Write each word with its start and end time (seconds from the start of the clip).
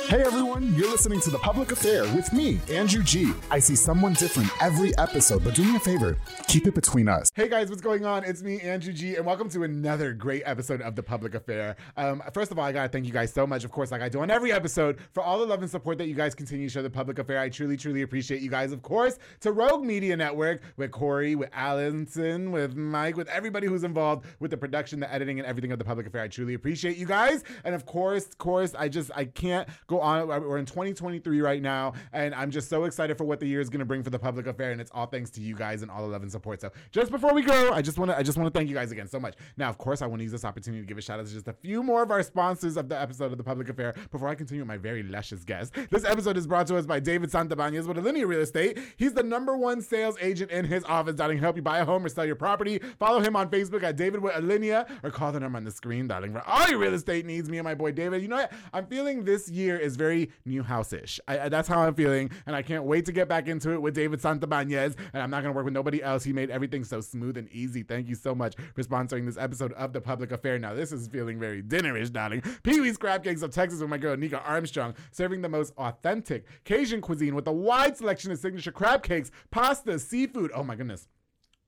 Hey 0.00 0.22
everyone, 0.22 0.74
you're 0.74 0.90
listening 0.90 1.20
to 1.20 1.30
The 1.30 1.38
Public 1.38 1.70
Affair 1.70 2.02
with 2.14 2.32
me, 2.32 2.58
Andrew 2.70 3.02
G. 3.02 3.30
I 3.50 3.58
see 3.58 3.76
someone 3.76 4.14
different 4.14 4.50
every 4.60 4.96
episode, 4.98 5.44
but 5.44 5.54
do 5.54 5.62
me 5.62 5.76
a 5.76 5.80
favor, 5.80 6.16
keep 6.48 6.66
it 6.66 6.74
between 6.74 7.08
us. 7.08 7.30
Hey 7.34 7.46
guys, 7.48 7.68
what's 7.68 7.82
going 7.82 8.04
on? 8.06 8.24
It's 8.24 8.42
me, 8.42 8.58
Andrew 8.60 8.92
G, 8.94 9.16
and 9.16 9.24
welcome 9.26 9.48
to 9.50 9.64
another 9.64 10.12
great 10.14 10.42
episode 10.46 10.80
of 10.80 10.96
The 10.96 11.02
Public 11.02 11.34
Affair. 11.34 11.76
Um, 11.96 12.22
first 12.32 12.50
of 12.50 12.58
all, 12.58 12.64
I 12.64 12.72
gotta 12.72 12.88
thank 12.88 13.04
you 13.06 13.12
guys 13.12 13.32
so 13.32 13.46
much, 13.46 13.64
of 13.64 13.70
course, 13.70 13.90
like 13.90 14.00
I 14.02 14.08
do 14.08 14.20
on 14.20 14.30
every 14.30 14.50
episode, 14.50 14.98
for 15.12 15.22
all 15.22 15.38
the 15.38 15.46
love 15.46 15.60
and 15.60 15.70
support 15.70 15.98
that 15.98 16.08
you 16.08 16.14
guys 16.14 16.34
continue 16.34 16.68
to 16.68 16.72
show 16.72 16.82
The 16.82 16.90
Public 16.90 17.18
Affair. 17.18 17.38
I 17.38 17.50
truly, 17.50 17.76
truly 17.76 18.00
appreciate 18.02 18.40
you 18.40 18.50
guys, 18.50 18.72
of 18.72 18.82
course, 18.82 19.18
to 19.40 19.52
Rogue 19.52 19.84
Media 19.84 20.16
Network, 20.16 20.62
with 20.78 20.90
Corey, 20.90 21.36
with 21.36 21.50
Allison, 21.52 22.50
with 22.50 22.74
Mike, 22.76 23.16
with 23.16 23.28
everybody 23.28 23.66
who's 23.66 23.84
involved 23.84 24.24
with 24.40 24.50
the 24.50 24.56
production, 24.56 25.00
the 25.00 25.12
editing, 25.12 25.38
and 25.38 25.46
everything 25.46 25.70
of 25.70 25.78
The 25.78 25.84
Public 25.84 26.06
Affair. 26.06 26.22
I 26.22 26.28
truly 26.28 26.54
appreciate 26.54 26.96
you 26.96 27.06
guys, 27.06 27.44
and 27.64 27.74
of 27.74 27.84
course, 27.86 28.26
of 28.26 28.38
course, 28.38 28.74
I 28.76 28.88
just, 28.88 29.10
I 29.14 29.26
can't 29.26 29.68
go 29.86 30.00
on. 30.00 30.30
Uh, 30.30 30.40
we're 30.40 30.58
in 30.58 30.66
2023 30.66 31.40
right 31.40 31.62
now, 31.62 31.92
and 32.12 32.34
I'm 32.34 32.50
just 32.50 32.68
so 32.68 32.84
excited 32.84 33.18
for 33.18 33.24
what 33.24 33.40
the 33.40 33.46
year 33.46 33.60
is 33.60 33.68
going 33.68 33.80
to 33.80 33.84
bring 33.84 34.02
for 34.02 34.10
the 34.10 34.18
public 34.18 34.46
affair, 34.46 34.70
and 34.72 34.80
it's 34.80 34.90
all 34.92 35.06
thanks 35.06 35.30
to 35.30 35.40
you 35.40 35.54
guys 35.54 35.82
and 35.82 35.90
all 35.90 36.02
the 36.02 36.08
love 36.08 36.22
and 36.22 36.30
support. 36.30 36.60
So 36.60 36.70
just 36.90 37.10
before 37.10 37.34
we 37.34 37.42
go, 37.42 37.72
I 37.72 37.82
just 37.82 37.98
want 37.98 38.10
to 38.10 38.16
I 38.16 38.22
just 38.22 38.38
want 38.38 38.52
to 38.52 38.58
thank 38.58 38.68
you 38.68 38.74
guys 38.74 38.92
again 38.92 39.08
so 39.08 39.20
much. 39.20 39.34
Now, 39.56 39.68
of 39.68 39.78
course, 39.78 40.02
I 40.02 40.06
want 40.06 40.20
to 40.20 40.24
use 40.24 40.32
this 40.32 40.44
opportunity 40.44 40.82
to 40.82 40.86
give 40.86 40.98
a 40.98 41.02
shout 41.02 41.20
out 41.20 41.26
to 41.26 41.32
just 41.32 41.48
a 41.48 41.52
few 41.52 41.82
more 41.82 42.02
of 42.02 42.10
our 42.10 42.22
sponsors 42.22 42.76
of 42.76 42.88
the 42.88 43.00
episode 43.00 43.32
of 43.32 43.38
the 43.38 43.44
public 43.44 43.68
affair 43.68 43.94
before 44.10 44.28
I 44.28 44.34
continue 44.34 44.62
with 44.62 44.68
my 44.68 44.76
very 44.76 45.02
luscious 45.02 45.44
guest. 45.44 45.74
This 45.90 46.04
episode 46.04 46.36
is 46.36 46.46
brought 46.46 46.66
to 46.68 46.76
us 46.76 46.86
by 46.86 47.00
David 47.00 47.30
Santabanez 47.30 47.86
with 47.86 47.96
Alinea 47.96 48.26
Real 48.26 48.40
Estate. 48.40 48.78
He's 48.96 49.12
the 49.12 49.22
number 49.22 49.56
one 49.56 49.80
sales 49.80 50.16
agent 50.20 50.50
in 50.50 50.64
his 50.64 50.84
office, 50.84 51.14
darling. 51.14 51.38
Help 51.38 51.56
you 51.56 51.62
buy 51.62 51.78
a 51.78 51.84
home 51.84 52.04
or 52.04 52.08
sell 52.08 52.24
your 52.26 52.36
property. 52.36 52.78
Follow 52.98 53.20
him 53.20 53.36
on 53.36 53.48
Facebook 53.50 53.82
at 53.82 53.96
David 53.96 54.20
with 54.20 54.32
Alinea 54.34 54.88
or 55.02 55.10
call 55.10 55.32
the 55.32 55.40
number 55.40 55.56
on 55.56 55.64
the 55.64 55.70
screen, 55.70 56.06
darling, 56.06 56.32
for 56.32 56.42
all 56.46 56.68
your 56.68 56.78
real 56.78 56.94
estate 56.94 57.26
needs. 57.26 57.48
Me 57.48 57.58
and 57.58 57.64
my 57.64 57.74
boy 57.74 57.92
David. 57.92 58.22
You 58.22 58.28
know 58.28 58.36
what? 58.36 58.52
I'm 58.72 58.86
feeling 58.86 59.24
this 59.24 59.48
year 59.48 59.71
is 59.78 59.96
very 59.96 60.30
new 60.44 60.62
house 60.62 60.92
ish. 60.92 61.20
that's 61.26 61.68
how 61.68 61.80
I'm 61.80 61.94
feeling, 61.94 62.30
and 62.46 62.54
I 62.56 62.62
can't 62.62 62.84
wait 62.84 63.04
to 63.06 63.12
get 63.12 63.28
back 63.28 63.48
into 63.48 63.72
it 63.72 63.82
with 63.82 63.94
David 63.94 64.20
Santabanez. 64.20 64.96
And 65.12 65.22
I'm 65.22 65.30
not 65.30 65.42
gonna 65.42 65.54
work 65.54 65.64
with 65.64 65.74
nobody 65.74 66.02
else. 66.02 66.24
He 66.24 66.32
made 66.32 66.50
everything 66.50 66.84
so 66.84 67.00
smooth 67.00 67.36
and 67.36 67.48
easy. 67.50 67.82
Thank 67.82 68.08
you 68.08 68.14
so 68.14 68.34
much 68.34 68.54
for 68.74 68.82
sponsoring 68.82 69.26
this 69.26 69.36
episode 69.36 69.72
of 69.74 69.92
the 69.92 70.00
Public 70.00 70.32
Affair. 70.32 70.58
Now 70.58 70.74
this 70.74 70.92
is 70.92 71.08
feeling 71.08 71.38
very 71.38 71.62
dinnerish, 71.62 72.12
darling. 72.12 72.42
Pee 72.62 72.80
Wee's 72.80 72.96
Crab 72.96 73.24
Cakes 73.24 73.42
of 73.42 73.50
Texas 73.50 73.80
with 73.80 73.90
my 73.90 73.98
girl 73.98 74.16
Nika 74.16 74.42
Armstrong, 74.42 74.94
serving 75.10 75.42
the 75.42 75.48
most 75.48 75.72
authentic 75.76 76.46
Cajun 76.64 77.00
cuisine 77.00 77.34
with 77.34 77.46
a 77.46 77.52
wide 77.52 77.96
selection 77.96 78.30
of 78.30 78.38
signature 78.38 78.72
crab 78.72 79.02
cakes, 79.02 79.30
pasta, 79.50 79.98
seafood. 79.98 80.50
Oh 80.54 80.62
my 80.62 80.74
goodness 80.74 81.08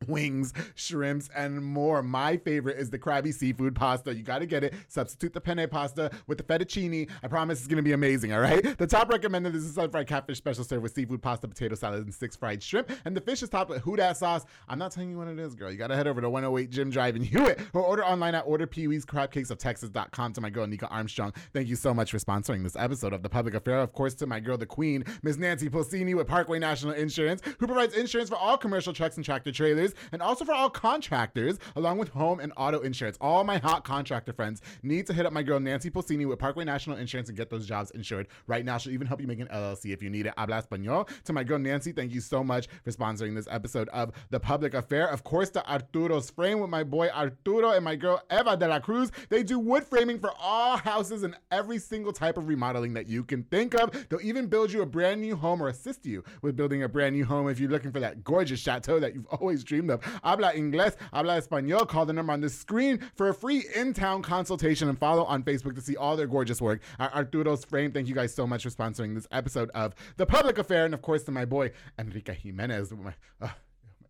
wings, 0.09 0.53
shrimps, 0.75 1.28
and 1.34 1.62
more. 1.62 2.03
My 2.03 2.37
favorite 2.37 2.78
is 2.78 2.91
the 2.91 2.98
crabby 2.98 3.32
seafood 3.32 3.75
pasta. 3.75 4.15
You 4.15 4.22
got 4.22 4.38
to 4.41 4.47
get 4.47 4.65
it. 4.65 4.75
Substitute 4.88 5.32
the 5.32 5.41
penne 5.41 5.69
pasta 5.69 6.10
with 6.26 6.38
the 6.38 6.44
fettuccine. 6.44 7.09
I 7.22 7.28
promise 7.28 7.59
it's 7.59 7.69
going 7.69 7.76
to 7.76 7.82
be 7.82 7.92
amazing, 7.92 8.32
all 8.32 8.41
right? 8.41 8.76
The 8.78 8.87
top 8.87 9.09
recommended 9.10 9.54
is 9.54 9.66
the 9.66 9.81
sun 9.81 9.91
fried 9.91 10.06
catfish 10.06 10.38
special 10.38 10.64
served 10.64 10.82
with 10.82 10.93
seafood 10.94 11.22
pasta, 11.22 11.48
potato 11.48 11.75
salad, 11.75 12.04
and 12.04 12.14
six 12.14 12.37
fried 12.37 12.62
shrimp. 12.62 12.91
And 13.04 13.16
the 13.16 13.20
fish 13.20 13.43
is 13.43 13.48
topped 13.48 13.70
with 13.70 13.82
Huda 13.82 14.14
sauce. 14.16 14.44
I'm 14.69 14.78
not 14.78 14.93
telling 14.93 15.10
you 15.10 15.19
what 15.19 15.28
it 15.28 15.38
is, 15.38 15.54
girl. 15.54 15.70
You 15.70 15.78
got 15.78 15.88
to 15.88 15.97
head 15.97 16.06
over 16.06 16.20
to 16.20 16.31
108 16.31 16.70
Jim 16.70 16.91
Drive 16.91 17.16
in 17.16 17.22
Hewitt 17.22 17.60
or 17.72 17.82
order 17.82 18.04
online 18.04 18.34
at 18.34 18.47
orderpeeweescrabcakesoftexas.com 18.47 20.32
to 20.32 20.41
my 20.41 20.50
girl, 20.50 20.66
Nika 20.66 20.88
Armstrong. 20.88 21.32
Thank 21.53 21.69
you 21.69 21.76
so 21.76 21.94
much 21.94 22.10
for 22.10 22.19
sponsoring 22.19 22.62
this 22.62 22.76
episode 22.76 23.12
of 23.12 23.22
The 23.22 23.28
Public 23.28 23.54
Affair. 23.54 23.78
Of 23.78 23.93
course, 23.93 24.14
to 24.14 24.26
my 24.26 24.41
girl, 24.41 24.56
the 24.56 24.66
queen, 24.66 25.04
Miss 25.22 25.37
Nancy 25.37 25.69
Pulsini 25.69 26.14
with 26.14 26.26
Parkway 26.26 26.59
National 26.59 26.93
Insurance, 26.94 27.43
who 27.59 27.66
provides 27.66 27.94
insurance 27.94 28.28
for 28.28 28.37
all 28.37 28.56
commercial 28.56 28.93
trucks 28.93 29.16
and 29.16 29.25
tractor 29.25 29.53
trailers 29.53 29.94
and 30.12 30.22
also 30.22 30.44
for 30.44 30.53
all 30.53 30.71
contractors, 30.71 31.59
along 31.77 31.99
with 31.99 32.09
home 32.09 32.41
and 32.41 32.53
auto 32.56 32.81
insurance. 32.81 33.16
All 33.21 33.44
my 33.44 33.59
hot 33.59 33.84
contractor 33.84 34.32
friends 34.32 34.62
need 34.82 35.06
to 35.06 35.12
hit 35.12 35.27
up 35.27 35.32
my 35.32 35.43
girl 35.43 35.60
Nancy 35.60 35.91
Pulsini 35.91 36.27
with 36.27 36.38
Parkway 36.38 36.65
National 36.65 36.97
Insurance 36.97 37.28
and 37.28 37.37
get 37.37 37.50
those 37.50 37.66
jobs 37.66 37.91
insured 37.93 38.28
right 38.47 38.65
now. 38.65 38.78
She'll 38.78 38.93
even 38.93 39.06
help 39.06 39.21
you 39.21 39.27
make 39.27 39.41
an 39.41 39.49
LLC 39.49 39.93
if 39.93 40.03
you 40.03 40.10
need 40.10 40.27
it. 40.27 40.34
Habla 40.37 40.62
Español. 40.62 41.09
To 41.25 41.32
my 41.32 41.44
girl 41.44 41.59
Nancy, 41.59 41.93
thank 41.93 42.12
you 42.12 42.21
so 42.21 42.44
much 42.44 42.69
for 42.82 42.91
sponsoring 42.91 43.34
this 43.34 43.49
episode 43.50 43.88
of 43.91 44.12
The 44.31 44.41
Public 44.41 44.75
Affair. 44.75 45.09
Of 45.09 45.25
course, 45.25 45.50
to 45.50 45.65
Arturo's 45.65 46.31
Frame 46.31 46.61
with 46.61 46.71
my 46.71 46.84
boy 46.84 47.09
Arturo 47.09 47.71
and 47.71 47.84
my 47.84 47.97
girl 47.97 48.22
Eva 48.31 48.56
de 48.56 48.69
la 48.69 48.78
Cruz. 48.78 49.11
They 49.28 49.43
do 49.43 49.59
wood 49.59 49.84
framing 49.84 50.19
for 50.19 50.32
all 50.38 50.76
houses 50.76 51.22
and 51.22 51.37
every 51.50 51.78
single 51.78 52.12
type 52.12 52.37
of 52.37 52.49
remodeling 52.49 52.94
that 52.94 53.06
you 53.06 53.25
can 53.25 53.44
think 53.44 53.75
of. 53.75 54.09
They'll 54.09 54.21
even 54.21 54.47
build 54.47 54.72
you 54.72 54.82
a 54.82 54.87
brand 54.87 55.21
new 55.21 55.37
home 55.37 55.62
or 55.62 55.69
assist 55.69 56.06
you 56.06 56.25
with 56.43 56.56
building 56.56 56.82
a 56.82 56.88
brand 56.88 57.15
new 57.15 57.25
home 57.25 57.49
if 57.49 57.59
you're 57.59 57.71
looking 57.71 57.93
for 57.93 58.00
that 58.00 58.25
gorgeous 58.25 58.61
chateau 58.61 58.99
that 59.00 59.15
you've 59.15 59.26
always 59.26 59.65
dreamed 59.65 59.83
of. 59.90 60.02
Habla 60.22 60.52
inglés, 60.52 60.96
habla 61.12 61.40
español. 61.40 61.86
Call 61.88 62.06
the 62.06 62.12
number 62.12 62.32
on 62.32 62.40
the 62.40 62.48
screen 62.48 63.00
for 63.14 63.28
a 63.28 63.34
free 63.34 63.64
in-town 63.74 64.22
consultation 64.22 64.88
and 64.88 64.98
follow 64.98 65.24
on 65.24 65.42
Facebook 65.42 65.74
to 65.74 65.80
see 65.80 65.96
all 65.96 66.16
their 66.16 66.26
gorgeous 66.26 66.60
work 66.60 66.80
Arturo's 66.98 67.64
Frame. 67.64 67.92
Thank 67.92 68.08
you 68.08 68.14
guys 68.14 68.34
so 68.34 68.46
much 68.46 68.62
for 68.62 68.70
sponsoring 68.70 69.14
this 69.14 69.28
episode 69.30 69.70
of 69.74 69.94
The 70.16 70.26
Public 70.26 70.58
Affair. 70.58 70.84
And 70.84 70.94
of 70.94 71.02
course, 71.02 71.22
to 71.24 71.32
my 71.32 71.44
boy, 71.44 71.72
Enrique 71.98 72.34
Jimenez. 72.34 72.92
Uh, 73.40 73.48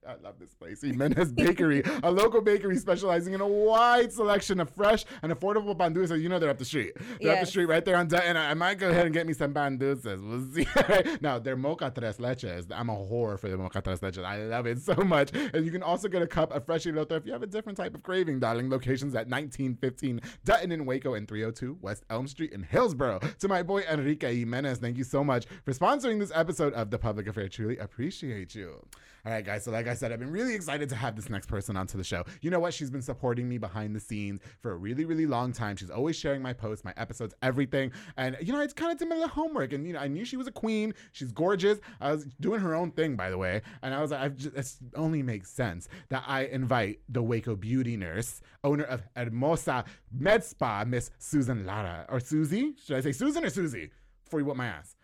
I 0.06 0.16
love 0.22 0.38
this 0.38 0.54
place. 0.54 0.82
Jimenez 0.82 1.32
Bakery, 1.32 1.82
a 2.02 2.10
local 2.10 2.40
bakery 2.40 2.76
specializing 2.76 3.34
in 3.34 3.40
a 3.40 3.46
wide 3.46 4.12
selection 4.12 4.60
of 4.60 4.70
fresh 4.70 5.04
and 5.22 5.32
affordable 5.32 5.76
pan. 5.78 5.94
You 5.94 6.28
know 6.28 6.38
they're 6.38 6.50
up 6.50 6.58
the 6.58 6.64
street. 6.64 6.92
They're 6.96 7.16
yes. 7.20 7.34
up 7.34 7.40
the 7.42 7.46
street 7.46 7.66
right 7.66 7.84
there 7.84 7.96
on 7.96 8.08
Dutton. 8.08 8.36
I 8.36 8.54
might 8.54 8.78
go 8.78 8.90
ahead 8.90 9.06
and 9.06 9.14
get 9.14 9.26
me 9.26 9.32
some 9.32 9.54
pan. 9.54 9.78
We'll 9.78 9.96
see. 9.96 10.66
now, 11.20 11.38
they're 11.38 11.56
mocha 11.56 11.92
tres 11.94 12.18
leches. 12.18 12.66
I'm 12.74 12.90
a 12.90 12.94
whore 12.94 13.38
for 13.38 13.48
the 13.48 13.56
mocha 13.56 13.80
tres 13.80 14.00
leches. 14.00 14.24
I 14.24 14.42
love 14.44 14.66
it 14.66 14.78
so 14.82 14.94
much. 14.96 15.30
And 15.32 15.64
you 15.64 15.70
can 15.70 15.82
also 15.82 16.08
get 16.08 16.22
a 16.22 16.26
cup 16.26 16.52
of 16.52 16.64
fresh 16.64 16.84
elote 16.84 17.12
if 17.12 17.26
you 17.26 17.32
have 17.32 17.42
a 17.42 17.46
different 17.46 17.76
type 17.76 17.94
of 17.94 18.02
craving, 18.02 18.40
darling. 18.40 18.70
Locations 18.70 19.14
at 19.14 19.28
1915 19.28 20.20
Dutton 20.44 20.72
in 20.72 20.84
Waco 20.84 21.14
and 21.14 21.28
302 21.28 21.78
West 21.80 22.04
Elm 22.10 22.26
Street 22.26 22.52
in 22.52 22.62
Hillsboro. 22.62 23.20
To 23.38 23.48
my 23.48 23.62
boy 23.62 23.82
Enrique 23.90 24.36
Jimenez, 24.38 24.78
thank 24.78 24.98
you 24.98 25.04
so 25.04 25.22
much 25.22 25.46
for 25.64 25.72
sponsoring 25.72 26.18
this 26.18 26.32
episode 26.34 26.72
of 26.74 26.90
The 26.90 26.98
Public 26.98 27.26
Affair. 27.26 27.48
Truly 27.48 27.78
appreciate 27.78 28.54
you. 28.54 28.86
All 29.26 29.32
right, 29.32 29.44
guys. 29.44 29.64
So, 29.64 29.70
like 29.70 29.88
I 29.88 29.94
said, 29.94 30.12
I've 30.12 30.18
been 30.18 30.30
really 30.30 30.54
excited 30.54 30.90
to 30.90 30.96
have 30.96 31.16
this 31.16 31.30
next 31.30 31.46
person 31.46 31.78
onto 31.78 31.96
the 31.96 32.04
show. 32.04 32.24
You 32.42 32.50
know 32.50 32.60
what? 32.60 32.74
She's 32.74 32.90
been 32.90 33.00
supporting 33.00 33.48
me 33.48 33.56
behind 33.56 33.96
the 33.96 34.00
scenes 34.00 34.42
for 34.60 34.72
a 34.72 34.76
really, 34.76 35.06
really 35.06 35.26
long 35.26 35.50
time. 35.50 35.76
She's 35.76 35.88
always 35.88 36.14
sharing 36.14 36.42
my 36.42 36.52
posts, 36.52 36.84
my 36.84 36.92
episodes, 36.98 37.34
everything. 37.40 37.90
And, 38.18 38.36
you 38.42 38.52
know, 38.52 38.60
it's 38.60 38.74
kind 38.74 38.92
of 38.92 38.98
did 38.98 39.08
my 39.08 39.14
little 39.14 39.30
homework. 39.30 39.72
And, 39.72 39.86
you 39.86 39.94
know, 39.94 39.98
I 40.00 40.08
knew 40.08 40.26
she 40.26 40.36
was 40.36 40.46
a 40.46 40.52
queen. 40.52 40.92
She's 41.12 41.32
gorgeous. 41.32 41.78
I 42.02 42.12
was 42.12 42.26
doing 42.38 42.60
her 42.60 42.74
own 42.74 42.90
thing, 42.90 43.16
by 43.16 43.30
the 43.30 43.38
way. 43.38 43.62
And 43.82 43.94
I 43.94 44.02
was 44.02 44.10
like, 44.10 44.36
just, 44.36 44.82
it 44.82 44.92
only 44.94 45.22
makes 45.22 45.50
sense 45.50 45.88
that 46.10 46.24
I 46.26 46.44
invite 46.44 47.00
the 47.08 47.22
Waco 47.22 47.56
beauty 47.56 47.96
nurse, 47.96 48.42
owner 48.62 48.84
of 48.84 49.02
Hermosa 49.16 49.86
Med 50.12 50.44
Spa, 50.44 50.84
Miss 50.84 51.10
Susan 51.18 51.64
Lara. 51.64 52.04
Or 52.10 52.20
Susie? 52.20 52.74
Should 52.84 52.98
I 52.98 53.00
say 53.00 53.12
Susan 53.12 53.42
or 53.42 53.50
Susie? 53.50 53.90
Before 54.24 54.40
you 54.40 54.44
whip 54.44 54.56
my 54.58 54.66
ass. 54.66 54.96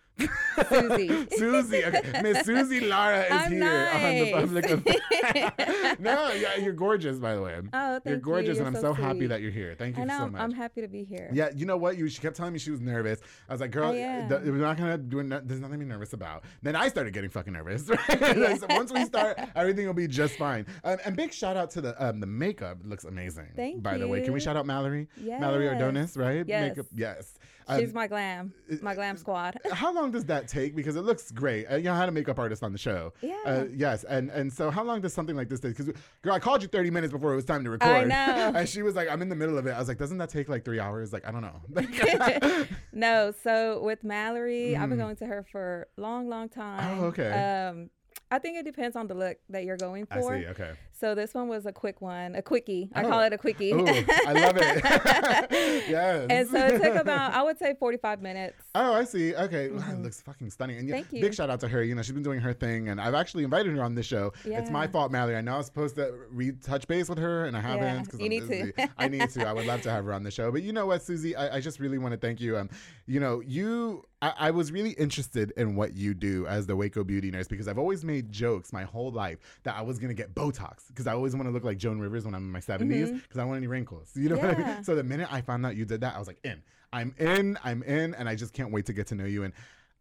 Susie. 0.69 1.27
Susie. 1.37 1.85
Okay. 1.85 2.21
Miss 2.23 2.45
Susie 2.47 2.81
Lara 2.87 3.21
is 3.23 3.33
I'm 3.33 3.53
here 3.53 3.61
nice. 3.61 4.35
on 4.35 4.55
the 4.55 4.67
public. 4.69 6.01
no, 6.01 6.33
yeah, 6.33 6.57
you're 6.57 6.73
gorgeous, 6.73 7.19
by 7.19 7.35
the 7.35 7.43
way. 7.43 7.59
Oh, 7.73 7.93
thank 7.95 8.05
You're 8.07 8.17
gorgeous, 8.19 8.57
you. 8.59 8.65
and 8.65 8.77
I'm 8.77 8.83
so, 8.83 8.95
so, 8.95 9.03
happy 9.03 9.27
that 9.27 9.41
you're 9.41 9.51
here. 9.51 9.75
Thank 9.79 9.97
you 9.97 10.03
I 10.03 10.07
know. 10.07 10.19
so 10.19 10.29
much. 10.29 10.41
I'm 10.41 10.53
happy 10.53 10.81
to 10.81 10.89
be 10.89 11.05
here. 11.05 11.31
yeah, 11.33 11.51
you 11.55 11.67
know 11.67 11.77
what? 11.77 11.97
You 11.97 12.09
she 12.09 12.21
kept 12.21 12.37
telling 12.37 12.53
me 12.53 12.59
she 12.59 12.71
was 12.71 12.81
nervous. 12.81 13.21
I 13.49 13.53
was 13.53 13.61
like, 13.61 13.71
girl, 13.71 13.93
th- 13.93 14.29
we're 14.29 14.53
not 14.57 14.77
gonna 14.77 14.99
do. 14.99 15.23
No, 15.23 15.41
there's 15.43 15.61
nothing 15.61 15.79
to 15.81 15.85
be 15.85 15.91
nervous 15.91 16.13
about. 16.13 16.45
Then 16.63 16.77
I 16.77 16.89
started 16.89 17.13
getting 17.13 17.31
fucking 17.31 17.53
nervous. 17.53 17.89
Right? 18.21 18.59
so 18.61 18.67
once 18.71 18.93
we 18.93 19.05
start, 19.05 19.39
everything 19.55 19.87
will 19.87 19.95
be 19.95 20.07
just 20.09 20.35
fine. 20.37 20.67
Um, 20.85 20.99
and 21.05 21.17
big 21.17 21.33
shout 21.33 21.57
out 21.57 21.71
to 21.73 21.81
the 21.81 22.05
um, 22.05 22.21
the 22.21 22.27
makeup. 22.27 22.79
It 22.81 22.87
looks 22.87 23.05
amazing. 23.05 23.49
Thank 23.57 23.83
By 23.83 23.99
the 23.99 24.09
way, 24.09 24.23
can 24.23 24.33
we 24.33 24.41
shout 24.41 24.57
out 24.57 24.67
Mallory? 24.67 25.09
Mallory 25.19 25.67
Yes. 25.67 25.81
Ordonis, 25.81 26.17
right? 26.19 26.45
Yes. 26.47 26.69
Makeup. 26.69 26.87
Yes. 26.95 27.39
She's 27.79 27.93
my 27.95 28.07
glam, 28.07 28.53
my 28.83 28.95
glam 28.95 29.17
squad. 29.17 29.59
how 29.73 29.93
long 29.95 30.11
does 30.11 30.25
that 30.27 30.49
take? 30.49 30.75
because 30.75 30.97
it 30.97 31.03
looks 31.03 31.31
great. 31.31 31.67
Uh, 31.67 31.77
you 31.77 31.85
know, 31.85 31.93
I 31.93 31.99
had 31.99 32.09
a 32.09 32.13
makeup 32.13 32.39
artist 32.39 32.63
on 32.63 32.73
the 32.73 32.79
show. 32.79 33.13
Yeah. 33.21 33.37
Uh, 33.45 33.65
yes, 33.73 34.05
and 34.05 34.31
and 34.31 34.53
so 34.53 34.71
how 34.71 34.83
long 34.83 35.01
does 35.01 35.13
something 35.13 35.37
like 35.37 35.49
this 35.49 35.61
take? 35.61 35.77
Because 35.77 35.95
girl, 36.23 36.33
I 36.33 36.39
called 36.39 36.63
you 36.63 36.69
30 36.69 36.91
minutes 36.91 37.13
before 37.13 37.33
it 37.33 37.37
was 37.37 37.45
time 37.45 37.63
to 37.65 37.71
record. 37.71 37.89
I 37.89 38.05
know. 38.05 38.53
and 38.59 38.69
she 38.69 38.83
was 38.83 38.95
like, 38.95 39.09
"I'm 39.09 39.23
in 39.23 39.29
the 39.29 39.37
middle 39.37 39.59
of 39.59 39.67
it." 39.67 39.71
I 39.73 39.79
was 39.79 39.89
like, 39.89 39.99
"Doesn't 39.99 40.19
that 40.19 40.31
take 40.31 40.49
like 40.49 40.65
three 40.65 40.81
hours?" 40.81 41.13
Like, 41.13 41.27
I 41.27 41.31
don't 41.31 41.43
know. 41.43 42.67
no, 42.93 43.33
so 43.43 43.83
with 43.83 44.03
Mallory, 44.05 44.77
I've 44.77 44.89
been 44.89 44.99
Mm. 44.99 45.03
going 45.03 45.17
to 45.17 45.27
her 45.27 45.45
for 45.51 45.89
a 45.97 46.01
long, 46.01 46.29
long 46.29 46.49
time. 46.49 46.99
Oh, 47.01 47.05
okay. 47.07 47.31
Um, 47.31 47.91
I 48.31 48.39
think 48.39 48.57
it 48.59 48.65
depends 48.65 48.97
on 48.97 49.07
the 49.09 49.15
look 49.15 49.39
that 49.49 49.65
you're 49.65 49.77
going 49.77 50.07
for. 50.07 50.33
I 50.35 50.41
see. 50.41 50.47
Okay. 50.49 50.73
So 51.01 51.15
this 51.15 51.33
one 51.33 51.49
was 51.49 51.65
a 51.65 51.73
quick 51.73 52.03
one, 52.03 52.35
a 52.35 52.43
quickie. 52.43 52.91
I 52.95 53.03
Oh. 53.05 53.09
call 53.09 53.21
it 53.21 53.33
a 53.33 53.39
quickie. 53.39 53.73
Ooh, 53.73 53.87
I 53.87 54.33
love 54.35 54.57
it. 54.59 54.85
yes. 55.89 56.27
and 56.29 56.47
so 56.47 56.59
it 56.67 56.83
took 56.83 56.95
about, 56.95 57.33
I 57.33 57.43
would 57.43 57.59
say, 57.59 57.75
45 57.79 58.21
minutes. 58.21 58.63
Oh, 58.75 58.93
I 58.93 59.05
see. 59.05 59.35
Okay, 59.35 59.65
it 59.67 59.99
looks 60.03 60.21
fucking 60.21 60.51
stunning. 60.51 60.77
And 60.79 60.87
yeah. 60.89 60.97
Thank 60.97 61.13
you. 61.13 61.23
big 61.23 61.33
shout 61.35 61.49
out 61.49 61.61
to 61.61 61.69
her. 61.69 61.83
You 61.83 61.95
know, 61.95 62.03
she's 62.03 62.13
been 62.13 62.23
doing 62.23 62.41
her 62.41 62.53
thing, 62.53 62.91
and 62.91 63.01
I've 63.01 63.15
actually 63.15 63.45
invited 63.45 63.75
her 63.75 63.83
on 63.83 63.95
this 63.95 64.05
show. 64.05 64.35
Yeah. 64.45 64.59
It's 64.61 64.71
my 64.71 64.87
fault, 64.87 65.11
Mallory. 65.11 65.37
I 65.37 65.41
know 65.41 65.55
I 65.55 65.59
was 65.59 65.67
supposed 65.67 65.95
to 65.97 66.13
retouch 66.31 66.87
base 66.87 67.09
with 67.09 67.19
her, 67.19 67.47
and 67.47 67.57
I 67.57 67.61
haven't. 67.61 67.81
Yeah, 68.13 68.19
you 68.19 68.25
I'm 68.25 68.29
need 68.49 68.75
to. 68.77 68.89
I 68.99 69.09
need 69.09 69.31
to. 69.31 69.49
I 69.49 69.55
would 69.55 69.67
love 69.67 69.81
to 69.83 69.91
have 69.91 70.05
her 70.05 70.13
on 70.13 70.23
the 70.23 70.31
show. 70.31 70.53
But 70.53 70.63
you 70.63 70.75
know 70.75 70.85
what, 70.85 71.03
Susie? 71.03 71.35
I, 71.35 71.57
I 71.57 71.61
just 71.61 71.81
really 71.81 71.97
want 71.97 72.13
to 72.13 72.19
thank 72.19 72.43
you. 72.43 72.59
Um, 72.59 72.69
you 73.07 73.21
know, 73.21 73.41
you. 73.41 74.05
I, 74.23 74.35
I 74.39 74.51
was 74.51 74.71
really 74.71 74.91
interested 74.91 75.51
in 75.57 75.77
what 75.77 75.95
you 75.97 76.13
do 76.13 76.47
as 76.47 76.67
the 76.67 76.77
Waco 76.77 77.03
beauty 77.05 77.31
nurse 77.31 77.49
because 77.49 77.67
I've 77.69 77.79
always 77.79 78.05
made 78.05 78.31
jokes 78.31 78.71
my 78.71 78.83
whole 78.83 79.11
life 79.11 79.39
that 79.63 79.75
I 79.75 79.81
was 79.81 79.99
gonna 79.99 80.13
get 80.13 80.35
Botox 80.35 80.90
because 80.91 81.07
I 81.07 81.13
always 81.13 81.35
want 81.35 81.49
to 81.49 81.53
look 81.53 81.65
like 81.65 81.79
Joan 81.79 81.99
Rivers 81.99 82.25
when 82.25 82.35
I'm 82.35 82.45
in 82.45 82.53
my 82.53 82.61
70s 82.61 83.13
because 83.23 83.37
I 83.37 83.41
don't 83.41 83.49
want 83.49 83.59
any 83.59 83.67
wrinkles. 83.67 84.11
You 84.15 84.29
know 84.29 84.37
what 84.37 84.45
I 84.45 84.55
mean? 84.59 84.67
Mm-hmm. 84.67 84.83
So 84.83 84.95
the 84.95 85.03
minute 85.05 85.29
I 85.31 85.41
found 85.41 85.65
out 85.65 85.77
you 85.77 85.85
did 85.85 86.01
that, 86.03 86.15
I 86.15 86.19
was 86.19 86.29
like, 86.29 86.39
in. 86.45 86.63
I'm 86.93 87.15
in. 87.19 87.59
I'm 87.65 87.83
in, 87.85 88.15
and 88.15 88.29
I 88.29 88.35
just 88.35 88.53
can't 88.53 88.73
wait 88.73 88.87
to 88.87 88.93
get 88.93 89.07
to 89.09 89.15
know 89.15 89.25
you. 89.25 89.45
And 89.45 89.53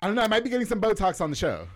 I 0.01 0.07
don't 0.07 0.15
know. 0.15 0.21
I 0.21 0.27
might 0.27 0.43
be 0.43 0.49
getting 0.49 0.65
some 0.65 0.79
Botox 0.81 1.21
on 1.21 1.29
the 1.29 1.35
show. 1.35 1.67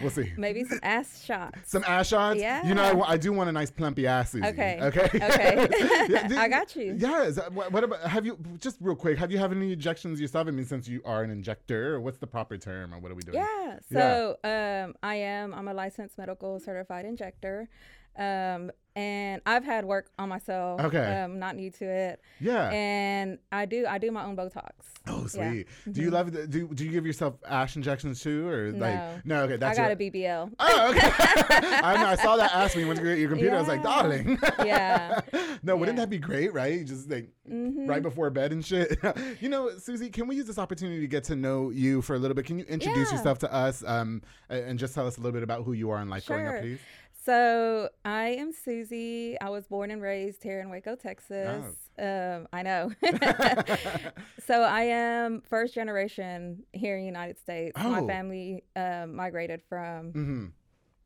We'll 0.00 0.10
see. 0.10 0.32
Maybe 0.36 0.64
some 0.64 0.80
ass 0.82 1.24
shots. 1.24 1.58
Some 1.70 1.84
ass 1.84 2.08
shots. 2.08 2.38
Yeah. 2.38 2.66
You 2.66 2.74
know, 2.74 3.02
I, 3.02 3.12
I 3.12 3.16
do 3.16 3.32
want 3.32 3.48
a 3.48 3.52
nice 3.52 3.70
plumpy 3.70 4.06
ass, 4.06 4.32
Susie. 4.32 4.46
Okay. 4.46 4.78
Okay. 4.82 5.08
Okay. 5.22 5.68
Yeah, 6.08 6.28
do- 6.28 6.36
I 6.36 6.48
got 6.48 6.74
you. 6.74 6.96
Yes. 6.98 7.38
What, 7.50 7.72
what 7.72 7.84
about? 7.84 8.00
Have 8.00 8.26
you 8.26 8.36
just 8.58 8.76
real 8.80 8.96
quick? 8.96 9.18
Have 9.18 9.30
you 9.30 9.38
had 9.38 9.52
any 9.52 9.72
injections 9.72 10.20
yourself? 10.20 10.48
I 10.48 10.50
mean, 10.50 10.66
since 10.66 10.88
you 10.88 11.00
are 11.04 11.22
an 11.22 11.30
injector, 11.30 12.00
what's 12.00 12.18
the 12.18 12.26
proper 12.26 12.58
term, 12.58 12.92
or 12.92 12.98
what 12.98 13.12
are 13.12 13.14
we 13.14 13.22
doing? 13.22 13.38
Yeah. 13.38 13.78
So 13.92 14.36
um, 14.44 14.94
I 15.02 15.14
am. 15.14 15.54
I'm 15.54 15.68
a 15.68 15.74
licensed 15.74 16.18
medical 16.18 16.58
certified 16.58 17.04
injector, 17.04 17.68
um, 18.16 18.70
and 18.94 19.40
I've 19.46 19.64
had 19.64 19.86
work 19.86 20.10
on 20.18 20.28
myself. 20.28 20.78
Okay. 20.82 21.22
Um, 21.22 21.38
not 21.38 21.56
new 21.56 21.70
to 21.70 21.84
it. 21.86 22.20
Yeah. 22.40 22.68
And 22.70 23.38
I 23.50 23.64
do. 23.64 23.86
I 23.88 23.96
do 23.96 24.10
my 24.10 24.22
own 24.24 24.36
Botox. 24.36 24.68
Oh, 25.06 25.22
Yeah. 25.34 25.50
sweet. 25.50 25.66
Do 25.90 26.02
you 26.02 26.10
love? 26.10 26.30
The, 26.30 26.46
do 26.46 26.68
Do 26.68 26.84
you 26.84 26.90
give 26.90 27.06
yourself 27.06 27.36
ash 27.48 27.74
injections 27.74 28.22
too, 28.22 28.46
or 28.46 28.72
like? 28.72 28.94
No. 28.94 29.20
No. 29.24 29.42
Okay. 29.44 29.56
That's 29.56 29.78
I 29.78 29.82
got 29.88 29.98
your, 29.98 30.08
a 30.08 30.12
BBL. 30.12 30.52
Oh, 30.58 30.90
okay. 30.90 31.10
I 31.10 31.96
know. 31.96 32.06
I 32.06 32.16
saw 32.16 32.36
that 32.36 32.54
ask 32.54 32.76
me 32.76 32.84
when 32.84 32.98
you 32.98 33.02
get 33.04 33.18
your 33.18 33.30
computer. 33.30 33.56
I 33.56 33.60
was 33.60 33.68
like, 33.68 33.78
Yeah. 33.82 33.82
darling. 34.02 34.38
Yeah. 34.66 35.20
no, 35.62 35.74
wouldn't 35.76 35.96
Yeah. 35.96 36.04
Mm-hmm. 36.04 36.10
that 36.10 36.10
be 36.10 36.18
great, 36.18 36.52
right? 36.52 36.84
Just 36.84 37.10
like 37.10 37.30
right 37.46 38.02
before 38.02 38.28
bed 38.28 38.52
and 38.52 38.62
shit. 38.64 38.98
you 39.40 39.48
know, 39.48 39.70
Susie, 39.78 40.10
can 40.10 40.26
we 40.28 40.36
use 40.36 40.46
this 40.46 40.58
opportunity 40.58 41.00
to 41.00 41.06
get 41.08 41.24
to 41.24 41.34
know 41.34 41.70
you 41.70 42.02
for 42.02 42.14
a 42.14 42.18
little 42.18 42.34
bit? 42.34 42.44
Can 42.44 42.58
you 42.58 42.66
introduce 42.66 43.10
Yeah. 43.10 43.16
yourself 43.16 43.38
to 43.38 43.52
us 43.52 43.82
um, 43.86 44.20
and 44.50 44.78
just 44.78 44.94
tell 44.94 45.06
us 45.06 45.16
a 45.16 45.20
little 45.20 45.32
bit 45.32 45.42
about 45.42 45.64
who 45.64 45.72
you 45.72 45.88
are 45.90 46.00
in 46.02 46.10
life 46.10 46.26
growing 46.26 46.46
up, 46.46 46.52
Sure. 46.56 46.60
please? 46.60 46.78
So 47.24 47.88
I 48.04 48.30
am 48.30 48.52
Susie. 48.52 49.36
I 49.40 49.48
was 49.50 49.66
born 49.66 49.90
and 49.92 50.02
raised 50.02 50.42
here 50.42 50.60
in 50.60 50.70
Waco, 50.70 50.96
Texas. 50.96 51.64
Oh. 51.98 52.04
Um, 52.04 52.48
I 52.52 52.62
know. 52.62 52.90
so 54.44 54.62
I 54.62 54.82
am 54.82 55.40
first 55.42 55.74
generation 55.74 56.64
here 56.72 56.96
in 56.96 57.02
the 57.02 57.06
United 57.06 57.38
States. 57.38 57.74
Oh. 57.80 57.90
My 57.90 58.06
family 58.06 58.64
um, 58.74 59.14
migrated 59.14 59.62
from 59.68 60.10
hmm 60.12 60.46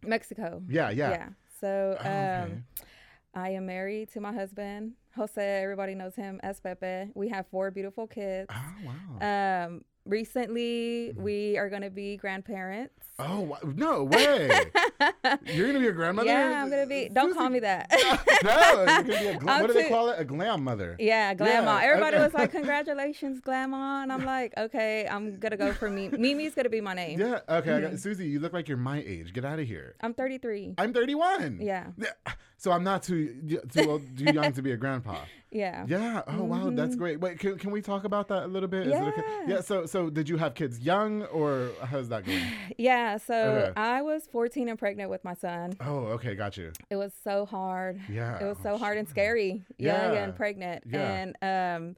Mexico. 0.02 0.62
Yeah, 0.68 0.90
yeah. 0.90 1.10
Yeah. 1.10 1.28
So 1.60 1.96
Oh, 2.00 2.08
um, 2.08 2.12
okay. 2.44 2.58
I 3.34 3.50
am 3.50 3.66
married 3.66 4.10
to 4.12 4.20
my 4.20 4.32
husband, 4.32 4.92
Jose. 5.16 5.62
Everybody 5.62 5.94
knows 5.94 6.14
him 6.14 6.40
as 6.42 6.60
Pepe. 6.60 7.10
We 7.14 7.28
have 7.28 7.46
four 7.48 7.70
beautiful 7.70 8.06
kids. 8.06 8.48
Oh, 8.50 8.74
wow. 9.20 9.66
Um, 9.66 9.84
recently, 10.06 11.10
Mm-hmm. 11.12 11.22
we 11.22 11.58
are 11.58 11.68
going 11.68 11.82
to 11.82 11.90
be 11.90 12.16
grandparents. 12.16 12.94
oh, 13.18 13.56
no 13.74 14.04
way. 14.04 14.48
You're 15.46 15.66
going 15.66 15.74
to 15.74 15.80
be 15.80 15.88
a 15.88 15.92
grandmother? 15.92 16.28
Yeah, 16.28 16.62
I'm 16.62 16.70
gonna 16.70 16.86
be. 16.86 17.08
Don't 17.08 17.34
call 17.34 17.48
me 17.48 17.60
that. 17.60 17.90
no, 18.44 18.84
you're 18.86 18.86
going 18.86 19.04
to 19.06 19.18
be 19.18 19.26
a 19.28 19.38
glam- 19.38 19.48
I'm 19.48 19.60
what 19.62 19.66
do 19.68 19.72
they 19.74 19.88
call 19.88 20.10
it? 20.10 20.20
A 20.20 20.24
glam 20.24 20.62
mother. 20.64 20.96
Yeah, 20.98 21.34
grandma. 21.34 21.78
Yeah, 21.80 21.86
Everybody 21.86 22.16
okay. 22.16 22.24
was 22.24 22.34
like, 22.34 22.50
"Congratulations, 22.58 23.40
grandma," 23.40 24.02
and 24.02 24.12
I'm 24.12 24.24
like, 24.24 24.52
"Okay, 24.56 25.06
I'm 25.08 25.38
gonna 25.38 25.56
go 25.56 25.72
for 25.72 25.90
me. 25.90 26.08
Mimi's 26.08 26.54
gonna 26.54 26.68
be 26.68 26.80
my 26.80 26.94
name." 26.94 27.18
Yeah, 27.20 27.40
okay. 27.48 27.70
Mm-hmm. 27.70 27.90
got, 27.92 27.98
Susie, 28.00 28.26
you 28.28 28.40
look 28.40 28.52
like 28.52 28.68
you're 28.68 28.76
my 28.78 29.02
age. 29.06 29.32
Get 29.32 29.44
out 29.44 29.58
of 29.58 29.66
here. 29.66 29.96
I'm 30.00 30.14
33. 30.14 30.74
I'm 30.78 30.92
31. 30.92 31.60
Yeah. 31.60 31.86
So 32.58 32.72
I'm 32.72 32.84
not 32.84 33.02
too 33.02 33.60
too 33.72 33.90
old, 33.90 34.16
too 34.18 34.32
young 34.32 34.52
to 34.52 34.62
be 34.62 34.72
a 34.72 34.76
grandpa. 34.76 35.16
Yeah. 35.56 35.84
Yeah. 35.88 36.22
Oh 36.28 36.44
wow, 36.44 36.70
that's 36.70 36.94
great. 36.96 37.18
Wait, 37.20 37.38
can, 37.38 37.58
can 37.58 37.70
we 37.70 37.80
talk 37.80 38.04
about 38.04 38.28
that 38.28 38.44
a 38.44 38.46
little 38.46 38.68
bit? 38.68 38.86
Is 38.86 38.92
it 38.92 38.96
okay? 38.96 39.22
Mm-hmm. 39.22 39.48
Yeah. 39.50 39.54
Yeah. 39.56 39.60
So 39.62 39.86
so 39.86 40.10
did 40.10 40.28
you 40.28 40.36
have 40.36 40.54
kids 40.54 40.78
young 40.80 41.22
or 41.24 41.70
how's 41.82 42.08
that 42.10 42.24
going? 42.26 42.42
Yeah. 42.78 43.16
So 43.16 43.34
Okay. 43.34 43.72
I 43.80 44.02
was 44.02 44.26
14 44.30 44.68
and 44.68 44.78
pregnant 44.78 45.08
with 45.10 45.24
my 45.24 45.34
son. 45.34 45.74
Oh, 45.80 45.98
okay, 46.16 46.34
got 46.34 46.56
you. 46.56 46.72
It 46.90 46.96
was 46.96 47.12
so 47.24 47.46
hard. 47.46 48.00
Yeah. 48.10 48.38
It 48.38 48.44
was 48.44 48.58
oh, 48.60 48.70
so 48.74 48.78
hard 48.78 48.98
and 48.98 49.06
sure. 49.08 49.12
scary, 49.12 49.64
young 49.78 50.12
Yeah. 50.12 50.24
and 50.24 50.36
pregnant. 50.36 50.84
Yeah. 50.86 51.32
And 51.42 51.76
um, 51.82 51.96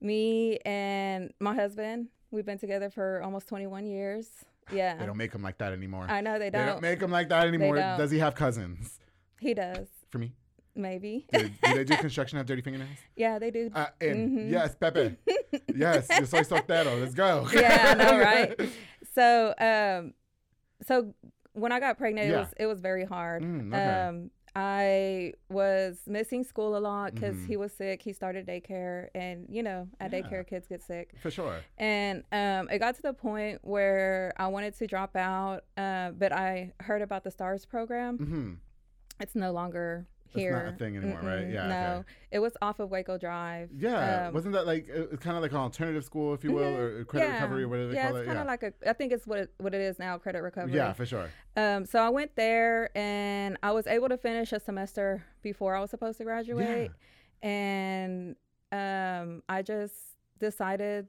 me 0.00 0.58
and 0.64 1.32
my 1.40 1.54
husband, 1.54 2.08
we've 2.30 2.46
been 2.46 2.58
together 2.58 2.88
for 2.90 3.22
almost 3.22 3.48
21 3.48 3.86
years. 3.86 4.28
Yeah. 4.72 4.96
They 4.96 5.06
don't 5.06 5.16
make 5.16 5.30
them 5.30 5.42
like 5.42 5.58
that 5.58 5.72
anymore. 5.72 6.06
I 6.08 6.20
know 6.20 6.40
They 6.40 6.50
don't. 6.50 6.60
They 6.60 6.66
don't 6.72 6.82
make 6.82 6.98
them 6.98 7.12
like 7.12 7.28
that 7.28 7.46
anymore. 7.46 7.76
Does 7.76 8.10
he 8.10 8.18
have 8.18 8.34
cousins? 8.34 8.98
he 9.40 9.54
does, 9.54 9.86
For 10.10 10.18
me, 10.18 10.32
maybe. 10.76 11.26
do, 11.32 11.48
do 11.48 11.74
they 11.74 11.84
do 11.84 11.96
construction? 11.96 12.36
Have 12.38 12.46
dirty 12.46 12.62
fingernails? 12.62 12.98
yeah, 13.16 13.38
they 13.38 13.50
do. 13.50 13.70
Uh, 13.74 13.86
and 14.00 14.30
Mhm. 14.30 14.50
yes, 14.50 14.74
Pepe. 14.74 15.16
yes, 15.74 16.08
yo 16.10 16.24
soy 16.24 16.42
soltero. 16.42 17.00
Let's 17.00 17.14
go. 17.14 17.46
yeah, 17.52 17.86
I 17.90 17.94
know, 17.94 18.18
right? 18.30 18.54
So, 19.14 19.54
um, 19.58 20.14
so 20.86 21.14
when 21.52 21.72
I 21.72 21.80
got 21.80 21.96
pregnant, 21.98 22.28
it 22.30 22.36
was 22.36 22.54
it 22.58 22.66
was 22.66 22.80
very 22.80 23.04
hard. 23.04 23.42
Mm, 23.42 23.74
okay. 23.74 24.08
Um, 24.08 24.30
I 24.58 25.34
was 25.50 25.98
missing 26.06 26.42
school 26.42 26.78
a 26.78 26.80
lot 26.80 27.14
because 27.14 27.36
Mhm. 27.36 27.46
he 27.46 27.56
was 27.58 27.72
sick. 27.74 28.00
He 28.00 28.14
started 28.14 28.46
daycare, 28.46 29.08
and 29.14 29.46
you 29.50 29.62
know, 29.62 29.86
at 30.00 30.12
Yeah. 30.12 30.22
daycare, 30.22 30.46
kids 30.46 30.66
get 30.66 30.82
sick. 30.82 31.12
For 31.20 31.30
sure. 31.30 31.60
And 31.76 32.24
um, 32.32 32.70
it 32.70 32.78
got 32.78 32.94
to 32.96 33.02
the 33.02 33.12
point 33.12 33.60
where 33.64 34.32
I 34.38 34.46
wanted 34.46 34.74
to 34.78 34.86
drop 34.86 35.14
out, 35.14 35.64
uh, 35.76 36.12
but 36.12 36.32
I 36.32 36.72
heard 36.80 37.02
about 37.02 37.22
the 37.24 37.30
STARS 37.30 37.66
program. 37.66 38.16
hmm 38.18 38.52
It's 39.20 39.34
no 39.34 39.52
longer 39.52 40.06
It's 40.34 40.50
not 40.50 40.66
a 40.66 40.72
thing 40.72 40.96
anymore, 40.96 41.20
right? 41.22 41.46
Mm-mm, 41.46 41.52
Yeah, 41.54 41.66
No, 41.68 41.92
okay. 42.00 42.08
it 42.32 42.38
was 42.40 42.52
off 42.62 42.78
of 42.80 42.90
Waco 42.90 43.16
Drive. 43.18 43.70
Yeah, 43.76 44.26
Um, 44.28 44.34
wasn't 44.34 44.54
that 44.54 44.66
like 44.66 44.88
uh, 44.90 45.02
it's 45.12 45.22
kind 45.22 45.36
of 45.36 45.42
like 45.42 45.52
an 45.52 45.58
alternative 45.58 46.04
school, 46.04 46.34
if 46.34 46.44
you 46.44 46.52
will, 46.52 46.62
mhm, 46.72 46.78
or 47.00 47.04
credit 47.04 47.26
yeah. 47.26 47.34
recovery, 47.34 47.62
or 47.64 47.68
whatever 47.68 47.88
they 47.88 47.94
yeah, 47.94 48.08
call 48.08 48.16
it's 48.16 48.22
it? 48.22 48.26
kind 48.26 48.36
Yeah, 48.36 48.40
of 48.42 48.46
like 48.46 48.62
a. 48.62 48.72
I 48.88 48.92
think 48.92 49.12
it's 49.12 49.26
what 49.26 49.38
it, 49.38 49.54
what 49.58 49.74
it 49.74 49.80
is 49.80 49.98
now, 49.98 50.18
credit 50.18 50.42
recovery. 50.42 50.74
yeah, 50.74 50.92
for 50.92 51.06
sure. 51.06 51.30
Um, 51.56 51.86
so 51.86 51.98
I 52.00 52.08
went 52.10 52.34
there 52.36 52.90
and 52.96 53.56
I 53.62 53.72
was 53.72 53.86
able 53.86 54.08
to 54.08 54.16
finish 54.18 54.52
a 54.52 54.60
semester 54.60 55.24
before 55.42 55.74
I 55.74 55.80
was 55.80 55.90
supposed 55.90 56.18
to 56.18 56.24
graduate. 56.24 56.90
And 57.42 58.36
um, 58.72 59.42
I 59.48 59.62
just 59.62 59.94
decided 60.38 61.06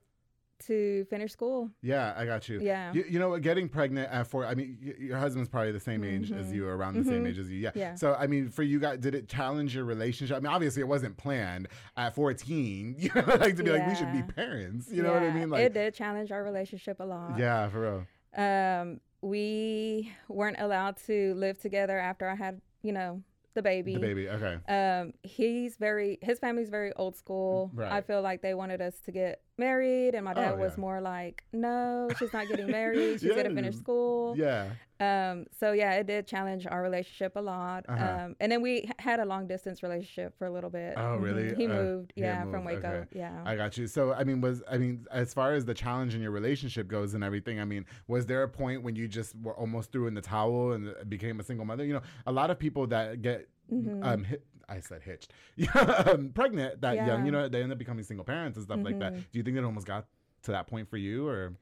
to 0.68 1.06
finish 1.10 1.32
school. 1.32 1.70
Yeah, 1.82 2.14
I 2.18 2.26
got 2.26 2.50
you. 2.50 2.60
Yeah. 2.62 2.92
You, 2.94 3.06
you 3.08 3.20
know? 3.20 3.38
Getting 3.38 3.70
pregnant 3.70 4.12
at 4.12 4.28
four. 4.28 4.46
I 4.46 4.56
mean, 4.56 4.78
y- 4.84 4.94
your 5.00 5.18
husband's 5.18 5.50
probably 5.50 5.72
the 5.72 5.80
same 5.80 6.04
age 6.04 6.32
as 6.32 6.48
Mhm. 6.48 6.56
you, 6.56 6.68
around 6.68 6.96
the 6.96 7.04
same 7.04 7.24
Mhm. 7.24 7.30
age 7.30 7.38
as 7.40 7.50
you. 7.52 7.58
Yeah. 7.60 7.72
Yeah. 7.76 7.96
So 7.96 8.16
I 8.16 8.28
mean, 8.28 8.50
for 8.50 8.64
you 8.64 8.80
guys, 8.80 8.98
did 9.00 9.14
it 9.16 9.28
challenge 9.28 9.76
your 9.76 9.86
relationship? 9.86 10.38
I 10.38 10.40
mean, 10.40 10.52
obviously 10.52 10.82
it 10.82 10.88
wasn't 10.88 11.18
planned 11.18 11.68
at 11.96 12.16
fourteen. 12.16 12.96
You 13.00 13.10
know, 13.16 13.36
like 13.40 13.56
to 13.58 13.64
be 13.64 13.72
like 13.72 13.88
we 13.88 13.96
should 13.96 14.12
be 14.12 14.24
parents. 14.24 14.92
You 14.92 15.04
know 15.04 15.14
what 15.14 15.24
I 15.24 15.32
mean? 15.32 15.50
Like, 15.50 15.62
it 15.62 15.74
did 15.74 15.94
challenge 15.94 16.32
our 16.32 16.44
relationship 16.44 17.00
a 17.00 17.04
lot. 17.06 17.38
yeah, 17.38 17.70
for 17.70 17.82
real. 17.82 18.08
Um, 18.44 19.00
we 19.22 20.12
weren't 20.30 20.58
allowed 20.60 20.98
to 21.08 21.34
live 21.36 21.60
together 21.60 21.98
after 21.98 22.28
I 22.30 22.36
had, 22.36 22.62
you 22.82 22.92
know, 22.94 23.24
the 23.56 23.62
baby. 23.64 23.94
The 23.96 24.00
baby. 24.00 24.30
Okay. 24.30 24.58
Um, 24.72 25.14
he's 25.24 25.78
very 25.78 26.20
his 26.22 26.38
family's 26.40 26.70
very 26.70 26.94
old 26.94 27.16
school. 27.16 27.72
Right. 27.74 27.92
I 27.92 28.02
feel 28.02 28.22
like 28.22 28.42
they 28.42 28.54
wanted 28.54 28.82
us 28.82 29.00
to 29.06 29.12
get 29.12 29.42
married, 29.58 30.16
and 30.16 30.26
my 30.26 30.34
dad 30.34 30.54
Oh, 30.54 30.58
was 30.58 30.74
yeah. 30.76 30.82
more 30.82 31.02
like, 31.02 31.44
"No, 31.54 32.10
she's 32.20 32.34
not 32.34 32.48
getting 32.48 32.68
married. 32.68 33.20
She's 33.22 33.30
gonna 33.36 33.54
finish 33.54 33.76
school." 33.76 34.36
Yeah. 34.38 34.70
Um, 35.00 35.46
so 35.60 35.74
yeah, 35.74 35.94
it 35.94 36.08
did 36.08 36.26
challenge 36.26 36.66
our 36.66 36.82
relationship 36.82 37.36
a 37.36 37.40
lot. 37.42 37.86
Uh-huh. 37.88 38.04
Um, 38.26 38.36
and 38.40 38.52
then 38.52 38.62
we 38.64 38.90
had 38.98 39.20
a 39.20 39.26
long 39.26 39.46
distance 39.48 39.84
relationship 39.84 40.36
for 40.40 40.48
a 40.48 40.52
little 40.52 40.72
bit. 40.72 40.96
Oh, 40.98 41.18
Mhm. 41.20 41.22
really? 41.22 41.56
He 41.56 41.66
Uh, 41.66 41.70
moved, 41.70 42.14
he 42.16 42.22
yeah, 42.22 42.42
from 42.42 42.64
moved, 42.64 42.66
Waco. 42.84 42.88
okay. 42.90 43.08
Yeah. 43.20 43.44
I 43.46 43.56
got 43.56 43.78
you. 43.78 43.86
So, 43.86 44.14
I 44.14 44.24
mean, 44.24 44.42
was 44.42 44.64
I 44.70 44.78
mean, 44.80 45.06
as 45.12 45.34
far 45.36 45.54
as 45.54 45.66
the 45.66 45.76
challenge 45.76 46.16
in 46.16 46.22
your 46.22 46.32
relationship 46.32 46.88
goes 46.88 47.14
and 47.14 47.24
everything, 47.24 47.60
I 47.60 47.66
mean, 47.66 47.86
was 48.08 48.26
there 48.26 48.42
a 48.44 48.50
point 48.50 48.82
when 48.82 48.96
you 48.96 49.08
just 49.08 49.36
were 49.42 49.56
almost 49.56 49.92
threw 49.92 50.08
in 50.08 50.16
the 50.16 50.22
towel 50.22 50.72
and 50.72 50.94
became 51.10 51.40
a 51.40 51.44
single 51.44 51.66
mother? 51.66 51.86
You 51.86 51.94
know, 51.94 52.02
a 52.26 52.32
lot 52.32 52.50
of 52.50 52.58
people 52.58 52.88
that 52.88 53.22
get 53.22 53.48
Mhm. 53.72 54.04
um 54.04 54.24
hit, 54.24 54.44
I 54.70 54.80
said 54.82 55.02
hitched, 55.04 55.32
um, 55.76 56.32
pregnant 56.34 56.82
that 56.82 56.96
young, 56.96 57.26
you 57.26 57.32
know, 57.32 57.48
they 57.48 57.62
end 57.64 57.72
up 57.72 57.78
becoming 57.78 58.04
single 58.04 58.26
parents 58.26 58.58
and 58.58 58.66
stuff 58.66 58.80
like 58.84 59.00
that. 59.00 59.14
Mhm. 59.14 59.24
Do 59.32 59.40
you 59.40 59.44
think 59.44 59.58
it 59.58 59.64
almost 59.64 59.88
got 59.88 60.06
to 60.44 60.52
that 60.52 60.68
point 60.68 60.90
for 60.90 60.98
you, 60.98 61.28
or 61.28 61.54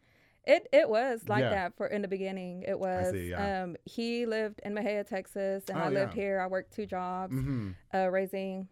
It 0.47 0.67
it 0.71 0.87
was 0.89 1.27
like 1.27 1.41
Yeah. 1.41 1.49
that 1.51 1.75
for 1.77 1.87
in 1.87 2.01
the 2.03 2.07
beginning. 2.07 2.63
It 2.67 2.79
was. 2.79 3.11
see, 3.11 3.29
yeah. 3.31 3.63
Um, 3.63 3.75
he 3.85 4.25
lived 4.25 4.59
in 4.63 4.73
Mexia, 4.73 5.05
Texas, 5.07 5.63
and 5.69 5.77
Oh, 5.77 5.81
I 5.81 5.89
lived 5.89 6.15
yeah. 6.15 6.21
here. 6.23 6.39
I 6.39 6.47
worked 6.47 6.73
two 6.73 6.85
jobs, 6.85 7.33
Mm-hmm. 7.33 7.71
uh, 7.93 8.07
raising 8.09 8.67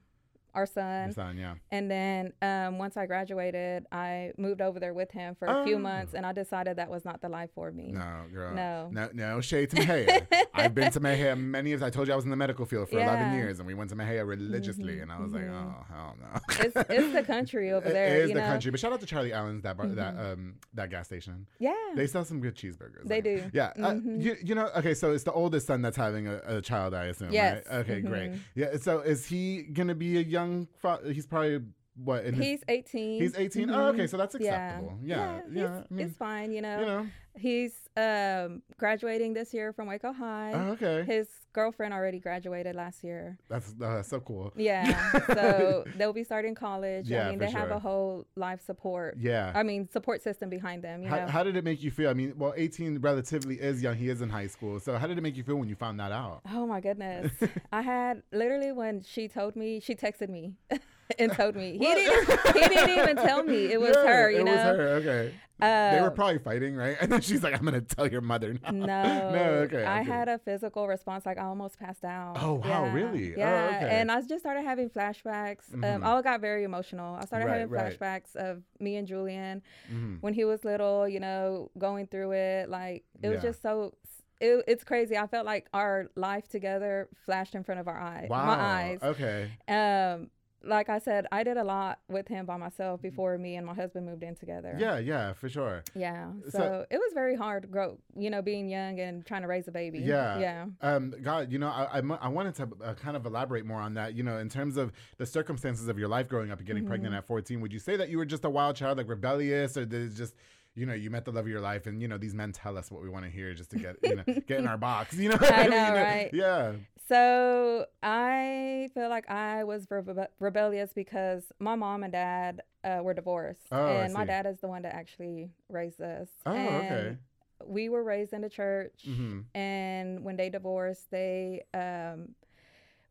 our 0.55 0.65
son. 0.65 1.05
Your 1.05 1.13
son, 1.13 1.37
yeah. 1.37 1.55
And 1.71 1.89
then 1.89 2.33
um, 2.41 2.77
once 2.77 2.95
I 2.97 3.05
graduated, 3.05 3.85
I 3.91 4.31
moved 4.37 4.61
over 4.61 4.79
there 4.79 4.93
with 4.93 5.11
him 5.11 5.35
for 5.35 5.47
a 5.47 5.61
Oh. 5.61 5.65
few 5.65 5.77
months, 5.79 6.13
and 6.13 6.25
I 6.25 6.31
decided 6.33 6.77
that 6.77 6.89
was 6.89 7.05
not 7.05 7.21
the 7.21 7.29
life 7.29 7.49
for 7.55 7.71
me. 7.71 7.91
No, 7.91 8.23
girl. 8.33 8.53
No. 8.53 8.89
No, 8.91 9.09
no 9.13 9.41
shade 9.41 9.69
to 9.71 9.75
Mexia. 9.77 10.27
I've 10.53 10.73
been 10.75 10.91
to 10.91 10.99
Mexia 11.07 11.37
many 11.39 11.73
of 11.73 11.81
I 11.83 11.89
told 11.89 12.07
you 12.07 12.13
I 12.13 12.15
was 12.15 12.25
in 12.25 12.31
the 12.31 12.35
medical 12.37 12.65
field 12.65 12.89
for 12.89 12.97
11 12.97 13.13
Yeah. 13.19 13.25
Mm-hmm. 13.27 13.37
years, 13.37 13.59
and 13.59 13.67
we 13.67 13.73
went 13.73 13.89
to 13.91 13.95
Mexia 13.95 14.25
religiously, 14.27 14.99
and 14.99 15.11
I 15.11 15.19
was 15.19 15.31
like, 15.33 15.43
oh, 15.45 15.85
hell 15.89 16.15
no. 16.19 16.39
It's, 16.65 16.75
it's 16.89 17.13
the 17.13 17.23
country 17.23 17.71
over 17.71 17.89
there. 17.89 18.07
It 18.17 18.21
is 18.23 18.27
the 18.29 18.35
know? 18.35 18.41
Mm-hmm. 18.41 18.51
country. 18.51 18.71
But 18.71 18.79
shout 18.79 18.93
out 18.93 18.99
to 18.99 19.05
Charlie 19.05 19.33
Allen's, 19.33 19.63
that 19.63 19.77
bar, 19.77 19.87
that 19.87 20.17
um 20.17 20.55
that 20.73 20.89
gas 20.89 21.05
station. 21.07 21.45
Yeah. 21.59 21.73
They 21.95 22.07
sell 22.07 22.25
some 22.25 22.39
good 22.41 22.55
cheeseburgers. 22.55 23.05
They 23.07 23.21
there. 23.21 23.37
do. 23.39 23.49
Yeah. 23.53 23.73
Uh, 23.77 23.93
Mhm. 23.93 24.21
you, 24.21 24.35
you 24.43 24.55
know, 24.55 24.69
okay, 24.77 24.93
so 24.93 25.11
it's 25.11 25.23
the 25.23 25.31
oldest 25.31 25.67
son 25.67 25.81
that's 25.81 25.97
having 25.97 26.27
a, 26.27 26.41
a 26.45 26.61
child, 26.61 26.93
I 26.93 27.05
assume, 27.05 27.31
Yes. 27.31 27.63
right? 27.69 27.77
Okay, 27.81 28.01
great. 28.01 28.31
Mhm. 28.31 28.39
Yeah, 28.55 28.77
so 28.77 28.99
is 28.99 29.25
he 29.25 29.63
going 29.63 29.87
to 29.87 29.95
be 29.95 30.17
a 30.17 30.21
young, 30.21 30.42
fa- 30.81 31.01
he's 31.05 31.25
probably, 31.25 31.59
what, 31.95 32.25
in 32.25 32.33
his, 32.33 32.45
He's 32.45 32.63
18. 32.67 33.21
he's 33.21 33.35
18? 33.35 33.69
Oh, 33.69 33.87
okay, 33.87 34.07
so 34.07 34.17
that's 34.17 34.35
Mm-hmm. 34.35 34.43
Yeah. 34.45 34.67
acceptable. 34.75 34.99
Yeah, 35.03 35.41
yeah. 35.51 35.81
I 35.89 35.93
mean, 35.93 36.07
it's 36.07 36.17
fine, 36.17 36.51
you 36.51 36.61
know. 36.61 36.79
you 36.79 36.85
know. 36.85 37.07
He's 37.35 37.73
um, 37.97 38.61
graduating 38.77 39.33
this 39.33 39.53
year 39.53 39.73
from 39.73 39.87
Waco 39.87 40.13
High. 40.13 40.51
Oh, 40.53 40.71
okay. 40.71 41.03
His 41.03 41.27
girlfriend 41.51 41.93
already 41.93 42.19
graduated 42.19 42.75
last 42.75 43.03
year. 43.03 43.37
That's, 43.49 43.69
uh, 43.81 43.95
that's 43.95 44.09
so 44.09 44.19
cool. 44.19 44.51
Yeah. 44.55 45.11
so 45.27 45.83
they'll 45.97 46.13
be 46.13 46.23
starting 46.23 46.55
college. 46.55 47.07
Yeah, 47.07 47.27
I 47.27 47.29
mean, 47.31 47.39
they 47.39 47.51
have 47.51 47.71
a 47.71 47.79
whole 47.79 48.25
life 48.35 48.61
support. 48.65 49.17
Yeah. 49.19 49.51
I 49.55 49.63
mean, 49.63 49.87
support 49.89 50.21
system 50.21 50.49
behind 50.49 50.83
them, 50.83 51.03
you 51.03 51.09
How, 51.09 51.27
how 51.27 51.43
did 51.43 51.55
it 51.55 51.63
make 51.63 51.83
you 51.83 51.91
feel? 51.91 52.09
I 52.09 52.13
mean, 52.13 52.33
well, 52.37 52.53
18 52.55 52.99
relatively 52.99 53.55
is 53.55 53.81
young. 53.81 53.95
He 53.95 54.09
is 54.09 54.21
in 54.21 54.29
high 54.29 54.47
school. 54.47 54.79
So 54.79 54.97
how 54.97 55.07
did 55.07 55.17
it 55.17 55.21
make 55.21 55.37
you 55.37 55.43
feel 55.43 55.55
when 55.55 55.69
you 55.69 55.75
found 55.75 55.99
that 55.99 56.11
out? 56.11 56.41
Oh 56.51 56.65
my 56.65 56.81
goodness. 56.81 57.31
I 57.71 57.81
had 57.81 58.23
literally 58.31 58.71
when 58.71 59.01
she 59.01 59.27
told 59.27 59.55
me, 59.55 59.79
she 59.79 59.95
texted 59.95 60.29
me 60.29 60.53
and 61.19 61.31
told 61.33 61.55
me. 61.55 61.73
He 61.77 61.85
didn't 61.85 62.29
he 62.55 62.67
didn't 62.67 62.89
even 62.97 63.15
tell 63.17 63.43
me. 63.43 63.71
It 63.71 63.79
was 63.79 63.95
Yeah, 63.95 64.07
her, 64.07 64.31
you 64.31 64.39
it 64.41 64.43
know. 64.45 64.51
was 64.51 64.61
her. 64.61 64.87
Okay. 65.01 65.33
they 65.59 66.01
were 66.01 66.07
Uh, 66.07 66.09
probably 66.11 66.39
fighting, 66.39 66.75
right? 66.75 66.97
And 67.01 67.11
then 67.11 67.21
she's 67.21 67.41
like, 67.43 67.53
"I'm 67.57 67.63
gonna 67.63 67.81
tell 67.81 68.07
your 68.07 68.21
mother 68.21 68.53
now." 68.53 68.71
No, 68.71 69.31
no. 69.31 69.43
Okay. 69.65 69.83
I 69.85 70.01
had 70.01 70.27
a 70.27 70.37
physical 70.39 70.87
response. 70.87 71.25
Like 71.25 71.37
I 71.37 71.43
almost 71.45 71.79
passed 71.79 72.03
out. 72.03 72.37
Oh, 72.41 72.55
wow, 72.55 72.85
Yeah, 72.85 72.93
really? 72.93 73.33
Oh, 73.35 73.39
Yeah, 73.39 73.79
okay. 73.83 73.89
and 73.99 74.11
I 74.11 74.21
just 74.21 74.39
started 74.39 74.63
having 74.63 74.89
flashbacks. 74.89 75.71
Mhm. 75.71 75.95
Um, 75.95 76.03
I 76.03 76.21
got 76.21 76.41
very 76.41 76.63
emotional. 76.63 77.15
I 77.15 77.25
started 77.25 77.45
Right, 77.45 77.59
having 77.61 77.69
right. 77.69 77.97
flashbacks 77.99 78.35
of 78.35 78.63
me 78.79 78.95
and 78.97 79.07
Julian 79.07 79.61
Mhm. 79.91 80.17
when 80.21 80.33
he 80.33 80.43
was 80.43 80.63
little. 80.65 81.07
You 81.07 81.19
know, 81.19 81.71
going 81.77 82.07
through 82.07 82.31
it. 82.33 82.69
Like 82.69 83.03
it 83.21 83.29
was 83.29 83.37
Yeah. 83.43 83.49
just 83.49 83.61
so. 83.61 83.93
It, 84.41 84.65
it's 84.67 84.83
crazy. 84.83 85.15
I 85.17 85.27
felt 85.27 85.45
like 85.45 85.67
our 85.73 86.09
life 86.17 86.49
together 86.49 87.07
flashed 87.25 87.55
in 87.55 87.63
front 87.63 87.79
of 87.79 87.87
our 87.87 87.97
eyes. 87.97 88.27
Wow. 88.29 88.45
My 88.45 88.59
eyes. 88.59 88.99
Okay. 89.01 89.51
Um, 89.69 90.29
like 90.65 90.87
I 90.89 90.99
said, 90.99 91.27
I 91.31 91.43
did 91.43 91.57
a 91.57 91.63
lot 91.63 91.99
with 92.07 92.27
him 92.27 92.45
by 92.45 92.57
myself 92.57 93.01
before 93.01 93.37
me 93.37 93.55
and 93.57 93.65
my 93.65 93.73
husband 93.73 94.05
moved 94.05 94.23
in 94.23 94.35
together. 94.35 94.75
Yeah, 94.79 94.97
yeah, 94.97 95.33
for 95.33 95.49
sure. 95.49 95.83
Yeah. 95.95 96.31
So- 96.49 96.57
So, 96.59 96.85
it 96.89 96.97
was 96.97 97.11
very 97.13 97.35
hard 97.35 97.63
to 97.63 97.67
grow, 97.67 97.97
you 98.17 98.29
know, 98.29 98.41
being 98.41 98.69
young 98.69 98.99
and 98.99 99.25
trying 99.25 99.41
to 99.41 99.47
raise 99.47 99.67
a 99.67 99.71
baby. 99.71 99.99
Yeah. 99.99 100.39
Yeah. 100.39 100.65
Um, 100.81 101.13
God, 101.21 101.51
you 101.51 101.59
know, 101.59 101.67
I, 101.67 101.99
I, 101.99 102.01
I 102.21 102.27
wanted 102.29 102.55
to 102.55 102.69
uh, 102.83 102.93
kind 102.93 103.17
of 103.17 103.25
elaborate 103.25 103.65
more 103.65 103.81
on 103.81 103.93
that. 103.95 104.13
You 104.15 104.23
know, 104.23 104.37
in 104.37 104.47
terms 104.49 104.77
of 104.77 104.91
the 105.17 105.25
circumstances 105.25 105.87
of 105.89 105.99
your 105.99 106.07
life 106.07 106.27
growing 106.29 106.49
up 106.51 106.59
and 106.59 106.67
getting 106.67 106.83
Mm-hmm. 106.83 106.89
pregnant 106.89 107.15
at 107.15 107.25
14, 107.27 107.59
would 107.61 107.73
you 107.73 107.79
say 107.79 107.97
that 107.97 108.09
you 108.09 108.17
were 108.17 108.25
just 108.25 108.45
a 108.45 108.49
wild 108.49 108.75
child, 108.75 108.97
like 108.97 109.09
rebellious, 109.09 109.75
or 109.77 109.85
did 109.85 110.11
it 110.11 110.15
just, 110.15 110.33
you 110.75 110.85
know, 110.87 110.93
you 110.93 111.09
met 111.11 111.23
the 111.25 111.31
love 111.31 111.45
of 111.45 111.49
your 111.51 111.61
life, 111.61 111.85
and 111.85 112.01
you 112.01 112.07
know, 112.07 112.17
these 112.17 112.33
men 112.33 112.51
tell 112.51 112.77
us 112.79 112.89
what 112.89 113.01
we 113.03 113.07
want 113.09 113.25
to 113.25 113.29
hear 113.31 113.53
just 113.53 113.69
to 113.71 113.77
get, 113.77 113.95
you 114.01 114.15
know, 114.15 114.23
get 114.47 114.59
in 114.59 114.67
our 114.73 114.77
box. 114.77 115.13
You 115.15 115.29
know, 115.29 115.37
I 115.39 115.61
mean? 115.61 115.69
know, 115.69 115.93
right? 115.93 116.29
Yeah. 116.33 116.71
So 117.07 117.85
I 118.01 118.89
feel 118.93 119.09
like 119.09 119.29
I 119.29 119.63
was 119.63 119.85
rebe- 119.87 120.27
rebellious 120.39 120.93
because 120.93 121.43
my 121.59 121.75
mom 121.75 122.03
and 122.03 122.13
dad 122.13 122.61
uh, 122.83 122.99
were 123.03 123.13
divorced, 123.13 123.67
Oh, 123.71 123.97
and 123.97 124.13
my 124.13 124.25
dad 124.25 124.45
is 124.45 124.59
the 124.61 124.67
one 124.67 124.83
that 124.83 124.95
actually 124.95 125.49
raised 125.69 126.01
us. 126.01 126.29
Oh, 126.45 126.51
and 126.51 126.67
okay. 126.91 127.17
We 127.65 127.89
were 127.89 128.03
raised 128.03 128.33
in 128.33 128.41
the 128.41 128.49
church, 128.49 129.03
hmm 129.05 129.41
and 129.55 130.23
when 130.23 130.35
they 130.35 130.49
divorced, 130.49 131.11
they 131.11 131.63
um, 131.73 132.29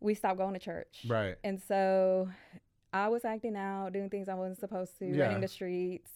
we 0.01 0.15
stopped 0.15 0.39
going 0.39 0.55
to 0.55 0.59
church. 0.59 1.05
Right. 1.09 1.37
And 1.45 1.61
so 1.61 2.29
I 2.93 3.09
was 3.09 3.25
acting 3.25 3.57
out, 3.57 3.93
doing 3.93 4.11
things 4.11 4.29
I 4.29 4.35
wasn't 4.35 4.59
supposed 4.59 4.99
to, 4.99 5.07
Yeah. 5.07 5.25
running 5.25 5.41
the 5.41 5.49
streets, 5.49 6.11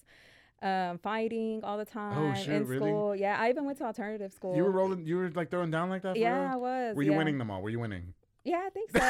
um, 0.63 0.99
fighting 0.99 1.63
all 1.65 1.77
the 1.79 1.85
time 1.85 2.19
Oh, 2.19 2.35
shoot, 2.35 2.51
in 2.55 2.67
really? 2.67 2.79
school. 2.91 3.15
Yeah, 3.17 3.37
I 3.39 3.51
even 3.51 3.65
went 3.65 3.79
to 3.79 3.85
alternative 3.85 4.33
school. 4.33 4.57
You 4.57 4.65
were 4.65 4.71
rolling. 4.71 5.05
You 5.07 5.17
were 5.19 5.31
like 5.31 5.51
throwing 5.51 5.71
down 5.71 5.91
like 5.91 6.03
that. 6.03 6.17
Yeah, 6.17 6.53
I 6.53 6.57
was. 6.57 6.97
Were 6.97 7.03
you 7.03 7.13
yeah. 7.13 7.19
winning 7.19 7.39
them 7.39 7.51
all? 7.51 7.63
Were 7.63 7.71
you 7.71 7.79
winning? 7.81 8.15
Yeah, 8.45 8.63
I 8.65 8.71
think 8.71 8.91
so. 8.93 9.01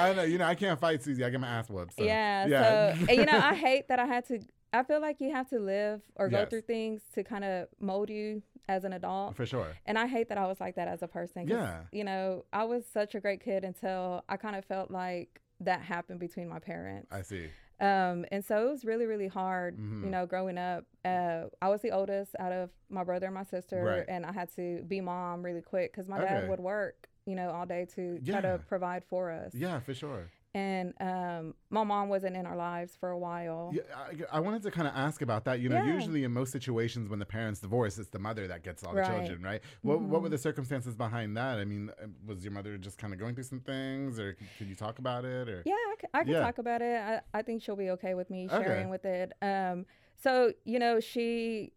I 0.00 0.06
don't 0.06 0.16
know. 0.16 0.22
You 0.22 0.38
know, 0.38 0.46
I 0.46 0.54
can't 0.54 0.80
fight 0.80 1.02
Susie. 1.02 1.22
I 1.24 1.30
get 1.30 1.40
my 1.40 1.48
ass 1.48 1.68
whooped. 1.68 1.94
So. 1.96 2.02
yeah, 2.02 2.46
Yeah. 2.46 2.94
So, 2.94 3.00
and, 3.08 3.10
you 3.18 3.26
know, 3.26 3.38
I 3.38 3.54
hate 3.66 3.88
that 3.88 3.98
I 3.98 4.06
had 4.06 4.26
to. 4.28 4.40
I 4.72 4.82
feel 4.82 5.00
like 5.00 5.20
you 5.20 5.30
have 5.32 5.48
to 5.50 5.58
live 5.58 6.02
or 6.16 6.28
go 6.28 6.44
through 6.44 6.60
things 6.62 7.00
to 7.14 7.24
kind 7.24 7.42
of 7.44 7.68
mold 7.80 8.10
you 8.10 8.42
as 8.68 8.84
an 8.84 8.92
adult. 8.92 9.34
for 9.34 9.46
sure. 9.46 9.68
And 9.86 9.98
I 9.98 10.06
hate 10.06 10.28
that 10.28 10.36
I 10.36 10.46
was 10.46 10.60
like 10.60 10.76
that 10.76 10.88
as 10.88 11.02
a 11.02 11.08
person. 11.08 11.48
Yeah. 11.48 11.84
You 11.90 12.04
know, 12.04 12.44
I 12.52 12.64
was 12.64 12.84
such 12.86 13.14
a 13.14 13.20
great 13.20 13.42
kid 13.42 13.64
until 13.64 14.24
I 14.28 14.36
kind 14.36 14.56
of 14.56 14.66
felt 14.66 14.90
like 14.90 15.40
that 15.60 15.80
happened 15.80 16.20
between 16.20 16.48
my 16.48 16.58
parents. 16.58 17.08
I 17.10 17.22
see. 17.22 17.46
Um, 17.80 18.24
and 18.32 18.44
so 18.44 18.66
it 18.66 18.70
was 18.70 18.84
really, 18.84 19.06
really 19.06 19.28
hard, 19.28 19.78
Mhm. 19.78 20.02
you 20.04 20.10
know, 20.10 20.26
growing 20.26 20.58
up. 20.58 20.84
Uh, 21.04 21.44
I 21.62 21.68
was 21.68 21.80
the 21.80 21.90
oldest 21.92 22.34
out 22.38 22.52
of 22.52 22.70
my 22.90 23.04
brother 23.04 23.26
and 23.26 23.34
my 23.34 23.44
sister, 23.44 23.82
Right. 23.84 24.04
and 24.08 24.26
I 24.26 24.32
had 24.32 24.48
to 24.56 24.82
be 24.84 25.00
mom 25.00 25.42
really 25.44 25.62
quick 25.62 25.92
because 25.92 26.08
my 26.08 26.18
Okay. 26.18 26.26
dad 26.26 26.48
would 26.48 26.60
work, 26.60 27.08
you 27.24 27.36
know, 27.36 27.50
all 27.50 27.66
day 27.66 27.84
to 27.94 28.18
try 28.20 28.40
to 28.40 28.60
provide 28.66 29.04
for 29.04 29.30
us. 29.30 29.54
Yeah, 29.54 29.78
for 29.80 29.94
sure. 29.94 30.30
And 30.54 30.94
um, 31.00 31.54
my 31.70 31.84
mom 31.84 32.08
wasn't 32.08 32.34
in 32.36 32.46
our 32.46 32.56
lives 32.56 32.96
for 32.98 33.10
a 33.10 33.18
while. 33.18 33.70
Yeah, 33.74 33.82
I, 33.94 34.38
I 34.38 34.40
wanted 34.40 34.62
to 34.62 34.70
kind 34.70 34.88
of 34.88 34.94
ask 34.96 35.20
about 35.20 35.44
that. 35.44 35.60
You 35.60 35.68
know, 35.68 35.76
Yeah. 35.76 35.94
usually 35.94 36.24
in 36.24 36.32
most 36.32 36.52
situations 36.52 37.08
when 37.10 37.18
the 37.18 37.26
parents 37.26 37.60
divorce, 37.60 37.98
it's 37.98 38.08
the 38.08 38.18
mother 38.18 38.48
that 38.48 38.62
gets 38.64 38.82
all 38.82 38.92
the 38.94 39.00
Right. 39.00 39.06
children, 39.06 39.42
right? 39.42 39.60
What 39.82 40.00
What 40.00 40.22
were 40.22 40.28
Mhm. 40.28 40.32
the 40.32 40.38
circumstances 40.38 40.96
behind 40.96 41.36
that? 41.36 41.58
I 41.58 41.64
mean, 41.66 41.90
uh, 42.02 42.06
was 42.26 42.42
your 42.42 42.52
mother 42.52 42.78
just 42.78 42.96
kind 42.96 43.12
of 43.12 43.18
going 43.20 43.34
through 43.34 43.44
some 43.44 43.60
things, 43.60 44.18
or 44.18 44.36
could 44.58 44.68
you 44.68 44.74
talk 44.74 44.98
about 44.98 45.24
it? 45.26 45.48
Or 45.50 45.62
Yeah, 45.66 45.74
I, 45.74 45.94
c- 46.00 46.08
I 46.14 46.24
can 46.24 46.32
Yeah. 46.32 46.40
talk 46.40 46.58
about 46.58 46.80
it. 46.80 46.98
I, 46.98 47.20
I 47.34 47.42
think 47.42 47.62
she'll 47.62 47.76
be 47.76 47.90
okay 47.90 48.14
with 48.14 48.30
me 48.30 48.48
Okay. 48.50 48.58
sharing 48.64 48.88
with 48.88 49.04
it. 49.04 49.32
Um, 49.42 49.84
so 50.16 50.52
you 50.64 50.78
know, 50.78 50.98
she 50.98 51.72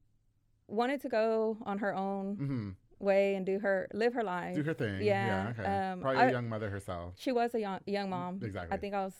wanted 0.68 1.02
to 1.02 1.10
go 1.10 1.58
on 1.66 1.80
her 1.80 1.94
own 1.94 2.36
hmm 2.36 2.70
way 3.02 3.36
and 3.36 3.46
do 3.46 3.60
her 3.60 3.88
live 3.94 4.14
her 4.14 4.24
life. 4.24 4.56
do 4.56 4.64
her 4.64 4.74
thing. 4.74 5.02
Yeah, 5.02 5.54
okay. 5.58 5.66
um, 5.92 6.02
Probably 6.02 6.22
I- 6.22 6.28
a 6.28 6.32
young 6.32 6.48
mother 6.50 6.70
herself. 6.70 7.16
She 7.18 7.32
was 7.32 7.54
a 7.56 7.60
young 7.60 7.80
young 7.86 8.10
mom. 8.10 8.40
Exactly. 8.42 8.76
I 8.76 8.80
think 8.80 8.94
I 8.94 9.06
was. 9.06 9.14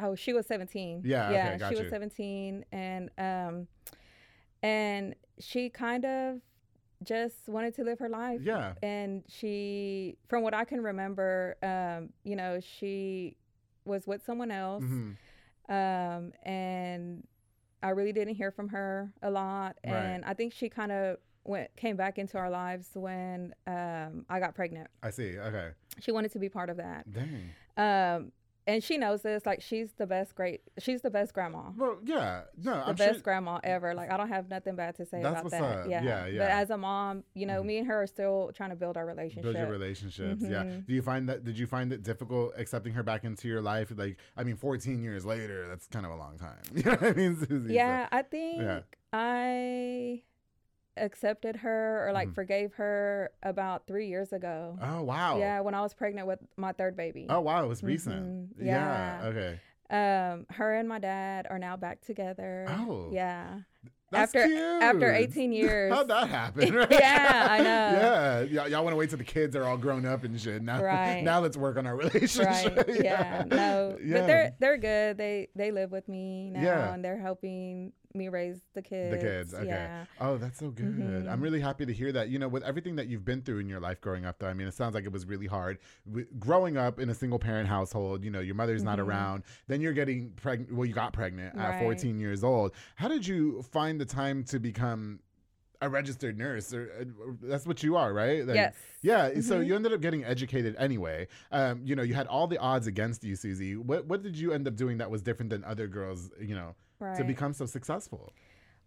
Oh, 0.00 0.14
she 0.14 0.32
was 0.32 0.46
seventeen. 0.46 1.02
Yeah, 1.04 1.30
Yeah. 1.30 1.48
okay, 1.48 1.58
got 1.58 1.68
she 1.70 1.76
you. 1.76 1.82
was 1.82 1.90
seventeen, 1.90 2.64
and 2.72 3.10
um, 3.18 3.66
and 4.62 5.14
she 5.38 5.70
kind 5.70 6.04
of 6.04 6.40
just 7.04 7.48
wanted 7.48 7.74
to 7.76 7.84
live 7.84 7.98
her 8.00 8.08
life. 8.08 8.40
Yeah. 8.42 8.74
And 8.82 9.22
she, 9.28 10.18
from 10.28 10.42
what 10.42 10.52
I 10.54 10.64
can 10.64 10.80
remember, 10.82 11.56
um, 11.62 12.10
you 12.24 12.34
know, 12.34 12.58
she 12.60 13.36
was 13.84 14.06
with 14.06 14.24
someone 14.24 14.50
else, 14.50 14.82
hmm 14.84 15.12
um, 15.68 16.32
and 16.44 17.26
I 17.82 17.90
really 17.90 18.12
didn't 18.12 18.34
hear 18.34 18.50
from 18.50 18.68
her 18.70 19.12
a 19.22 19.30
lot. 19.30 19.76
Right. 19.84 19.92
And 19.94 20.24
I 20.24 20.32
think 20.34 20.52
she 20.54 20.68
kind 20.70 20.90
of 20.90 21.18
went 21.44 21.74
came 21.76 21.96
back 21.96 22.18
into 22.18 22.36
our 22.38 22.50
lives 22.50 22.90
when 22.94 23.54
um, 23.66 24.24
I 24.28 24.40
got 24.40 24.54
pregnant. 24.54 24.88
I 25.02 25.10
see. 25.10 25.38
Okay. 25.38 25.70
She 26.00 26.12
wanted 26.12 26.32
to 26.32 26.38
be 26.38 26.48
part 26.48 26.70
of 26.70 26.76
that. 26.78 27.06
Dang. 27.12 27.50
Um, 27.76 28.32
and 28.66 28.84
she 28.84 28.98
knows 28.98 29.22
this. 29.22 29.46
Like 29.46 29.62
she's 29.62 29.92
the 29.96 30.06
best 30.06 30.34
great. 30.34 30.60
She's 30.78 31.00
the 31.00 31.08
best 31.08 31.32
grandma. 31.32 31.70
Well, 31.74 31.96
yeah. 32.04 32.42
No, 32.62 32.74
The 32.74 32.88
I'm 32.88 32.94
best 32.96 33.14
sure. 33.14 33.22
grandma 33.22 33.60
ever. 33.64 33.94
Like 33.94 34.12
I 34.12 34.18
don't 34.18 34.28
have 34.28 34.50
nothing 34.50 34.76
bad 34.76 34.94
to 34.96 35.06
say 35.06 35.22
That's 35.22 35.32
about 35.40 35.44
what's 35.44 35.56
that. 35.56 35.62
up. 35.84 35.88
Yeah. 35.88 36.26
Yeah, 36.26 36.38
But 36.38 36.50
as 36.50 36.68
a 36.68 36.76
mom, 36.76 37.24
you 37.32 37.46
know, 37.46 37.62
Mhm. 37.62 37.66
me 37.66 37.78
and 37.78 37.86
her 37.86 38.02
are 38.02 38.06
still 38.06 38.50
trying 38.54 38.68
to 38.68 38.76
build 38.76 38.98
our 38.98 39.06
relationship. 39.06 39.44
Build 39.44 39.56
your 39.56 39.70
relationships. 39.70 40.42
Yeah. 40.42 40.64
Mhm. 40.64 40.86
Do 40.86 40.92
you 40.92 41.00
find 41.00 41.26
that? 41.30 41.44
Did 41.44 41.58
you 41.58 41.66
find 41.66 41.90
it 41.94 42.02
difficult 42.02 42.52
accepting 42.58 42.92
her 42.92 43.02
back 43.02 43.24
into 43.24 43.48
your 43.48 43.62
life? 43.62 43.90
Like, 43.96 44.18
I 44.36 44.44
mean, 44.44 44.56
14 44.56 45.02
years 45.02 45.24
later, 45.24 45.66
that's 45.66 45.86
kind 45.86 46.04
of 46.04 46.12
a 46.12 46.16
long 46.16 46.36
time. 46.36 46.58
You 46.74 46.82
know 46.82 46.90
what 46.90 47.02
I 47.04 47.12
mean, 47.14 47.36
Susie? 47.36 47.68
So- 47.68 47.72
yeah, 47.72 48.06
I 48.12 48.20
think 48.20 48.60
yeah. 48.60 48.80
I 49.14 50.22
accepted 51.00 51.56
her 51.56 52.06
or 52.08 52.12
like 52.12 52.28
Mhm. 52.28 52.34
forgave 52.34 52.74
her 52.74 53.30
about 53.42 53.86
three 53.86 54.08
years 54.08 54.32
ago. 54.32 54.78
Oh 54.82 55.02
wow. 55.02 55.38
Yeah, 55.38 55.60
when 55.60 55.74
I 55.74 55.80
was 55.82 55.94
pregnant 55.94 56.26
with 56.26 56.40
my 56.56 56.72
third 56.72 56.96
baby. 56.96 57.26
Oh 57.28 57.40
wow, 57.40 57.64
it 57.64 57.68
was 57.68 57.82
recent. 57.82 58.56
Mhm. 58.58 58.64
Yeah. 58.66 59.22
Yeah. 59.22 59.28
Okay. 59.28 59.60
Um, 59.90 60.46
her 60.50 60.74
and 60.74 60.86
my 60.88 60.98
dad 60.98 61.46
are 61.48 61.58
now 61.58 61.76
back 61.76 62.02
together. 62.02 62.66
Oh. 62.68 63.08
Yeah. 63.12 63.60
That's 64.10 64.34
After- 64.34 64.46
cute. 64.48 64.82
after 64.82 65.12
18 65.14 65.52
years. 65.62 65.92
How'd 65.92 66.08
that 66.08 66.28
happen? 66.28 66.74
Right? 66.74 66.90
Yeah, 66.90 67.46
I 67.50 67.58
know. 67.58 67.64
Yeah. 68.00 68.40
Y'all, 68.42 68.68
y'all 68.68 68.82
want 68.84 68.92
to 68.92 68.96
wait 68.96 69.10
till 69.10 69.18
the 69.18 69.24
kids 69.24 69.54
are 69.54 69.64
all 69.64 69.76
grown 69.76 70.06
up 70.06 70.24
and 70.24 70.38
shit. 70.40 70.62
Now, 70.62 70.82
Right. 70.82 71.22
now 71.22 71.40
let's 71.40 71.56
work 71.58 71.76
on 71.76 71.86
our 71.86 71.94
relationship. 71.96 72.76
Right. 72.88 73.04
Yeah. 73.04 73.44
No. 73.46 73.98
Yeah. 74.02 74.18
But 74.20 74.26
they're 74.26 74.52
they're 74.60 74.78
good. 74.78 75.18
They 75.18 75.48
they 75.54 75.70
live 75.72 75.90
with 75.90 76.08
me 76.08 76.50
now 76.50 76.62
Yeah. 76.62 76.92
and 76.94 77.04
they're 77.04 77.18
helping 77.20 77.92
me 78.18 78.28
raise 78.28 78.60
the 78.74 78.82
kids. 78.82 79.10
The 79.14 79.18
kids, 79.18 79.54
okay. 79.54 79.66
Yeah. 79.66 80.04
Oh, 80.20 80.36
that's 80.36 80.58
so 80.58 80.70
good. 80.70 80.98
Mhm. 80.98 81.30
I'm 81.30 81.40
really 81.40 81.60
happy 81.60 81.86
to 81.86 81.92
hear 81.92 82.12
that. 82.12 82.28
You 82.28 82.38
know, 82.38 82.48
with 82.48 82.62
everything 82.64 82.96
that 82.96 83.06
you've 83.06 83.24
been 83.24 83.40
through 83.42 83.60
in 83.60 83.68
your 83.68 83.80
life 83.80 84.00
growing 84.00 84.26
up, 84.26 84.38
though, 84.38 84.48
I 84.48 84.54
mean, 84.54 84.66
it 84.68 84.74
sounds 84.74 84.94
like 84.94 85.04
it 85.04 85.12
was 85.12 85.24
really 85.24 85.46
hard. 85.46 85.78
W- 86.06 86.26
growing 86.38 86.76
up 86.76 86.98
in 87.00 87.08
a 87.08 87.14
single 87.14 87.38
parent 87.38 87.68
household, 87.68 88.22
you 88.24 88.30
know, 88.30 88.40
your 88.40 88.54
mother's 88.56 88.82
not 88.82 88.98
Mhm. 88.98 89.06
around. 89.06 89.42
Then 89.68 89.80
you're 89.80 89.92
getting 89.94 90.32
pregnant. 90.32 90.72
Well, 90.74 90.84
you 90.86 90.94
got 90.94 91.12
pregnant 91.14 91.56
at 91.56 91.70
Right. 91.70 91.78
14 91.80 92.18
years 92.20 92.44
old. 92.44 92.74
How 92.96 93.08
did 93.08 93.26
you 93.26 93.62
find 93.62 94.00
the 94.00 94.04
time 94.06 94.44
to 94.44 94.58
become 94.58 95.20
a 95.80 95.88
registered 95.88 96.36
nurse? 96.36 96.74
Or, 96.74 96.90
uh, 97.00 97.04
that's 97.40 97.64
what 97.64 97.84
you 97.84 97.96
are, 97.96 98.12
right? 98.12 98.44
Like, 98.44 98.56
yes. 98.56 98.74
Yeah, 99.00 99.28
so 99.40 99.60
Mhm. 99.60 99.66
you 99.66 99.76
ended 99.76 99.92
up 99.92 100.00
getting 100.00 100.24
educated 100.24 100.74
anyway. 100.76 101.28
Um, 101.52 101.82
you 101.84 101.94
know, 101.94 102.02
you 102.02 102.14
had 102.14 102.26
all 102.26 102.48
the 102.48 102.58
odds 102.58 102.88
against 102.88 103.22
you, 103.22 103.36
Susie. 103.36 103.76
What 103.76 104.06
what 104.06 104.22
did 104.24 104.36
you 104.36 104.52
end 104.52 104.66
up 104.66 104.74
doing 104.74 104.98
that 104.98 105.08
was 105.08 105.22
different 105.22 105.50
than 105.50 105.62
other 105.62 105.86
girls? 105.86 106.32
You 106.40 106.56
know, 106.56 106.74
Right. 107.00 107.16
to 107.16 107.24
become 107.24 107.52
so 107.52 107.66
successful. 107.66 108.32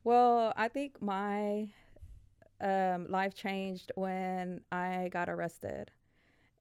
Well, 0.03 0.53
I 0.57 0.67
think 0.67 1.01
my 1.01 1.69
um, 2.59 3.07
life 3.09 3.35
changed 3.35 3.91
when 3.95 4.61
I 4.71 5.09
got 5.11 5.29
arrested 5.29 5.91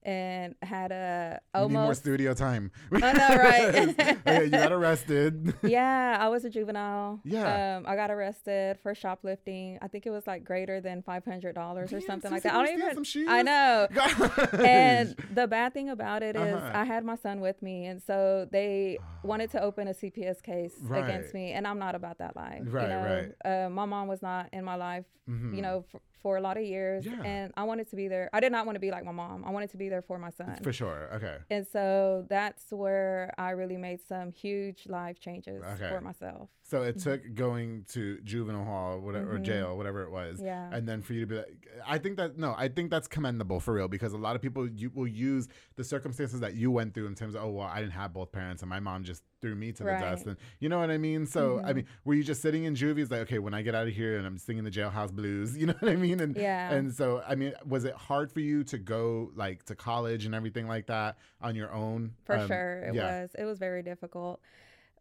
and 0.03 0.55
had 0.63 0.91
a 0.91 1.39
You 1.55 1.61
need 1.67 1.71
more 1.73 1.93
studio 1.93 2.33
time. 2.33 2.71
I 2.91 3.13
know, 3.13 3.35
right? 3.35 3.75
okay, 4.27 4.43
you 4.45 4.49
got 4.49 4.71
arrested. 4.71 5.53
yeah, 5.63 6.17
I 6.19 6.27
was 6.29 6.43
a 6.45 6.49
juvenile. 6.49 7.19
Yeah. 7.23 7.77
Um, 7.77 7.85
I 7.87 7.95
got 7.95 8.09
arrested 8.11 8.79
for 8.81 8.95
shoplifting. 8.95 9.77
I 9.81 9.87
think 9.87 10.05
it 10.05 10.09
was 10.09 10.25
like 10.25 10.43
greater 10.43 10.81
than 10.81 11.01
five 11.03 11.23
hundred 11.25 11.53
dollars 11.55 11.93
or 11.93 12.01
something 12.01 12.31
like 12.31 12.43
that. 12.43 12.53
I 12.53 12.65
don't 12.65 12.73
even. 12.77 12.93
some 12.93 13.03
shoes? 13.03 13.27
I 13.29 13.41
know. 13.43 13.87
Gosh. 13.93 14.19
And 14.53 15.15
the 15.33 15.47
bad 15.47 15.73
thing 15.73 15.89
about 15.89 16.23
it 16.23 16.35
is 16.35 16.41
Uh-huh. 16.55 16.71
I 16.73 16.83
had 16.83 17.03
my 17.05 17.15
son 17.15 17.39
with 17.41 17.61
me, 17.61 17.85
and 17.85 18.01
so 18.01 18.47
they 18.51 18.97
wanted 19.23 19.51
to 19.51 19.61
open 19.61 19.87
a 19.87 19.93
CPS 19.93 20.41
case 20.41 20.73
Right. 20.81 21.03
against 21.03 21.33
me, 21.33 21.51
and 21.51 21.67
I'm 21.67 21.77
not 21.79 21.95
about 21.95 22.17
that 22.19 22.35
life. 22.35 22.63
Right, 22.65 22.83
you 22.83 22.89
know? 22.89 23.31
right. 23.45 23.65
Uh, 23.65 23.69
my 23.69 23.85
mom 23.85 24.07
was 24.07 24.21
not 24.21 24.49
in 24.51 24.63
my 24.63 24.75
life, 24.75 25.05
Mhm. 25.29 25.55
you 25.55 25.61
know, 25.61 25.83
for, 25.91 26.01
for 26.21 26.37
a 26.37 26.41
lot 26.41 26.57
of 26.57 26.63
years, 26.63 27.05
Yeah. 27.05 27.21
and 27.23 27.51
I 27.57 27.63
wanted 27.63 27.89
to 27.89 27.95
be 27.95 28.07
there. 28.07 28.29
I 28.33 28.39
did 28.39 28.51
not 28.51 28.65
want 28.65 28.75
to 28.75 28.79
be 28.79 28.91
like 28.91 29.03
my 29.03 29.11
mom. 29.11 29.43
I 29.45 29.49
wanted 29.49 29.69
to 29.71 29.77
be 29.77 29.89
there 29.89 30.01
for 30.01 30.17
my 30.19 30.29
son. 30.29 30.57
for 30.63 30.71
sure. 30.71 31.09
Okay. 31.15 31.37
And 31.49 31.65
so 31.67 32.25
that's 32.29 32.71
where 32.71 33.33
I 33.37 33.51
really 33.51 33.77
made 33.77 34.01
some 34.01 34.31
huge 34.31 34.87
life 34.87 35.19
changes 35.19 35.63
Okay. 35.63 35.89
for 35.89 36.01
myself. 36.01 36.49
So 36.71 36.83
it 36.83 36.99
took 36.99 37.33
going 37.35 37.83
to 37.89 38.21
juvenile 38.21 38.63
hall, 38.63 39.01
whatever, 39.01 39.35
or 39.35 39.39
Mhm. 39.39 39.43
jail, 39.43 39.75
whatever 39.75 40.03
it 40.03 40.09
was, 40.09 40.41
Yeah. 40.41 40.69
and 40.71 40.87
then 40.87 41.01
for 41.01 41.11
you 41.11 41.19
to 41.19 41.27
be 41.27 41.35
like, 41.35 41.67
I 41.85 41.97
think 41.97 42.15
that 42.15 42.37
no, 42.37 42.55
I 42.57 42.69
think 42.69 42.89
that's 42.89 43.09
commendable 43.09 43.59
for 43.59 43.73
real 43.73 43.89
because 43.89 44.13
a 44.13 44.17
lot 44.17 44.37
of 44.37 44.41
people 44.41 44.65
you 44.69 44.89
will 44.89 45.05
use 45.07 45.49
the 45.75 45.83
circumstances 45.83 46.39
that 46.39 46.53
you 46.53 46.71
went 46.71 46.93
through 46.93 47.07
in 47.07 47.15
terms 47.15 47.35
of 47.35 47.43
oh 47.43 47.49
well, 47.49 47.67
I 47.67 47.81
didn't 47.81 47.91
have 47.91 48.13
both 48.13 48.31
parents 48.31 48.61
and 48.63 48.69
my 48.69 48.79
mom 48.79 49.03
just 49.03 49.21
threw 49.41 49.53
me 49.53 49.73
to 49.73 49.83
the 49.83 49.89
Right. 49.89 49.99
dust, 49.99 50.27
and 50.27 50.37
you 50.61 50.69
know 50.69 50.79
what 50.79 50.89
I 50.91 50.97
mean. 50.97 51.25
So 51.25 51.59
I 51.65 51.73
Mhm. 51.73 51.75
mean, 51.75 51.85
were 52.05 52.13
you 52.13 52.23
just 52.23 52.41
sitting 52.41 52.63
in 52.63 52.73
juvie? 52.73 52.99
It's 53.01 53.11
like 53.11 53.21
okay, 53.27 53.39
when 53.39 53.53
I 53.53 53.63
get 53.63 53.75
out 53.75 53.87
of 53.89 53.93
here 53.93 54.17
and 54.17 54.25
I'm 54.25 54.37
singing 54.37 54.63
the 54.63 54.71
jailhouse 54.71 55.11
blues, 55.11 55.57
you 55.61 55.65
know 55.65 55.73
what 55.79 55.91
I 55.91 55.97
mean? 55.97 56.21
And 56.21 56.37
Yeah. 56.37 56.71
and 56.73 56.93
so 56.93 57.21
I 57.27 57.35
mean, 57.35 57.53
was 57.67 57.83
it 57.83 57.95
hard 57.95 58.31
for 58.31 58.39
you 58.39 58.63
to 58.65 58.77
go 58.77 59.29
like 59.35 59.63
to 59.65 59.75
college 59.75 60.25
and 60.25 60.33
everything 60.33 60.69
like 60.69 60.87
that 60.87 61.17
on 61.41 61.53
your 61.53 61.73
own? 61.73 62.13
For 62.23 62.35
Um, 62.37 62.47
sure, 62.47 62.83
it 62.87 62.93
yeah. 62.95 63.23
was. 63.23 63.35
It 63.37 63.43
was 63.43 63.59
very 63.59 63.83
difficult. 63.83 64.39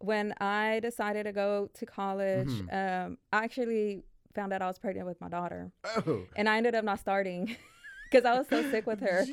When 0.00 0.35
I 0.40 0.80
decided 0.80 1.25
to 1.25 1.33
go 1.33 1.69
to 1.75 1.87
college, 1.87 2.49
Mhm. 2.49 2.73
um, 3.07 3.19
I 3.33 3.45
actually 3.45 4.02
found 4.35 4.52
out 4.52 4.62
I 4.62 4.66
was 4.66 4.78
pregnant 4.78 5.07
with 5.07 5.21
my 5.21 5.28
daughter, 5.28 5.71
Oh. 5.85 6.26
and 6.37 6.49
I 6.49 6.57
ended 6.57 6.75
up 6.75 6.85
not 6.85 6.99
starting 7.00 7.57
because 8.11 8.25
I 8.25 8.38
was 8.38 8.49
so 8.49 8.62
sick 8.71 8.87
with 8.87 9.00
her. 9.00 9.25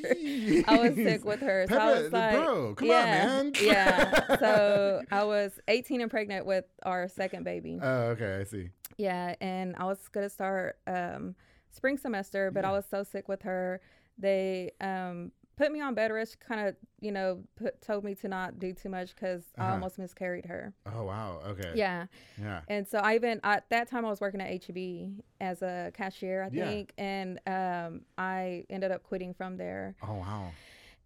I 0.68 0.78
was 0.78 0.94
sick 0.94 1.24
with 1.24 1.40
her, 1.40 1.66
so 1.68 1.78
I 1.78 2.00
was 2.02 2.12
like, 2.12 2.32
bro, 2.34 2.74
come 2.74 2.88
yeah, 2.88 3.00
on, 3.38 3.44
man. 3.46 3.52
yeah. 3.62 4.36
So 4.38 5.02
I 5.10 5.24
was 5.24 5.58
18 5.68 6.00
and 6.00 6.10
pregnant 6.10 6.44
with 6.46 6.64
our 6.82 7.08
second 7.08 7.44
baby. 7.44 7.78
Oh, 7.82 8.10
okay, 8.10 8.38
I 8.40 8.44
see. 8.44 8.70
Yeah, 8.98 9.34
and 9.40 9.74
I 9.76 9.84
was 9.84 10.06
gonna 10.08 10.28
start 10.28 10.78
um, 10.86 11.34
spring 11.70 11.96
semester, 11.96 12.50
but 12.50 12.64
I 12.64 12.72
was 12.72 12.84
so 12.90 13.02
sick 13.04 13.26
with 13.28 13.42
her. 13.42 13.80
They 14.18 14.72
um, 14.80 15.32
put 15.58 15.72
me 15.72 15.80
on 15.82 15.92
bed 15.94 16.10
rest, 16.12 16.38
kind 16.40 16.66
of, 16.68 16.76
you 17.00 17.12
know, 17.12 17.42
put, 17.56 17.82
told 17.82 18.04
me 18.04 18.14
to 18.14 18.28
not 18.28 18.58
do 18.58 18.72
too 18.72 18.88
much 18.88 19.14
because 19.14 19.42
I 19.58 19.64
Uh-huh. 19.64 19.72
almost 19.74 19.98
miscarried 19.98 20.46
her. 20.46 20.72
Oh 20.86 21.02
wow. 21.04 21.40
Okay. 21.48 21.72
Yeah, 21.74 22.06
Yeah. 22.40 22.60
and 22.68 22.86
so 22.86 22.98
I 22.98 23.16
even 23.16 23.40
at 23.44 23.68
that 23.70 23.88
time 23.88 24.06
I 24.06 24.10
was 24.10 24.20
working 24.20 24.40
at 24.40 24.48
HEB 24.48 25.20
as 25.40 25.60
a 25.62 25.90
cashier, 25.94 26.44
I 26.44 26.48
Yeah. 26.50 26.64
think, 26.70 26.92
and 26.96 27.40
um, 27.46 28.02
I 28.16 28.64
ended 28.70 28.92
up 28.92 29.02
quitting 29.02 29.34
from 29.34 29.56
there. 29.56 29.96
Oh 30.02 30.14
wow. 30.14 30.52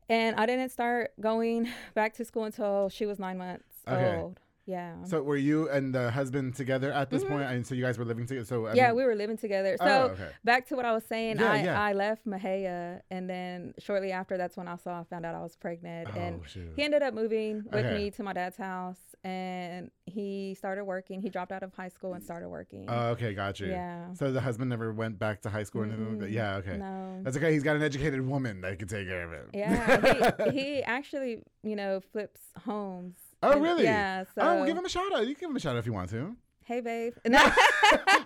And 0.08 0.36
I 0.36 0.44
didn't 0.44 0.68
start 0.68 1.12
going 1.18 1.68
back 1.94 2.12
to 2.14 2.24
school 2.24 2.44
until 2.44 2.90
she 2.90 3.06
was 3.06 3.18
nine 3.18 3.38
months 3.38 3.64
Okay. 3.88 4.18
old. 4.18 4.38
Yeah. 4.64 5.02
So 5.04 5.22
were 5.22 5.36
you 5.36 5.68
and 5.70 5.92
the 5.94 6.10
husband 6.12 6.54
together 6.54 6.92
at 6.92 7.10
this 7.10 7.24
point? 7.24 7.42
And 7.42 7.66
so 7.66 7.74
you 7.74 7.82
guys 7.82 7.98
were 7.98 8.04
living 8.04 8.26
together. 8.26 8.44
So 8.46 8.66
I 8.66 8.68
Mm-hmm. 8.68 8.76
yeah, 8.76 8.86
mean- 8.88 8.96
we 8.96 9.04
were 9.04 9.14
living 9.16 9.36
together. 9.36 9.76
So 9.78 9.84
Oh, 9.86 10.02
okay. 10.12 10.28
back 10.44 10.68
to 10.68 10.76
what 10.76 10.84
I 10.84 10.92
was 10.92 11.04
saying, 11.04 11.38
Yeah, 11.40 11.50
I, 11.52 11.62
yeah. 11.62 11.80
I 11.82 11.92
left 11.94 12.26
Mexia, 12.26 13.00
and 13.10 13.28
then 13.28 13.74
shortly 13.78 14.12
after, 14.12 14.36
that's 14.36 14.56
when 14.56 14.68
I 14.68 14.76
saw 14.76 15.00
I 15.00 15.04
found 15.04 15.26
out 15.26 15.34
I 15.34 15.40
was 15.42 15.56
pregnant, 15.56 16.08
and 16.16 16.40
Oh, 16.40 16.46
shoot. 16.46 16.72
he 16.76 16.82
ended 16.84 17.02
up 17.02 17.12
moving 17.12 17.64
with 17.72 17.84
Okay. 17.84 17.94
me 18.04 18.10
to 18.12 18.22
my 18.22 18.32
dad's 18.32 18.56
house, 18.56 19.00
and 19.24 19.90
he 20.06 20.54
started 20.54 20.84
working. 20.84 21.20
He 21.20 21.28
dropped 21.28 21.50
out 21.52 21.62
of 21.64 21.74
high 21.74 21.88
school 21.88 22.14
and 22.14 22.22
started 22.22 22.48
working. 22.48 22.86
Oh, 22.88 23.08
okay, 23.10 23.34
got 23.34 23.58
you. 23.60 23.66
Yeah. 23.68 24.12
So 24.14 24.30
the 24.30 24.40
husband 24.40 24.70
never 24.70 24.92
went 24.92 25.18
back 25.18 25.42
to 25.42 25.50
high 25.50 25.62
school 25.64 25.82
or 25.82 25.84
anything 25.86 26.20
like? 26.20 26.28
Mm-mm. 26.28 26.32
Yeah, 26.32 26.56
okay. 26.56 26.76
No. 26.76 27.20
That's 27.24 27.36
okay. 27.36 27.52
He's 27.52 27.62
got 27.64 27.74
an 27.76 27.82
educated 27.82 28.20
woman 28.26 28.60
that 28.60 28.78
can 28.78 28.86
take 28.88 29.08
care 29.08 29.24
of 29.24 29.32
it. 29.32 29.46
Yeah, 29.54 30.44
he, 30.50 30.60
he 30.60 30.82
actually, 30.98 31.42
you 31.64 31.74
know, 31.76 32.00
flips 32.12 32.40
homes. 32.64 33.16
Oh, 33.42 33.52
And- 33.52 33.62
really? 33.62 33.84
Yeah. 33.84 34.24
So, 34.34 34.40
oh, 34.42 34.54
well, 34.56 34.66
give 34.66 34.76
him 34.76 34.84
a 34.84 34.88
shout 34.88 35.12
out. 35.12 35.26
You 35.26 35.34
can 35.34 35.40
give 35.40 35.50
him 35.50 35.56
a 35.56 35.60
shout 35.60 35.74
out 35.74 35.78
if 35.78 35.86
you 35.86 35.92
want 35.92 36.10
to. 36.10 36.36
hey, 36.64 36.80
babe. 36.80 37.14
No. 37.28 37.40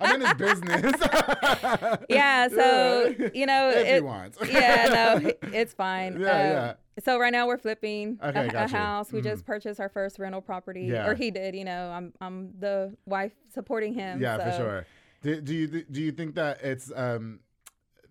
I'm 0.00 0.20
in 0.20 0.26
his 0.26 0.34
business. 0.34 0.92
yeah. 2.08 2.48
So 2.48 3.14
you 3.34 3.46
know, 3.46 3.70
if 3.70 3.86
it, 3.86 3.96
you 3.96 4.04
want. 4.04 4.36
yeah, 4.48 5.18
no, 5.20 5.32
it's 5.52 5.72
fine. 5.74 6.20
Yeah, 6.20 6.28
Um, 6.28 6.36
yeah. 6.50 6.74
So 7.04 7.18
right 7.18 7.32
now 7.32 7.46
we're 7.46 7.58
flipping 7.58 8.18
a- 8.20 8.28
Okay, 8.28 8.46
a, 8.46 8.50
gotcha. 8.50 8.76
house. 8.76 9.12
We 9.12 9.20
Mhm. 9.20 9.24
just 9.24 9.44
purchased 9.46 9.80
our 9.80 9.88
first 9.88 10.18
rental 10.18 10.40
property, 10.40 10.82
Yeah. 10.84 11.06
or 11.08 11.14
he 11.14 11.30
did. 11.30 11.54
You 11.54 11.64
know, 11.64 11.90
I'm 11.90 12.12
I'm 12.20 12.52
the 12.58 12.94
wife 13.06 13.32
supporting 13.52 13.94
him. 13.94 14.20
Yeah, 14.20 14.38
for 14.50 14.56
sure. 14.56 14.86
Do, 15.22 15.40
do 15.40 15.54
you 15.54 15.66
do 15.84 16.00
you 16.02 16.12
think 16.12 16.34
that 16.36 16.62
it's 16.62 16.92
um 16.94 17.40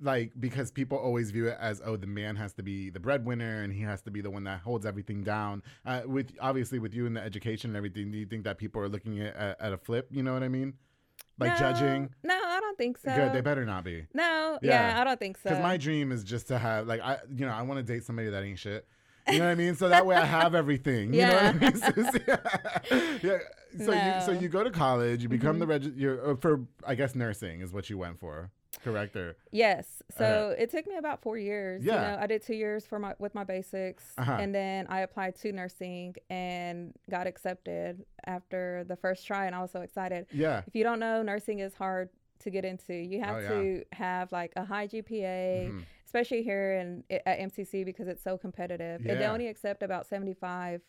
like 0.01 0.31
because 0.39 0.71
people 0.71 0.97
always 0.97 1.31
view 1.31 1.47
it 1.47 1.57
as 1.59 1.81
oh 1.85 1.95
the 1.95 2.07
man 2.07 2.35
has 2.35 2.53
to 2.53 2.63
be 2.63 2.89
the 2.89 2.99
breadwinner 2.99 3.61
and 3.63 3.73
he 3.73 3.81
has 3.81 4.01
to 4.01 4.11
be 4.11 4.21
the 4.21 4.29
one 4.29 4.43
that 4.43 4.59
holds 4.61 4.85
everything 4.85 5.23
down 5.23 5.61
uh, 5.85 6.01
with 6.05 6.31
obviously 6.39 6.79
with 6.79 6.93
you 6.93 7.05
and 7.05 7.15
the 7.15 7.21
education 7.21 7.71
and 7.71 7.77
everything 7.77 8.11
do 8.11 8.17
you 8.17 8.25
think 8.25 8.43
that 8.43 8.57
people 8.57 8.81
are 8.81 8.89
looking 8.89 9.19
at, 9.21 9.35
at, 9.59 9.73
a 9.73 9.77
flip 9.77 10.07
you 10.11 10.21
know 10.23 10.33
what 10.33 10.43
i 10.43 10.47
mean 10.47 10.73
like 11.39 11.51
No, 11.53 11.57
judging 11.59 12.09
No, 12.23 12.33
I 12.33 12.59
don't 12.59 12.77
think 12.77 12.97
so. 12.97 13.13
good 13.13 13.33
they 13.33 13.41
better 13.41 13.65
not 13.65 13.83
be 13.83 14.05
No, 14.13 14.59
Yeah. 14.61 14.89
yeah, 14.93 15.01
I 15.01 15.03
don't 15.03 15.19
think 15.19 15.37
so. 15.37 15.49
because 15.49 15.61
my 15.61 15.77
dream 15.77 16.11
is 16.11 16.23
just 16.23 16.47
to 16.49 16.57
have 16.57 16.87
like 16.87 17.01
i 17.01 17.17
you 17.35 17.45
know 17.45 17.51
i 17.53 17.61
want 17.61 17.77
to 17.77 17.83
date 17.93 18.03
somebody 18.05 18.29
that 18.29 18.43
ain't 18.43 18.59
shit 18.59 18.87
you 19.27 19.39
know 19.39 19.45
what 19.45 19.51
I 19.53 19.55
mean? 19.55 19.73
So 19.73 19.89
that 19.89 20.05
way 20.05 20.15
I 20.15 20.23
have 20.39 20.53
everything. 20.53 21.11
You 21.11 21.25
know 21.25 21.33
what 21.33 21.45
I 21.45 21.51
Yeah. 21.59 21.69
mean? 21.71 21.93
Susie? 21.95 22.19
yeah. 23.23 23.39
So 23.83 23.91
you 23.91 24.21
so 24.21 24.31
you 24.39 24.49
go 24.49 24.63
to 24.63 24.69
college, 24.69 25.23
you 25.23 25.29
become 25.29 25.55
Mhm. 25.55 25.59
the 25.61 25.65
reg 25.67 25.93
you're 25.97 26.31
uh, 26.31 26.35
for 26.35 26.61
I 26.85 26.93
guess 26.93 27.15
nursing 27.15 27.61
is 27.61 27.73
what 27.73 27.89
you 27.89 27.97
went 27.97 28.19
for. 28.19 28.51
Correct 28.83 29.15
or 29.15 29.35
yes. 29.51 30.03
So 30.17 30.25
Okay. 30.53 30.63
it 30.63 30.69
took 30.71 30.85
me 30.87 30.95
about 30.97 31.21
four 31.21 31.37
years. 31.37 31.83
Yeah. 31.83 31.93
You 31.93 32.17
know, 32.17 32.23
I 32.23 32.27
did 32.27 32.43
two 32.43 32.55
years 32.55 32.85
for 32.85 32.99
my 32.99 33.15
with 33.19 33.33
my 33.33 33.43
basics, 33.43 34.13
Uh-huh. 34.17 34.37
and 34.39 34.53
then 34.53 34.85
I 34.89 35.01
applied 35.01 35.35
to 35.37 35.51
nursing 35.51 36.15
and 36.29 36.93
got 37.09 37.25
accepted 37.27 38.05
after 38.25 38.83
the 38.87 38.95
first 38.95 39.25
try, 39.25 39.45
and 39.45 39.55
I 39.55 39.61
was 39.61 39.71
so 39.71 39.81
excited. 39.81 40.27
yeah. 40.31 40.61
If 40.67 40.75
you 40.75 40.83
don't 40.83 40.99
know, 40.99 41.21
nursing 41.23 41.59
is 41.59 41.73
hard 41.75 42.09
to 42.39 42.49
get 42.49 42.65
into. 42.65 42.93
You 42.93 43.21
have 43.21 43.35
Oh, 43.37 43.39
yeah. 43.39 43.49
to 43.49 43.83
have 43.93 44.31
like 44.31 44.51
a 44.55 44.63
high 44.65 44.87
GPA, 44.87 45.69
Mhm. 45.71 45.83
especially 46.05 46.43
here 46.43 46.73
in 46.73 47.03
at 47.09 47.39
MCC 47.39 47.83
because 47.83 48.07
it's 48.07 48.21
so 48.21 48.37
competitive. 48.37 49.05
And 49.05 49.19
they 49.19 49.25
only 49.25 49.47
accept 49.47 49.81
about 49.83 50.05
75 50.05 50.81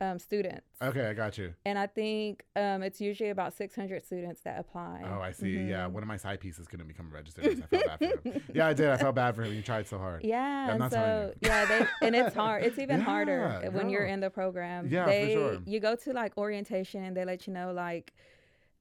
um, 0.00 0.18
students. 0.18 0.66
Okay, 0.80 1.06
I 1.06 1.12
got 1.14 1.38
you. 1.38 1.54
And 1.66 1.78
I 1.78 1.86
think 1.86 2.44
um, 2.54 2.82
it's 2.82 3.00
usually 3.00 3.30
about 3.30 3.52
600 3.54 4.04
students 4.04 4.40
that 4.42 4.58
apply. 4.60 5.02
Oh, 5.04 5.20
I 5.20 5.32
see. 5.32 5.50
Yeah, 5.58 5.86
Mhm. 5.86 5.92
one 5.92 6.02
of 6.02 6.06
my 6.08 6.16
side 6.16 6.40
pieces 6.40 6.68
couldn't 6.68 6.86
become 6.86 7.06
a 7.10 7.14
registered 7.14 7.44
nurse. 7.44 7.58
I 7.72 7.76
felt 7.76 7.98
bad 8.00 8.22
for 8.22 8.28
him. 8.28 8.42
Yeah, 8.54 8.66
I 8.68 8.72
did. 8.74 8.88
I 8.88 8.96
felt 8.96 9.14
bad 9.16 9.34
for 9.34 9.42
him. 9.42 9.52
He 9.52 9.62
tried 9.62 9.86
so 9.88 9.98
hard. 9.98 10.22
Yeah, 10.24 10.40
I'm 10.40 10.70
and 10.70 10.78
not 10.78 10.92
telling 10.92 11.32
so 11.32 11.34
yeah, 11.40 11.64
they 11.64 12.06
and 12.06 12.14
it's 12.14 12.34
hard. 12.34 12.62
It's 12.64 12.78
even 12.78 12.98
Yeah, 13.00 13.04
harder 13.04 13.70
when 13.72 13.90
you're 13.90 14.06
in 14.06 14.20
the 14.20 14.30
program. 14.30 14.86
Yeah, 14.88 15.04
for 15.04 15.10
they, 15.10 15.32
sure. 15.34 15.58
You 15.66 15.80
go 15.80 15.96
to 15.96 16.12
like 16.12 16.36
orientation 16.38 17.02
and 17.04 17.16
they 17.16 17.24
let 17.24 17.46
you 17.46 17.52
know 17.52 17.72
like, 17.72 18.12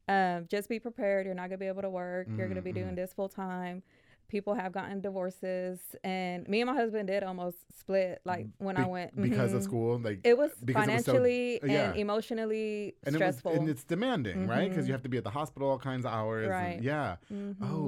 um, 0.07 0.45
just 0.49 0.69
be 0.69 0.79
prepared. 0.79 1.25
You're 1.25 1.35
not 1.35 1.49
gonna 1.49 1.57
be 1.57 1.67
able 1.67 1.81
to 1.81 1.89
work. 1.89 2.27
You're 2.35 2.47
gonna 2.47 2.61
be 2.61 2.71
doing 2.71 2.95
this 2.95 3.13
full 3.13 3.29
time. 3.29 3.81
People 4.27 4.55
have 4.55 4.73
gotten 4.73 4.99
divorces, 4.99 5.79
and 6.03 6.47
me 6.49 6.59
and 6.61 6.69
my 6.69 6.75
husband 6.75 7.07
did 7.07 7.23
almost 7.23 7.57
split. 7.79 8.19
Like 8.25 8.47
when 8.57 8.75
I 8.75 8.83
Be- 8.83 8.89
went 8.89 9.21
because 9.21 9.53
of 9.53 9.61
mhm. 9.61 9.63
school, 9.63 9.99
like 9.99 10.19
It 10.25 10.37
was 10.37 10.51
because 10.63 10.87
it 10.87 10.91
was 10.93 11.05
so- 11.05 11.11
financially 11.13 11.59
yeah. 11.63 11.91
and 11.91 11.97
emotionally 11.99 12.95
and 13.03 13.15
it 13.15 13.19
stressful. 13.19 13.51
was 13.51 13.59
and 13.61 13.69
it's 13.69 13.83
demanding, 13.85 14.45
right? 14.47 14.69
Because 14.69 14.85
you 14.87 14.93
have 14.93 15.03
to 15.03 15.09
be 15.09 15.17
at 15.17 15.23
the 15.23 15.29
hospital 15.29 15.69
all 15.69 15.79
kinds 15.79 16.05
of 16.05 16.11
hours. 16.11 16.43
and- 16.43 16.51
Right. 16.51 16.81
yeah. 16.81 17.15
Oh 17.31 17.33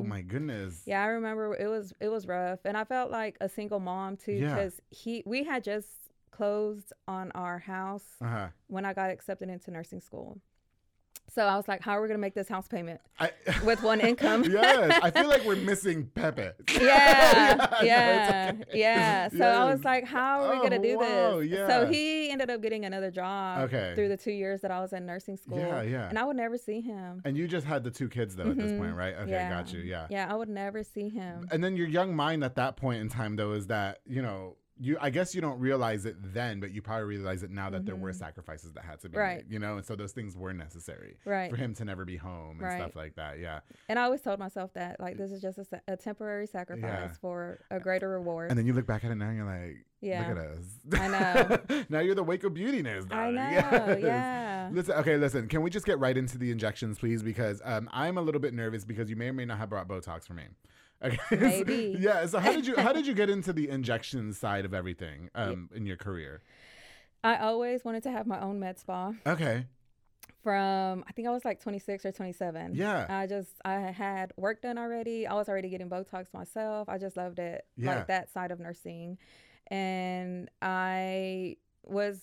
Mhm. 0.04 0.06
my 0.08 0.21
goodness. 0.21 0.84
Yeah, 0.86 1.04
I 1.04 1.08
remember 1.08 1.56
it 1.56 1.67
was 1.67 1.93
it 1.99 2.08
was 2.10 2.25
rough, 2.28 2.60
and 2.63 2.78
I 2.78 2.86
felt 2.86 3.12
like 3.12 3.36
a 3.41 3.49
single 3.49 3.80
mom 3.82 4.15
too 4.15 4.32
Yeah. 4.34 4.56
because 4.56 4.80
he 4.91 5.23
we 5.25 5.43
had 5.43 5.63
just 5.63 5.89
closed 6.32 6.93
on 7.08 7.32
our 7.34 7.60
house 7.60 8.15
Uh 8.21 8.28
huh. 8.28 8.47
when 8.67 8.86
I 8.86 8.93
got 8.93 9.10
accepted 9.10 9.49
into 9.49 9.71
nursing 9.71 9.99
school, 9.99 10.39
So 11.34 11.44
I 11.44 11.56
was 11.56 11.68
like, 11.68 11.82
how 11.82 11.92
are 11.98 12.02
we 12.02 12.08
going 12.08 12.18
to 12.18 12.22
make 12.22 12.34
this 12.34 12.48
house 12.48 12.68
payment 12.68 13.00
I, 13.20 13.32
with 13.63 13.82
one 13.84 14.00
income? 14.02 14.44
yes, 14.44 15.00
I 15.04 15.12
feel 15.12 15.28
like 15.28 15.44
we're 15.46 15.56
missing 15.72 16.10
Pepe. 16.15 16.42
yeah, 16.82 17.56
no, 17.58 17.63
it's 17.78 17.84
yeah, 17.84 18.52
okay. 18.54 18.65
yeah. 18.74 19.30
So 19.30 19.44
I 19.46 19.72
was 19.74 19.84
like, 19.84 20.06
how 20.06 20.42
are 20.42 20.52
we 20.54 20.60
Oh, 20.60 20.63
gonna 20.63 20.80
do 20.80 20.98
oh, 21.00 21.34
wow, 21.34 21.39
this? 21.39 21.50
yeah. 21.50 21.68
So 21.68 21.86
he 21.86 22.32
ended 22.32 22.50
up 22.50 22.62
getting 22.62 22.86
another 22.86 23.12
job 23.12 23.62
Okay. 23.62 23.94
through 23.96 24.10
the 24.10 24.18
two 24.18 24.32
years 24.32 24.62
that 24.62 24.72
I 24.72 24.80
was 24.82 24.94
in 24.94 25.06
nursing 25.06 25.38
school. 25.38 25.60
Yeah, 25.60 25.82
yeah. 25.82 26.10
And 26.10 26.18
I 26.18 26.24
would 26.26 26.36
never 26.38 26.58
see 26.58 26.82
him. 26.82 27.22
And 27.26 27.38
you 27.38 27.48
just 27.48 27.65
had 27.65 27.84
the 27.84 27.92
two 27.92 28.10
kids 28.10 28.36
though 28.36 28.50
at 28.50 28.58
this 28.58 28.72
point, 28.72 28.84
mm-hmm. 28.92 28.96
right? 28.96 29.15
Okay, 29.15 29.32
yeah. 29.32 29.50
got 29.50 29.72
you. 29.74 29.80
Yeah. 29.80 30.08
Yeah, 30.10 30.28
I 30.30 30.36
would 30.36 30.50
never 30.50 30.84
see 30.84 31.10
him. 31.10 31.48
And 31.52 31.63
then 31.63 31.76
your 31.76 31.88
young 31.88 32.15
mind 32.15 32.44
at 32.44 32.56
that 32.56 32.76
point 32.78 33.02
in 33.02 33.10
time 33.10 33.36
though 33.36 33.54
is 33.54 33.68
that, 33.68 34.00
you 34.06 34.22
know, 34.22 34.56
you 34.82 34.98
I 35.02 35.10
guess 35.10 35.36
you 35.36 35.42
don't 35.42 35.60
realize 35.60 36.06
it 36.06 36.15
then, 36.34 36.60
but 36.60 36.72
you 36.72 36.82
probably 36.82 37.06
realize 37.06 37.44
it 37.44 37.52
now 37.52 37.70
that 37.70 37.86
there 37.86 37.96
were 37.96 38.13
sacrifices 38.13 38.72
that 38.74 38.86
had 38.86 39.00
to 39.02 39.10
be 39.10 39.18
Mm-hmm. 39.18 39.20
Right. 39.20 39.38
made. 39.46 39.52
You 39.54 39.60
know, 39.60 39.76
and 39.78 39.86
so 39.86 39.96
those 39.96 40.13
things 40.13 40.38
were 40.38 40.54
necessary. 40.54 41.18
Right. 41.26 41.50
For 41.50 41.58
him 41.58 41.74
to 41.76 41.86
never 41.86 42.06
be 42.06 42.15
home 42.18 42.52
and 42.52 42.62
Right. 42.62 42.80
stuff 42.82 42.96
like 42.96 43.15
that. 43.15 43.39
Yeah. 43.39 43.60
And 43.89 44.00
I 44.00 44.04
always 44.04 44.22
told 44.22 44.39
myself 44.39 44.74
that 44.76 45.00
like 45.00 45.18
this 45.18 45.32
is 45.32 45.42
just 45.42 45.58
a, 45.60 45.65
a 45.88 45.98
temporary 45.98 46.48
sacrifice 46.48 47.18
for 47.18 47.60
a 47.70 47.80
greater 47.80 48.10
reward. 48.10 48.50
And 48.50 48.58
then 48.58 48.65
you 48.65 48.74
look 48.74 48.88
back 48.88 49.04
at 49.04 49.12
it 49.12 49.15
now 49.15 49.28
and 49.28 49.38
you're 49.38 49.46
like, 49.46 49.86
Yeah. 50.02 50.28
look 50.30 50.38
at 50.38 50.46
us. 50.46 50.65
I 50.94 51.08
know. 51.70 51.84
now 51.89 52.00
you're 52.00 52.15
the 52.15 52.24
Waco 52.24 52.50
Beauty 52.50 52.82
nurse. 52.82 53.06
I 53.12 53.32
know, 53.32 53.42
Yes. 53.42 54.00
yeah. 54.02 54.70
Listen, 54.72 54.96
okay, 54.96 55.18
listen. 55.18 55.48
Can 55.48 55.62
we 55.62 55.70
just 55.70 55.86
get 55.86 56.00
right 56.00 56.15
into 56.15 56.38
the 56.38 56.52
injections, 56.52 57.00
please? 57.00 57.22
Because 57.24 57.62
um, 57.65 57.89
I'm 57.92 58.18
a 58.18 58.22
little 58.22 58.39
bit 58.42 58.54
nervous 58.54 58.86
because 58.86 59.10
you 59.10 59.15
may 59.15 59.28
or 59.30 59.34
may 59.34 59.46
not 59.46 59.58
have 59.58 59.70
brought 59.70 59.88
Botox 59.88 60.26
for 60.28 60.34
me. 60.36 60.44
Okay. 61.03 61.17
Maybe. 61.38 61.95
yeah. 61.99 62.25
So 62.25 62.39
how 62.39 62.51
did 62.51 62.67
you 62.67 62.75
how 62.77 62.91
did 62.93 63.07
you 63.07 63.13
get 63.21 63.29
into 63.29 63.53
the 63.53 63.69
injection 63.69 64.33
side 64.33 64.65
of 64.65 64.73
everything 64.73 65.29
um, 65.35 65.69
in 65.73 65.85
your 65.85 65.97
career? 65.97 66.41
I 67.23 67.38
always 67.38 67.83
wanted 67.85 68.03
to 68.03 68.12
have 68.12 68.27
my 68.27 68.39
own 68.41 68.59
med 68.59 68.79
spa. 68.79 69.13
Okay. 69.27 69.65
from 70.43 71.03
I 71.07 71.12
think 71.12 71.27
I 71.27 71.31
was 71.31 71.43
like 71.45 71.59
26 71.62 72.05
or 72.05 72.12
27. 72.12 72.75
Yeah. 72.75 73.05
I 73.09 73.27
just 73.27 73.51
I 73.65 73.73
had 73.79 74.31
work 74.38 74.62
done 74.62 74.77
already. 74.77 75.27
I 75.27 75.33
was 75.35 75.49
already 75.49 75.69
getting 75.69 75.89
Botox 75.89 76.33
myself. 76.33 76.88
I 76.89 76.97
just 76.97 77.17
loved 77.17 77.39
it, 77.39 77.65
Yeah. 77.77 77.95
like 77.95 78.07
that 78.07 78.31
side 78.31 78.51
of 78.51 78.59
nursing, 78.59 79.17
and 79.67 80.49
I 80.62 81.57
was 81.83 82.21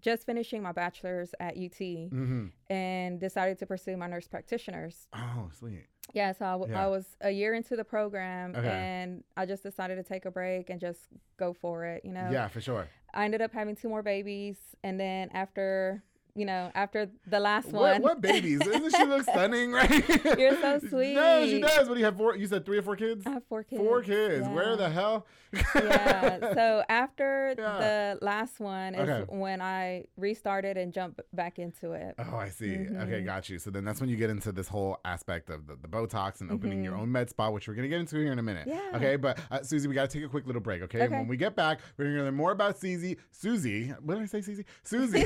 just 0.00 0.24
finishing 0.26 0.62
my 0.62 0.72
bachelor's 0.72 1.34
at 1.40 1.56
UT 1.56 1.78
Mm-hmm. 1.80 2.46
and 2.72 3.18
decided 3.20 3.58
to 3.58 3.66
pursue 3.66 3.96
my 3.96 4.06
nurse 4.06 4.28
practitioners. 4.28 5.06
Oh, 5.12 5.50
sweet. 5.58 5.86
Yeah, 6.14 6.32
so 6.32 6.44
I, 6.46 6.52
w- 6.52 6.72
Yeah. 6.72 6.84
I 6.84 6.88
was 6.88 7.04
a 7.20 7.30
year 7.30 7.54
into 7.54 7.76
the 7.76 7.84
program 7.84 8.54
Okay. 8.56 8.68
and 8.68 9.22
I 9.36 9.44
just 9.46 9.62
decided 9.62 9.96
to 9.96 10.02
take 10.02 10.24
a 10.24 10.30
break 10.30 10.70
and 10.70 10.80
just 10.80 11.00
go 11.38 11.52
for 11.52 11.84
it, 11.84 12.04
you 12.04 12.12
know. 12.12 12.28
Yeah, 12.32 12.48
for 12.48 12.60
sure. 12.60 12.88
I 13.14 13.24
ended 13.24 13.40
up 13.42 13.52
having 13.52 13.76
two 13.76 13.88
more 13.88 14.02
babies 14.02 14.56
and 14.82 14.98
then 14.98 15.30
after, 15.32 16.02
you 16.38 16.46
know, 16.46 16.70
after 16.74 17.08
the 17.26 17.40
last 17.40 17.68
one 17.68 18.00
what 18.02 18.20
babies? 18.20 18.60
Doesn't 18.60 18.94
she 18.94 19.04
look 19.04 19.22
stunning, 19.30 19.72
right? 19.72 20.08
You're 20.38 20.60
so 20.60 20.78
sweet. 20.88 21.14
No, 21.14 21.46
she 21.46 21.60
does. 21.60 21.88
What 21.88 21.94
do 21.94 22.00
you 22.00 22.04
have? 22.06 22.16
Four? 22.16 22.36
You 22.36 22.46
said 22.46 22.64
three 22.64 22.78
or 22.78 22.82
four 22.82 22.96
kids? 22.96 23.26
I 23.26 23.30
have 23.30 23.42
four 23.48 23.62
kids. 23.64 23.80
Four 23.82 24.02
kids. 24.02 24.46
Where 24.48 24.76
the 24.76 24.88
hell? 24.88 25.26
yeah. 25.74 26.38
So 26.54 26.82
after 26.88 27.54
Yeah. 27.58 27.78
the 27.78 28.18
last 28.24 28.60
one 28.60 28.94
is 28.94 29.08
Okay. 29.08 29.24
when 29.34 29.60
I 29.60 30.04
restarted 30.16 30.76
and 30.76 30.92
jumped 30.92 31.20
back 31.32 31.58
into 31.58 31.92
it. 31.92 32.14
Oh, 32.18 32.36
I 32.36 32.48
see. 32.50 32.72
Okay, 32.74 33.22
Mhm. 33.22 33.24
got 33.24 33.48
you. 33.48 33.58
So 33.58 33.70
then 33.70 33.84
that's 33.84 34.00
when 34.00 34.08
you 34.10 34.16
get 34.16 34.30
into 34.30 34.52
this 34.52 34.68
whole 34.68 34.98
aspect 35.04 35.50
of 35.50 35.66
the, 35.66 35.76
the 35.80 35.88
Botox 35.88 36.40
and 36.40 36.50
opening 36.50 36.84
your 36.84 36.94
Mhm. 36.94 37.00
own 37.00 37.12
med 37.12 37.30
spa, 37.30 37.50
which 37.50 37.66
we're 37.68 37.74
going 37.74 37.84
to 37.84 37.88
get 37.88 38.00
into 38.00 38.16
here 38.16 38.32
in 38.32 38.38
a 38.38 38.42
minute. 38.42 38.66
Yeah. 38.68 38.90
Okay, 38.94 39.16
but 39.16 39.38
uh, 39.50 39.62
Susie, 39.62 39.88
we 39.88 39.94
got 39.94 40.08
to 40.10 40.18
take 40.18 40.24
a 40.26 40.28
quick 40.28 40.46
little 40.46 40.60
break, 40.62 40.82
okay? 40.82 41.00
And 41.00 41.08
Okay. 41.08 41.18
When 41.20 41.28
we 41.28 41.36
get 41.36 41.56
back, 41.56 41.80
we're 41.96 42.04
going 42.06 42.16
to 42.18 42.22
learn 42.24 42.34
more 42.34 42.52
about 42.52 42.78
Susie. 42.78 43.16
Susie, 43.30 43.88
what 44.02 44.14
did 44.14 44.22
I 44.24 44.26
say, 44.26 44.40
Susie? 44.42 44.64
Susie. 44.84 45.24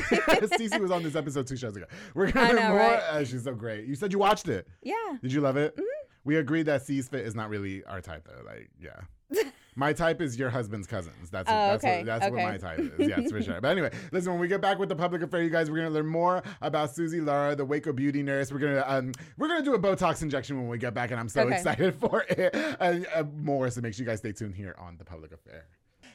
Susie 0.56 0.78
was 0.80 0.90
on 0.90 1.01
this 1.02 1.16
episode 1.16 1.46
two 1.46 1.56
shows 1.56 1.76
ago. 1.76 1.86
We're 2.14 2.30
going 2.32 2.46
I 2.46 2.50
to 2.50 2.54
learn 2.56 2.62
know, 2.64 2.68
more. 2.70 2.78
right? 2.78 2.98
Uh, 3.10 3.24
she's 3.24 3.44
so 3.44 3.54
great. 3.54 3.86
You 3.86 3.94
said 3.94 4.12
you 4.12 4.18
watched 4.18 4.48
it. 4.48 4.66
Yeah. 4.82 4.94
Did 5.22 5.32
you 5.32 5.40
love 5.40 5.56
it? 5.56 5.78
We 6.24 6.36
agreed 6.36 6.64
that 6.66 6.82
C's 6.82 7.08
fit 7.08 7.26
is 7.26 7.34
not 7.34 7.48
really 7.50 7.82
our 7.84 8.00
type, 8.00 8.26
though. 8.28 8.44
Like, 8.44 8.70
yeah. 8.80 9.42
My 9.74 9.94
type 9.94 10.20
is 10.20 10.38
your 10.38 10.50
husband's 10.50 10.86
cousins. 10.86 11.30
That's 11.30 11.48
Oh, 11.48 11.52
that's 11.54 11.82
okay, 11.82 11.96
what 12.00 12.06
that's 12.06 12.24
what 12.30 12.42
my 12.42 12.58
type 12.58 12.78
is. 12.78 13.08
Yes, 13.08 13.30
for 13.30 13.40
sure. 13.42 13.58
But 13.62 13.68
anyway, 13.68 13.90
listen. 14.12 14.30
When 14.30 14.38
we 14.38 14.46
get 14.46 14.60
back 14.60 14.78
with 14.78 14.90
the 14.90 14.94
public 14.94 15.22
affair, 15.22 15.42
you 15.42 15.48
guys, 15.48 15.70
we're 15.70 15.78
gonna 15.78 15.88
learn 15.88 16.06
more 16.06 16.42
about 16.60 16.94
Susie 16.94 17.22
Lara, 17.22 17.56
the 17.56 17.64
Waco 17.64 17.90
beauty 17.94 18.22
nurse. 18.22 18.52
We're 18.52 18.58
gonna 18.58 18.84
um 18.86 19.12
we're 19.38 19.48
gonna 19.48 19.64
do 19.64 19.72
a 19.72 19.78
Botox 19.78 20.20
injection 20.20 20.58
when 20.60 20.68
we 20.68 20.76
get 20.76 20.92
back, 20.92 21.10
and 21.10 21.18
I'm 21.18 21.30
so 21.30 21.40
Okay. 21.44 21.54
excited 21.56 21.94
for 21.94 22.22
it. 22.28 22.54
And 22.80 23.06
uh, 23.14 23.24
more, 23.34 23.70
so 23.70 23.80
make 23.80 23.94
sure 23.94 24.04
you 24.04 24.10
guys 24.10 24.18
stay 24.18 24.32
tuned 24.32 24.54
here 24.54 24.74
on 24.78 24.98
the 24.98 25.06
public 25.06 25.32
affair. 25.32 25.64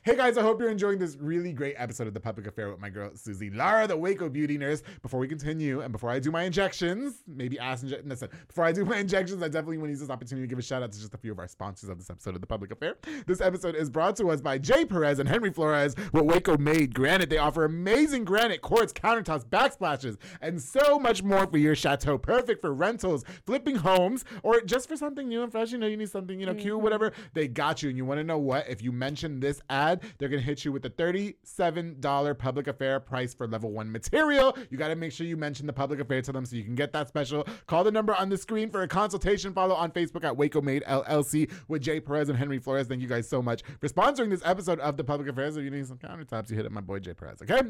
Hey 0.07 0.15
guys, 0.15 0.37
I 0.37 0.41
hope 0.41 0.61
you're 0.61 0.69
enjoying 0.69 0.99
this 0.99 1.17
really 1.17 1.51
great 1.51 1.75
episode 1.77 2.07
of 2.07 2.13
The 2.13 2.21
Public 2.21 2.47
Affair 2.47 2.69
with 2.71 2.79
my 2.79 2.89
girl 2.89 3.11
Susie 3.15 3.49
Lara, 3.49 3.87
the 3.87 3.97
Waco 3.97 4.29
beauty 4.29 4.57
nurse. 4.57 4.81
Before 5.01 5.19
we 5.19 5.27
continue 5.27 5.81
and 5.81 5.91
before 5.91 6.09
I 6.09 6.17
do 6.17 6.31
my 6.31 6.43
injections, 6.43 7.23
maybe 7.27 7.59
ass 7.59 7.83
injection. 7.83 8.07
Listen, 8.07 8.29
before 8.47 8.63
I 8.63 8.71
do 8.71 8.85
my 8.85 8.99
injections, 8.99 9.43
I 9.43 9.49
definitely 9.49 9.79
want 9.79 9.87
to 9.87 9.91
use 9.91 9.99
this 9.99 10.09
opportunity 10.09 10.47
to 10.47 10.49
give 10.49 10.59
a 10.59 10.61
shout 10.61 10.81
out 10.81 10.93
to 10.93 10.97
just 10.97 11.13
a 11.13 11.17
few 11.17 11.33
of 11.33 11.39
our 11.39 11.47
sponsors 11.49 11.89
of 11.89 11.97
this 11.97 12.09
episode 12.09 12.35
of 12.35 12.39
The 12.39 12.47
Public 12.47 12.71
Affair. 12.71 12.95
This 13.25 13.41
episode 13.41 13.75
is 13.75 13.89
brought 13.89 14.15
to 14.15 14.29
us 14.29 14.39
by 14.39 14.57
Jay 14.57 14.85
Perez 14.85 15.19
and 15.19 15.27
Henry 15.27 15.51
Flores 15.51 15.93
with 16.13 16.23
Waco 16.23 16.57
Made 16.57 16.95
Granite. 16.95 17.29
They 17.29 17.39
offer 17.39 17.65
amazing 17.65 18.23
granite, 18.23 18.61
quartz, 18.61 18.93
countertops, 18.93 19.45
backsplashes, 19.45 20.15
and 20.39 20.61
so 20.61 20.97
much 20.97 21.21
more 21.21 21.45
for 21.47 21.57
your 21.57 21.75
chateau. 21.75 22.17
Perfect 22.17 22.61
for 22.61 22.73
rentals, 22.73 23.25
flipping 23.45 23.75
homes, 23.75 24.23
or 24.41 24.61
just 24.61 24.87
for 24.87 24.95
something 24.95 25.27
new 25.27 25.43
and 25.43 25.51
fresh. 25.51 25.73
You 25.73 25.79
know, 25.79 25.87
you 25.87 25.97
need 25.97 26.09
something, 26.09 26.39
you 26.39 26.45
know, 26.45 26.53
cute, 26.53 26.75
mm-hmm. 26.75 26.83
whatever. 26.83 27.11
They 27.33 27.49
got 27.49 27.83
you. 27.83 27.89
And 27.89 27.97
you 27.97 28.05
want 28.05 28.19
to 28.19 28.23
know 28.23 28.37
what? 28.37 28.69
If 28.69 28.81
you 28.81 28.93
mention 28.93 29.41
this 29.41 29.59
ad, 29.69 29.96
they're 30.17 30.29
going 30.29 30.41
to 30.41 30.45
hit 30.45 30.65
you 30.65 30.71
with 30.71 30.85
a 30.85 30.89
$37 30.89 32.37
public 32.37 32.67
affair 32.67 32.99
price 32.99 33.33
for 33.33 33.47
level 33.47 33.71
one 33.71 33.91
material. 33.91 34.57
You 34.69 34.77
got 34.77 34.89
to 34.89 34.95
make 34.95 35.11
sure 35.11 35.25
you 35.25 35.37
mention 35.37 35.67
the 35.67 35.73
public 35.73 35.99
affair 35.99 36.21
to 36.21 36.31
them 36.31 36.45
so 36.45 36.55
you 36.55 36.63
can 36.63 36.75
get 36.75 36.93
that 36.93 37.07
special. 37.07 37.45
Call 37.65 37.83
the 37.83 37.91
number 37.91 38.15
on 38.15 38.29
the 38.29 38.37
screen 38.37 38.69
for 38.69 38.81
a 38.83 38.87
consultation. 38.87 39.53
Follow 39.53 39.75
on 39.75 39.91
Facebook 39.91 40.23
at 40.23 40.35
Waco 40.35 40.61
Made 40.61 40.83
LLC 40.83 41.51
with 41.67 41.81
Jay 41.81 41.99
Perez 41.99 42.29
and 42.29 42.37
Henry 42.37 42.59
Flores. 42.59 42.87
Thank 42.87 43.01
you 43.01 43.07
guys 43.07 43.27
so 43.27 43.41
much 43.41 43.63
for 43.79 43.87
sponsoring 43.87 44.29
this 44.29 44.41
episode 44.45 44.79
of 44.79 44.97
the 44.97 45.03
Public 45.03 45.29
Affairs. 45.29 45.57
If 45.57 45.63
you 45.63 45.71
need 45.71 45.87
some 45.87 45.97
countertops, 45.97 46.49
you 46.49 46.55
hit 46.55 46.65
up 46.65 46.71
my 46.71 46.81
boy 46.81 46.99
Jay 46.99 47.13
Perez, 47.13 47.41
okay? 47.41 47.61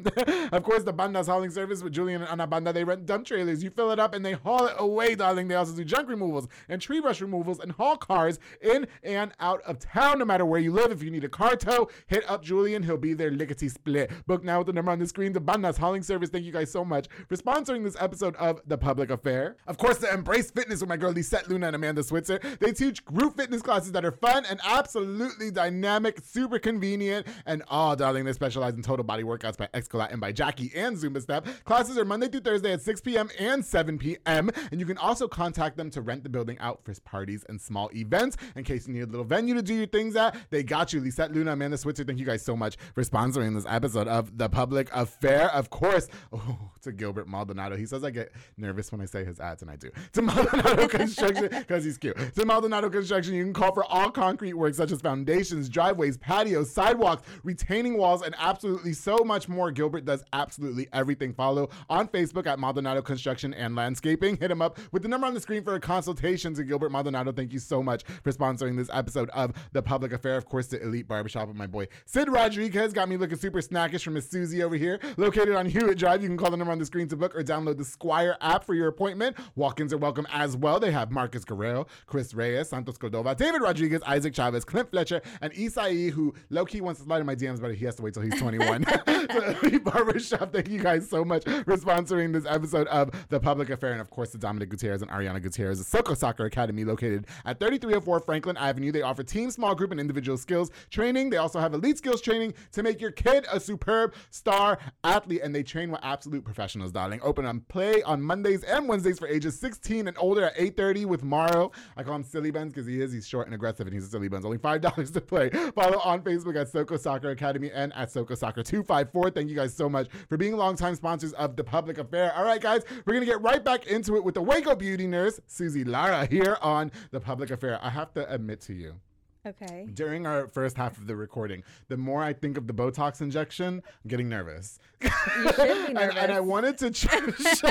of 0.51 0.63
course, 0.63 0.83
the 0.83 0.93
Bandas 0.93 1.27
hauling 1.27 1.51
service 1.51 1.83
with 1.83 1.93
Julian 1.93 2.21
and 2.21 2.29
Ana 2.29 2.47
Banda. 2.47 2.73
They 2.73 2.83
rent 2.83 3.05
dump 3.05 3.25
trailers. 3.25 3.63
You 3.63 3.69
fill 3.69 3.91
it 3.91 3.99
up 3.99 4.13
and 4.13 4.25
they 4.25 4.33
haul 4.33 4.67
it 4.67 4.75
away, 4.77 5.15
darling. 5.15 5.47
They 5.47 5.55
also 5.55 5.75
do 5.75 5.83
junk 5.83 6.09
removals 6.09 6.47
and 6.69 6.81
tree 6.81 6.99
brush 6.99 7.21
removals 7.21 7.59
and 7.59 7.71
haul 7.71 7.97
cars 7.97 8.39
in 8.61 8.87
and 9.03 9.31
out 9.39 9.61
of 9.61 9.79
town, 9.79 10.19
no 10.19 10.25
matter 10.25 10.45
where 10.45 10.59
you 10.59 10.71
live. 10.71 10.91
If 10.91 11.03
you 11.03 11.11
need 11.11 11.23
a 11.23 11.29
car 11.29 11.55
tow, 11.55 11.89
hit 12.07 12.16
up 12.27 12.43
Julian. 12.43 12.83
He'll 12.83 12.97
be 12.97 13.13
there 13.13 13.31
lickety 13.31 13.69
split. 13.69 14.11
Book 14.25 14.43
now 14.43 14.59
with 14.59 14.67
the 14.67 14.73
number 14.73 14.91
on 14.91 14.99
the 14.99 15.07
screen. 15.07 15.33
The 15.33 15.41
Bandas 15.41 15.77
hauling 15.77 16.03
service. 16.03 16.29
Thank 16.29 16.45
you 16.45 16.51
guys 16.51 16.71
so 16.71 16.83
much 16.83 17.07
for 17.27 17.35
sponsoring 17.35 17.83
this 17.83 17.97
episode 17.99 18.35
of 18.37 18.61
The 18.65 18.77
Public 18.77 19.09
Affair. 19.09 19.57
Of 19.67 19.77
course, 19.77 19.97
the 19.97 20.13
Embrace 20.13 20.51
Fitness 20.51 20.79
with 20.79 20.89
my 20.89 20.97
girl 20.97 21.11
Lisette 21.11 21.49
Luna 21.49 21.67
and 21.67 21.75
Amanda 21.75 22.03
Switzer. 22.03 22.39
They 22.59 22.71
teach 22.71 23.03
group 23.05 23.37
fitness 23.37 23.61
classes 23.61 23.91
that 23.93 24.05
are 24.05 24.11
fun 24.11 24.45
and 24.49 24.59
absolutely 24.63 25.51
dynamic, 25.51 26.19
super 26.23 26.59
convenient, 26.59 27.27
and 27.45 27.63
oh, 27.69 27.95
darling, 27.95 28.25
they 28.25 28.33
specialize 28.33 28.73
in 28.73 28.81
total 28.81 29.03
body 29.03 29.23
workouts 29.23 29.57
by 29.57 29.67
Excolat 29.73 30.11
and 30.11 30.21
by 30.21 30.31
Jackie 30.31 30.71
and 30.75 30.97
Zumba 30.97 31.21
Step. 31.21 31.47
Classes 31.63 31.97
are 31.97 32.05
Monday 32.05 32.27
through 32.27 32.41
Thursday 32.41 32.73
at 32.73 32.81
6 32.81 33.01
p.m. 33.01 33.29
and 33.39 33.63
7 33.63 33.97
p.m. 33.97 34.49
And 34.71 34.79
you 34.79 34.85
can 34.85 34.97
also 34.97 35.27
contact 35.27 35.77
them 35.77 35.89
to 35.91 36.01
rent 36.01 36.23
the 36.23 36.29
building 36.29 36.57
out 36.59 36.83
for 36.83 36.93
parties 37.01 37.45
and 37.49 37.59
small 37.59 37.89
events. 37.93 38.37
In 38.55 38.63
case 38.63 38.87
you 38.87 38.93
need 38.93 39.01
a 39.01 39.05
little 39.05 39.25
venue 39.25 39.53
to 39.55 39.61
do 39.61 39.73
your 39.73 39.87
things 39.87 40.15
at, 40.15 40.35
they 40.49 40.63
got 40.63 40.93
you. 40.93 41.01
Lisette 41.01 41.33
Luna, 41.33 41.53
Amanda 41.53 41.77
Switzer, 41.77 41.96
thank 42.03 42.19
you 42.19 42.25
guys 42.25 42.43
so 42.43 42.55
much 42.55 42.77
for 42.93 43.03
sponsoring 43.03 43.53
this 43.55 43.65
episode 43.67 44.07
of 44.07 44.37
The 44.37 44.49
Public 44.49 44.89
Affair. 44.93 45.49
Of 45.53 45.69
course, 45.69 46.07
oh, 46.33 46.71
to 46.81 46.91
Gilbert 46.91 47.27
Maldonado. 47.27 47.75
He 47.75 47.85
says 47.85 48.03
I 48.03 48.11
get 48.11 48.31
nervous 48.57 48.91
when 48.91 49.01
I 49.01 49.05
say 49.05 49.23
his 49.23 49.39
ads, 49.39 49.61
and 49.61 49.71
I 49.71 49.75
do. 49.75 49.91
To 50.13 50.21
Maldonado 50.21 50.87
Construction, 50.97 51.49
because 51.49 51.83
he's 51.83 51.97
cute. 51.97 52.17
To 52.35 52.45
Maldonado 52.45 52.89
Construction, 52.89 53.33
you 53.33 53.43
can 53.43 53.53
call 53.53 53.73
for 53.73 53.83
all 53.85 54.09
concrete 54.09 54.53
work 54.53 54.73
such 54.73 54.91
as 54.91 55.01
foundations, 55.01 55.69
driveways, 55.69 56.17
patios, 56.17 56.71
sidewalks, 56.71 57.23
retaining 57.43 57.97
walls, 57.97 58.21
and 58.21 58.35
absolutely 58.37 58.93
so 58.93 59.17
much 59.25 59.47
more. 59.47 59.71
Gilbert 59.71 60.05
does 60.05 60.23
absolutely 60.33 60.87
everything. 60.93 61.33
Follow 61.33 61.69
on 61.89 62.07
Facebook 62.07 62.47
at 62.47 62.59
Maldonado 62.59 63.01
Construction 63.01 63.53
and 63.53 63.75
Landscaping. 63.75 64.37
Hit 64.37 64.51
him 64.51 64.61
up 64.61 64.79
with 64.91 65.01
the 65.01 65.07
number 65.07 65.27
on 65.27 65.33
the 65.33 65.39
screen 65.39 65.63
for 65.63 65.75
a 65.75 65.79
consultation 65.79 66.53
to 66.53 66.63
Gilbert 66.63 66.91
Maldonado. 66.91 67.31
Thank 67.31 67.53
you 67.53 67.59
so 67.59 67.83
much 67.83 68.03
for 68.23 68.31
sponsoring 68.31 68.77
this 68.77 68.89
episode 68.93 69.29
of 69.29 69.53
The 69.73 69.81
Public 69.81 70.13
Affair. 70.13 70.37
Of 70.37 70.45
course, 70.45 70.67
the 70.67 70.81
Elite 70.81 71.07
Barbershop 71.07 71.47
with 71.47 71.57
my 71.57 71.67
boy 71.67 71.86
Sid 72.05 72.29
Rodriguez 72.29 72.93
got 72.93 73.09
me 73.09 73.17
looking 73.17 73.37
super 73.37 73.61
snackish 73.61 74.03
from 74.03 74.13
Miss 74.13 74.29
Susie 74.29 74.63
over 74.63 74.75
here. 74.75 74.99
Located 75.17 75.55
on 75.55 75.65
Hewitt 75.65 75.97
Drive, 75.97 76.21
you 76.21 76.27
can 76.27 76.37
call 76.37 76.51
the 76.51 76.57
number 76.57 76.71
on 76.71 76.79
the 76.79 76.85
screen 76.85 77.07
to 77.09 77.15
book 77.15 77.35
or 77.35 77.43
download 77.43 77.77
the 77.77 77.85
Squire 77.85 78.37
app 78.41 78.63
for 78.63 78.73
your 78.73 78.87
appointment. 78.87 79.37
Walk-ins 79.55 79.93
are 79.93 79.97
welcome 79.97 80.27
as 80.31 80.55
well. 80.55 80.79
They 80.79 80.91
have 80.91 81.11
Marcus 81.11 81.43
Guerrero, 81.43 81.87
Chris 82.05 82.33
Reyes, 82.33 82.69
Santos 82.69 82.97
Cordova, 82.97 83.35
David 83.35 83.61
Rodriguez, 83.61 84.01
Isaac 84.05 84.33
Chavez, 84.33 84.65
Clint 84.65 84.89
Fletcher, 84.89 85.21
and 85.41 85.53
Isai, 85.53 86.11
who 86.11 86.33
low-key 86.49 86.81
wants 86.81 86.99
to 86.99 87.05
slide 87.05 87.19
in 87.19 87.25
my 87.25 87.35
DMs, 87.35 87.61
but 87.61 87.73
he 87.73 87.85
has 87.85 87.95
to 87.95 88.01
wait 88.01 88.13
till 88.13 88.23
he's 88.23 88.39
21. 88.39 88.85
so, 89.31 89.79
Barbershop, 89.79 90.53
thank 90.53 90.69
you 90.69 90.81
guys 90.81 91.09
so 91.09 91.23
much 91.23 91.43
for 91.43 91.77
sponsoring 91.77 92.33
this 92.33 92.45
episode 92.45 92.87
of 92.87 93.11
The 93.29 93.39
Public 93.39 93.69
Affair. 93.69 93.91
And 93.91 94.01
of 94.01 94.09
course, 94.09 94.29
the 94.31 94.37
Dominic 94.37 94.69
Gutierrez 94.69 95.01
and 95.01 95.11
Ariana 95.11 95.41
Gutierrez, 95.41 95.79
the 95.79 95.83
Soko 95.83 96.13
Soccer 96.13 96.45
Academy 96.45 96.83
located 96.83 97.27
at 97.45 97.59
3304 97.59 98.19
Franklin 98.21 98.57
Avenue. 98.57 98.91
They 98.91 99.01
offer 99.01 99.23
team, 99.23 99.51
small 99.51 99.75
group, 99.75 99.91
and 99.91 99.99
individual 99.99 100.37
skills 100.37 100.71
training. 100.89 101.29
They 101.29 101.37
also 101.37 101.59
have 101.59 101.73
elite 101.77 101.97
skills 101.97 102.21
training 102.21 102.53
to 102.71 102.83
make 102.83 102.99
your 102.99 103.11
kid 103.11 103.45
a 103.51 103.59
superb 103.59 104.13
star 104.29 104.77
athlete. 105.03 105.41
And 105.43 105.53
they 105.53 105.63
train 105.63 105.91
with 105.91 106.01
absolute 106.03 106.43
professionals, 106.43 106.91
darling. 106.91 107.19
Open 107.23 107.45
on 107.45 107.61
play 107.61 108.01
on 108.03 108.21
Mondays 108.21 108.63
and 108.63 108.87
Wednesdays 108.87 109.19
for 109.19 109.27
ages 109.27 109.59
16 109.59 110.07
and 110.07 110.17
older 110.19 110.45
at 110.45 110.57
8.30 110.57 111.05
with 111.05 111.23
Morrow. 111.23 111.71
I 111.95 112.03
call 112.03 112.15
him 112.15 112.23
Silly 112.23 112.51
Buns 112.51 112.73
because 112.73 112.87
he 112.87 113.01
is. 113.01 113.11
He's 113.11 113.27
short 113.27 113.47
and 113.47 113.55
aggressive 113.55 113.87
and 113.87 113.93
he's 113.93 114.05
a 114.05 114.09
Silly 114.09 114.27
Buns. 114.27 114.45
Only 114.45 114.57
$5 114.57 115.13
to 115.13 115.21
play. 115.21 115.49
Follow 115.75 115.99
on 115.99 116.21
Facebook 116.21 116.59
at 116.59 116.69
Soko 116.69 116.97
Soccer 116.97 117.31
Academy 117.31 117.71
and 117.73 117.93
at 117.93 118.11
Soko 118.11 118.35
Soccer 118.35 118.63
254. 118.63 119.31
Thank 119.31 119.49
you 119.49 119.55
guys 119.55 119.73
so 119.73 119.89
much 119.89 120.07
for 120.29 120.37
being 120.37 120.55
longtime 120.55 120.95
sponsors 120.95 121.33
of 121.33 121.55
The 121.55 121.63
Public 121.63 121.97
Affair. 121.97 122.33
All 122.35 122.43
right, 122.43 122.61
guys, 122.61 122.83
we're 123.05 123.13
going 123.13 123.25
to 123.25 123.31
get 123.31 123.41
right 123.41 123.63
back 123.63 123.87
into 123.87 124.15
it 124.15 124.23
with 124.23 124.35
the 124.35 124.41
Waco 124.41 124.75
Beauty 124.75 125.07
Nurse, 125.07 125.39
Susie 125.47 125.83
Lara, 125.83 126.25
here 126.25 126.57
on 126.61 126.91
The 127.11 127.19
Public 127.19 127.51
Affair. 127.51 127.79
I 127.81 127.89
have 127.89 128.13
to 128.13 128.31
admit 128.33 128.61
to 128.61 128.73
you, 128.73 128.95
Okay. 129.45 129.87
during 129.93 130.25
our 130.25 130.47
first 130.47 130.75
half 130.75 130.97
of 130.97 131.07
the 131.07 131.15
recording, 131.15 131.63
the 131.87 131.95
more 131.97 132.21
I 132.23 132.33
think 132.33 132.57
of 132.57 132.67
the 132.67 132.73
Botox 132.73 133.21
injection, 133.21 133.75
I'm 134.03 134.07
getting 134.09 134.27
nervous. 134.27 134.79
You 135.01 135.09
should 135.09 135.55
be 135.87 135.95
and, 135.95 136.17
and 136.17 136.31
I 136.31 136.39
wanted 136.41 136.77
to 136.79 136.91
try, 136.91 137.19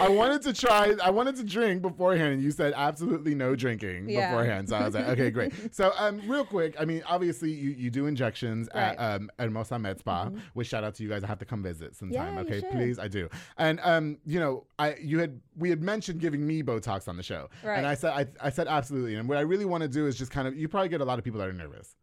I 0.00 0.08
wanted 0.08 0.42
to 0.42 0.52
try, 0.52 0.94
I 1.02 1.10
wanted 1.10 1.36
to 1.36 1.44
drink 1.44 1.82
beforehand, 1.82 2.34
and 2.34 2.42
you 2.42 2.50
said 2.50 2.72
absolutely 2.76 3.34
no 3.34 3.54
drinking 3.54 4.08
Yeah. 4.08 4.28
beforehand. 4.30 4.68
So 4.68 4.76
I 4.76 4.84
was 4.86 4.94
like, 4.94 5.08
okay, 5.08 5.30
great. 5.38 5.74
So, 5.74 5.92
um, 5.98 6.22
real 6.26 6.44
quick, 6.44 6.74
I 6.80 6.84
mean, 6.84 7.02
obviously, 7.06 7.50
you, 7.50 7.70
you 7.70 7.90
do 7.90 8.06
injections 8.06 8.68
at 8.74 8.96
Right. 8.98 9.14
um 9.14 9.30
Hermosa 9.38 9.78
Med 9.78 9.98
Spa, 9.98 10.30
which 10.54 10.68
shout 10.68 10.84
out 10.84 10.94
to 10.94 11.02
you 11.02 11.08
guys. 11.08 11.24
I 11.24 11.26
have 11.26 11.38
to 11.40 11.44
come 11.44 11.62
visit 11.62 11.96
sometime. 11.96 12.34
Yeah, 12.34 12.40
okay, 12.42 12.62
please, 12.70 12.98
I 12.98 13.08
do. 13.08 13.28
And 13.56 13.80
um, 13.82 14.18
you 14.24 14.40
know, 14.40 14.64
I 14.78 14.94
you 14.96 15.18
had 15.18 15.40
we 15.56 15.70
had 15.70 15.82
mentioned 15.82 16.20
giving 16.20 16.46
me 16.46 16.62
Botox 16.62 17.08
on 17.08 17.16
the 17.16 17.22
show, 17.22 17.48
and 17.64 17.86
I 17.86 17.94
said 17.94 18.12
I, 18.12 18.46
I 18.46 18.50
said 18.50 18.68
absolutely. 18.68 19.16
And 19.16 19.28
what 19.28 19.38
I 19.38 19.42
really 19.42 19.64
want 19.64 19.82
to 19.82 19.88
do 19.88 20.06
is 20.06 20.16
just 20.16 20.30
kind 20.30 20.46
of 20.48 20.56
you 20.56 20.68
probably 20.78 20.88
get 20.88 21.00
a 21.00 21.04
lot 21.04 21.18
of 21.18 21.24
people 21.24 21.40
that 21.40 21.48
are 21.48 21.52
nervous. 21.52 21.96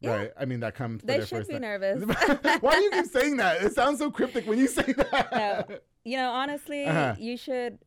Yeah. 0.00 0.16
Right. 0.16 0.30
I 0.38 0.44
mean, 0.46 0.60
that 0.60 0.74
comes. 0.74 1.02
They 1.02 1.18
their 1.18 1.26
should 1.26 1.38
first 1.38 1.48
be 1.48 1.54
time. 1.54 1.62
nervous. 1.62 2.02
Why 2.60 2.74
do 2.76 2.82
you 2.82 2.90
keep 2.90 3.06
saying 3.06 3.36
that? 3.36 3.62
It 3.62 3.74
sounds 3.74 3.98
so 3.98 4.10
cryptic 4.10 4.46
when 4.46 4.58
you 4.58 4.66
say 4.66 4.92
that. 4.96 5.30
No. 5.70 5.76
You 6.04 6.16
know, 6.16 6.30
honestly, 6.30 6.86
Uh-huh. 6.86 7.14
you 7.18 7.36
should 7.36 7.78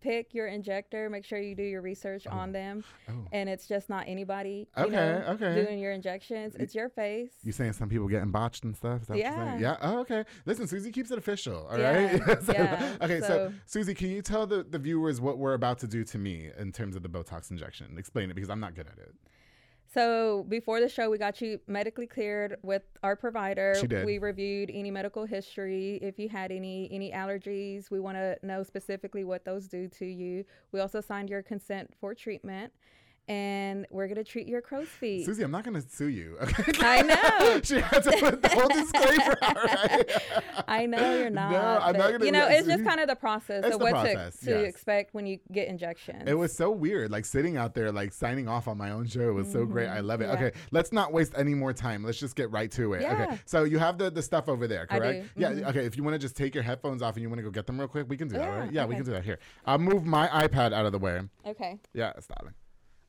pick 0.00 0.32
your 0.32 0.46
injector. 0.46 1.10
Make 1.10 1.24
sure 1.24 1.40
you 1.40 1.56
do 1.56 1.64
your 1.64 1.82
research 1.82 2.28
on 2.28 2.52
them, 2.52 2.84
Oh. 3.08 3.12
and 3.32 3.48
it's 3.48 3.66
just 3.66 3.88
not 3.88 4.04
anybody. 4.06 4.68
Okay, 4.78 4.90
know, 4.94 5.24
okay. 5.30 5.64
Doing 5.64 5.80
your 5.80 5.90
injections, 5.90 6.54
it's 6.54 6.76
your 6.76 6.88
face. 6.88 7.32
You 7.42 7.50
saying 7.50 7.72
some 7.72 7.88
people 7.88 8.06
getting 8.06 8.30
botched 8.30 8.62
and 8.62 8.76
stuff? 8.76 9.02
Is 9.02 9.08
that 9.08 9.14
what? 9.14 9.18
Yeah. 9.18 9.58
Yeah. 9.58 9.76
Oh, 9.82 9.98
okay. 10.02 10.22
Listen, 10.46 10.68
Susie 10.68 10.92
keeps 10.92 11.10
it 11.10 11.18
official. 11.18 11.66
All 11.68 11.76
Yeah, 11.76 12.16
right. 12.22 12.42
So- 12.44 12.52
yeah, 12.52 12.96
Okay. 13.02 13.18
So, 13.20 13.26
so- 13.26 13.52
Susie, 13.66 13.94
can 13.94 14.10
you 14.10 14.22
tell 14.22 14.46
the, 14.46 14.62
the 14.62 14.78
viewers 14.78 15.20
what 15.20 15.38
we're 15.38 15.54
about 15.54 15.80
to 15.80 15.88
do 15.88 16.04
to 16.04 16.18
me 16.18 16.50
in 16.56 16.70
terms 16.70 16.94
of 16.94 17.02
the 17.02 17.08
Botox 17.08 17.50
injection? 17.50 17.98
Explain 17.98 18.30
it 18.30 18.34
because 18.34 18.50
I'm 18.50 18.60
not 18.60 18.76
good 18.76 18.86
at 18.86 18.98
it. 18.98 19.16
So 19.92 20.44
before 20.48 20.80
the 20.80 20.88
show, 20.88 21.08
we 21.08 21.16
got 21.16 21.40
you 21.40 21.60
medically 21.66 22.06
cleared 22.06 22.58
with 22.62 22.82
our 23.02 23.16
provider. 23.16 23.74
She 23.80 23.86
did. 23.86 24.04
We 24.04 24.18
reviewed 24.18 24.70
any 24.72 24.90
medical 24.90 25.24
history. 25.24 25.98
If 26.02 26.18
you 26.18 26.28
had 26.28 26.52
any 26.52 26.88
any 26.92 27.10
allergies, 27.10 27.90
we 27.90 27.98
want 27.98 28.18
to 28.18 28.36
know 28.42 28.62
specifically 28.62 29.24
what 29.24 29.46
those 29.46 29.66
do 29.66 29.88
to 29.88 30.04
you. 30.04 30.44
We 30.72 30.80
also 30.80 31.00
signed 31.00 31.30
your 31.30 31.42
consent 31.42 31.94
for 31.98 32.14
treatment, 32.14 32.72
and 33.28 33.86
we're 33.90 34.08
gonna 34.08 34.24
treat 34.24 34.46
your 34.48 34.62
crow's 34.62 34.88
feet. 34.88 35.26
Susie, 35.26 35.42
I'm 35.42 35.50
not 35.50 35.64
going 35.64 35.80
to 35.80 35.86
sue 35.88 36.08
you. 36.08 36.36
Okay. 36.40 36.72
I 36.80 37.02
know. 37.02 37.60
she 37.62 37.78
had 37.80 38.02
to 38.04 38.12
put 38.18 38.42
the 38.42 38.48
whole 38.48 38.68
disclaimer 38.68 39.38
out, 39.42 39.56
right? 39.64 40.10
I 40.66 40.86
know 40.86 41.18
you're 41.18 41.30
not. 41.30 41.52
No, 41.52 41.58
I'm 41.58 41.92
not 41.92 41.92
but, 41.92 42.12
gonna 42.12 42.24
You 42.24 42.32
know, 42.32 42.48
yeah, 42.48 42.58
it's 42.58 42.66
just 42.66 42.84
kind 42.84 43.00
of 43.00 43.08
the 43.08 43.14
process 43.16 43.64
It's 43.64 43.74
of 43.74 43.78
the 43.80 43.84
what 43.84 43.90
process, 43.92 44.38
to, 44.40 44.44
to 44.46 44.50
yes. 44.62 44.68
expect 44.70 45.14
when 45.14 45.26
you 45.26 45.38
get 45.52 45.68
injections. 45.68 46.24
It 46.26 46.34
was 46.34 46.54
so 46.54 46.70
weird, 46.70 47.10
like 47.10 47.24
sitting 47.26 47.56
out 47.56 47.74
there, 47.74 47.92
like 47.92 48.12
signing 48.12 48.48
off 48.48 48.66
on 48.66 48.78
my 48.78 48.90
own 48.90 49.06
show 49.06 49.28
It 49.28 49.32
was 49.32 49.52
so 49.52 49.66
great. 49.66 49.88
I 49.88 50.00
love 50.00 50.20
it. 50.20 50.28
Mm-hmm. 50.28 50.42
Yeah. 50.42 50.48
Okay, 50.48 50.58
let's 50.70 50.92
not 50.92 51.12
waste 51.12 51.34
any 51.36 51.54
more 51.54 51.72
time. 51.72 52.04
Let's 52.04 52.18
just 52.18 52.34
get 52.34 52.50
right 52.50 52.70
to 52.72 52.94
it. 52.94 53.04
Okay, 53.04 53.38
so 53.44 53.64
you 53.64 53.78
have 53.78 53.98
the, 53.98 54.10
the 54.10 54.22
stuff 54.22 54.48
over 54.48 54.66
there, 54.66 54.86
correct? 54.86 55.26
Yeah. 55.36 55.52
Mhm. 55.52 55.68
Okay, 55.68 55.84
if 55.84 55.96
you 55.96 56.02
want 56.02 56.14
to 56.14 56.18
just 56.18 56.36
take 56.36 56.54
your 56.54 56.64
headphones 56.64 57.02
off 57.02 57.14
and 57.14 57.22
you 57.22 57.28
want 57.28 57.38
to 57.38 57.42
go 57.42 57.50
get 57.50 57.66
them 57.66 57.78
real 57.78 57.88
quick, 57.88 58.08
we 58.08 58.16
can 58.16 58.28
do 58.28 58.36
that, 58.36 58.42
Yeah, 58.42 58.58
right? 58.58 58.72
Yeah, 58.72 58.84
we 58.86 58.94
can 58.94 59.04
do 59.04 59.12
that. 59.12 59.24
Here, 59.24 59.38
I'll 59.66 59.78
move 59.78 60.06
my 60.06 60.28
iPad 60.28 60.72
out 60.72 60.86
of 60.86 60.92
the 60.92 60.98
way. 60.98 61.20
okay. 61.46 61.78
Yeah, 61.92 62.12
darling. 62.36 62.54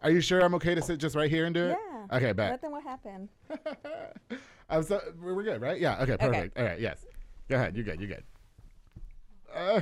Are 0.01 0.11
you 0.11 0.21
sure 0.21 0.41
I'm 0.41 0.55
okay 0.55 0.75
to 0.75 0.81
sit 0.81 0.99
just 0.99 1.15
right 1.15 1.29
here 1.29 1.45
and 1.45 1.53
do 1.53 1.65
it? 1.67 1.77
Yeah. 1.91 2.17
Okay, 2.17 2.31
bet. 2.31 2.61
then 2.61 2.71
what 2.71 2.83
happened? 2.83 3.29
I'm 4.69 4.83
so 4.83 5.01
we're 5.21 5.43
good, 5.43 5.61
right? 5.61 5.79
Yeah. 5.79 6.01
Okay. 6.01 6.17
Perfect. 6.17 6.57
All 6.57 6.65
right. 6.65 6.79
Yes. 6.79 7.05
Go 7.49 7.55
ahead. 7.55 7.75
You're 7.75 7.85
good. 7.85 7.99
You're 7.99 8.09
good. 8.09 8.23
Uh, 9.53 9.81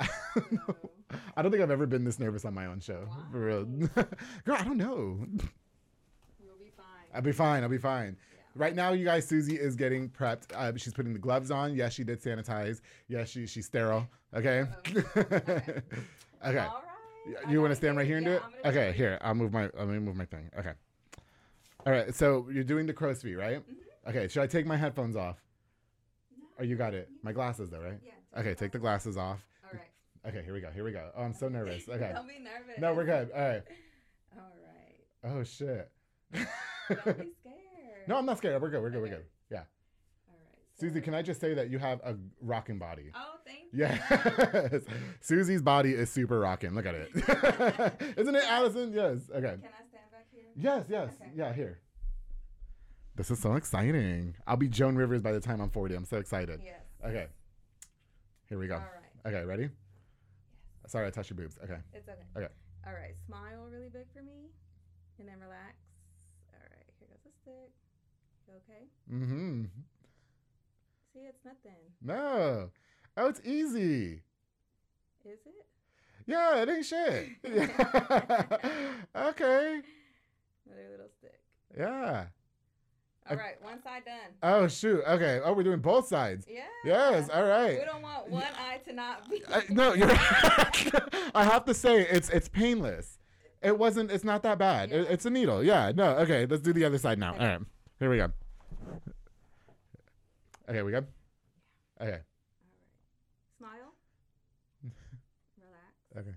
I 1.36 1.42
don't 1.42 1.50
think 1.50 1.62
I've 1.62 1.70
ever 1.70 1.86
been 1.86 2.04
this 2.04 2.18
nervous 2.18 2.44
on 2.44 2.54
my 2.54 2.66
own 2.66 2.80
show. 2.80 3.06
For 3.30 3.38
real. 3.38 3.64
Girl, 4.44 4.56
I 4.58 4.64
don't 4.64 4.76
know. 4.76 5.18
You'll 6.42 6.56
be 6.58 6.70
fine. 6.76 6.86
I'll 7.14 7.22
be 7.22 7.32
fine. 7.32 7.62
I'll 7.62 7.68
be 7.68 7.78
fine. 7.78 8.16
Right 8.56 8.74
now, 8.74 8.92
you 8.92 9.04
guys, 9.04 9.28
Susie 9.28 9.56
is 9.56 9.76
getting 9.76 10.08
prepped. 10.08 10.52
Uh, 10.54 10.72
she's 10.76 10.92
putting 10.92 11.12
the 11.12 11.18
gloves 11.18 11.50
on. 11.50 11.74
Yes, 11.74 11.92
she 11.92 12.02
did 12.02 12.20
sanitize. 12.20 12.80
Yes, 13.08 13.28
she 13.28 13.46
she's 13.46 13.66
sterile. 13.66 14.08
Okay. 14.34 14.64
okay. 14.88 15.82
All 16.42 16.52
right. 16.52 16.70
You 17.26 17.60
want 17.60 17.68
gotta 17.68 17.74
stand 17.76 17.96
right 17.96 18.06
here 18.06 18.16
and 18.16 18.26
do 18.26 18.32
it? 18.32 18.42
Okay, 18.64 18.92
here. 18.92 19.18
I'll 19.20 19.34
move 19.34 19.52
my 19.52 19.70
let 19.76 19.88
me 19.88 19.98
move 19.98 20.16
my 20.16 20.24
thing. 20.24 20.50
Okay. 20.58 20.72
All 21.86 21.92
right. 21.92 22.14
So 22.14 22.48
you're 22.52 22.64
doing 22.64 22.86
the 22.86 22.92
crow's 22.92 23.22
feet, 23.22 23.34
right? 23.34 23.58
Mm-hmm. 23.58 24.08
Okay. 24.10 24.28
Should 24.28 24.42
I 24.42 24.46
take 24.46 24.66
my 24.66 24.76
headphones 24.76 25.16
off? 25.16 25.36
Oh, 26.58 26.62
you 26.62 26.76
got 26.76 26.94
it. 26.94 27.08
My 27.22 27.32
glasses, 27.32 27.70
though, 27.70 27.80
right? 27.80 27.98
Yeah, 28.04 28.40
Okay. 28.40 28.54
Take 28.54 28.72
the 28.72 28.78
glasses 28.78 29.16
off. 29.16 29.44
All 29.64 29.78
right. 29.78 30.28
Okay. 30.34 30.44
Here 30.44 30.54
we 30.54 30.60
go. 30.60 30.70
Here 30.70 30.84
we 30.84 30.92
go. 30.92 31.10
Oh, 31.16 31.22
I'm 31.22 31.34
so 31.34 31.48
nervous. 31.48 31.84
Okay. 31.88 32.12
Don't 32.14 32.28
be 32.28 32.38
nervous. 32.38 32.78
No, 32.78 32.94
we're 32.94 33.04
good. 33.04 33.30
All 33.34 33.40
right. 33.40 33.62
All 34.36 34.52
right. 34.64 35.36
Oh 35.36 35.44
shit. 35.44 35.90
Don't 36.32 36.46
be 37.04 37.32
scared. 37.40 38.06
no, 38.06 38.16
I'm 38.16 38.26
not 38.26 38.38
scared. 38.38 38.60
We're 38.60 38.70
good. 38.70 38.82
We're 38.82 38.90
good. 38.90 39.02
We're 39.02 39.08
good. 39.08 39.24
Yeah. 40.80 40.86
All 40.86 40.92
right. 40.92 40.94
Susie, 40.94 41.00
can 41.00 41.14
I 41.14 41.22
just 41.22 41.40
say 41.40 41.54
that 41.54 41.70
you 41.70 41.78
have 41.78 42.00
a 42.04 42.16
rocking 42.40 42.78
body? 42.78 43.10
Oh, 43.14 43.36
thank 43.44 43.60
you. 43.72 43.80
Yes. 43.80 44.82
Susie's 45.20 45.62
body 45.62 45.92
is 45.92 46.10
super 46.10 46.40
rocking. 46.40 46.74
Look 46.74 46.86
at 46.86 46.94
it. 46.94 47.10
Isn't 48.18 48.34
it, 48.34 48.44
Allison? 48.48 48.92
Yes. 48.92 49.18
Okay. 49.30 49.40
Can 49.40 49.62
I 49.64 49.88
stand 49.88 50.10
back 50.12 50.26
here? 50.32 50.44
Yes, 50.56 50.86
yes. 50.88 51.12
Okay. 51.20 51.30
Yeah, 51.34 51.52
here. 51.52 51.78
This 53.16 53.30
is 53.30 53.38
so 53.38 53.54
exciting. 53.54 54.34
I'll 54.46 54.56
be 54.56 54.68
Joan 54.68 54.96
Rivers 54.96 55.20
by 55.20 55.32
the 55.32 55.40
time 55.40 55.60
I'm 55.60 55.70
40. 55.70 55.94
I'm 55.94 56.04
so 56.04 56.16
excited. 56.18 56.60
Yes. 56.64 56.80
Okay. 57.04 57.26
Here 58.48 58.58
we 58.58 58.66
go. 58.66 58.74
All 58.74 58.80
right. 58.80 59.34
Okay, 59.34 59.44
ready? 59.44 59.64
Yes. 59.64 59.70
Sorry, 60.92 61.06
I 61.06 61.10
touched 61.10 61.30
your 61.30 61.36
boobs. 61.36 61.56
Okay. 61.62 61.76
It's 61.92 62.08
okay. 62.08 62.18
Okay. 62.36 62.48
All 62.86 62.92
right. 62.94 63.14
Smile 63.26 63.68
really 63.70 63.90
big 63.90 64.06
for 64.14 64.22
me, 64.22 64.48
and 65.18 65.28
then 65.28 65.36
relax. 65.40 65.76
All 66.54 66.60
right. 66.70 66.86
Here 66.98 67.08
goes 67.08 67.20
the 67.24 67.30
stick. 67.42 67.70
You 68.48 68.54
okay? 68.64 68.84
Mm-hmm. 69.12 69.64
See, 71.12 71.20
it's 71.20 71.44
nothing. 71.44 71.78
No. 72.02 72.70
Oh, 73.16 73.28
it's 73.28 73.40
easy. 73.44 74.22
Is 75.24 75.38
it? 75.44 75.66
Yeah, 76.26 76.62
it 76.62 76.68
ain't 76.68 76.84
shit. 76.84 77.28
okay. 79.16 79.80
Another 80.66 80.90
little 80.90 81.08
stick. 81.18 81.40
Yeah. 81.76 82.26
All 83.28 83.36
right. 83.36 83.60
One 83.62 83.82
side 83.82 84.04
done. 84.04 84.14
Oh 84.42 84.66
shoot. 84.68 85.02
Okay. 85.06 85.40
Oh, 85.44 85.52
we're 85.52 85.62
doing 85.62 85.80
both 85.80 86.06
sides. 86.08 86.46
Yeah. 86.48 86.62
Yes. 86.84 87.28
All 87.28 87.44
right. 87.44 87.78
We 87.78 87.84
don't 87.84 88.02
want 88.02 88.28
one 88.28 88.42
eye 88.58 88.78
to 88.86 88.92
not 88.92 89.28
be. 89.30 89.42
I, 89.48 89.62
no, 89.68 89.92
you're. 89.94 90.10
I 91.34 91.44
have 91.44 91.64
to 91.66 91.74
say 91.74 92.00
it's 92.02 92.28
it's 92.30 92.48
painless. 92.48 93.18
It 93.62 93.78
wasn't. 93.78 94.10
It's 94.10 94.24
not 94.24 94.42
that 94.44 94.58
bad. 94.58 94.90
It- 94.90 95.08
it's 95.10 95.26
a 95.26 95.30
needle. 95.30 95.62
Yeah. 95.62 95.92
No. 95.94 96.16
Okay. 96.18 96.46
Let's 96.46 96.62
do 96.62 96.72
the 96.72 96.84
other 96.84 96.98
side 96.98 97.18
now. 97.18 97.34
Okay. 97.34 97.42
All 97.44 97.50
right. 97.50 97.60
Here 97.98 98.10
we 98.10 98.16
go. 98.16 98.32
Okay. 100.70 100.82
We 100.82 100.92
good. 100.92 101.06
Okay. 102.00 102.06
All 102.06 102.06
right. 102.06 102.20
Smile. 103.58 103.92
Relax. 105.58 105.82
Okay. 106.16 106.36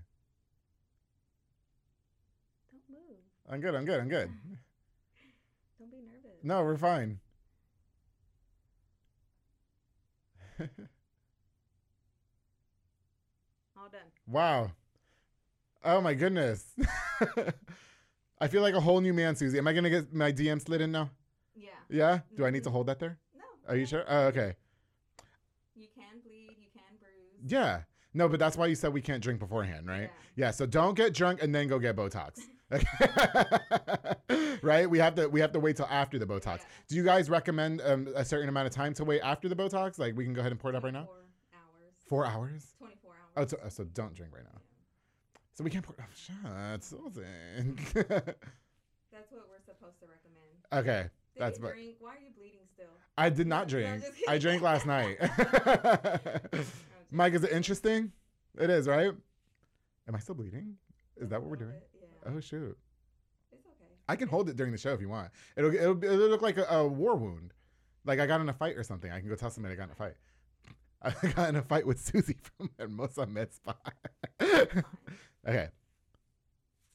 Don't 2.72 2.82
move. 2.90 3.18
I'm 3.48 3.60
good. 3.60 3.76
I'm 3.76 3.84
good. 3.84 4.00
I'm 4.00 4.08
good. 4.08 4.28
Don't 5.78 5.90
be 5.92 5.98
nervous. 5.98 6.42
No, 6.42 6.64
we're 6.64 6.76
fine. 6.76 7.20
All 13.76 13.88
done. 13.90 14.00
Wow. 14.26 14.72
Oh 15.84 16.00
my 16.00 16.14
goodness. 16.14 16.64
I 18.40 18.48
feel 18.48 18.62
like 18.62 18.74
a 18.74 18.80
whole 18.80 19.00
new 19.00 19.14
man, 19.14 19.36
Susie. 19.36 19.58
Am 19.58 19.68
I 19.68 19.72
gonna 19.72 19.90
get 19.90 20.12
my 20.12 20.32
DM 20.32 20.60
slid 20.60 20.80
in 20.80 20.90
now? 20.90 21.10
Yeah. 21.54 21.68
Yeah. 21.88 22.18
Do 22.36 22.44
I 22.44 22.50
need 22.50 22.58
mm-hmm. 22.58 22.64
to 22.64 22.70
hold 22.70 22.88
that 22.88 22.98
there? 22.98 23.18
Are 23.68 23.76
you 23.76 23.86
sure? 23.86 24.04
Oh, 24.08 24.26
okay. 24.26 24.54
You 25.74 25.86
can 25.94 26.20
bleed. 26.22 26.56
You 26.58 26.68
can 26.72 26.96
bruise. 27.00 27.50
Yeah. 27.50 27.80
No, 28.12 28.28
but 28.28 28.38
that's 28.38 28.56
why 28.56 28.66
you 28.66 28.74
said 28.74 28.92
we 28.92 29.00
can't 29.00 29.22
drink 29.22 29.40
beforehand, 29.40 29.86
right? 29.88 30.10
Yeah. 30.36 30.46
yeah 30.46 30.50
so 30.50 30.66
don't 30.66 30.94
get 30.94 31.14
drunk 31.14 31.42
and 31.42 31.54
then 31.54 31.66
go 31.68 31.78
get 31.78 31.96
Botox. 31.96 32.40
right? 34.62 34.88
We 34.88 34.98
have 34.98 35.14
to 35.16 35.28
we 35.28 35.40
have 35.40 35.52
to 35.52 35.60
wait 35.60 35.76
till 35.76 35.86
after 35.86 36.18
the 36.18 36.26
Botox. 36.26 36.58
Yeah. 36.58 36.64
Do 36.88 36.96
you 36.96 37.04
guys 37.04 37.28
recommend 37.28 37.82
um, 37.82 38.08
a 38.14 38.24
certain 38.24 38.48
amount 38.48 38.66
of 38.66 38.72
time 38.72 38.94
to 38.94 39.04
wait 39.04 39.20
after 39.20 39.48
the 39.48 39.56
Botox? 39.56 39.98
Like 39.98 40.16
we 40.16 40.24
can 40.24 40.32
go 40.32 40.40
ahead 40.40 40.52
and 40.52 40.60
pour 40.60 40.70
it 40.70 40.76
up 40.76 40.84
right 40.84 40.92
now. 40.92 41.08
Four 42.08 42.26
hours. 42.26 42.26
Four 42.26 42.26
hours. 42.26 42.34
hours. 42.52 42.74
24 42.78 43.12
hours. 43.36 43.54
Oh, 43.62 43.68
so, 43.68 43.68
so 43.68 43.84
don't 43.92 44.14
drink 44.14 44.32
right 44.34 44.44
now. 44.44 44.60
So 45.54 45.62
we 45.62 45.70
can't 45.70 45.84
pour 45.84 45.94
oh, 45.98 46.04
shots. 46.14 46.34
That's 46.44 46.92
what 46.92 47.04
we're 49.48 49.62
supposed 49.64 50.00
to 50.00 50.06
recommend. 50.06 50.64
Okay, 50.72 51.08
Did 51.34 51.42
that's 51.42 51.58
you 51.58 51.66
drink? 51.66 51.96
Why 52.00 52.10
are 52.10 52.18
you 52.20 52.30
bleeding 52.36 52.60
still? 52.72 52.86
I 53.18 53.28
did 53.28 53.46
not 53.46 53.70
No, 53.70 53.78
no, 53.78 53.86
drink. 53.88 54.04
I 54.28 54.38
drank 54.38 54.62
last 54.62 54.86
night. 54.86 55.18
Mike, 57.10 57.34
is 57.34 57.44
it 57.44 57.52
interesting? 57.52 58.12
It 58.58 58.70
is, 58.70 58.86
right? 58.86 59.12
Am 60.06 60.14
I 60.14 60.18
still 60.18 60.34
bleeding? 60.34 60.76
Is 61.16 61.30
that 61.30 61.40
what 61.40 61.50
we're 61.50 61.56
doing? 61.56 61.72
Yeah. 61.94 62.32
Oh 62.36 62.40
shoot! 62.40 62.76
It's 63.52 63.66
okay. 63.66 63.94
I 64.08 64.16
can 64.16 64.28
hold 64.28 64.48
it 64.48 64.56
during 64.56 64.72
the 64.72 64.78
show 64.78 64.92
if 64.92 65.00
you 65.00 65.08
want. 65.08 65.30
It'll 65.56 65.74
it'll, 65.74 66.04
it'll 66.04 66.28
look 66.28 66.42
like 66.42 66.58
a, 66.58 66.64
a 66.64 66.86
war 66.86 67.16
wound, 67.16 67.52
like 68.04 68.20
I 68.20 68.26
got 68.26 68.40
in 68.40 68.48
a 68.48 68.52
fight 68.52 68.76
or 68.76 68.82
something. 68.82 69.10
I 69.10 69.20
can 69.20 69.28
go 69.28 69.34
tell 69.34 69.50
somebody 69.50 69.74
I 69.74 69.76
got 69.76 69.84
in 69.84 69.90
a 69.90 69.94
fight. 69.94 70.14
I 71.02 71.32
got 71.32 71.48
in 71.48 71.56
a 71.56 71.62
fight 71.62 71.86
with 71.86 72.00
Susie 72.00 72.38
from 72.56 72.70
Hermosa 72.78 73.26
Med 73.26 73.52
Spa. 73.52 73.76
okay. 75.48 75.68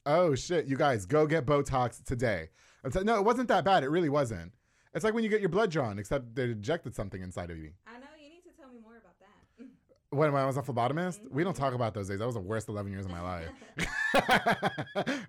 Oh 0.06 0.34
shit! 0.34 0.66
You 0.66 0.76
guys 0.76 1.06
go 1.06 1.26
get 1.26 1.46
Botox 1.46 2.02
today. 2.04 2.48
I'm 2.84 2.90
t- 2.90 3.04
no, 3.04 3.16
it 3.16 3.24
wasn't 3.24 3.48
that 3.48 3.64
bad. 3.64 3.84
It 3.84 3.90
really 3.90 4.08
wasn't. 4.08 4.52
It's 4.94 5.04
like 5.04 5.14
when 5.14 5.22
you 5.22 5.30
get 5.30 5.40
your 5.40 5.48
blood 5.50 5.70
drawn, 5.70 5.98
except 5.98 6.34
they 6.34 6.44
injected 6.44 6.94
something 6.94 7.22
inside 7.22 7.50
of 7.50 7.58
you. 7.58 7.70
I 7.86 7.98
know 7.98 8.06
you 8.20 8.28
need 8.28 8.42
to 8.42 8.50
tell 8.58 8.68
me 8.68 8.78
more 8.82 8.96
about 8.96 9.18
that. 9.20 9.66
When 10.10 10.34
I 10.34 10.44
was 10.44 10.56
a 10.56 10.62
phlebotomist, 10.62 11.20
mm-hmm. 11.20 11.36
we 11.36 11.44
don't 11.44 11.54
talk 11.54 11.72
about 11.72 11.94
those 11.94 12.08
days. 12.08 12.18
That 12.18 12.26
was 12.26 12.34
the 12.34 12.40
worst 12.40 12.68
11 12.68 12.90
years 12.90 13.04
of 13.04 13.12
my 13.12 13.20
life. 13.20 13.48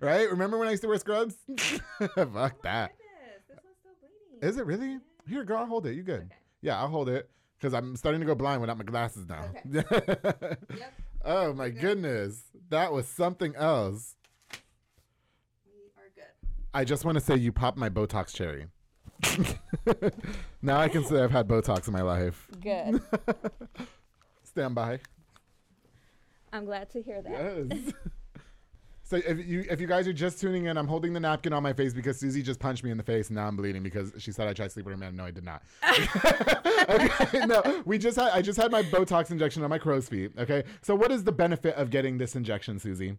right? 0.00 0.28
Remember 0.28 0.58
when 0.58 0.66
I 0.66 0.72
used 0.72 0.82
to 0.82 0.88
wear 0.88 0.98
scrubs? 0.98 1.36
Fuck 1.56 2.10
oh 2.16 2.50
that. 2.64 2.90
Goodness, 2.98 3.44
this 3.48 3.58
one's 3.62 3.76
still 3.78 3.92
bleeding. 4.00 4.48
Is 4.48 4.56
it 4.56 4.66
really? 4.66 4.98
Here, 5.28 5.44
girl, 5.44 5.58
I'll 5.58 5.66
hold 5.66 5.86
it. 5.86 5.94
You 5.94 6.02
good? 6.02 6.22
Okay. 6.22 6.34
Yeah, 6.62 6.80
I'll 6.80 6.88
hold 6.88 7.08
it 7.08 7.30
because 7.58 7.74
I'm 7.74 7.94
starting 7.94 8.20
to 8.22 8.26
go 8.26 8.34
blind 8.34 8.60
without 8.60 8.76
my 8.76 8.82
glasses 8.82 9.28
now. 9.28 9.44
Yep. 9.70 10.92
oh 11.24 11.52
my 11.52 11.70
goodness, 11.70 12.42
that 12.70 12.92
was 12.92 13.06
something 13.06 13.54
else. 13.54 14.16
We 16.74 16.78
are 16.78 16.84
good. 16.84 16.88
I 16.88 16.88
just 16.88 17.04
want 17.04 17.18
to 17.18 17.24
say 17.24 17.36
you 17.36 17.52
popped 17.52 17.78
my 17.78 17.88
Botox 17.88 18.34
cherry. 18.34 18.66
now 20.62 20.78
I 20.78 20.88
can 20.88 21.04
say 21.04 21.22
I've 21.22 21.30
had 21.30 21.48
Botox 21.48 21.86
in 21.86 21.92
my 21.92 22.02
life. 22.02 22.48
Good. 22.60 23.00
Stand 24.44 24.74
by. 24.74 25.00
I'm 26.52 26.64
glad 26.64 26.90
to 26.90 27.02
hear 27.02 27.22
that. 27.22 27.66
Yes. 27.70 27.92
so 29.04 29.16
if 29.16 29.46
you 29.46 29.64
if 29.70 29.80
you 29.80 29.86
guys 29.86 30.06
are 30.06 30.12
just 30.12 30.40
tuning 30.40 30.66
in, 30.66 30.76
I'm 30.76 30.86
holding 30.86 31.12
the 31.14 31.20
napkin 31.20 31.52
on 31.52 31.62
my 31.62 31.72
face 31.72 31.94
because 31.94 32.18
Susie 32.18 32.42
just 32.42 32.60
punched 32.60 32.84
me 32.84 32.90
in 32.90 32.98
the 32.98 33.02
face 33.02 33.28
and 33.28 33.36
now 33.36 33.46
I'm 33.46 33.56
bleeding 33.56 33.82
because 33.82 34.12
she 34.18 34.32
said 34.32 34.48
I 34.48 34.52
tried 34.52 34.66
to 34.66 34.70
sleep 34.70 34.84
with 34.84 34.94
her 34.94 34.98
man. 34.98 35.16
No, 35.16 35.24
I 35.24 35.30
did 35.30 35.44
not. 35.44 35.62
okay, 36.88 37.46
no, 37.46 37.82
we 37.86 37.96
just 37.96 38.18
had 38.18 38.32
I 38.32 38.42
just 38.42 38.60
had 38.60 38.70
my 38.70 38.82
Botox 38.82 39.30
injection 39.30 39.62
on 39.62 39.70
my 39.70 39.78
crow's 39.78 40.08
feet. 40.08 40.32
Okay, 40.36 40.64
so 40.82 40.94
what 40.94 41.10
is 41.10 41.24
the 41.24 41.32
benefit 41.32 41.74
of 41.76 41.88
getting 41.90 42.18
this 42.18 42.36
injection, 42.36 42.78
Susie? 42.78 43.16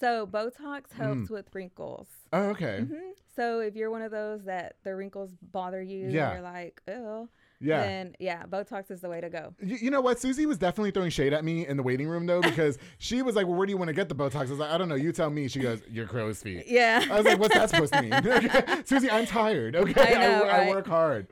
So 0.00 0.26
Botox 0.26 0.82
Mm. 0.90 0.92
helps 0.96 1.30
with 1.30 1.46
wrinkles. 1.54 2.06
Oh, 2.32 2.50
okay. 2.50 2.80
hmm 2.82 2.94
So 3.34 3.60
if 3.60 3.74
you're 3.74 3.90
one 3.90 4.02
of 4.02 4.10
those 4.10 4.44
that 4.44 4.76
the 4.84 4.94
wrinkles 4.94 5.30
bother 5.52 5.82
you, 5.82 6.04
and 6.04 6.12
Yeah. 6.12 6.32
you're 6.34 6.42
like, 6.42 6.80
oh, 6.88 7.28
Yeah. 7.60 7.80
then 7.82 8.16
yeah, 8.20 8.44
Botox 8.46 8.90
is 8.90 9.00
the 9.00 9.08
way 9.08 9.20
to 9.20 9.28
go. 9.30 9.54
You, 9.60 9.76
you 9.82 9.90
know 9.90 10.00
what? 10.00 10.20
Susie 10.20 10.46
was 10.46 10.58
definitely 10.58 10.90
throwing 10.92 11.10
shade 11.10 11.32
at 11.32 11.44
me 11.44 11.66
in 11.66 11.76
the 11.76 11.82
waiting 11.82 12.06
room 12.08 12.26
though 12.26 12.40
because 12.40 12.78
she 12.98 13.22
was 13.22 13.34
like, 13.34 13.46
"Well, 13.46 13.56
where 13.56 13.66
do 13.66 13.72
you 13.72 13.76
want 13.76 13.88
to 13.88 13.94
get 13.94 14.08
the 14.08 14.14
Botox?" 14.14 14.36
I 14.36 14.50
was 14.50 14.58
like, 14.58 14.70
"I 14.70 14.78
don't 14.78 14.88
know. 14.88 14.94
You 14.94 15.10
tell 15.12 15.30
me." 15.30 15.48
She 15.48 15.58
goes, 15.60 15.80
"Your 15.88 16.06
crow's 16.06 16.40
feet." 16.42 16.64
Yeah. 16.68 17.04
I 17.10 17.16
was 17.16 17.24
like, 17.26 17.38
"What's 17.40 17.54
that 17.54 17.70
supposed 17.70 17.92
to 17.94 18.02
mean?" 18.02 18.12
Susie, 18.86 19.10
I'm 19.10 19.26
tired. 19.26 19.74
Okay, 19.74 20.16
I 20.16 20.20
know, 20.20 20.42
I, 20.44 20.58
right? 20.58 20.68
work 20.68 20.86
hard. 20.86 21.26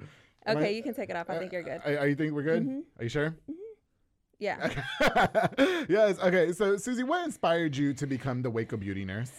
Okay, 0.49 0.67
I- 0.67 0.69
you 0.71 0.83
can 0.83 0.95
take 0.95 1.11
it 1.11 1.17
off. 1.17 1.29
I 1.31 1.39
think 1.39 1.53
you're 1.53 1.63
good. 1.63 1.81
I 1.85 2.05
you 2.07 2.15
think 2.17 2.33
we're 2.33 2.43
good? 2.43 2.63
Mm-hmm. 2.65 2.81
Are 2.99 3.03
you 3.05 3.09
sure? 3.09 3.37
Yeah. 4.39 4.71
yes. 5.89 6.19
Okay. 6.19 6.53
So, 6.53 6.77
Susie, 6.77 7.03
what 7.03 7.25
inspired 7.25 7.77
you 7.77 7.95
to 7.95 8.07
become 8.07 8.43
the 8.43 8.51
Waco 8.51 8.77
beauty 8.77 9.05
nurse? 9.05 9.33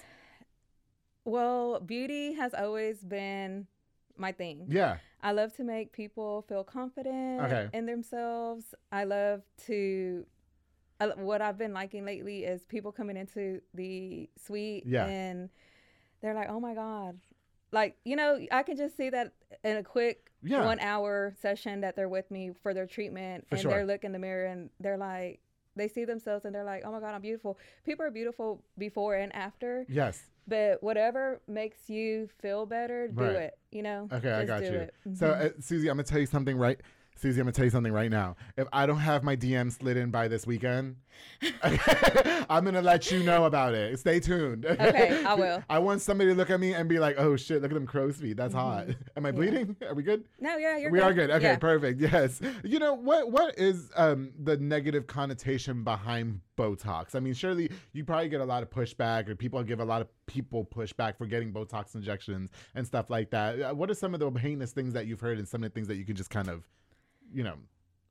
Well, 1.25 1.79
beauty 1.79 2.33
has 2.33 2.53
always 2.53 2.99
been 3.03 3.67
my 4.17 4.31
thing. 4.31 4.65
Yeah. 4.69 4.97
I 5.21 5.31
love 5.33 5.55
to 5.57 5.63
make 5.63 5.91
people 5.91 6.43
feel 6.47 6.63
confident 6.63 7.41
Okay. 7.41 7.69
in 7.73 7.85
themselves. 7.85 8.73
I 8.91 9.03
love 9.03 9.41
to. 9.67 10.25
What 11.17 11.41
I've 11.43 11.59
been 11.59 11.73
liking 11.73 12.05
lately 12.05 12.43
is 12.45 12.63
people 12.65 12.91
coming 12.91 13.17
into 13.17 13.61
the 13.75 14.29
suite 14.43 14.83
Yeah. 14.87 15.05
and 15.05 15.49
they're 16.21 16.33
like, 16.33 16.49
"Oh 16.49 16.59
my 16.59 16.73
god!" 16.73 17.19
Like 17.71 17.97
you 18.05 18.15
know, 18.15 18.39
I 18.51 18.63
can 18.63 18.77
just 18.77 18.95
see 18.95 19.09
that 19.09 19.33
in 19.63 19.77
a 19.77 19.83
quick 19.83 20.31
Yeah. 20.43 20.63
one 20.65 20.79
hour 20.79 21.33
session 21.41 21.81
that 21.81 21.95
they're 21.95 22.09
with 22.09 22.29
me 22.31 22.51
for 22.63 22.73
their 22.73 22.85
treatment, 22.85 23.45
For 23.47 23.55
and 23.55 23.61
sure. 23.61 23.71
they're 23.71 23.85
looking 23.85 24.09
in 24.09 24.11
the 24.13 24.19
mirror 24.19 24.45
and 24.45 24.69
they're 24.79 24.97
like, 24.97 25.39
they 25.75 25.87
see 25.87 26.05
themselves 26.05 26.45
and 26.45 26.53
they're 26.55 26.63
like, 26.63 26.83
"Oh 26.85 26.91
my 26.91 26.99
god, 26.99 27.13
I'm 27.13 27.21
beautiful." 27.21 27.57
People 27.85 28.05
are 28.05 28.11
beautiful 28.11 28.63
before 28.77 29.15
and 29.15 29.35
after, 29.35 29.85
Yes. 29.89 30.23
but 30.47 30.81
whatever 30.81 31.41
makes 31.47 31.89
you 31.89 32.29
feel 32.41 32.65
better, 32.65 33.09
do 33.09 33.23
Right. 33.23 33.35
it. 33.35 33.57
You 33.71 33.83
know. 33.83 34.07
Okay, 34.11 34.31
I 34.31 34.45
got 34.45 34.63
you. 34.63 34.87
So, 35.13 35.27
Mhm. 35.27 35.41
uh, 35.57 35.61
Susie, 35.61 35.89
I'm 35.89 35.97
gonna 35.97 36.03
tell 36.03 36.19
you 36.19 36.25
something 36.25 36.57
right. 36.57 36.79
Susie, 37.17 37.39
I'm 37.39 37.45
gonna 37.45 37.51
tell 37.53 37.65
you 37.65 37.71
something 37.71 37.91
right 37.93 38.11
now. 38.11 38.35
If 38.57 38.67
I 38.71 38.85
don't 38.85 38.99
have 38.99 39.23
my 39.23 39.35
DM 39.35 39.71
slid 39.71 39.97
in 39.97 40.11
by 40.11 40.27
this 40.27 40.45
weekend, 40.45 40.97
I'm 41.63 42.63
gonna 42.63 42.81
let 42.81 43.11
you 43.11 43.23
know 43.23 43.45
about 43.45 43.73
it. 43.73 43.97
Stay 43.99 44.19
tuned. 44.19 44.65
Okay, 44.65 45.23
I 45.25 45.33
will. 45.35 45.63
I 45.69 45.79
want 45.79 46.01
somebody 46.01 46.29
to 46.31 46.35
look 46.35 46.49
at 46.49 46.59
me 46.59 46.73
and 46.73 46.87
be 46.87 46.99
like, 46.99 47.15
"Oh 47.17 47.35
shit, 47.35 47.61
look 47.61 47.71
at 47.71 47.73
them 47.75 47.85
crow's 47.87 48.17
feet. 48.17 48.37
That's 48.37 48.53
hot." 48.53 48.87
Am 49.17 49.25
I 49.25 49.31
bleeding? 49.31 49.75
Are 49.87 49.93
we 49.93 50.03
good? 50.03 50.23
no, 50.39 50.57
yeah, 50.57 50.77
you're 50.77 50.91
we 50.91 50.99
good. 50.99 51.05
are 51.05 51.13
good. 51.13 51.31
Okay, 51.31 51.43
Yeah. 51.45 51.55
perfect. 51.57 52.01
Yes. 52.01 52.39
You 52.63 52.79
know 52.79 52.93
what? 52.93 53.31
What 53.31 53.57
is 53.57 53.91
um, 53.95 54.31
the 54.43 54.57
negative 54.57 55.07
connotation 55.07 55.83
behind 55.83 56.41
Botox? 56.57 57.15
I 57.15 57.19
mean, 57.19 57.33
surely 57.33 57.69
you 57.93 58.03
probably 58.03 58.29
get 58.29 58.41
a 58.41 58.45
lot 58.45 58.63
of 58.63 58.69
pushback, 58.69 59.27
or 59.29 59.35
people 59.35 59.61
give 59.63 59.79
a 59.79 59.85
lot 59.85 60.01
of 60.01 60.07
people 60.27 60.65
pushback 60.65 61.17
for 61.17 61.25
getting 61.25 61.51
Botox 61.51 61.95
injections 61.95 62.51
and 62.75 62.85
stuff 62.85 63.09
like 63.09 63.29
that. 63.31 63.59
Uh, 63.61 63.73
What 63.73 63.89
are 63.89 63.93
some 63.95 64.13
of 64.13 64.19
the 64.19 64.29
heinous 64.39 64.71
things 64.71 64.93
that 64.93 65.07
you've 65.07 65.19
heard, 65.21 65.37
and 65.39 65.47
some 65.47 65.63
of 65.63 65.69
the 65.71 65.73
things 65.73 65.87
that 65.87 65.95
you 65.95 66.05
can 66.05 66.15
just 66.15 66.29
kind 66.29 66.47
of, 66.49 66.63
you 67.33 67.43
know, 67.43 67.55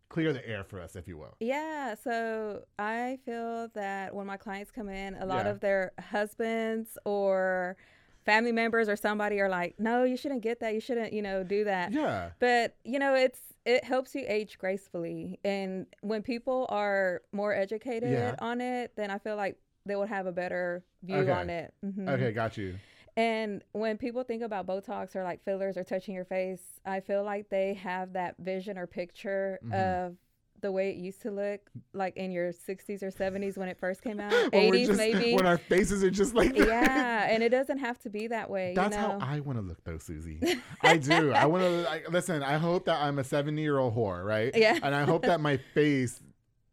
clear 0.09 0.33
the 0.33 0.47
air 0.49 0.65
for 0.65 0.81
us, 0.81 0.97
if 0.97 1.09
you 1.09 1.17
will? 1.19 1.35
Yeah, 1.41 1.95
so 1.95 2.65
I 2.79 3.19
feel 3.25 3.69
that 3.75 4.15
when 4.15 4.27
my 4.27 4.37
clients 4.37 4.71
come 4.71 4.89
in, 4.89 5.15
a 5.17 5.27
lot 5.27 5.47
Yeah. 5.47 5.53
of 5.53 5.61
their 5.61 5.93
husbands 6.01 6.97
or 7.05 7.77
family 8.25 8.53
members 8.53 8.89
or 8.89 8.97
somebody 8.97 9.41
are 9.41 9.49
like, 9.49 9.79
"No, 9.79 10.05
you 10.05 10.17
shouldn't 10.17 10.43
get 10.43 10.61
that. 10.61 10.75
You 10.75 10.81
shouldn't, 10.81 11.13
you 11.13 11.23
know, 11.23 11.43
do 11.45 11.65
that." 11.65 11.93
Yeah. 11.93 12.31
But, 12.39 12.77
you 12.85 12.99
know, 12.99 13.15
it's 13.15 13.41
it 13.65 13.83
helps 13.83 14.15
you 14.15 14.25
age 14.29 14.59
gracefully. 14.59 15.41
And 15.45 15.87
when 16.01 16.23
people 16.23 16.67
are 16.69 17.23
more 17.33 17.53
educated 17.53 18.13
Yeah. 18.13 18.37
on 18.39 18.61
it, 18.61 18.93
then 18.95 19.11
I 19.11 19.19
feel 19.19 19.35
like 19.35 19.57
they 19.85 19.97
would 19.97 20.09
have 20.09 20.27
a 20.27 20.33
better 20.33 20.85
view 21.03 21.17
Okay. 21.17 21.33
on 21.33 21.51
it. 21.51 21.75
Mhm. 21.85 22.09
Okay, 22.09 22.31
got 22.33 22.57
you. 22.57 22.77
And 23.17 23.63
when 23.73 23.97
people 23.97 24.25
think 24.25 24.43
about 24.43 24.67
Botox 24.67 25.17
or 25.17 25.25
like 25.25 25.43
fillers 25.45 25.77
or 25.77 25.85
touching 25.85 26.15
your 26.15 26.25
face, 26.27 26.61
I 26.85 27.01
feel 27.01 27.25
like 27.25 27.49
they 27.49 27.75
have 27.75 28.13
that 28.13 28.37
vision 28.39 28.77
or 28.77 28.87
picture 28.87 29.59
Mhm. 29.65 29.73
of 30.09 30.17
the 30.63 30.73
way 30.73 30.91
it 30.91 30.97
used 30.97 31.21
to 31.23 31.31
look, 31.31 31.61
like 31.93 32.17
in 32.17 32.31
your 32.33 32.51
60s 32.51 33.03
or 33.03 33.11
70s 33.11 33.57
when 33.59 33.69
it 33.69 33.79
first 33.79 34.03
came 34.03 34.19
out, 34.19 34.33
80s 34.53 34.87
just- 34.87 34.99
maybe. 34.99 35.35
When 35.35 35.47
our 35.47 35.59
faces 35.59 36.03
are 36.03 36.11
just 36.11 36.35
like 36.35 36.55
that. 36.57 36.67
yeah, 36.67 37.27
and 37.31 37.43
it 37.43 37.51
doesn't 37.51 37.79
have 37.79 37.99
to 38.01 38.11
be 38.11 38.27
that 38.29 38.49
way. 38.51 38.73
That's 38.75 38.97
you 38.97 39.03
know? 39.03 39.19
how 39.21 39.27
I 39.35 39.41
want 39.41 39.59
to 39.59 39.63
look, 39.63 39.83
though, 39.85 39.99
Susie. 39.99 40.41
I 40.83 40.97
do. 40.97 41.33
I 41.33 41.45
want 41.47 41.63
to 41.63 42.11
listen. 42.11 42.43
I 42.43 42.57
hope 42.59 42.87
that 42.87 43.01
I'm 43.03 43.19
a 43.19 43.25
70 43.25 43.61
year 43.63 43.79
old 43.79 43.95
whore, 43.95 44.25
right? 44.25 44.51
Yeah. 44.57 44.79
And 44.83 44.95
I 44.95 45.05
hope 45.05 45.23
that 45.23 45.41
my 45.41 45.57
face 45.59 46.21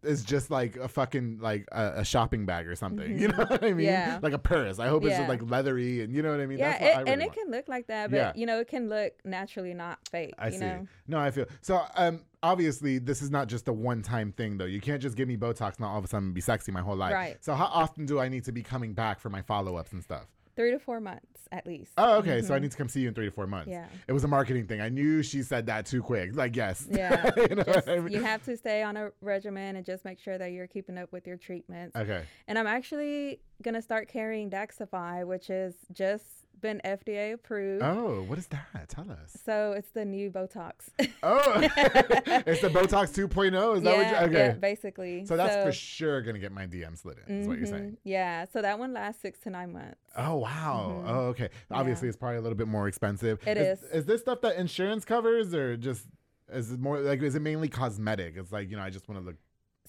is 0.03 0.23
just 0.23 0.51
like 0.51 0.75
a 0.75 0.87
fucking 0.87 1.39
like 1.39 1.67
a, 1.71 1.93
a 1.97 2.05
shopping 2.05 2.45
bag 2.45 2.67
or 2.67 2.75
something. 2.75 3.17
You 3.23 3.27
know 3.29 3.45
what 3.45 3.63
I 3.63 3.67
mean? 3.67 3.73
Mm-hmm. 3.73 3.79
Yeah. 3.81 4.19
Like 4.21 4.33
a 4.33 4.37
purse. 4.39 4.79
I 4.79 4.87
hope 4.87 5.03
it's 5.03 5.11
Yeah. 5.11 5.17
just 5.19 5.29
like 5.29 5.41
leathery 5.49 6.01
and 6.01 6.13
you 6.13 6.21
know 6.21 6.31
what 6.31 6.39
I 6.41 6.45
mean. 6.45 6.57
yeah, 6.59 6.71
That's 6.71 6.81
what 6.81 6.87
it, 6.89 6.95
I 6.95 6.99
really 6.99 7.11
and 7.11 7.21
it 7.21 7.25
want. 7.25 7.37
can 7.37 7.51
look 7.51 7.67
like 7.69 7.87
that, 7.87 8.11
but 8.11 8.17
Yeah. 8.17 8.31
you 8.35 8.45
know, 8.45 8.59
it 8.59 8.67
can 8.67 8.89
look 8.89 9.13
naturally 9.23 9.73
not 9.73 9.99
fake. 10.09 10.33
I 10.37 10.47
you 10.47 10.53
see. 10.53 10.59
know? 10.59 10.87
No, 11.07 11.19
I 11.19 11.31
feel 11.31 11.45
so. 11.61 11.81
Um, 11.95 12.21
obviously, 12.41 12.99
this 12.99 13.21
is 13.21 13.29
not 13.31 13.47
just 13.47 13.67
a 13.67 13.73
one-time 13.73 14.31
thing, 14.33 14.57
though. 14.57 14.65
You 14.65 14.81
can't 14.81 15.01
just 15.01 15.15
give 15.15 15.27
me 15.27 15.37
Botox 15.37 15.77
and 15.77 15.85
all 15.85 15.97
of 15.97 16.03
a 16.03 16.07
sudden 16.07 16.33
be 16.33 16.41
sexy 16.41 16.71
my 16.71 16.81
whole 16.81 16.95
life. 16.95 17.13
Right. 17.13 17.37
So, 17.43 17.53
how 17.55 17.65
often 17.65 18.05
do 18.05 18.19
I 18.19 18.27
need 18.29 18.43
to 18.45 18.51
be 18.51 18.61
coming 18.63 18.93
back 18.93 19.19
for 19.19 19.29
my 19.29 19.41
follow-ups 19.41 19.93
and 19.93 20.03
stuff? 20.03 20.25
Three 20.55 20.71
to 20.71 20.79
four 20.79 20.99
months 20.99 21.27
at 21.51 21.65
least. 21.67 21.91
Oh, 21.97 22.17
okay. 22.17 22.41
So 22.41 22.53
I 22.55 22.59
need 22.59 22.71
to 22.71 22.77
come 22.77 22.89
see 22.89 23.01
you 23.01 23.07
in 23.09 23.13
three 23.13 23.25
to 23.25 23.31
four 23.31 23.45
months. 23.47 23.69
Mm-hmm. 23.69 23.79
Yeah. 23.93 23.99
It 24.07 24.11
was 24.13 24.23
a 24.23 24.27
marketing 24.27 24.65
thing. 24.67 24.81
I 24.81 24.89
knew 24.89 25.21
she 25.23 25.43
said 25.43 25.65
that 25.67 25.85
too 25.85 26.01
quick. 26.01 26.35
Like, 26.35 26.55
yes. 26.55 26.87
Yeah, 26.91 27.31
you 27.37 27.55
know 27.55 27.63
just- 27.63 27.87
I 27.89 27.99
mean? 27.99 28.13
you 28.13 28.21
have 28.21 28.43
to 28.45 28.55
stay 28.57 28.83
on 28.83 28.97
a 28.97 29.11
regimen 29.21 29.75
and 29.75 29.85
just 29.85 30.05
make 30.05 30.19
sure 30.19 30.37
that 30.37 30.51
you're 30.51 30.67
keeping 30.67 30.97
up 30.97 31.11
with 31.11 31.25
your 31.27 31.37
treatments. 31.37 31.95
Okay. 31.95 32.23
And 32.47 32.57
I'm 32.57 32.67
actually 32.67 33.39
gonna 33.61 33.81
start 33.81 34.07
carrying 34.07 34.49
Daxxify, 34.49 35.25
which 35.25 35.49
is 35.49 35.75
just 35.91 36.25
been 36.63 36.81
FDA 36.83 37.33
approved. 37.33 37.83
Oh, 37.83 38.23
what 38.23 38.39
is 38.39 38.47
that? 38.47 38.89
Tell 38.89 39.11
us. 39.11 39.37
So 39.45 39.73
it's 39.73 39.91
the 39.91 40.05
new 40.05 40.31
Botox. 40.31 40.71
Oh, 41.25 41.41
it's 41.57 42.61
the 42.61 42.69
Botox 42.69 43.13
2.0. 43.13 43.77
Is 43.77 43.83
that 43.83 43.97
what 43.97 44.07
you, 44.09 44.27
okay. 44.27 44.47
yeah, 44.47 44.51
basically. 44.53 45.25
so 45.25 45.37
that's 45.37 45.63
for 45.63 45.71
sure 45.71 46.21
going 46.21 46.33
to 46.33 46.39
get 46.39 46.51
my 46.51 46.67
DM 46.67 46.97
slid 46.97 47.17
in, 47.27 47.41
is 47.41 47.47
what 47.47 47.57
you're 47.57 47.67
saying. 47.67 47.97
Yeah, 48.03 48.45
so 48.51 48.61
that 48.61 48.77
one 48.77 48.93
lasts 48.93 49.21
six 49.21 49.39
to 49.41 49.49
nine 49.49 49.71
months. 49.71 49.99
Oh, 50.17 50.37
wow. 50.37 51.03
Oh, 51.07 51.19
okay. 51.27 51.49
Obviously, 51.71 52.09
it's 52.09 52.17
probably 52.17 52.37
a 52.37 52.41
little 52.41 52.57
bit 52.57 52.67
more 52.67 52.89
expensive. 52.89 53.39
Mm-hmm. 53.39 53.49
It 53.49 53.57
is. 53.57 53.83
is. 53.83 53.91
Is 53.91 54.05
this 54.05 54.21
stuff 54.21 54.41
that 54.41 54.57
insurance 54.57 55.05
covers 55.05 55.53
or 55.53 55.77
just 55.77 56.07
is 56.51 56.71
it 56.71 56.79
more 56.79 56.99
like, 56.99 57.21
is 57.21 57.35
it 57.35 57.41
mainly 57.41 57.69
cosmetic? 57.69 58.35
It's 58.37 58.51
like, 58.51 58.69
you 58.69 58.75
know, 58.75 58.83
I 58.83 58.89
just 58.89 59.07
want 59.07 59.21
to 59.21 59.25
look. 59.25 59.35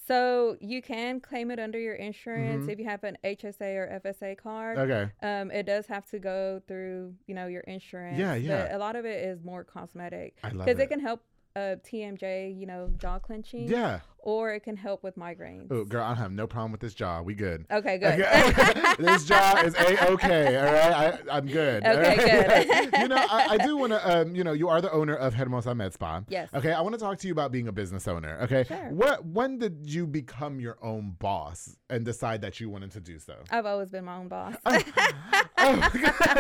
So 0.07 0.57
you 0.61 0.83
can 0.83 1.21
claim 1.21 1.51
it 1.51 1.59
under 1.59 1.79
your 1.79 1.95
insurance 1.95 2.67
Mhm. 2.67 2.73
if 2.73 2.79
you 2.79 2.85
have 2.85 3.05
an 3.05 3.17
HSA 3.25 3.77
or 3.77 3.87
FSA 3.89 4.35
card. 4.37 4.79
Okay. 4.79 5.11
Um, 5.23 5.51
it 5.51 5.65
does 5.65 5.87
have 5.87 6.05
to 6.11 6.19
go 6.19 6.61
through, 6.69 7.15
you 7.27 7.35
know, 7.35 7.47
your 7.47 7.63
insurance. 7.63 8.19
Yeah, 8.19 8.35
yeah. 8.35 8.67
But 8.67 8.75
a 8.75 8.79
lot 8.79 8.97
of 8.97 9.07
it 9.07 9.25
is 9.25 9.43
more 9.43 9.65
cosmetic 9.65 10.37
I 10.43 10.49
love 10.51 10.67
because 10.67 10.79
it. 10.79 10.85
it 10.85 10.89
can 10.89 11.01
help 11.01 11.23
uh, 11.57 11.77
TMJ, 11.87 12.59
you 12.59 12.67
know, 12.67 12.91
jaw 12.99 13.21
clenching. 13.21 13.69
Yeah. 13.69 14.01
Or 14.19 14.55
it 14.55 14.61
can 14.65 14.77
help 14.77 15.05
with 15.05 15.17
migraines. 15.17 15.69
Oh, 15.71 15.85
girl, 15.85 16.03
I 16.03 16.15
have 16.15 16.33
no 16.33 16.47
problem 16.47 16.73
with 16.73 16.81
this 16.81 16.95
jaw. 16.95 17.21
We 17.21 17.35
good. 17.35 17.67
Okay, 17.71 17.99
good. 18.01 18.21
Okay. 18.23 18.95
this 18.99 19.25
jaw 19.27 19.61
is 19.61 19.75
a 19.77 20.11
okay. 20.13 20.57
All 20.57 20.65
right, 20.65 21.21
I, 21.29 21.37
I'm 21.37 21.47
good. 21.47 21.85
Okay, 21.85 22.47
right? 22.47 22.69
good. 22.69 22.93
you 23.03 23.09
know, 23.09 23.17
I, 23.17 23.49
I 23.51 23.59
do 23.59 23.77
want 23.77 23.93
to. 23.93 24.21
Um, 24.21 24.35
you 24.35 24.43
know, 24.43 24.53
you 24.53 24.69
are 24.69 24.81
the 24.81 24.91
owner 24.91 25.15
of 25.15 25.35
Hermosa 25.35 25.75
Med 25.75 25.93
Spa. 25.93 26.23
Yes. 26.29 26.49
Okay, 26.55 26.73
I 26.73 26.81
want 26.81 26.95
to 26.95 26.99
talk 26.99 27.19
to 27.19 27.27
you 27.29 27.33
about 27.35 27.53
being 27.53 27.69
a 27.69 27.73
business 27.73 28.09
owner. 28.09 28.39
Okay. 28.43 28.65
Sure. 28.65 28.89
What? 28.91 29.27
When 29.27 29.59
did 29.59 29.83
you 29.85 30.07
become 30.07 30.59
your 30.59 30.79
own 30.83 31.17
boss 31.19 31.77
and 31.91 32.05
decide 32.05 32.41
that 32.41 32.59
you 32.59 32.71
wanted 32.71 32.93
to 32.93 33.01
do 33.01 33.19
so? 33.19 33.37
I've 33.51 33.67
always 33.67 33.91
been 33.91 34.07
my 34.07 34.17
own 34.17 34.29
boss. 34.29 34.55
oh, 34.65 35.91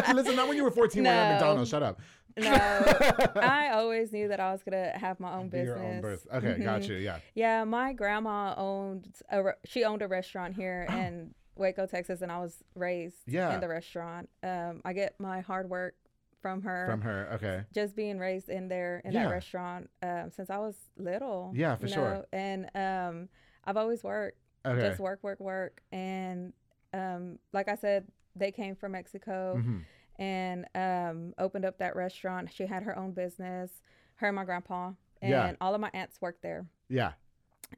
listen, 0.15 0.37
not 0.37 0.49
when 0.49 0.57
you 0.57 0.65
were 0.65 0.71
14 0.71 1.03
working 1.03 1.07
at 1.07 1.29
No. 1.29 1.33
McDonald's. 1.35 1.71
Shut 1.71 1.83
up. 1.83 2.01
No, 2.37 2.51
I 3.37 3.71
always 3.75 4.13
knew 4.13 4.29
that 4.29 4.41
I 4.41 4.53
was 4.53 4.63
gonna 4.63 4.91
have 4.99 5.21
my 5.21 5.35
own 5.35 5.49
Be 5.49 5.59
business. 5.59 5.77
your 5.79 5.85
own 5.85 6.01
birth. 6.01 6.27
Okay, 6.33 6.59
got 6.63 6.83
Mhm. 6.83 6.89
you. 6.89 6.95
Yeah. 6.97 7.19
Yeah, 7.35 7.65
my 7.65 7.93
grandma 7.93 8.55
owned 8.57 9.09
a 9.31 9.43
re- 9.43 9.53
she 9.65 9.85
owned 9.85 10.03
a 10.03 10.09
restaurant 10.09 10.55
here 10.55 10.87
in 10.91 11.35
Waco, 11.57 11.87
Texas, 11.87 12.23
and 12.23 12.33
I 12.33 12.39
was 12.41 12.63
raised 12.75 13.17
Yeah. 13.27 13.55
in 13.55 13.61
the 13.61 13.69
restaurant. 13.69 14.29
Um, 14.43 14.81
I 14.85 14.93
get 14.93 15.19
my 15.21 15.41
hard 15.41 15.71
work 15.71 15.95
from 16.43 16.63
her. 16.63 16.87
From 16.91 17.01
her. 17.03 17.29
Okay. 17.35 17.63
Just 17.73 17.95
being 17.97 18.19
raised 18.19 18.49
in 18.49 18.69
there 18.69 19.01
in 19.05 19.13
Yeah. 19.13 19.25
that 19.25 19.31
restaurant 19.31 19.89
um, 20.03 20.31
since 20.31 20.51
I 20.51 20.59
was 20.59 20.75
little. 20.97 21.53
Yeah, 21.55 21.77
for 21.77 21.87
you 21.87 21.93
sure. 21.93 22.27
And 22.33 22.69
um, 22.75 23.29
I've 23.65 23.77
always 23.77 24.03
worked, 24.03 24.39
Okay. 24.67 24.81
just 24.89 24.99
work, 25.01 25.23
work, 25.23 25.41
work, 25.41 25.83
and 25.93 26.53
um, 26.93 27.39
like 27.53 27.69
I 27.69 27.77
said, 27.77 28.09
they 28.37 28.51
came 28.51 28.75
from 28.75 28.93
Mexico 28.93 29.57
Mhm. 29.59 29.83
And 30.19 30.67
um, 30.75 31.35
opened 31.39 31.65
up 31.65 31.79
that 31.79 31.97
restaurant. 31.97 32.51
She 32.53 32.67
had 32.67 32.83
her 32.85 32.97
own 32.99 33.13
business. 33.13 33.71
Her 34.17 34.29
and 34.29 34.37
my 34.37 34.45
grandpa 34.45 34.93
and 35.21 35.31
Yeah. 35.31 35.53
all 35.61 35.75
of 35.75 35.81
my 35.81 35.91
aunts 35.95 36.21
worked 36.21 36.43
there 36.43 36.67
Yeah. 36.89 37.13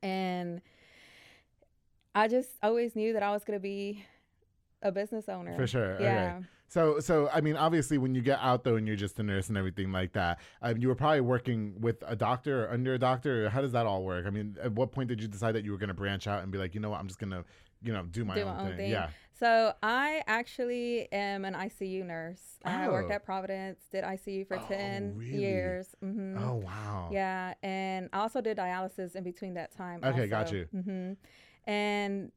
and 0.03 0.61
I 2.15 2.29
just 2.29 2.51
always 2.63 2.97
knew 2.97 3.13
that 3.13 3.23
I 3.23 3.31
was 3.31 3.45
going 3.45 3.59
to 3.59 3.63
be 3.63 4.05
a 4.83 4.91
business 4.91 5.29
owner. 5.29 5.55
For 5.57 5.67
sure. 5.67 5.95
Okay. 5.95 6.05
Yeah. 6.05 6.41
So, 6.69 6.99
so 6.99 7.29
I 7.33 7.41
mean, 7.43 7.57
obviously, 7.57 7.97
when 7.99 8.15
you 8.15 8.23
get 8.23 8.39
out 8.41 8.65
though, 8.65 8.77
and 8.77 8.87
you're 8.87 8.97
just 8.97 9.19
a 9.19 9.23
nurse 9.23 9.49
and 9.49 9.57
everything 9.57 9.93
like 9.93 10.13
that, 10.15 10.41
um, 10.63 10.79
you 10.79 10.89
were 10.89 10.95
probably 10.95 11.21
working 11.21 11.81
with 11.81 12.03
a 12.07 12.17
doctor 12.17 12.65
or 12.67 12.73
under 12.73 12.95
a 12.95 12.99
doctor. 12.99 13.47
Or 13.47 13.51
how 13.51 13.61
does 13.61 13.73
that 13.73 13.87
all 13.87 14.03
work? 14.03 14.27
I 14.27 14.31
mean, 14.31 14.57
at 14.63 14.73
what 14.73 14.91
point 14.93 15.09
did 15.09 15.21
you 15.23 15.29
decide 15.29 15.53
that 15.55 15.65
you 15.65 15.71
were 15.73 15.79
going 15.79 15.89
to 15.89 15.95
branch 15.95 16.27
out 16.27 16.43
and 16.43 16.51
be 16.51 16.59
like, 16.59 16.75
you 16.75 16.81
know 16.81 16.91
what, 16.91 16.99
I'm 17.01 17.07
just 17.07 17.21
gonna, 17.21 17.45
you 17.83 17.93
know, 17.93 18.03
do 18.05 18.25
my, 18.25 18.35
Do 18.35 18.41
own, 18.43 18.47
my 18.49 18.61
own 18.63 18.69
thing. 18.69 18.77
thing. 18.79 18.91
Yeah. 18.91 19.11
So 19.39 19.75
I 19.83 20.23
actually 20.27 21.13
am 21.13 21.45
an 21.45 21.55
ICU 21.55 22.05
nurse. 22.05 22.59
Oh. 22.65 22.71
I 22.71 22.89
worked 22.89 23.11
Oh. 23.11 23.15
at 23.15 23.25
Providence, 23.25 23.81
did 23.93 24.03
ICU 24.05 24.47
for 24.47 24.57
Oh, 24.57 24.67
10 24.67 25.15
really? 25.17 25.43
years. 25.43 25.95
hmm 26.01 26.39
Oh 26.39 26.55
wow. 26.57 27.11
Yeah. 27.13 27.53
And 27.63 28.09
I 28.13 28.21
also 28.21 28.41
did 28.41 28.57
dialysis 28.57 29.15
in 29.15 29.25
between 29.25 29.55
that 29.55 29.73
time. 29.73 30.01
Okay, 30.03 30.27
got 30.27 30.51
you. 30.53 30.65
hmm 30.73 31.13
And 31.67 32.33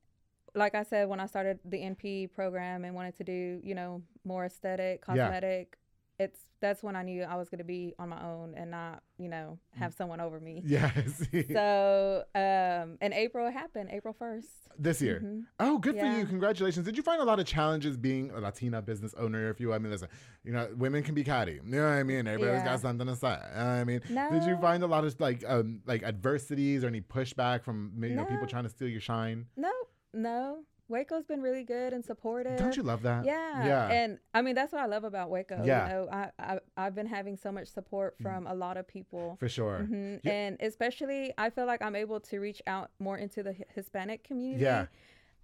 like 0.55 0.75
I 0.75 0.83
said, 0.83 1.07
when 1.07 1.19
I 1.19 1.25
started 1.27 1.59
the 1.63 1.77
NP 1.77 2.31
program 2.33 2.83
and 2.83 2.93
wanted 2.95 3.15
to 3.17 3.23
do, 3.23 3.61
you 3.63 3.75
know, 3.75 4.01
more 4.25 4.45
aesthetic, 4.45 5.01
cosmetic, 5.01 5.77
it's 6.19 6.39
that's 6.61 6.83
when 6.83 6.97
I 6.97 7.03
knew 7.03 7.23
I 7.23 7.37
was 7.37 7.47
going 7.47 7.59
to 7.59 7.63
be 7.63 7.93
on 7.97 8.09
my 8.09 8.21
own 8.21 8.53
and 8.57 8.69
not, 8.69 9.01
you 9.17 9.29
know, 9.29 9.57
have 9.77 9.93
someone 9.93 10.19
over 10.19 10.41
me. 10.41 10.61
Yes. 10.65 11.25
So, 11.53 12.25
um, 12.35 12.97
in 13.01 13.13
April 13.13 13.47
it 13.47 13.51
happened, 13.53 13.89
April 13.93 14.13
1st. 14.19 14.45
this 14.77 15.01
year. 15.01 15.21
Mhm. 15.23 15.43
Oh, 15.59 15.77
good 15.77 15.97
for 15.97 16.05
you! 16.05 16.25
Congratulations. 16.25 16.85
Did 16.85 16.97
you 16.97 17.03
find 17.03 17.21
a 17.21 17.23
lot 17.23 17.39
of 17.39 17.45
challenges 17.45 17.95
being 17.97 18.31
a 18.31 18.39
Latina 18.39 18.81
business 18.81 19.13
owner? 19.17 19.49
If 19.49 19.59
you, 19.61 19.73
I 19.73 19.79
mean, 19.79 19.91
listen, 19.91 20.09
you 20.43 20.51
know, 20.51 20.67
women 20.75 21.01
can 21.03 21.15
be 21.15 21.23
catty. 21.23 21.53
You 21.53 21.61
know 21.63 21.83
what 21.83 21.93
I 21.93 22.03
mean? 22.03 22.27
Everybody's 22.27 22.59
Yeah. 22.61 22.65
got 22.65 22.81
something 22.81 23.07
to 23.07 23.15
say. 23.15 23.37
You 23.51 23.55
know 23.57 23.69
I 23.69 23.83
mean, 23.85 24.01
did 24.31 24.43
you 24.43 24.57
find 24.59 24.83
a 24.83 24.87
lot 24.87 25.05
of 25.05 25.17
like, 25.19 25.43
um, 25.47 25.81
like 25.85 26.03
adversities 26.03 26.83
or 26.83 26.87
any 26.87 27.01
pushback 27.01 27.63
from 27.63 27.93
you 28.03 28.15
know 28.15 28.25
people 28.25 28.47
trying 28.47 28.63
to 28.63 28.69
steal 28.69 28.89
your 28.89 29.01
shine? 29.01 29.45
No, 29.55 29.71
no. 30.13 30.63
Waco's 30.89 31.25
been 31.25 31.41
really 31.41 31.63
good 31.63 31.93
and 31.93 32.03
supportive. 32.03 32.57
Don't 32.57 32.75
you 32.75 32.83
love 32.83 33.03
that? 33.03 33.23
Yeah. 33.23 33.65
Yeah. 33.65 33.87
And 33.89 34.19
I 34.33 34.41
mean, 34.41 34.55
that's 34.55 34.73
what 34.73 34.81
I 34.81 34.87
love 34.87 35.03
about 35.03 35.29
Waco. 35.29 35.63
Yeah. 35.63 35.85
You 35.87 35.93
know, 35.93 36.09
I, 36.11 36.29
I, 36.39 36.59
I've 36.75 36.95
been 36.95 37.05
having 37.05 37.37
so 37.37 37.51
much 37.51 37.67
support 37.67 38.15
from 38.21 38.47
a 38.47 38.53
lot 38.53 38.75
of 38.75 38.87
people. 38.87 39.37
For 39.39 39.47
sure. 39.47 39.83
hmm 39.83 40.15
Yeah. 40.23 40.31
And 40.31 40.57
especially, 40.59 41.31
I 41.37 41.49
feel 41.51 41.65
like 41.67 41.81
I'm 41.81 41.95
able 41.95 42.19
to 42.21 42.39
reach 42.39 42.61
out 42.67 42.89
more 42.99 43.17
into 43.17 43.43
the 43.43 43.55
Hispanic 43.75 44.23
community. 44.23 44.63
Yeah. 44.63 44.87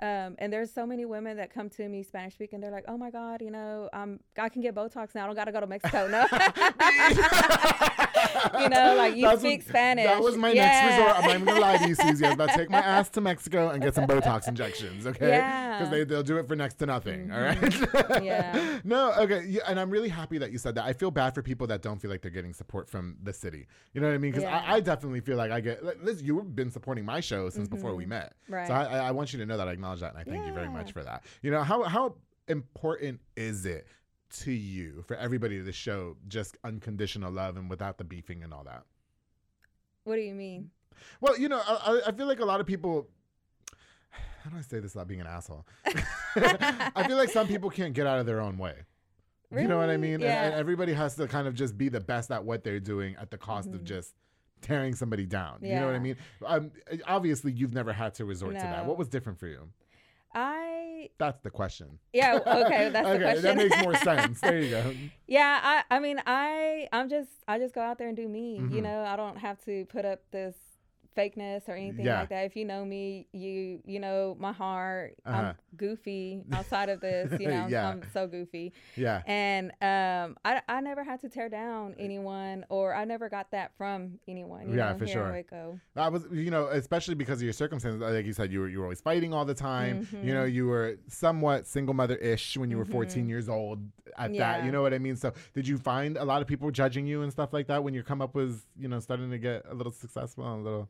Um, 0.02 0.36
and 0.40 0.52
there's 0.52 0.74
so 0.74 0.86
many 0.86 1.06
women 1.06 1.38
that 1.38 1.54
come 1.54 1.70
to 1.70 1.88
me 1.88 2.04
Spanish 2.04 2.34
speaking. 2.34 2.60
They're 2.60 2.72
like, 2.72 2.84
"Oh 2.88 2.98
my 2.98 3.12
God, 3.12 3.42
you 3.42 3.50
know, 3.50 3.90
um, 3.94 4.20
I 4.38 4.50
can 4.50 4.62
get 4.62 4.76
Botox 4.76 5.16
now. 5.16 5.24
I 5.24 5.28
don't 5.28 5.36
got 5.36 5.46
to 5.46 5.52
go 5.54 5.62
to 5.62 5.68
Mexico." 5.68 6.08
No, 6.08 6.26
you 8.60 8.70
know, 8.70 8.96
like 8.96 9.16
you 9.16 9.24
That's 9.28 9.40
speak 9.42 9.60
what- 9.62 9.68
Spanish. 9.70 10.06
That 10.06 10.22
was 10.22 10.38
my 10.38 10.52
Yeah. 10.52 10.66
next 10.66 10.98
resort. 10.98 11.16
I'm 11.18 11.24
not 11.26 11.34
even 11.36 11.46
gonna 11.46 11.60
lie 11.62 11.78
to 11.78 11.88
you, 11.88 11.96
Susie. 11.96 12.26
I 12.26 12.30
was 12.30 12.36
about 12.36 12.50
to 12.50 12.58
take 12.58 12.70
my 12.70 12.80
ass 12.80 13.10
to 13.12 13.22
Mexico 13.22 13.70
and 13.70 13.82
get 13.82 13.96
some 13.96 14.08
Botox 14.08 14.48
injections. 14.48 15.06
Okay. 15.08 15.30
Yeah. 15.30 15.78
Because 15.78 15.92
they 15.92 16.04
they'll 16.04 16.24
do 16.24 16.38
it 16.38 16.48
for 16.48 16.56
next 16.56 16.76
to 16.76 16.86
nothing. 16.86 17.32
all 17.32 17.42
right. 17.42 18.24
Yeah. 18.24 18.80
no. 18.84 19.14
Okay. 19.14 19.46
Yeah, 19.48 19.62
and 19.68 19.80
I'm 19.80 19.90
really 19.90 20.10
happy 20.10 20.38
that 20.40 20.52
you 20.52 20.58
said 20.58 20.76
that. 20.76 20.86
I 20.86 20.94
feel 20.94 21.12
bad 21.12 21.34
for 21.34 21.42
people 21.42 21.68
that 21.68 21.82
don't 21.82 22.00
feel 22.02 22.12
like 22.12 22.22
they're 22.22 22.32
getting 22.32 22.54
support 22.54 22.90
from 22.90 23.18
the 23.24 23.34
city. 23.34 23.68
You 23.94 24.02
know 24.02 24.08
what 24.08 24.16
I 24.16 24.18
mean? 24.18 24.32
Because 24.32 24.44
Yeah. 24.44 24.64
I, 24.66 24.76
I 24.76 24.80
definitely 24.80 25.22
feel 25.22 25.38
like 25.38 25.52
I 25.52 25.60
get. 25.62 25.84
Like, 25.84 25.98
Liz, 26.04 26.22
you've 26.22 26.56
been 26.56 26.72
supporting 26.72 27.06
my 27.06 27.20
show 27.20 27.50
since 27.50 27.68
before 27.68 27.96
we 27.96 28.06
met. 28.06 28.34
Mm-hmm. 28.46 28.54
Right. 28.54 28.68
So 28.68 28.74
I, 28.74 28.84
I 28.84 28.98
I 29.08 29.12
want 29.12 29.34
you 29.34 29.40
to 29.40 29.46
know 29.46 29.58
that 29.58 29.68
I 29.68 29.76
acknowledge 29.86 30.00
that, 30.02 30.12
and 30.16 30.20
I 30.20 30.24
thank 30.24 30.46
you 30.48 30.54
very 30.54 30.70
much 30.70 30.92
for 30.92 31.04
that. 31.04 31.24
You 31.42 31.52
know 31.52 31.64
how 31.64 31.84
how 31.84 32.16
important 32.48 33.22
is 33.36 33.66
it? 33.66 33.88
To 34.40 34.52
you, 34.52 35.04
for 35.08 35.16
everybody 35.16 35.64
to 35.64 35.72
show 35.72 36.18
just 36.28 36.58
unconditional 36.66 37.32
love 37.32 37.56
and 37.58 37.70
without 37.70 37.98
the 38.00 38.04
beefing 38.04 38.44
and 38.44 38.52
all 38.54 38.64
that. 38.66 38.84
What 40.04 40.16
do 40.16 40.22
you 40.24 40.34
mean? 40.34 40.72
Well, 41.22 41.38
you 41.38 41.48
know, 41.48 41.62
I, 41.66 42.02
I- 42.08 42.12
feel 42.12 42.26
like 42.26 42.40
a 42.40 42.46
lot 42.46 42.60
of 42.60 42.66
people. 42.66 43.08
How 44.44 44.50
do 44.50 44.58
I 44.58 44.62
say 44.62 44.80
this 44.80 44.94
without 44.94 45.08
being 45.08 45.22
an 45.22 45.28
asshole? 45.28 45.66
I 46.36 47.06
feel 47.08 47.18
like 47.18 47.30
some 47.30 47.48
people 47.48 47.70
can't 47.70 47.94
get 47.94 48.08
out 48.08 48.20
of 48.20 48.26
their 48.26 48.42
own 48.42 48.58
way. 48.58 48.76
You 49.56 49.68
know 49.68 49.78
what 49.78 49.90
I 49.90 49.96
mean? 49.98 50.20
Yeah. 50.20 50.46
And, 50.46 50.54
everybody 50.56 50.92
has 50.94 51.16
to 51.16 51.28
kind 51.28 51.48
of 51.48 51.54
just 51.54 51.78
be 51.78 51.88
the 51.88 52.02
best 52.02 52.30
at 52.32 52.44
what 52.44 52.64
they're 52.64 52.80
doing 52.80 53.16
at 53.22 53.32
the 53.32 53.38
cost 53.38 53.70
of 53.70 53.82
Mhm. 53.82 53.86
just 53.86 54.16
tearing 54.62 54.96
somebody 54.96 55.26
down. 55.26 55.60
You 55.62 55.76
know 55.76 55.86
what 55.88 55.96
I 55.96 56.00
mean? 56.00 56.18
Um, 56.46 56.72
obviously, 57.08 57.52
you've 57.52 57.74
never 57.74 57.94
had 57.94 58.14
to 58.16 58.26
resort 58.26 58.56
to 58.56 58.60
that. 58.62 58.86
What 58.86 58.98
was 58.98 59.08
different 59.08 59.40
for 59.40 59.48
you? 59.48 59.70
I 60.34 61.10
That's 61.18 61.40
the 61.42 61.50
question. 61.50 62.00
yeah 62.14 62.36
okay 62.46 62.90
that's 62.90 63.08
the 63.08 63.20
question. 63.20 63.42
that 63.44 63.56
makes 63.58 63.82
more 63.84 63.96
sense. 64.04 64.42
There 64.42 64.60
you 64.60 64.70
go. 64.72 64.94
yeah, 65.28 65.60
I 65.64 65.96
I 65.96 66.00
mean 66.00 66.20
I 66.26 66.88
I'm 66.92 67.10
just 67.10 67.30
I 67.48 67.58
just 67.58 67.74
go 67.74 67.82
out 67.82 67.98
there 67.98 68.08
and 68.10 68.18
do 68.18 68.28
me. 68.28 68.60
Mhm. 68.60 68.74
You 68.74 68.82
know, 68.82 69.04
I 69.04 69.16
don't 69.16 69.38
have 69.38 69.64
to 69.66 69.86
put 69.86 70.04
up 70.04 70.20
this 70.32 70.56
fakeness 71.16 71.68
or 71.68 71.74
anything 71.74 72.06
Yeah. 72.06 72.22
like 72.22 72.30
that. 72.30 72.46
If 72.46 72.56
you 72.56 72.66
know 72.66 72.84
me, 72.86 73.28
you 73.32 73.82
you 73.86 74.00
know 74.00 74.36
my 74.40 74.52
heart. 74.52 75.16
Uh-huh. 75.26 75.38
I'm 75.38 75.56
goofy 75.78 76.44
outside 76.52 76.90
of 76.90 77.00
this. 77.02 77.40
You 77.40 77.48
know, 77.54 77.68
Yeah. 77.68 77.90
I'm 77.90 78.02
so 78.14 78.28
goofy. 78.28 78.74
Yeah. 78.96 79.22
And 79.26 79.72
um, 79.82 80.38
I 80.46 80.62
I 80.68 80.82
never 80.82 81.04
had 81.04 81.22
to 81.22 81.30
tear 81.30 81.50
down 81.50 81.96
anyone, 82.00 82.66
or 82.70 82.94
I 82.94 83.06
never 83.06 83.30
got 83.30 83.52
that 83.52 83.72
from 83.78 84.20
anyone. 84.28 84.70
You 84.70 84.78
Yeah, 84.78 84.92
know, 84.94 84.98
for 85.00 85.08
sure. 85.08 85.44
I 85.96 86.10
was, 86.10 86.24
you 86.32 86.52
know, 86.52 86.68
especially 86.68 87.16
because 87.16 87.40
of 87.40 87.44
your 87.44 87.54
circumstances. 87.54 88.02
Like 88.02 88.26
you 88.26 88.34
said, 88.34 88.52
you 88.52 88.60
were 88.62 88.70
you 88.70 88.80
were 88.80 88.86
always 88.86 89.02
fighting 89.02 89.34
all 89.34 89.46
the 89.46 89.54
time. 89.54 90.08
You 90.24 90.34
know, 90.34 90.44
you 90.46 90.68
were 90.68 90.98
somewhat 91.08 91.68
single 91.68 91.94
mother 91.94 92.16
ish 92.16 92.58
when 92.58 92.70
you 92.70 92.78
were 92.78 92.86
14 92.86 93.28
years 93.30 93.50
old. 93.50 93.80
At 94.18 94.34
that, 94.38 94.64
you 94.64 94.72
know 94.72 94.82
what 94.82 94.94
I 94.94 94.98
mean. 95.00 95.16
So, 95.18 95.34
did 95.54 95.68
you 95.68 95.78
find 95.78 96.16
a 96.18 96.24
lot 96.24 96.42
of 96.42 96.48
people 96.48 96.72
judging 96.72 97.06
you 97.06 97.24
and 97.24 97.32
stuff 97.32 97.52
like 97.52 97.68
that 97.68 97.84
when 97.84 97.94
your 97.94 98.04
come 98.04 98.22
up 98.22 98.34
was, 98.34 98.66
you 98.80 98.88
know, 98.88 99.00
starting 99.00 99.30
to 99.32 99.38
get 99.38 99.66
a 99.70 99.74
little 99.74 99.92
successful, 99.92 100.46
and 100.46 100.62
a 100.62 100.64
little? 100.64 100.90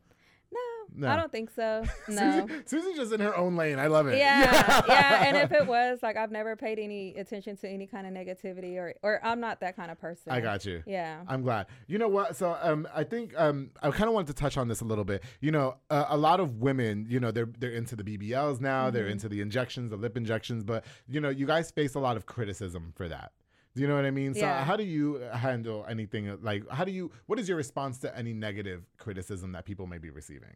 No. 0.94 1.10
I 1.10 1.16
don't 1.16 1.32
think 1.32 1.50
so. 1.56 1.84
No. 2.08 2.48
Susie, 2.48 2.64
Susie's 2.66 2.98
just 2.98 3.12
in 3.14 3.20
her 3.20 3.36
own 3.36 3.56
lane. 3.56 3.80
I 3.80 3.88
love 3.88 4.08
it. 4.08 4.18
yeah, 4.18 4.82
yeah. 4.88 5.26
And 5.26 5.38
if 5.38 5.52
it 5.52 5.66
was 5.68 6.00
like 6.04 6.18
I've 6.18 6.32
never 6.32 6.56
paid 6.56 6.80
any 6.80 7.16
attention 7.16 7.58
to 7.58 7.68
any 7.70 7.88
kind 7.88 8.06
of 8.08 8.14
negativity 8.14 8.76
or 8.78 8.94
or 9.04 9.20
I'm 9.24 9.40
not 9.40 9.60
that 9.62 9.76
kind 9.76 9.92
of 9.92 10.00
person. 10.00 10.32
I 10.32 10.40
got 10.42 10.66
you. 10.66 10.84
Yeah. 10.86 11.22
I'm 11.28 11.42
glad. 11.42 11.68
You 11.88 11.98
know 11.98 12.08
what? 12.08 12.36
So 12.36 12.58
um, 12.62 12.88
I 12.94 13.04
think 13.04 13.34
um, 13.38 13.72
I 13.82 13.92
kind 13.92 14.08
of 14.08 14.14
wanted 14.14 14.28
to 14.28 14.34
touch 14.42 14.58
on 14.58 14.68
this 14.68 14.82
a 14.82 14.86
little 14.86 15.06
bit. 15.06 15.24
You 15.42 15.52
know, 15.52 15.78
uh, 15.90 16.06
a 16.10 16.18
lot 16.18 16.40
of 16.40 16.58
women, 16.58 17.06
you 17.10 17.20
know, 17.20 17.32
they're 17.32 17.50
they're 17.60 17.72
into 17.72 17.96
the 17.96 18.04
BBLs 18.04 18.62
now. 18.62 18.90
They're 18.90 19.08
into 19.08 19.28
the 19.30 19.42
injections, 19.42 19.90
the 19.90 19.98
lip 19.98 20.16
injections. 20.18 20.64
But 20.64 20.86
you 21.08 21.20
know, 21.22 21.30
you 21.30 21.46
guys 21.46 21.72
face 21.72 21.96
a 21.96 22.00
lot 22.00 22.18
of 22.18 22.26
criticism 22.26 22.94
for 22.96 23.08
that. 23.10 23.32
Do 23.76 23.82
you 23.82 23.90
know 23.90 23.96
what 23.96 24.06
I 24.06 24.12
mean? 24.12 24.34
So 24.34 24.40
Yeah. 24.40 24.64
how 24.64 24.78
do 24.78 24.84
you 24.84 25.16
handle 25.34 25.86
anything 25.90 26.38
like? 26.42 26.64
How 26.70 26.86
do 26.86 26.92
you? 26.92 27.12
What 27.26 27.40
is 27.40 27.50
your 27.50 27.58
response 27.58 27.98
to 28.00 28.18
any 28.18 28.32
negative 28.32 28.86
criticism 28.98 29.52
that 29.52 29.66
people 29.66 29.86
may 29.86 29.98
be 29.98 30.10
receiving? 30.10 30.56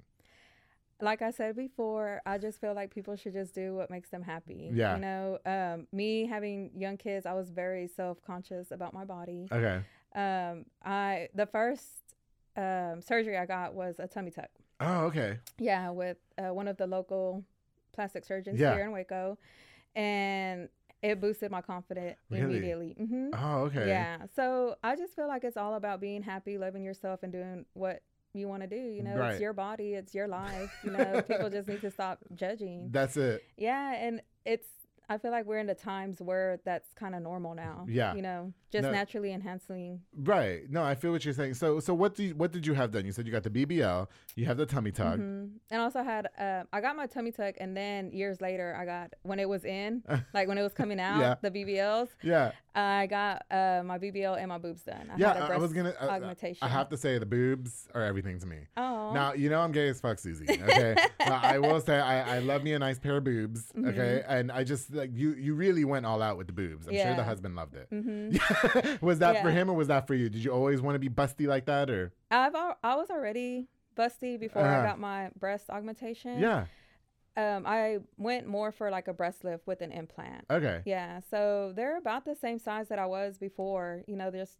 Like 1.01 1.21
I 1.21 1.31
said 1.31 1.55
before, 1.55 2.21
I 2.25 2.37
just 2.37 2.59
feel 2.59 2.73
like 2.73 2.93
people 2.93 3.15
should 3.15 3.33
just 3.33 3.53
do 3.55 3.73
what 3.75 3.89
makes 3.89 4.09
them 4.09 4.21
happy. 4.21 4.69
Yeah. 4.73 4.95
You 4.95 5.01
know, 5.01 5.39
um, 5.45 5.87
me 5.93 6.25
having 6.27 6.71
young 6.75 6.97
kids, 6.97 7.25
I 7.25 7.33
was 7.33 7.49
very 7.51 7.87
self 7.87 8.21
conscious 8.21 8.71
about 8.71 8.93
my 8.93 9.05
body. 9.05 9.47
Okay. 9.51 9.81
Um, 10.13 10.65
I 10.83 11.29
the 11.33 11.45
first 11.45 11.85
um, 12.57 13.01
surgery 13.01 13.37
I 13.37 13.45
got 13.45 13.73
was 13.73 13.99
a 13.99 14.07
tummy 14.07 14.31
tuck. 14.31 14.49
Oh, 14.81 15.05
okay. 15.05 15.39
Yeah, 15.57 15.89
with 15.91 16.17
uh, 16.37 16.53
one 16.53 16.67
of 16.67 16.77
the 16.77 16.87
local 16.87 17.43
plastic 17.93 18.25
surgeons 18.25 18.59
Yeah. 18.59 18.73
here 18.75 18.83
in 18.85 18.91
Waco, 18.91 19.37
and 19.95 20.69
it 21.01 21.21
boosted 21.21 21.51
my 21.51 21.61
confidence 21.61 22.17
Really? 22.29 22.43
immediately. 22.57 22.95
hmm 22.97 23.29
Oh, 23.33 23.63
okay. 23.65 23.87
Yeah. 23.87 24.17
So 24.35 24.75
I 24.83 24.95
just 24.95 25.15
feel 25.15 25.27
like 25.27 25.43
it's 25.43 25.57
all 25.57 25.75
about 25.75 26.01
being 26.01 26.21
happy, 26.23 26.57
loving 26.57 26.83
yourself, 26.83 27.23
and 27.23 27.31
doing 27.31 27.65
what 27.73 28.01
you 28.33 28.47
want 28.47 28.61
to 28.63 28.67
do. 28.67 28.75
You 28.75 29.03
know, 29.03 29.15
Right. 29.15 29.31
it's 29.33 29.41
your 29.41 29.53
body, 29.53 29.93
it's 29.93 30.13
your 30.13 30.27
life. 30.27 30.71
You 30.83 30.91
know, 30.91 31.21
people 31.21 31.49
just 31.49 31.67
need 31.67 31.81
to 31.81 31.91
stop 31.91 32.19
judging. 32.35 32.89
That's 32.91 33.17
it. 33.17 33.43
Yeah, 33.57 33.93
and 33.95 34.21
it's. 34.45 34.67
I 35.11 35.17
feel 35.17 35.31
like 35.31 35.47
we're 35.47 35.57
in 35.57 35.65
the 35.65 35.73
times 35.73 36.21
where 36.21 36.59
that's 36.63 36.93
kind 36.93 37.15
of 37.15 37.23
normal 37.23 37.55
now. 37.55 37.83
Yeah. 37.89 38.13
You 38.13 38.21
know, 38.21 38.53
just 38.71 38.83
No. 38.83 38.91
naturally 38.91 39.33
enhancing. 39.33 40.01
Right. 40.15 40.69
No, 40.69 40.83
I 40.83 40.93
feel 40.93 41.11
what 41.11 41.25
you're 41.25 41.33
saying. 41.33 41.55
So, 41.55 41.79
so 41.79 41.95
what 41.95 42.13
do 42.13 42.25
you, 42.25 42.35
what 42.35 42.51
did 42.51 42.67
you 42.67 42.75
have 42.75 42.91
done? 42.91 43.07
You 43.07 43.11
said 43.11 43.25
you 43.25 43.31
got 43.31 43.41
the 43.41 43.49
BBL, 43.49 44.07
you 44.35 44.45
have 44.45 44.57
the 44.57 44.67
tummy 44.67 44.91
tuck. 44.91 45.17
Mhm. 45.17 45.49
And 45.71 45.81
also 45.81 46.03
had 46.03 46.27
uh, 46.37 46.65
I 46.71 46.79
got 46.79 46.95
my 46.95 47.07
tummy 47.07 47.31
tuck, 47.31 47.55
and 47.59 47.75
then 47.75 48.11
years 48.11 48.39
later, 48.39 48.75
I 48.79 48.85
got 48.85 49.15
when 49.23 49.39
it 49.39 49.49
was 49.49 49.65
in, 49.65 50.03
like 50.35 50.47
when 50.47 50.59
it 50.59 50.61
was 50.61 50.73
coming 50.75 50.99
out, 50.99 51.19
Yeah. 51.21 51.35
the 51.41 51.49
BBLs. 51.49 52.09
Yeah. 52.21 52.51
I 52.75 53.07
got 53.07 53.43
uh, 53.49 53.81
my 53.83 53.97
BBL 53.97 54.37
and 54.37 54.47
my 54.49 54.57
boobs 54.57 54.83
done. 54.83 55.09
I 55.11 55.17
yeah. 55.17 55.31
I, 55.33 55.57
was 55.57 55.73
gonna. 55.73 55.93
uh, 55.99 56.05
augmentation. 56.07 56.59
I 56.65 56.69
have 56.69 56.89
to 56.89 56.97
say 56.97 57.17
the 57.17 57.25
boobs 57.25 57.87
are 57.95 58.03
everything 58.03 58.39
to 58.39 58.45
me. 58.45 58.57
Oh. 58.77 59.11
Now 59.13 59.33
you 59.33 59.49
know 59.49 59.59
I'm 59.61 59.71
gay 59.71 59.87
as 59.89 59.99
fuck, 59.99 60.19
Susie. 60.19 60.45
Okay, 60.49 60.95
Now, 61.19 61.39
I 61.41 61.57
will 61.57 61.81
say 61.81 61.99
I, 61.99 62.37
I 62.37 62.39
love 62.39 62.63
me 62.63 62.73
a 62.73 62.79
nice 62.79 62.99
pair 62.99 63.17
of 63.17 63.23
boobs. 63.23 63.71
Okay, 63.77 64.23
and 64.27 64.51
I 64.51 64.63
just 64.63 64.93
like 64.93 65.11
you 65.13 65.33
you 65.33 65.55
really 65.55 65.83
went 65.85 66.05
all 66.05 66.21
out 66.21 66.37
with 66.37 66.47
the 66.47 66.53
boobs. 66.53 66.87
I'm 66.87 66.93
sure 66.93 67.03
the 67.03 67.09
Mm-hmm. 67.09 67.29
Husband 67.29 67.55
loved 67.55 67.75
it. 67.75 67.87
hmm 67.89 68.95
was 69.05 69.19
that 69.19 69.41
for 69.41 69.49
him 69.51 69.69
or 69.69 69.73
was 69.75 69.87
that 69.87 70.07
for 70.07 70.13
you? 70.13 70.29
Did 70.29 70.43
you 70.43 70.51
always 70.51 70.81
want 70.81 70.95
to 70.95 70.99
be 70.99 71.09
busty 71.09 71.47
like 71.47 71.65
that 71.65 71.89
or? 71.89 72.13
I've 72.31 72.55
al- 72.55 72.77
I 72.83 72.95
was 72.95 73.09
already 73.09 73.67
busty 73.97 74.39
before 74.39 74.61
Uh-huh. 74.61 74.81
I 74.81 74.83
got 74.85 74.99
my 74.99 75.29
breast 75.39 75.69
augmentation. 75.69 76.39
Yeah. 76.39 76.65
Um, 77.39 77.63
I 77.65 77.99
went 78.17 78.47
more 78.47 78.71
for 78.71 78.91
like 78.91 79.07
a 79.07 79.13
breast 79.13 79.43
lift 79.45 79.65
with 79.65 79.81
an 79.81 79.91
implant. 79.91 80.43
Okay. 80.49 80.81
Yeah, 80.85 81.21
so 81.31 81.71
they're 81.75 81.97
about 81.97 82.25
the 82.25 82.35
same 82.35 82.59
size 82.59 82.89
that 82.89 82.99
I 82.99 83.05
was 83.05 83.37
before. 83.37 84.03
You 84.07 84.17
know, 84.17 84.29
they're 84.29 84.41
just 84.41 84.57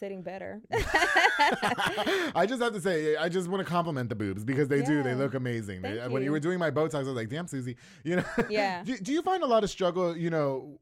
sitting 0.00 0.22
better. 0.22 0.62
I 0.72 2.46
just 2.48 2.62
have 2.62 2.72
to 2.72 2.80
say, 2.80 3.16
I 3.16 3.28
just 3.28 3.48
want 3.48 3.64
to 3.64 3.70
compliment 3.70 4.08
the 4.08 4.14
boobs 4.14 4.44
because 4.44 4.68
they 4.68 4.82
do. 4.82 5.02
They 5.02 5.14
look 5.14 5.34
amazing. 5.34 5.82
They- 5.82 5.98
Thank 5.98 6.12
when 6.12 6.22
you 6.22 6.26
you. 6.28 6.32
were 6.32 6.40
doing 6.40 6.58
my 6.58 6.70
Botox, 6.70 6.94
I 6.94 6.98
was 7.00 7.08
like, 7.08 7.28
damn, 7.28 7.46
Susie. 7.46 7.76
You 8.04 8.16
know? 8.16 8.24
Yeah. 8.48 8.82
do, 8.82 8.96
do 8.96 9.12
you 9.12 9.22
find 9.22 9.42
a 9.42 9.46
lot 9.46 9.62
of 9.62 9.70
struggle, 9.70 10.16
you 10.16 10.30
know, 10.30 10.80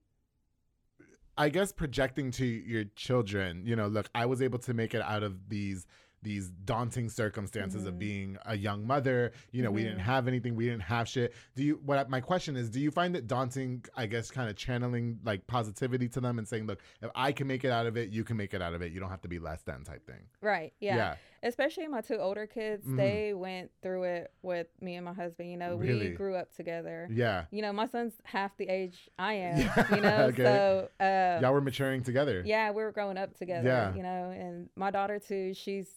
I 1.37 1.49
guess 1.49 1.73
projecting 1.73 2.31
to 2.33 2.45
your 2.47 2.85
children, 2.97 3.63
you 3.67 3.75
know, 3.77 3.89
look, 3.89 4.09
I 4.15 4.27
was 4.27 4.41
able 4.43 4.59
to 4.61 4.75
make 4.75 4.95
it 4.95 5.03
out 5.03 5.23
of 5.23 5.49
these 5.49 5.87
these 6.23 6.49
daunting 6.51 7.09
circumstances 7.09 7.87
of 7.87 7.95
Mhm. 7.95 7.99
being 7.99 8.39
a 8.45 8.57
young 8.57 8.87
mother. 8.87 9.33
You 9.53 9.63
know, 9.63 9.71
we 9.71 9.83
didn't 9.83 9.99
Mhm. 10.01 10.03
have 10.03 10.29
anything, 10.29 10.55
we 10.55 10.67
didn't 10.67 10.83
have 10.83 11.09
shit. 11.09 11.33
Do 11.55 11.63
you 11.65 11.81
what 11.85 12.11
my 12.11 12.21
question 12.21 12.57
is, 12.57 12.69
do 12.69 12.79
you 12.81 12.91
find 12.91 13.17
it 13.17 13.27
daunting, 13.27 13.85
I 13.97 14.07
guess, 14.07 14.31
kind 14.31 14.51
of 14.51 14.57
channeling 14.57 15.19
like 15.25 15.47
positivity 15.47 16.09
to 16.11 16.21
them 16.21 16.39
and 16.39 16.47
saying, 16.47 16.67
look, 16.67 16.83
if 17.03 17.11
I 17.15 17.33
can 17.33 17.47
make 17.47 17.65
it 17.65 17.71
out 17.71 17.87
of 17.87 17.97
it, 17.97 18.11
you 18.11 18.25
can 18.25 18.37
make 18.37 18.53
it 18.55 18.61
out 18.61 18.75
of 18.75 18.83
it. 18.83 18.93
You 18.93 19.01
don't 19.01 19.11
have 19.11 19.23
to 19.23 19.29
be 19.29 19.39
less 19.39 19.63
than 19.63 19.85
type 19.85 20.07
thing. 20.07 20.29
right. 20.41 20.73
Yeah. 20.81 20.97
Yeah. 20.97 21.15
Especially 21.43 21.87
my 21.89 22.03
two 22.03 22.19
older 22.19 22.47
kids, 22.47 22.87
Mhm. 22.87 22.97
they 22.99 23.33
went 23.33 23.71
through 23.83 24.03
it 24.03 24.31
with 24.43 24.67
me 24.83 24.97
and 24.97 25.07
my 25.07 25.15
husband. 25.15 25.51
You 25.51 25.57
know, 25.57 25.77
Really? 25.77 26.11
we 26.11 26.15
grew 26.15 26.35
up 26.37 26.53
together. 26.55 27.09
Yeah. 27.11 27.47
You 27.51 27.63
know, 27.63 27.73
my 27.73 27.87
son's 27.87 28.13
half 28.25 28.55
the 28.59 28.69
age 28.69 29.09
I 29.19 29.33
am. 29.35 29.59
Yeah, 29.59 29.95
You 29.95 30.01
know, 30.03 30.17
okay. 30.27 30.43
so 30.45 30.91
uh, 31.03 31.39
Y'all 31.41 31.55
were 31.55 31.63
maturing 31.63 32.03
together. 32.03 32.43
yeah, 32.45 32.71
we 32.73 32.83
were 32.83 32.93
growing 32.93 33.17
up 33.17 33.35
together. 33.39 33.67
Yeah. 33.67 33.95
You 33.95 34.03
know, 34.03 34.31
and 34.31 34.69
my 34.77 34.91
daughter 34.91 35.19
too. 35.19 35.55
She's 35.55 35.89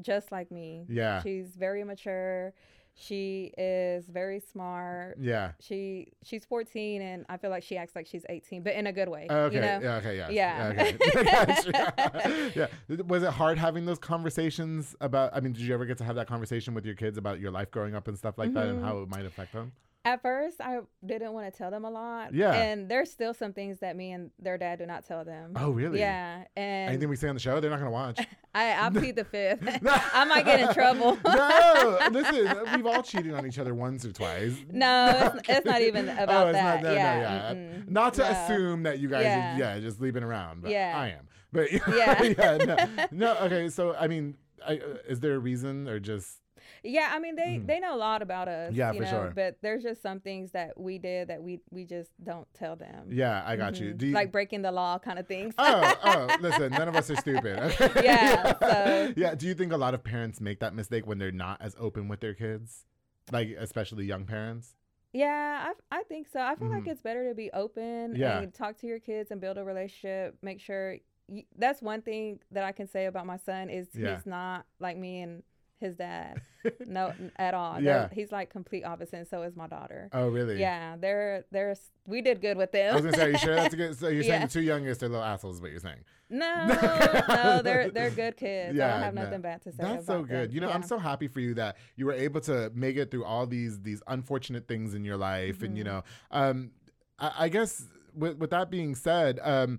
just 0.00 0.32
like 0.32 0.50
me. 0.50 0.84
Yeah. 0.88 1.22
She's 1.22 1.48
very 1.56 1.84
mature. 1.84 2.52
She 2.94 3.52
is 3.56 4.06
very 4.06 4.38
smart. 4.38 5.16
Yeah. 5.18 5.52
She 5.60 6.12
she's 6.22 6.44
14 6.44 7.00
and 7.00 7.24
I 7.28 7.38
feel 7.38 7.50
like 7.50 7.62
she 7.62 7.76
acts 7.76 7.96
like 7.96 8.06
she's 8.06 8.24
18, 8.28 8.62
but 8.62 8.74
in 8.74 8.86
a 8.86 8.92
good 8.92 9.08
way. 9.08 9.26
Okay. 9.30 9.54
You 9.54 9.60
know? 9.62 9.80
Yeah. 9.82 9.96
Okay. 9.96 10.16
Yeah. 10.16 10.28
Yeah. 10.30 10.72
Okay. 10.72 12.52
Yeah. 12.54 12.66
Was 13.06 13.22
it 13.22 13.30
hard 13.30 13.58
having 13.58 13.86
those 13.86 13.98
conversations 13.98 14.94
about? 15.00 15.34
I 15.34 15.40
mean, 15.40 15.52
did 15.52 15.62
you 15.62 15.72
ever 15.72 15.86
get 15.86 15.98
to 15.98 16.04
have 16.04 16.16
that 16.16 16.26
conversation 16.26 16.74
with 16.74 16.84
your 16.84 16.94
kids 16.94 17.16
about 17.16 17.40
your 17.40 17.50
life 17.50 17.70
growing 17.70 17.94
up 17.94 18.08
and 18.08 18.18
stuff 18.18 18.36
like 18.36 18.50
mm-hmm. 18.50 18.58
that, 18.58 18.68
and 18.68 18.84
how 18.84 18.98
it 18.98 19.08
might 19.08 19.24
affect 19.24 19.52
them? 19.52 19.72
At 20.04 20.20
first, 20.20 20.60
I 20.60 20.80
didn't 21.06 21.32
want 21.32 21.52
to 21.52 21.56
tell 21.56 21.70
them 21.70 21.84
a 21.84 21.90
lot. 21.90 22.34
Yeah. 22.34 22.52
And 22.52 22.88
there's 22.88 23.08
still 23.08 23.32
some 23.32 23.52
things 23.52 23.78
that 23.80 23.94
me 23.96 24.10
and 24.10 24.30
their 24.40 24.58
dad 24.58 24.80
do 24.80 24.86
not 24.86 25.04
tell 25.06 25.24
them. 25.24 25.52
Oh, 25.54 25.70
really? 25.70 26.00
Yeah. 26.00 26.42
And 26.56 26.88
Anything 26.90 27.08
we 27.08 27.14
say 27.14 27.28
on 27.28 27.36
the 27.36 27.40
show, 27.40 27.60
they're 27.60 27.70
not 27.70 27.78
gonna 27.78 27.92
watch. 27.92 28.18
I, 28.54 28.86
I 28.86 28.90
plead 28.94 29.14
the 29.14 29.24
fifth. 29.24 29.60
I 29.86 30.24
might 30.24 30.44
get 30.44 30.60
in 30.60 30.74
trouble. 30.74 31.16
no, 31.24 31.98
listen, 32.10 32.52
we've 32.74 32.86
all 32.86 33.02
cheated 33.04 33.32
on 33.32 33.46
each 33.46 33.60
other 33.60 33.74
once 33.76 34.04
or 34.04 34.12
twice. 34.12 34.56
No, 34.70 35.32
it's, 35.36 35.48
it's 35.48 35.66
not 35.66 35.80
even 35.80 36.08
about 36.08 36.46
oh, 36.46 36.48
it's 36.48 36.58
that. 36.58 36.82
not. 36.82 36.82
No, 36.82 36.92
yeah. 36.94 37.14
no, 37.14 37.20
yeah. 37.20 37.54
mm-mm. 37.54 37.88
Not 37.88 38.14
to 38.14 38.22
No. 38.22 38.28
assume 38.30 38.82
that 38.82 38.98
you 38.98 39.08
guys, 39.08 39.22
Yeah. 39.24 39.54
are, 39.54 39.58
yeah, 39.58 39.78
just 39.80 40.00
leaving 40.00 40.24
around. 40.24 40.62
But 40.62 40.72
Yeah. 40.72 40.94
I 40.96 41.08
am. 41.10 41.28
But 41.52 41.70
Yeah. 41.70 42.22
yeah, 42.22 42.56
no, 42.58 43.06
no. 43.12 43.36
Okay, 43.42 43.68
so 43.68 43.94
I 43.94 44.08
mean, 44.08 44.36
I, 44.66 44.78
uh, 44.78 44.96
is 45.08 45.20
there 45.20 45.34
a 45.34 45.38
reason 45.38 45.88
or 45.88 46.00
just? 46.00 46.40
Yeah, 46.84 47.10
I 47.12 47.18
mean 47.20 47.36
they 47.36 47.58
Mhm. 47.58 47.66
they 47.66 47.78
know 47.80 47.94
a 47.94 47.96
lot 47.96 48.22
about 48.22 48.48
us. 48.48 48.72
Yeah, 48.74 48.90
you 48.92 48.98
for 48.98 49.04
know, 49.04 49.10
sure. 49.10 49.32
But 49.34 49.58
there's 49.62 49.82
just 49.82 50.02
some 50.02 50.18
things 50.20 50.50
that 50.52 50.78
we 50.78 50.98
did 50.98 51.28
that 51.28 51.42
we 51.42 51.60
we 51.70 51.84
just 51.84 52.10
don't 52.24 52.46
tell 52.54 52.74
them. 52.76 53.08
Yeah, 53.10 53.42
I 53.46 53.56
got 53.56 53.78
you. 53.78 53.92
Mhm. 53.94 53.98
Do 53.98 54.06
you 54.08 54.12
like 54.14 54.32
breaking 54.32 54.62
the 54.62 54.72
law 54.72 54.98
kind 54.98 55.18
of 55.18 55.26
things. 55.28 55.54
oh, 55.58 55.94
oh, 56.04 56.36
listen, 56.40 56.72
none 56.72 56.88
of 56.88 56.96
us 56.96 57.10
are 57.10 57.16
stupid. 57.16 57.58
Okay? 57.58 57.90
Yeah, 58.04 58.58
so- 58.58 59.12
yeah. 59.16 59.34
Do 59.34 59.46
you 59.46 59.54
think 59.54 59.72
a 59.72 59.76
lot 59.76 59.94
of 59.94 60.02
parents 60.02 60.40
make 60.40 60.58
that 60.60 60.74
mistake 60.74 61.06
when 61.06 61.18
they're 61.18 61.30
not 61.30 61.60
as 61.62 61.76
open 61.78 62.08
with 62.08 62.20
their 62.20 62.34
kids, 62.34 62.84
like 63.30 63.48
especially 63.58 64.04
young 64.04 64.24
parents? 64.26 64.74
Yeah, 65.12 65.70
I, 65.90 65.98
I 66.00 66.02
think 66.04 66.26
so. 66.28 66.40
I 66.40 66.54
feel 66.56 66.68
Mhm. 66.68 66.72
like 66.78 66.86
it's 66.88 67.02
better 67.02 67.28
to 67.28 67.34
be 67.34 67.50
open 67.52 68.16
Yeah. 68.16 68.40
and 68.40 68.52
talk 68.52 68.78
to 68.78 68.86
your 68.86 68.98
kids 68.98 69.30
and 69.30 69.40
build 69.40 69.58
a 69.58 69.62
relationship. 69.64 70.36
Make 70.42 70.58
sure 70.58 70.96
y 71.28 71.44
that's 71.56 71.80
one 71.80 72.02
thing 72.02 72.40
that 72.50 72.64
I 72.64 72.72
can 72.72 72.88
say 72.88 73.06
about 73.06 73.26
my 73.26 73.36
son 73.36 73.70
is 73.70 73.88
Yeah. 73.94 74.16
he's 74.16 74.26
not 74.26 74.66
like 74.80 74.96
me 74.96 75.20
and 75.22 75.42
his 75.82 75.96
dad. 75.96 76.40
no, 76.86 77.12
at 77.36 77.52
all. 77.54 77.74
Yeah. 77.80 77.82
They're- 77.98 78.10
he's 78.14 78.32
like 78.32 78.48
complete 78.50 78.84
opposite, 78.84 79.16
and 79.16 79.28
so 79.28 79.42
is 79.42 79.56
my 79.56 79.66
daughter. 79.66 80.08
Oh, 80.12 80.28
really? 80.28 80.58
Yeah, 80.58 80.96
they're 80.98 81.44
they're 81.50 81.76
we 82.06 82.22
did 82.22 82.40
good 82.40 82.56
with 82.56 82.72
them. 82.72 82.92
I 82.92 82.96
was 82.96 83.04
gonna 83.04 83.16
say, 83.16 83.24
are 83.24 83.30
you 83.30 83.38
sure 83.38 83.54
that's 83.54 83.74
a 83.74 83.76
good? 83.76 83.98
So 83.98 84.08
you're 84.08 84.22
saying 84.22 84.42
the 84.46 84.48
two 84.48 84.62
youngest 84.62 85.02
are 85.02 85.08
little 85.08 85.22
assholes, 85.24 85.56
is 85.56 85.62
what 85.62 85.70
you're 85.70 85.80
saying? 85.80 86.04
no, 86.30 86.66
no, 87.28 87.60
they're 87.62 87.90
they're 87.90 88.10
good 88.10 88.36
kids. 88.38 88.78
I 88.80 88.88
don't 88.90 89.02
have 89.02 89.14
no. 89.14 89.24
nothing 89.24 89.42
bad 89.42 89.60
to 89.62 89.70
say. 89.72 89.76
That's 89.78 90.06
so 90.06 90.22
good. 90.22 90.48
them. 90.48 90.54
You 90.54 90.60
know, 90.62 90.70
I'm 90.70 90.82
so 90.82 90.96
happy 90.98 91.28
for 91.28 91.40
you 91.40 91.52
that 91.54 91.76
you 91.96 92.06
were 92.06 92.14
able 92.14 92.40
to 92.42 92.70
make 92.74 92.96
it 92.96 93.10
through 93.10 93.24
all 93.24 93.46
these 93.46 93.80
these 93.82 94.02
unfortunate 94.06 94.66
things 94.66 94.94
in 94.94 95.04
your 95.04 95.16
life, 95.18 95.62
and 95.62 95.76
you 95.76 95.84
Mhm. 95.84 95.86
know, 95.88 96.02
um, 96.30 96.70
I, 97.18 97.32
I 97.40 97.48
guess 97.50 97.84
with 98.14 98.38
with 98.38 98.50
that 98.50 98.70
being 98.70 98.94
said, 98.94 99.40
um, 99.42 99.78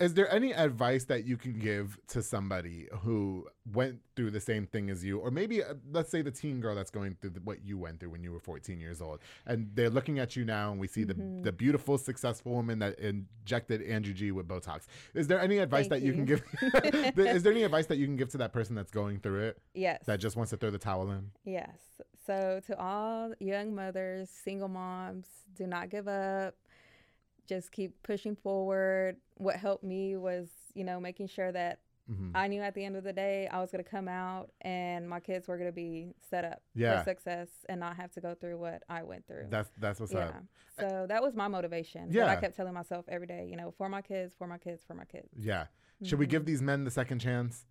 is 0.00 0.14
there 0.14 0.32
any 0.32 0.52
advice 0.52 1.04
that 1.04 1.24
you 1.24 1.36
can 1.36 1.58
give 1.58 1.98
to 2.08 2.22
somebody 2.22 2.86
who 3.00 3.46
went 3.72 3.98
through 4.14 4.30
the 4.30 4.40
same 4.40 4.64
thing 4.66 4.90
as 4.90 5.04
you, 5.04 5.18
or 5.18 5.30
maybe 5.30 5.62
uh, 5.62 5.74
let's 5.90 6.10
say 6.10 6.22
the 6.22 6.30
teen 6.30 6.60
girl 6.60 6.74
that's 6.76 6.90
going 6.90 7.16
through 7.20 7.30
the, 7.30 7.40
what 7.40 7.64
you 7.64 7.76
went 7.76 7.98
through 7.98 8.10
when 8.10 8.22
you 8.22 8.32
were 8.32 8.38
14 8.38 8.78
years 8.80 9.00
old, 9.02 9.18
and 9.46 9.70
they're 9.74 9.90
looking 9.90 10.20
at 10.20 10.36
you 10.36 10.44
now, 10.44 10.70
and 10.70 10.78
we 10.80 10.86
see 10.86 11.04
Mhm. 11.04 11.42
the 11.42 11.48
the 11.48 11.52
beautiful, 11.52 11.98
successful 11.98 12.52
woman 12.52 12.78
that 12.78 12.98
injected 13.00 13.82
Andrew 13.82 14.12
G 14.14 14.30
with 14.30 14.46
Botox. 14.46 14.86
Is 15.14 15.26
there 15.26 15.40
any 15.40 15.58
advice 15.58 15.88
Thank 15.88 16.02
that 16.02 16.06
you, 16.06 16.12
can 16.12 16.24
give? 16.24 16.42
is 17.18 17.42
there 17.42 17.52
any 17.52 17.64
advice 17.64 17.86
that 17.86 17.98
you 17.98 18.06
can 18.06 18.16
give 18.16 18.28
to 18.30 18.38
that 18.38 18.52
person 18.52 18.76
that's 18.76 18.90
going 18.92 19.18
through 19.18 19.40
it? 19.48 19.58
Yes. 19.74 20.02
that 20.06 20.20
just 20.20 20.36
wants 20.36 20.50
to 20.50 20.56
throw 20.56 20.70
the 20.70 20.78
towel 20.78 21.10
in. 21.10 21.30
Yes. 21.44 21.70
So 22.26 22.60
to 22.66 22.78
all 22.78 23.32
young 23.40 23.74
mothers, 23.74 24.28
single 24.30 24.68
moms, 24.68 25.26
do 25.56 25.66
not 25.66 25.88
give 25.90 26.06
up. 26.06 26.54
Just 27.48 27.72
keep 27.72 28.00
pushing 28.02 28.36
forward. 28.36 29.16
What 29.36 29.56
helped 29.56 29.82
me 29.82 30.16
was, 30.16 30.48
you 30.74 30.84
know, 30.84 31.00
making 31.00 31.28
sure 31.28 31.50
that 31.50 31.80
Mhm. 32.10 32.30
I 32.34 32.46
knew 32.48 32.62
at 32.62 32.74
the 32.74 32.84
end 32.84 32.96
of 32.96 33.04
the 33.04 33.12
day 33.12 33.48
I 33.48 33.60
was 33.60 33.70
going 33.70 33.84
to 33.84 33.90
come 33.90 34.08
out 34.08 34.50
and 34.62 35.06
my 35.08 35.20
kids 35.20 35.46
were 35.46 35.56
going 35.58 35.68
to 35.68 35.74
be 35.74 36.14
set 36.30 36.42
up 36.44 36.62
Yeah. 36.74 36.98
for 37.02 37.04
success 37.10 37.48
and 37.68 37.80
not 37.80 37.96
have 37.96 38.10
to 38.12 38.20
go 38.22 38.34
through 38.34 38.58
what 38.58 38.82
I 38.88 39.02
went 39.02 39.26
through. 39.26 39.46
That's 39.50 39.70
that's 39.78 40.00
what's 40.00 40.12
yeah. 40.14 40.28
up. 40.28 40.42
So 40.78 41.06
that 41.08 41.22
was 41.22 41.34
my 41.34 41.48
motivation. 41.48 42.10
Yeah. 42.10 42.26
That 42.26 42.38
I 42.38 42.40
kept 42.40 42.56
telling 42.56 42.72
myself 42.72 43.04
every 43.08 43.26
day, 43.26 43.46
you 43.50 43.56
know, 43.56 43.72
for 43.72 43.88
my 43.90 44.00
kids, 44.00 44.34
for 44.34 44.46
my 44.46 44.56
kids, 44.58 44.82
for 44.84 44.94
my 44.94 45.04
kids. 45.04 45.28
Yeah. 45.38 45.66
Should 46.02 46.18
we 46.18 46.26
give 46.26 46.44
these 46.46 46.62
men 46.62 46.84
the 46.84 46.90
second 46.90 47.18
chance? 47.18 47.66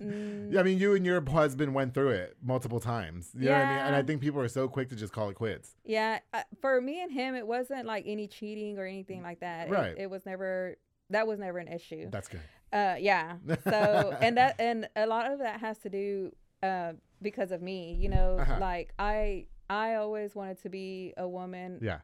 Mm, 0.00 0.52
Yeah, 0.52 0.60
I 0.60 0.62
mean, 0.62 0.78
you 0.78 0.94
and 0.94 1.04
your 1.06 1.20
husband 1.28 1.74
went 1.74 1.94
through 1.94 2.10
it 2.10 2.36
multiple 2.42 2.80
times. 2.80 3.30
You 3.34 3.46
know 3.46 3.52
what 3.52 3.60
I 3.62 3.68
mean? 3.76 3.86
And 3.86 3.96
I 3.96 4.02
think 4.02 4.20
people 4.20 4.40
are 4.40 4.48
so 4.48 4.68
quick 4.68 4.88
to 4.90 4.96
just 4.96 5.12
call 5.12 5.28
it 5.30 5.34
quits. 5.34 5.74
Yeah, 5.84 6.18
uh, 6.32 6.42
for 6.60 6.80
me 6.80 7.02
and 7.02 7.10
him, 7.12 7.34
it 7.34 7.46
wasn't 7.46 7.86
like 7.86 8.04
any 8.06 8.26
cheating 8.28 8.78
or 8.78 8.84
anything 8.86 9.22
like 9.22 9.40
that. 9.40 9.68
It- 9.68 9.70
Right. 9.72 9.94
It, 9.96 10.10
was 10.10 10.24
never 10.26 10.76
that 11.10 11.26
was 11.26 11.38
never 11.38 11.58
an 11.58 11.68
issue. 11.68 12.08
That's 12.10 12.28
good. 12.28 12.40
Uh, 12.72 12.96
yeah. 12.98 13.36
So 13.64 14.16
and 14.20 14.36
that 14.36 14.56
and 14.58 14.88
a 14.96 15.06
lot 15.06 15.30
of 15.30 15.38
that 15.38 15.60
has 15.60 15.78
to 15.78 15.88
do 15.90 16.34
uh, 16.62 16.92
because 17.22 17.50
of 17.52 17.62
me. 17.62 17.94
You 18.00 18.08
know, 18.08 18.38
Uh-huh. 18.40 18.56
like 18.60 18.92
I 18.98 19.46
I 19.70 19.94
always 19.94 20.34
wanted 20.34 20.60
to 20.62 20.68
be 20.68 21.14
a 21.16 21.26
woman 21.28 21.78
Yeah. 21.82 21.98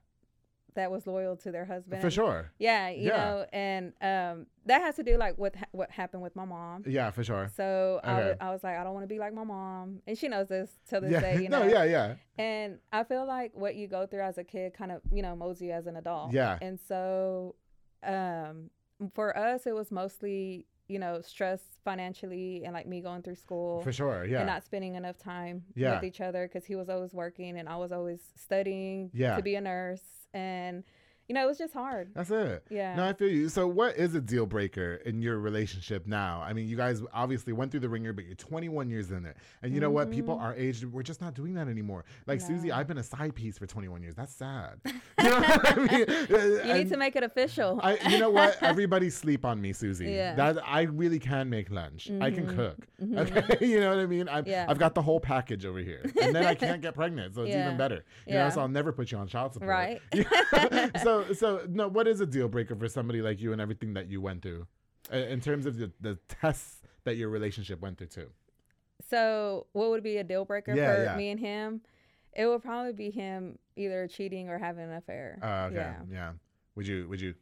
That 0.74 0.90
was 0.90 1.06
loyal 1.06 1.36
to 1.38 1.50
their 1.50 1.64
husband. 1.64 2.00
For 2.00 2.10
sure. 2.10 2.52
Yeah, 2.58 2.88
you 2.90 3.08
Yeah. 3.08 3.16
know, 3.16 3.46
and 3.52 3.92
um, 4.00 4.46
that 4.66 4.82
has 4.82 4.96
to 4.96 5.02
do 5.02 5.16
like 5.16 5.36
with 5.38 5.54
ha- 5.56 5.66
what 5.72 5.90
happened 5.90 6.22
with 6.22 6.34
my 6.36 6.44
mom. 6.44 6.84
Yeah, 6.86 7.10
for 7.10 7.24
sure. 7.24 7.50
So 7.56 8.00
I, 8.04 8.12
Okay. 8.20 8.36
wa- 8.40 8.46
I 8.46 8.50
was 8.52 8.62
like, 8.64 8.76
I 8.76 8.84
don't 8.84 8.94
want 8.94 9.04
to 9.04 9.08
be 9.14 9.18
like 9.18 9.32
my 9.34 9.44
mom, 9.44 10.00
and 10.06 10.16
she 10.16 10.28
knows 10.28 10.48
this 10.48 10.70
till 10.88 11.00
this 11.00 11.10
Yeah. 11.12 11.20
day. 11.20 11.42
You 11.42 11.48
know, 11.50 11.64
no, 11.64 11.68
yeah, 11.68 11.84
yeah. 11.84 12.14
and 12.38 12.78
I 12.92 13.04
feel 13.04 13.26
like 13.26 13.52
what 13.54 13.74
you 13.74 13.88
go 13.88 14.06
through 14.06 14.22
as 14.22 14.38
a 14.38 14.44
kid 14.44 14.74
kind 14.74 14.92
of, 14.92 15.00
you 15.12 15.22
know, 15.22 15.34
molds 15.36 15.60
you 15.60 15.72
as 15.72 15.86
an 15.86 15.96
adult. 15.96 16.32
Yeah. 16.32 16.58
And 16.62 16.78
so, 16.78 17.54
um, 18.02 18.70
for 19.14 19.36
us, 19.36 19.66
it 19.66 19.74
was 19.74 19.90
mostly, 19.90 20.66
you 20.90 20.98
know, 20.98 21.20
stress 21.20 21.60
financially 21.84 22.62
and 22.64 22.74
like 22.74 22.86
me 22.86 23.00
going 23.00 23.22
through 23.22 23.36
school 23.36 23.80
For 23.82 23.92
sure. 23.92 24.24
Yeah. 24.24 24.38
and 24.38 24.46
not 24.46 24.64
spending 24.64 24.96
enough 24.96 25.16
time 25.18 25.62
Yeah. 25.74 25.94
with 25.94 26.04
each 26.04 26.20
other 26.20 26.48
because 26.48 26.64
he 26.66 26.74
was 26.74 26.88
always 26.90 27.14
working 27.14 27.58
and 27.58 27.68
I 27.68 27.76
was 27.76 27.92
always 27.92 28.20
studying 28.36 29.10
Yeah. 29.14 29.36
to 29.36 29.42
be 29.42 29.54
a 29.54 29.60
nurse. 29.60 30.02
And, 30.34 30.82
you 31.30 31.34
know, 31.34 31.44
it 31.44 31.46
was 31.46 31.58
just 31.58 31.72
hard. 31.72 32.10
That's 32.12 32.32
it. 32.32 32.64
Yeah. 32.70 32.96
No, 32.96 33.04
I 33.08 33.12
feel 33.12 33.28
you. 33.28 33.48
So, 33.48 33.68
what 33.68 33.96
is 33.96 34.16
a 34.16 34.20
deal 34.20 34.46
breaker 34.46 34.94
in 35.06 35.22
your 35.22 35.38
relationship 35.38 36.04
now? 36.08 36.42
I 36.44 36.52
mean, 36.52 36.66
you 36.68 36.76
guys 36.76 37.02
obviously 37.12 37.52
went 37.52 37.70
through 37.70 37.78
the 37.80 37.88
ringer, 37.88 38.12
but 38.12 38.24
you're 38.24 38.34
21 38.34 38.90
years 38.90 39.12
in 39.12 39.24
it. 39.24 39.36
And 39.62 39.72
you 39.72 39.78
know 39.78 39.90
what? 39.90 40.10
People 40.10 40.36
our 40.40 40.56
age, 40.56 40.84
we're 40.84 41.04
just 41.04 41.20
not 41.20 41.34
doing 41.34 41.54
that 41.54 41.68
anymore. 41.68 42.04
Like, 42.26 42.40
Susie, 42.40 42.68
Mm-hmm. 42.70 42.78
I've 42.80 42.88
been 42.88 42.98
a 42.98 43.02
side 43.04 43.36
piece 43.36 43.58
for 43.58 43.66
21 43.68 44.02
years. 44.02 44.16
That's 44.16 44.34
sad. 44.34 44.80
You 45.22 45.30
know 45.30 45.36
I 45.44 45.74
mean? 45.76 46.66
You 46.66 46.74
need 46.74 46.88
to 46.88 46.96
make 46.96 47.14
it 47.14 47.22
official. 47.22 47.78
I, 47.80 47.96
you 48.08 48.18
know 48.18 48.30
what? 48.30 48.56
Everybody 48.62 49.08
sleep 49.08 49.44
on 49.44 49.60
me, 49.60 49.72
Susie. 49.72 50.10
Yeah. 50.10 50.34
That 50.34 50.58
I 50.66 50.82
really 50.82 51.20
can 51.20 51.48
make 51.48 51.70
lunch. 51.70 52.10
I 52.20 52.32
can 52.32 52.46
Mhm. 52.48 52.56
cook. 52.56 52.86
Mhm. 53.00 53.18
Okay, 53.20 53.66
you 53.66 53.78
know 53.80 53.90
what 53.90 53.98
I 54.00 54.06
mean. 54.06 54.28
I've, 54.28 54.48
Yeah. 54.48 54.66
I've 54.68 54.78
got 54.78 54.94
the 54.96 55.02
whole 55.02 55.20
package 55.20 55.64
over 55.64 55.78
here, 55.78 56.02
and 56.20 56.34
then 56.34 56.44
I 56.44 56.54
can't 56.56 56.82
get 56.82 56.94
pregnant, 56.94 57.34
so 57.36 57.42
it's 57.42 57.50
Yeah. 57.50 57.66
even 57.66 57.76
better. 57.78 58.04
You 58.26 58.34
know, 58.34 58.38
Yeah. 58.40 58.48
so 58.48 58.62
I'll 58.62 58.68
never 58.68 58.90
put 58.92 59.12
you 59.12 59.18
on 59.18 59.28
child 59.28 59.52
support. 59.52 59.68
Right. 59.70 60.00
so, 61.02 61.19
so 61.32 61.62
no. 61.68 61.88
What 61.88 62.06
is 62.08 62.20
a 62.20 62.26
deal 62.26 62.48
breaker 62.48 62.76
for 62.76 62.88
somebody 62.88 63.22
like 63.22 63.40
you 63.40 63.52
and 63.52 63.60
everything 63.60 63.94
that 63.94 64.08
you 64.08 64.20
went 64.20 64.42
through, 64.42 64.66
in 65.12 65.40
terms 65.40 65.66
of 65.66 65.76
the, 65.78 65.90
the 66.00 66.18
tests 66.28 66.82
that 67.04 67.16
your 67.16 67.28
relationship 67.28 67.80
went 67.80 67.98
through 67.98 68.08
too? 68.08 68.30
So, 69.08 69.66
what 69.72 69.90
would 69.90 70.02
be 70.02 70.18
a 70.18 70.24
deal 70.24 70.44
breaker 70.44 70.74
Yeah, 70.74 70.94
for 70.94 71.04
yeah. 71.04 71.16
me 71.16 71.30
and 71.30 71.40
him? 71.40 71.80
It 72.32 72.46
would 72.46 72.62
probably 72.62 72.92
be 72.92 73.10
him 73.10 73.58
either 73.76 74.06
cheating 74.06 74.48
or 74.48 74.58
having 74.58 74.84
an 74.84 74.92
affair. 74.94 75.38
Uh, 75.42 75.66
okay. 75.66 75.74
Yeah. 75.76 75.94
Yeah. 76.12 76.32
Would 76.76 76.86
you? 76.86 77.08
Would 77.08 77.20
you? 77.20 77.34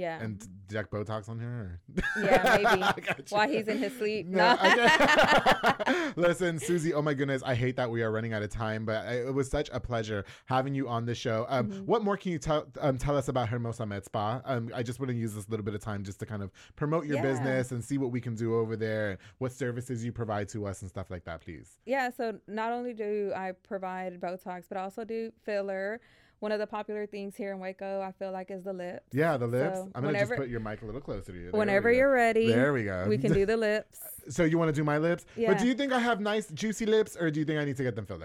Yeah. 0.00 0.20
And 0.22 0.42
inject 0.68 0.90
Botox 0.92 1.28
on 1.28 1.38
her? 1.40 1.80
Or? 1.96 2.24
Yeah, 2.24 2.58
maybe. 2.62 3.06
While 3.30 3.48
he's 3.48 3.68
in 3.68 3.78
his 3.78 3.96
sleep. 3.96 4.26
No, 4.26 4.56
No. 4.56 6.12
Listen, 6.16 6.58
Susie. 6.58 6.94
Oh 6.94 7.02
my 7.02 7.14
goodness, 7.14 7.42
I 7.44 7.54
hate 7.54 7.76
that 7.76 7.90
we 7.90 8.02
are 8.02 8.10
running 8.10 8.32
out 8.32 8.42
of 8.42 8.50
time, 8.50 8.84
but 8.84 9.04
I- 9.06 9.26
it 9.28 9.34
was 9.34 9.50
such 9.50 9.68
a 9.72 9.80
pleasure 9.80 10.24
having 10.46 10.74
you 10.74 10.88
on 10.88 11.04
the 11.06 11.14
show. 11.14 11.46
Um, 11.48 11.60
Mm-hmm. 11.70 11.86
What 11.86 12.02
more 12.02 12.16
can 12.16 12.32
you 12.32 12.38
tell 12.38 12.66
um, 12.80 12.96
tell 12.98 13.16
us 13.16 13.28
about 13.28 13.48
Hermosa 13.48 13.84
Med 13.86 14.04
Spa? 14.04 14.40
Um, 14.44 14.70
I 14.74 14.82
just 14.82 14.98
want 14.98 15.10
to 15.10 15.14
use 15.16 15.34
this 15.34 15.48
little 15.48 15.64
bit 15.64 15.74
of 15.74 15.80
time 15.82 16.02
just 16.04 16.18
to 16.20 16.26
kind 16.26 16.42
of 16.42 16.50
promote 16.74 17.04
your 17.06 17.16
Yeah. 17.16 17.22
business 17.22 17.70
and 17.72 17.84
see 17.84 17.98
what 17.98 18.10
we 18.10 18.20
can 18.20 18.34
do 18.34 18.56
over 18.56 18.76
there, 18.76 19.18
what 19.38 19.52
services 19.52 20.04
you 20.04 20.10
provide 20.12 20.48
to 20.50 20.66
us, 20.66 20.80
and 20.82 20.88
stuff 20.90 21.10
like 21.10 21.24
that. 21.24 21.42
Please. 21.42 21.78
yeah. 21.84 22.10
So, 22.10 22.38
not 22.48 22.72
only 22.72 22.92
do 22.94 23.32
I 23.36 23.52
provide 23.62 24.18
Botox, 24.20 24.64
but 24.68 24.78
I 24.78 24.82
also 24.82 25.04
do 25.04 25.32
filler. 25.44 26.00
One 26.40 26.52
of 26.52 26.58
the 26.58 26.66
popular 26.66 27.06
things 27.06 27.36
here 27.36 27.52
in 27.52 27.60
Waco, 27.60 28.00
I 28.00 28.12
feel 28.12 28.32
like, 28.32 28.50
is 28.50 28.64
the 28.64 28.72
lips. 28.72 29.04
Yeah, 29.12 29.36
the 29.36 29.46
lips. 29.46 29.78
So 29.78 29.90
I'm 29.94 30.02
gonna 30.02 30.18
just 30.18 30.32
put 30.34 30.48
your 30.48 30.60
mic 30.60 30.80
a 30.80 30.86
little 30.86 31.00
closer 31.00 31.32
to 31.32 31.38
you. 31.38 31.50
There 31.50 31.58
Whenever 31.58 31.92
you're 31.92 32.10
ready, 32.10 32.48
There 32.48 32.72
we 32.72 32.84
go. 32.84 33.04
we 33.06 33.18
can 33.18 33.32
do 33.32 33.44
the 33.44 33.56
lips. 33.68 34.00
So 34.30 34.44
you 34.44 34.58
want 34.58 34.70
to 34.70 34.72
do 34.72 34.82
my 34.82 34.96
lips? 34.96 35.26
Yeah. 35.36 35.52
But 35.52 35.60
do 35.60 35.66
you 35.66 35.74
think 35.74 35.92
I 35.92 35.98
have 35.98 36.18
nice 36.20 36.48
juicy 36.48 36.86
lips, 36.86 37.14
or 37.14 37.30
do 37.30 37.40
you 37.40 37.46
think 37.46 37.60
I 37.60 37.64
need 37.66 37.76
to 37.76 37.82
get 37.82 37.94
them 37.94 38.06
filled? 38.06 38.24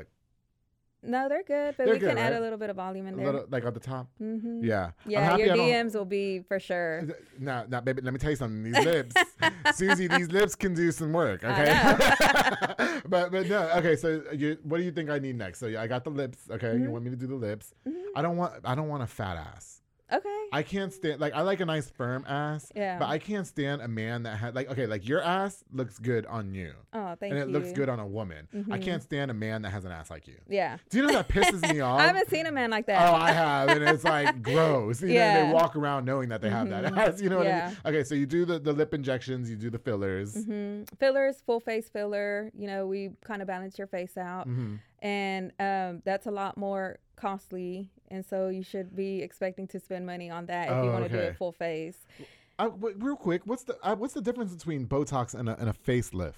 No, 1.06 1.30
they're 1.30 1.44
good, 1.44 1.76
but 1.78 1.86
They're 1.86 1.94
we 1.96 2.00
can 2.00 2.10
good, 2.10 2.18
add 2.18 2.34
a 2.34 2.40
little 2.40 2.58
bit 2.58 2.70
of 2.70 2.76
volume 2.76 3.08
in 3.08 3.16
there. 3.16 3.26
little, 3.26 3.46
like 3.50 3.66
at 3.66 3.74
the 3.74 3.80
top? 3.80 4.08
hmm 4.18 4.64
Yeah. 4.64 4.92
Yeah, 5.06 5.38
your 5.38 5.56
DMs 5.56 5.94
will 5.94 6.06
be 6.06 6.40
for 6.48 6.60
sure. 6.60 7.08
Now, 7.40 7.66
now, 7.68 7.82
baby, 7.82 8.02
let 8.02 8.14
me 8.14 8.20
tell 8.20 8.32
you 8.32 8.36
something. 8.36 8.64
These 8.64 8.86
lips, 8.86 9.16
Susie, 9.76 10.08
these 10.08 10.32
lips 10.32 10.56
can 10.56 10.74
do 10.74 10.92
some 10.92 11.14
work. 11.14 11.44
Okay. 11.44 11.66
but 13.08 13.32
but 13.32 13.48
no. 13.48 13.70
Okay. 13.78 13.96
So 13.96 14.24
you, 14.34 14.58
what 14.64 14.78
do 14.78 14.84
you 14.84 14.92
think 14.92 15.10
I 15.10 15.20
need 15.20 15.38
next? 15.38 15.60
So 15.60 15.68
yeah, 15.68 15.82
I 15.82 15.88
got 15.88 16.04
the 16.04 16.10
lips. 16.10 16.40
Okay. 16.50 16.68
Mm-hmm. 16.68 16.84
You 16.84 16.92
want 16.92 17.04
me 17.04 17.12
to 17.12 17.18
do 17.18 17.28
the 17.28 17.36
lips? 17.36 17.74
I 18.16 18.22
don't 18.22 18.38
want. 18.38 18.54
I 18.64 18.76
don't 18.76 18.88
want 18.88 19.04
a 19.04 19.08
fat 19.08 19.38
ass. 19.38 19.82
Okay. 20.14 20.46
I 20.54 20.62
can't 20.62 20.94
stand 20.94 21.20
like 21.20 21.34
I 21.34 21.42
like 21.42 21.60
a 21.62 21.66
nice 21.66 21.90
firm 21.90 22.26
ass. 22.28 22.72
Yeah. 22.76 23.00
But 23.00 23.10
I 23.10 23.18
can't 23.18 23.48
stand 23.48 23.82
a 23.82 23.88
man 23.88 24.24
that 24.24 24.38
had 24.38 24.54
like 24.56 24.70
okay 24.70 24.86
like 24.86 25.08
your 25.08 25.22
ass 25.22 25.64
looks 25.72 25.98
good 25.98 26.26
on 26.28 26.54
you. 26.54 26.74
Oh, 26.94 27.16
thank 27.20 27.32
and 27.32 27.32
you. 27.32 27.38
And 27.38 27.42
it 27.42 27.48
looks 27.52 27.72
good 27.72 27.90
on 27.90 28.00
a 28.00 28.06
woman. 28.06 28.48
I 28.54 28.58
Mhm. 28.78 28.82
can't 28.84 29.02
stand 29.04 29.32
a 29.32 29.34
man 29.34 29.64
that 29.64 29.72
has 29.72 29.84
an 29.84 29.92
ass 29.92 30.12
like 30.12 30.28
you. 30.28 30.36
Yeah. 30.48 30.78
Do 30.92 31.00
you 31.00 31.08
know 31.08 31.14
that 31.14 31.28
pisses 31.28 31.62
me 31.74 31.80
off? 31.82 32.00
I 32.00 32.04
haven't 32.06 32.30
seen 32.30 32.46
a 32.46 32.52
man 32.52 32.70
like 32.70 32.86
that. 32.86 33.02
Oh, 33.10 33.16
I 33.16 33.32
have, 33.32 33.70
and 33.70 33.84
it's 33.84 34.04
like 34.04 34.42
gross. 34.44 35.02
You 35.02 35.08
know, 35.08 35.14
Yeah. 35.16 35.46
they 35.48 35.52
walk 35.54 35.76
around 35.76 36.06
knowing 36.06 36.30
that 36.30 36.42
they 36.42 36.52
have 36.52 36.70
that 36.70 36.84
Mhm. 36.86 36.98
ass. 36.98 37.20
You 37.22 37.30
know 37.30 37.38
what 37.40 37.48
I 37.48 37.50
Yeah. 37.50 37.68
mean? 37.70 37.78
Okay, 37.88 38.04
so 38.04 38.14
you 38.14 38.28
do 38.28 38.46
the, 38.46 38.60
the 38.60 38.74
lip 38.74 38.94
injections, 38.94 39.50
you 39.50 39.56
do 39.56 39.72
the 39.72 39.80
fillers. 39.80 40.46
hmm 40.46 40.84
Fillers, 41.00 41.42
full 41.42 41.60
face 41.60 41.90
filler. 41.90 42.52
You 42.56 42.68
know, 42.68 42.86
we 42.86 43.10
kind 43.26 43.42
of 43.42 43.48
balance 43.48 43.78
your 43.80 43.88
face 43.88 44.18
out, 44.18 44.48
Mhm. 44.48 44.80
and 45.02 45.52
um, 45.60 46.02
that's 46.06 46.28
a 46.28 46.32
lot 46.32 46.58
more 46.58 47.00
costly. 47.16 47.90
And 48.10 48.26
so 48.26 48.50
you 48.50 48.64
should 48.64 48.96
be 48.96 49.22
expecting 49.22 49.68
to 49.70 49.80
spend 49.80 50.06
money 50.06 50.30
on 50.30 50.46
that 50.48 50.68
if 50.70 50.74
Oh, 50.76 50.84
you 50.84 50.92
want 50.92 51.04
to 51.06 51.10
do 51.10 51.18
okay. 51.18 51.28
it 51.28 51.38
full 51.38 51.52
face. 51.52 51.98
Uh, 52.60 52.70
wait, 52.80 52.96
real 53.02 53.16
quick, 53.16 53.42
what's 53.46 53.64
the 53.64 53.78
uh, 53.84 53.96
what's 53.96 54.14
the 54.14 54.22
difference 54.22 54.54
between 54.54 54.86
Botox 54.88 55.34
and 55.34 55.50
a, 55.50 55.60
and 55.60 55.70
a 55.70 55.74
facelift? 55.74 56.36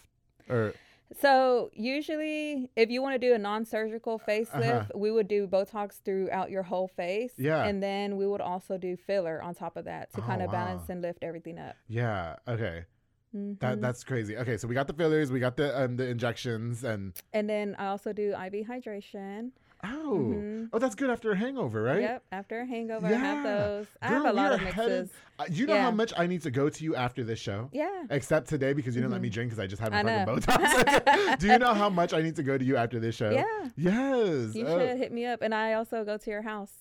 Or 0.49 0.73
So 1.21 1.69
usually, 1.73 2.69
if 2.75 2.89
you 2.89 3.01
want 3.01 3.13
to 3.13 3.19
do 3.19 3.34
a 3.34 3.38
non-surgical 3.38 4.19
facelift, 4.28 4.80
Uh-huh. 4.80 4.86
we 4.95 5.11
would 5.11 5.28
do 5.28 5.47
Botox 5.47 6.01
throughout 6.03 6.49
your 6.49 6.63
whole 6.63 6.88
face. 6.88 7.34
Yeah. 7.38 7.63
And 7.65 7.82
then 7.84 8.17
we 8.17 8.25
would 8.28 8.41
also 8.41 8.78
do 8.78 8.97
filler 8.97 9.41
on 9.41 9.53
top 9.55 9.78
of 9.78 9.86
that 9.86 10.11
to 10.13 10.21
Oh, 10.21 10.23
kind 10.23 10.41
of 10.41 10.47
wow. 10.47 10.53
balance 10.53 10.89
and 10.89 11.01
lift 11.01 11.23
everything 11.23 11.59
up. 11.59 11.75
yeah, 11.88 12.36
okay, 12.47 12.86
Mhm. 13.36 13.59
that 13.59 13.80
that's 13.82 14.03
crazy. 14.03 14.36
Okay, 14.38 14.57
so 14.57 14.67
we 14.67 14.73
got 14.73 14.88
the 14.88 14.93
fillers, 14.93 15.32
we 15.32 15.39
got 15.39 15.55
the 15.57 15.69
um 15.82 15.97
the 15.97 16.07
injections, 16.07 16.84
and 16.84 17.13
and 17.34 17.47
then 17.49 17.75
I 17.78 17.88
also 17.88 18.11
do 18.11 18.30
IV 18.34 18.65
hydration. 18.65 19.51
Oh, 19.96 20.18
Mhm. 20.34 20.70
oh, 20.74 20.80
that's 20.80 20.96
good 20.96 21.10
after 21.10 21.32
a 21.32 21.36
hangover, 21.38 21.82
right? 21.84 22.02
Yep. 22.02 22.24
After 22.32 22.60
a 22.62 22.66
hangover, 22.66 23.08
I 23.08 23.12
have 23.14 23.46
Yeah. 23.46 23.58
those. 23.58 23.88
I 24.02 24.10
Girl, 24.10 24.24
have 24.24 24.34
a 24.34 24.36
lot 24.36 24.54
of 24.54 24.60
headed- 24.60 24.76
mixes. 25.08 25.10
Uh, 25.40 25.46
you 25.50 25.66
know 25.68 25.80
how 25.80 25.92
much 25.92 26.14
I 26.18 26.26
need 26.28 26.42
to 26.44 26.52
go 26.52 26.68
to 26.70 26.84
you 26.84 26.96
after 26.96 27.24
this 27.24 27.40
show? 27.40 27.70
Yeah. 27.72 28.04
Except 28.10 28.48
today 28.50 28.74
because 28.74 28.96
you 28.96 29.02
didn't 29.02 29.12
let 29.14 29.22
me 29.22 29.30
drink 29.30 29.52
because 29.52 29.64
I 29.64 29.68
just 29.68 29.82
had 29.82 29.92
my 29.92 30.04
fucking. 30.04 30.36
Botox. 30.42 31.40
Do 31.40 31.48
you 31.48 31.60
know 31.60 31.74
how 31.74 31.90
much 31.90 32.14
I 32.14 32.22
need 32.22 32.36
to 32.38 32.44
go 32.44 32.58
to 32.58 32.64
you 32.66 32.76
after 32.78 33.00
this 33.00 33.16
show? 33.16 33.30
Yeah. 33.30 33.44
Yes. 33.76 34.56
You 34.56 34.66
Oh. 34.68 34.80
should 34.80 34.98
hit 34.98 35.12
me 35.12 35.26
up, 35.26 35.42
and 35.42 35.54
I 35.54 35.74
also 35.74 36.04
go 36.04 36.18
to 36.18 36.30
your 36.30 36.42
house. 36.42 36.74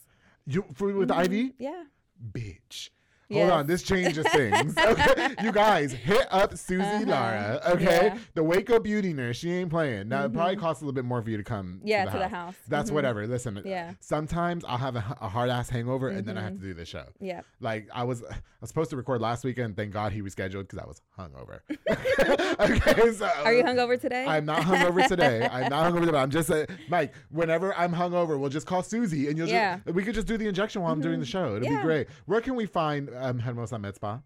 You 0.47 0.65
for, 0.75 0.93
with 0.95 1.09
the 1.09 1.15
Mhm. 1.15 1.25
IV? 1.49 1.53
Yeah. 1.59 1.85
Bitch. 2.33 2.91
Hold 3.33 3.51
on, 3.51 3.67
this 3.67 3.83
changes 3.83 4.27
things. 4.29 4.77
Okay, 4.79 5.35
you 5.43 5.51
guys 5.53 5.93
hit 5.93 6.27
up 6.31 6.57
Susie 6.57 6.83
Uh-huh. 6.83 7.05
Lara. 7.07 7.61
Okay, 7.71 8.07
Yeah. 8.07 8.19
the 8.35 8.43
Waco 8.45 8.79
beauty 8.79 9.13
nurse. 9.13 9.37
She 9.37 9.51
ain't 9.51 9.69
playing. 9.71 10.09
Now 10.09 10.25
it 10.27 10.33
probably 10.33 10.57
Mhm. 10.57 10.61
costs 10.61 10.83
a 10.83 10.85
little 10.85 10.95
bit 10.95 11.05
more 11.05 11.21
for 11.23 11.31
you 11.31 11.37
to 11.37 11.43
come. 11.43 11.81
Yeah, 11.83 12.05
to 12.05 12.11
to 12.13 12.17
the 12.19 12.19
the 12.25 12.29
house. 12.29 12.55
house. 12.55 12.55
That's 12.69 12.91
Mhm. 12.91 12.95
whatever. 12.95 13.27
Listen, 13.27 13.61
Yeah. 13.65 13.93
sometimes 14.01 14.65
I'll 14.65 14.79
have 14.79 14.95
a, 14.97 15.17
a 15.21 15.29
hard 15.29 15.51
ass 15.51 15.69
hangover 15.71 16.09
and 16.09 16.25
then 16.27 16.39
I 16.39 16.43
have 16.43 16.53
to 16.53 16.59
Mhm. 16.59 16.63
do 16.63 16.75
the 16.75 16.85
show. 16.85 17.05
Yeah. 17.21 17.41
Like 17.61 17.89
I 17.93 18.05
was, 18.05 18.23
I 18.23 18.37
was 18.61 18.69
supposed 18.71 18.91
to 18.91 18.97
record 18.97 19.21
last 19.21 19.45
weekend. 19.45 19.77
Thank 19.77 19.93
God 19.93 20.13
he 20.13 20.23
rescheduled 20.23 20.69
because 20.69 20.79
I 20.79 20.87
was 20.87 21.03
hungover. 21.19 21.61
okay, 22.61 23.13
so 23.13 23.27
Are 23.45 23.53
you 23.53 23.65
hungover 23.65 24.01
today? 24.01 24.25
I'm 24.27 24.45
not 24.45 24.61
hungover 24.63 25.07
today. 25.09 25.49
I'm 25.51 25.69
not 25.71 25.93
hungover 25.93 26.07
today. 26.07 26.19
I'm 26.19 26.31
just 26.31 26.51
uh, 26.51 26.67
Mike. 26.89 27.13
Whenever 27.31 27.75
I'm 27.77 27.93
hungover, 27.93 28.39
we'll 28.39 28.51
just 28.51 28.67
call 28.67 28.83
Susie 28.83 29.29
and 29.29 29.37
you'll 29.37 29.49
Yeah. 29.49 29.79
just 29.85 29.95
we 29.97 30.03
could 30.05 30.15
just 30.15 30.27
do 30.27 30.37
the 30.37 30.47
injection 30.47 30.83
while 30.83 30.93
I'm 30.93 31.01
doing 31.01 31.21
the 31.21 31.27
show. 31.27 31.57
It'll 31.57 31.69
be 31.69 31.83
great. 31.83 32.09
Where 32.27 32.41
can 32.41 32.55
we 32.55 32.67
find 32.67 33.09
um, 33.17 33.39
Hermosa 33.39 33.79
Med 33.79 33.95
Spa? 33.95 34.21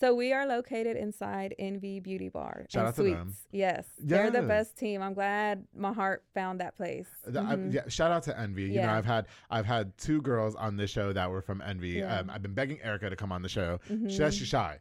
So 0.00 0.14
we 0.14 0.32
are 0.32 0.46
located 0.46 0.96
inside 0.96 1.56
Envy 1.58 1.98
Beauty 1.98 2.28
Bar. 2.28 2.66
Shout 2.70 2.80
and 2.82 2.88
out 2.88 2.94
to 2.94 3.00
Suites. 3.00 3.16
them. 3.16 3.34
Yes, 3.50 3.84
they're 3.98 4.30
the 4.30 4.42
best 4.42 4.78
team. 4.78 5.02
I'm 5.02 5.12
glad 5.12 5.64
my 5.74 5.92
heart 5.92 6.22
found 6.34 6.60
that 6.60 6.76
place. 6.76 7.08
The- 7.26 7.40
I- 7.40 7.56
yeah, 7.70 7.88
shout 7.88 8.12
out 8.12 8.22
to 8.24 8.38
Envy. 8.38 8.62
You 8.64 8.82
know, 8.82 8.90
I've 8.90 9.04
had 9.04 9.26
I've 9.50 9.66
had 9.66 9.96
two 9.98 10.22
girls 10.22 10.54
on 10.54 10.76
this 10.76 10.90
show 10.90 11.12
that 11.12 11.28
were 11.28 11.42
from 11.42 11.60
Envy. 11.62 11.88
Yeah. 11.98 12.20
Um, 12.20 12.30
I've 12.30 12.42
been 12.42 12.54
begging 12.54 12.80
Erica 12.80 13.10
to 13.10 13.16
come 13.16 13.32
on 13.32 13.42
the 13.42 13.48
show. 13.48 13.80
She 13.88 13.94
Mhm. 13.94 14.12
says 14.16 14.36
she's 14.36 14.46
shy. 14.46 14.78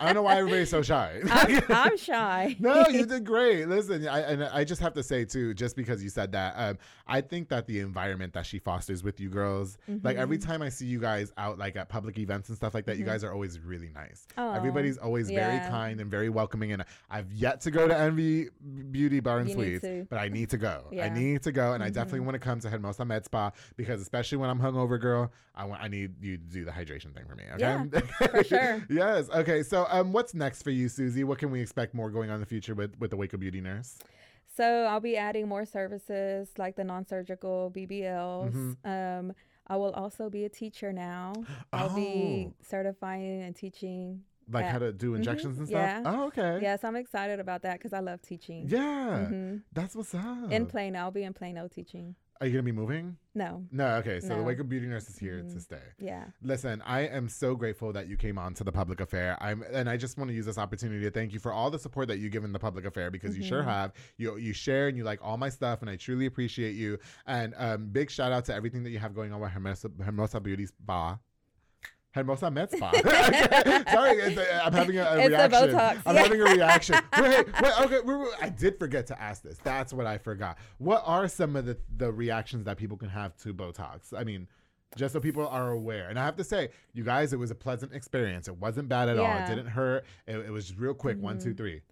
I 0.00 0.06
don't 0.06 0.14
know 0.14 0.22
why 0.22 0.36
everybody's 0.36 0.68
so 0.70 0.82
shy. 0.82 1.20
I'm, 1.30 1.62
I'm 1.70 1.96
shy. 1.98 2.56
no, 2.58 2.86
you 2.88 3.06
did 3.06 3.24
great. 3.24 3.66
Listen, 3.66 4.06
I, 4.06 4.20
and 4.20 4.44
I 4.44 4.64
just 4.64 4.80
have 4.82 4.92
to 4.94 5.02
say 5.02 5.24
too, 5.24 5.54
just 5.54 5.76
because 5.76 6.02
you 6.02 6.08
said 6.10 6.32
that, 6.32 6.54
um, 6.56 6.78
I 7.06 7.20
think 7.20 7.48
that 7.48 7.66
the 7.66 7.80
environment 7.80 8.32
that 8.34 8.46
she 8.46 8.58
fosters 8.58 9.02
with 9.02 9.18
you 9.20 9.28
girls, 9.30 9.78
like 10.02 10.16
every 10.16 10.38
Mm-hmm. 10.38 10.50
time 10.50 10.62
I 10.62 10.68
see 10.68 10.86
you 10.86 11.00
guys 11.00 11.32
out, 11.38 11.58
like 11.58 11.76
at 11.76 11.88
public 11.88 12.18
events 12.18 12.48
and 12.48 12.56
stuff 12.56 12.72
like 12.74 12.86
that, 12.86 12.98
you 12.98 13.04
guys 13.04 13.24
are 13.24 13.32
always 13.32 13.58
really 13.58 13.90
nice. 13.94 14.26
Aw, 14.36 14.54
Everybody's 14.54 14.96
always 14.98 15.28
very 15.30 15.58
kind 15.60 16.00
and 16.00 16.10
very 16.10 16.28
welcoming. 16.28 16.72
And 16.72 16.84
I've 17.10 17.32
yet 17.32 17.60
to 17.62 17.70
go 17.70 17.88
to 17.88 17.96
Envy 17.96 18.48
Beauty 18.90 19.20
Bar 19.20 19.40
and 19.40 19.48
You 19.48 19.54
Suites, 19.54 20.06
but 20.08 20.18
I 20.18 20.28
need 20.28 20.50
to 20.50 20.58
go. 20.58 20.84
I 20.92 21.08
need 21.08 21.42
to 21.44 21.52
go, 21.52 21.72
and 21.72 21.82
I 21.82 21.88
definitely 21.90 22.20
Mhm. 22.20 22.24
want 22.26 22.34
to 22.34 22.38
come 22.40 22.60
to 22.60 22.70
Hermosa 22.70 23.04
Med 23.04 23.24
Spa 23.24 23.50
because, 23.76 24.00
especially 24.00 24.38
when 24.38 24.50
I'm 24.50 24.60
hungover, 24.60 25.00
girl, 25.00 25.32
I 25.54 25.64
want 25.64 25.82
I 25.82 25.88
need 25.88 26.12
you 26.22 26.36
to 26.36 26.42
do 26.44 26.64
the 26.64 26.70
hydration 26.70 27.12
thing 27.14 27.24
for 27.28 27.34
me. 27.34 27.44
Okay? 27.54 27.60
Yeah, 27.60 28.28
for 28.28 28.44
sure. 28.44 28.86
yes. 28.90 29.28
Okay. 29.34 29.62
So, 29.62 29.86
um, 29.90 30.12
what's 30.12 30.34
next 30.34 30.62
for 30.62 30.70
you, 30.70 30.88
Susie? 30.88 31.24
What 31.24 31.38
can 31.38 31.50
we 31.50 31.60
expect 31.60 31.94
more 31.94 32.10
going 32.10 32.30
on 32.30 32.34
in 32.36 32.40
the 32.40 32.46
future 32.46 32.74
with 32.74 32.98
with 32.98 33.10
the 33.10 33.16
Waco 33.16 33.36
Beauty 33.36 33.60
Nurse? 33.60 33.98
So 34.56 34.84
I'll 34.84 35.00
be 35.00 35.16
adding 35.16 35.48
more 35.48 35.64
services 35.64 36.48
like 36.58 36.76
the 36.76 36.84
non-surgical 36.84 37.72
BBLs. 37.74 38.52
Mm-hmm. 38.52 38.90
Um, 38.90 39.32
I 39.68 39.76
will 39.76 39.92
also 39.92 40.28
be 40.28 40.44
a 40.44 40.48
teacher 40.48 40.92
now. 40.92 41.32
I'll 41.72 41.94
be 41.94 42.48
Oh. 42.50 42.54
certifying 42.62 43.42
and 43.42 43.54
teaching. 43.54 44.22
Like 44.52 44.64
Yeah. 44.64 44.72
how 44.72 44.78
to 44.80 44.92
do 44.92 45.12
Mhm. 45.12 45.16
injections 45.18 45.58
and 45.58 45.68
stuff. 45.68 45.80
Yeah. 45.80 46.02
Oh, 46.04 46.26
okay. 46.26 46.58
Yes, 46.60 46.82
I'm 46.82 46.96
excited 46.96 47.38
about 47.38 47.62
that 47.62 47.74
because 47.74 47.92
I 47.92 48.00
love 48.00 48.20
teaching. 48.22 48.66
Yeah. 48.68 49.26
hmm 49.28 49.56
That's 49.72 49.94
what's 49.94 50.12
up. 50.14 50.50
In 50.50 50.66
Plano, 50.66 50.98
I'll 50.98 51.12
be 51.12 51.22
in 51.22 51.32
Plano 51.32 51.68
teaching. 51.68 52.16
Are 52.42 52.46
you 52.46 52.54
gonna 52.54 52.62
be 52.62 52.72
moving? 52.72 53.18
No, 53.34 53.66
No. 53.70 53.96
Okay. 53.96 54.18
So 54.18 54.28
the 54.28 54.36
No. 54.36 54.42
Waco 54.44 54.62
Beauty 54.64 54.86
Nurse 54.86 55.10
is 55.10 55.18
here 55.18 55.38
to 55.42 55.44
Mhm. 55.44 55.60
stay. 55.60 55.82
yeah. 55.98 56.24
Listen, 56.42 56.80
I 56.82 57.00
am 57.02 57.28
so 57.28 57.54
grateful 57.54 57.92
that 57.92 58.08
you 58.08 58.16
came 58.16 58.38
on 58.38 58.54
to 58.54 58.64
the 58.64 58.72
public 58.72 58.98
affair. 59.00 59.36
I'm 59.42 59.62
and 59.70 59.90
I 59.90 59.98
just 59.98 60.16
want 60.16 60.28
to 60.30 60.34
use 60.34 60.46
this 60.46 60.56
opportunity 60.56 61.04
to 61.04 61.10
thank 61.10 61.34
you 61.34 61.38
for 61.38 61.52
all 61.52 61.70
the 61.70 61.78
support 61.78 62.08
that 62.08 62.18
you 62.18 62.30
give 62.30 62.42
in 62.42 62.52
the 62.52 62.58
public 62.58 62.86
affair 62.86 63.10
because 63.10 63.36
you 63.36 63.44
sure 63.44 63.60
Mhm. 63.62 63.66
have. 63.66 63.92
You 64.16 64.36
you 64.38 64.54
share 64.54 64.88
and 64.88 64.96
you 64.96 65.04
like 65.04 65.20
all 65.22 65.36
my 65.36 65.50
stuff 65.50 65.82
and 65.82 65.90
I 65.90 65.96
truly 65.96 66.24
appreciate 66.24 66.76
you. 66.76 66.98
And 67.26 67.52
um 67.58 67.88
big 67.90 68.10
shout 68.10 68.32
out 68.32 68.46
to 68.46 68.54
everything 68.54 68.84
that 68.84 68.90
you 68.90 69.00
have 69.00 69.14
going 69.14 69.32
on 69.34 69.40
with 69.40 69.50
Hermosa, 69.50 69.90
Hermosa 70.02 70.40
Beauty 70.40 70.64
Spa. 70.64 71.18
Hermosa 72.12 72.50
Med 72.50 72.70
Spa. 72.70 72.90
Sorry, 73.92 74.20
a- 74.20 74.62
I'm 74.64 74.72
having 74.72 74.98
a, 74.98 75.02
a 75.02 75.28
reaction. 75.28 75.76
I'm 76.06 76.16
yeah. 76.16 76.22
having 76.22 76.40
a 76.40 76.44
reaction. 76.44 76.96
Wait, 77.20 77.46
wait, 77.62 77.80
okay. 77.82 78.00
wait, 78.00 78.28
I 78.40 78.48
did 78.48 78.78
forget 78.78 79.06
to 79.08 79.20
ask 79.20 79.42
this. 79.42 79.58
That's 79.62 79.92
what 79.92 80.06
I 80.06 80.18
forgot. 80.18 80.58
What 80.78 81.02
are 81.06 81.28
some 81.28 81.54
of 81.56 81.66
the, 81.66 81.76
the 81.96 82.10
reactions 82.10 82.64
that 82.64 82.76
people 82.78 82.96
can 82.96 83.08
have 83.08 83.36
to 83.38 83.54
Botox? 83.54 84.12
I 84.16 84.24
mean, 84.24 84.48
just 84.96 85.12
so 85.12 85.20
people 85.20 85.46
are 85.46 85.70
aware. 85.70 86.08
And 86.08 86.18
I 86.18 86.24
have 86.24 86.36
to 86.36 86.44
say, 86.44 86.70
you 86.94 87.04
guys, 87.04 87.32
it 87.32 87.38
was 87.38 87.52
a 87.52 87.54
pleasant 87.54 87.92
experience. 87.92 88.48
It 88.48 88.56
wasn't 88.56 88.88
bad 88.88 89.08
at 89.08 89.18
all. 89.18 89.36
It 89.38 89.46
didn't 89.46 89.68
hurt. 89.68 90.04
It, 90.26 90.36
it 90.36 90.50
was 90.50 90.76
real 90.76 90.94
quick. 90.94 91.20
One, 91.20 91.38
two, 91.38 91.54
Mhm. 91.54 91.56
three. 91.56 91.82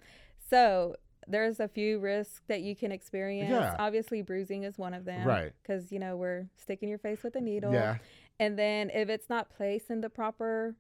So 0.50 0.96
there's 1.28 1.60
a 1.60 1.68
few 1.68 2.00
risks 2.00 2.40
that 2.48 2.62
you 2.62 2.74
can 2.74 2.90
experience. 2.90 3.50
Yeah. 3.50 3.76
Obviously, 3.78 4.22
bruising 4.22 4.64
is 4.64 4.78
one 4.78 4.94
of 4.94 5.04
them. 5.04 5.26
Right. 5.26 5.52
Because, 5.62 5.92
you 5.92 5.98
know, 5.98 6.16
we're 6.16 6.46
sticking 6.56 6.88
your 6.88 6.98
face 6.98 7.22
with 7.22 7.36
a 7.36 7.40
needle. 7.40 7.72
Yeah. 7.72 7.98
And 8.40 8.58
then 8.58 8.90
if 8.90 9.08
it's 9.08 9.28
not 9.28 9.50
placed 9.50 9.90
in 9.90 10.00
the 10.00 10.10
proper 10.10 10.76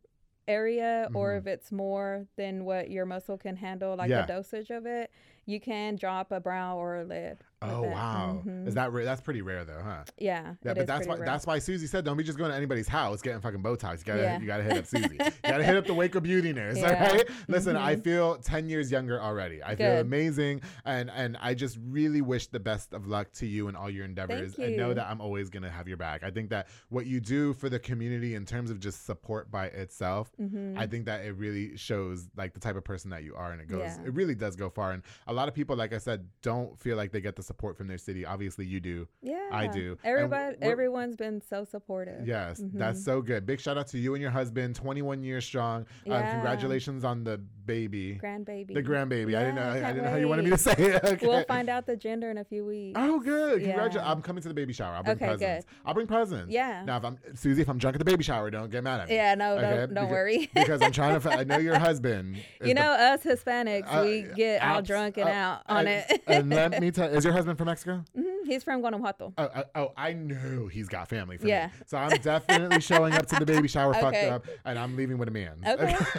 area 0.46 1.10
or 1.12 1.32
Mhm. 1.34 1.38
if 1.38 1.46
it's 1.46 1.72
more 1.72 2.26
than 2.36 2.64
what 2.64 2.90
your 2.90 3.04
muscle 3.04 3.36
can 3.36 3.56
handle, 3.56 3.96
like 3.96 4.08
Yeah. 4.10 4.22
the 4.22 4.32
dosage 4.32 4.70
of 4.70 4.86
it, 4.86 5.10
you 5.44 5.60
can 5.60 5.96
drop 5.96 6.30
a 6.32 6.40
brow 6.40 6.78
or 6.78 6.96
a 6.96 7.04
lid. 7.04 7.44
Oh 7.60 7.82
that. 7.82 7.90
wow. 7.90 8.42
Mhm. 8.46 8.68
Is 8.68 8.74
that 8.74 8.92
that's 8.92 9.20
pretty 9.20 9.42
rare 9.42 9.64
though, 9.64 9.80
huh? 9.82 10.04
Yeah. 10.16 10.54
Yeah, 10.62 10.74
but 10.74 10.86
that's 10.86 11.06
why 11.08 11.16
rare. 11.16 11.26
that's 11.26 11.46
why 11.46 11.58
Susie 11.58 11.86
said 11.88 12.04
don't 12.04 12.16
be 12.16 12.22
just 12.22 12.38
going 12.38 12.50
to 12.50 12.56
anybody's 12.56 12.86
house 12.86 13.20
getting 13.20 13.40
fucking 13.40 13.62
Botox. 13.62 13.98
You 13.98 14.04
gotta 14.04 14.22
Yeah. 14.22 14.38
you 14.40 14.46
gotta 14.46 14.62
hit 14.62 14.76
up 14.78 14.86
Susie. 14.86 15.08
you 15.20 15.30
gotta 15.42 15.64
hit 15.64 15.76
up 15.76 15.86
the 15.86 15.94
Waco 15.94 16.20
Beauty 16.20 16.52
Nurse. 16.52 16.78
Yeah. 16.78 17.04
All 17.08 17.16
right. 17.16 17.28
Listen, 17.48 17.76
I 17.76 17.96
Mhm. 17.96 18.04
feel 18.04 18.36
ten 18.36 18.68
years 18.68 18.92
younger 18.92 19.20
already. 19.20 19.62
I 19.62 19.74
feel 19.74 19.96
Good. 19.96 20.06
amazing, 20.06 20.60
and 20.84 21.10
and 21.10 21.36
I 21.40 21.54
just 21.54 21.78
really 21.82 22.20
wish 22.20 22.46
the 22.46 22.60
best 22.60 22.92
of 22.94 23.06
luck 23.08 23.32
to 23.34 23.46
you 23.46 23.66
and 23.68 23.76
all 23.76 23.90
your 23.90 24.04
endeavors. 24.04 24.54
Thank 24.54 24.68
And 24.68 24.76
know 24.76 24.94
that 24.94 25.06
I'm 25.08 25.20
always 25.20 25.50
gonna 25.50 25.70
have 25.70 25.88
your 25.88 25.96
back. 25.96 26.22
I 26.22 26.30
think 26.30 26.50
that 26.50 26.68
what 26.90 27.06
you 27.06 27.18
do 27.20 27.54
for 27.54 27.68
the 27.68 27.78
community 27.80 28.34
in 28.36 28.44
terms 28.44 28.70
of 28.70 28.78
just 28.78 29.04
support 29.04 29.50
by 29.50 29.66
itself. 29.66 30.30
Mhm. 30.40 30.78
I 30.78 30.86
think 30.86 31.06
that 31.06 31.24
it 31.24 31.32
really 31.32 31.76
shows 31.76 32.28
like 32.36 32.54
the 32.54 32.60
type 32.60 32.76
of 32.76 32.84
person 32.84 33.10
that 33.10 33.24
you 33.24 33.34
are, 33.34 33.50
and 33.50 33.60
it 33.60 33.66
goes, 33.68 33.80
Yeah. 33.80 34.04
it 34.04 34.14
really 34.14 34.34
does 34.36 34.54
go 34.54 34.70
far. 34.70 34.92
And 34.92 35.02
a 35.26 35.32
lot 35.32 35.48
of 35.48 35.54
people, 35.54 35.74
like 35.76 35.92
I 35.92 35.98
said, 35.98 36.28
don't 36.42 36.78
feel 36.78 36.96
like 36.96 37.10
they 37.10 37.20
get 37.20 37.34
the 37.34 37.42
support 37.48 37.76
from 37.76 37.88
their 37.88 37.98
city. 37.98 38.24
Obviously, 38.24 38.64
you 38.66 38.78
do. 38.78 39.08
yeah. 39.22 39.48
I 39.50 39.66
do. 39.66 39.98
Everybody, 40.04 40.56
everyone's 40.62 41.16
been 41.16 41.40
so 41.40 41.64
supportive. 41.64 42.26
Yes, 42.26 42.62
that's 42.74 43.00
Mhm. 43.00 43.04
so 43.04 43.22
good. 43.22 43.46
Big 43.46 43.60
shout 43.60 43.76
out 43.78 43.88
to 43.88 43.98
you 43.98 44.14
and 44.14 44.22
your 44.22 44.30
husband, 44.30 44.76
21 44.76 45.22
years 45.24 45.44
strong. 45.44 45.80
Um, 45.80 45.86
Yeah. 46.12 46.30
congratulations 46.32 47.02
on 47.02 47.24
the 47.24 47.38
baby, 47.66 48.18
Grandbaby. 48.22 48.74
the 48.74 48.82
grandbaby. 48.82 49.34
I 49.36 49.40
didn't 49.40 49.54
know. 49.56 49.74
Yeah, 49.74 49.88
I 49.88 49.92
didn't 49.92 50.04
know 50.04 50.10
how 50.10 50.16
you 50.16 50.28
wanted 50.28 50.44
me 50.44 50.50
to 50.50 50.58
say 50.68 50.72
it. 50.76 51.04
Okay. 51.04 51.26
We'll 51.26 51.44
find 51.44 51.68
out 51.68 51.86
the 51.86 51.96
gender 51.96 52.30
in 52.30 52.38
a 52.38 52.44
few 52.44 52.64
weeks. 52.64 52.98
Oh, 53.00 53.18
good. 53.20 53.60
Yeah. 53.60 53.68
Congratulations. 53.68 54.10
I'm 54.10 54.22
coming 54.22 54.42
to 54.42 54.48
the 54.48 54.54
baby 54.54 54.72
shower. 54.72 54.94
I'll 54.94 55.02
bring 55.02 55.16
Okay, 55.16 55.26
presents. 55.26 55.66
I'll 55.84 55.94
bring 55.94 56.06
presents. 56.06 56.52
Yeah. 56.52 56.84
Now, 56.84 56.98
if 56.98 57.04
I'm 57.04 57.18
Susie, 57.34 57.62
if 57.62 57.68
I'm 57.68 57.78
drunk 57.78 57.96
at 57.96 57.98
the 57.98 58.04
baby 58.04 58.22
shower, 58.22 58.50
don't 58.50 58.70
get 58.70 58.84
mad 58.84 59.00
at 59.00 59.08
me. 59.08 59.14
Yeah, 59.14 59.34
no, 59.34 59.54
Okay? 59.56 59.62
don't, 59.62 59.78
don't 59.78 59.88
Because- 60.04 60.10
worry. 60.10 60.50
because 60.54 60.82
I'm 60.82 60.92
trying 60.92 61.18
to. 61.20 61.30
I 61.30 61.44
know 61.44 61.58
your 61.58 61.78
husband. 61.78 62.36
you 62.60 62.68
the- 62.68 62.74
know, 62.74 62.90
us 62.92 63.22
Hispanics, 63.22 63.86
Uh, 63.86 64.02
we 64.04 64.22
get 64.34 64.62
all 64.62 64.78
abs- 64.78 64.88
drunk 64.88 65.16
and 65.18 65.28
uh, 65.28 65.32
out 65.32 65.62
on 65.66 65.86
and- 65.86 66.04
it. 66.10 66.22
and 66.26 66.50
let 66.50 66.80
me 66.80 66.90
tell. 66.90 67.08
Is 67.08 67.24
your 67.24 67.32
husband 67.38 67.56
from 67.58 67.66
Mexico? 67.66 68.04
Mhm, 68.16 68.24
He's 68.46 68.62
from 68.64 68.80
Guanajuato. 68.80 69.32
Oh, 69.36 69.48
oh, 69.56 69.64
oh, 69.74 69.92
I 69.96 70.12
know 70.14 70.66
he's 70.68 70.88
got 70.88 71.08
family 71.08 71.36
for 71.36 71.46
Yeah. 71.46 71.66
me. 71.66 71.72
So 71.86 71.98
I'm 71.98 72.18
definitely 72.20 72.80
showing 72.80 73.12
up 73.14 73.26
to 73.26 73.36
the 73.38 73.46
baby 73.46 73.68
shower 73.68 73.92
fucked 73.94 74.16
up, 74.16 74.46
and 74.64 74.78
I'm 74.78 74.96
leaving 74.96 75.18
with 75.18 75.28
a 75.28 75.30
man. 75.30 75.60
Okay. 75.66 75.96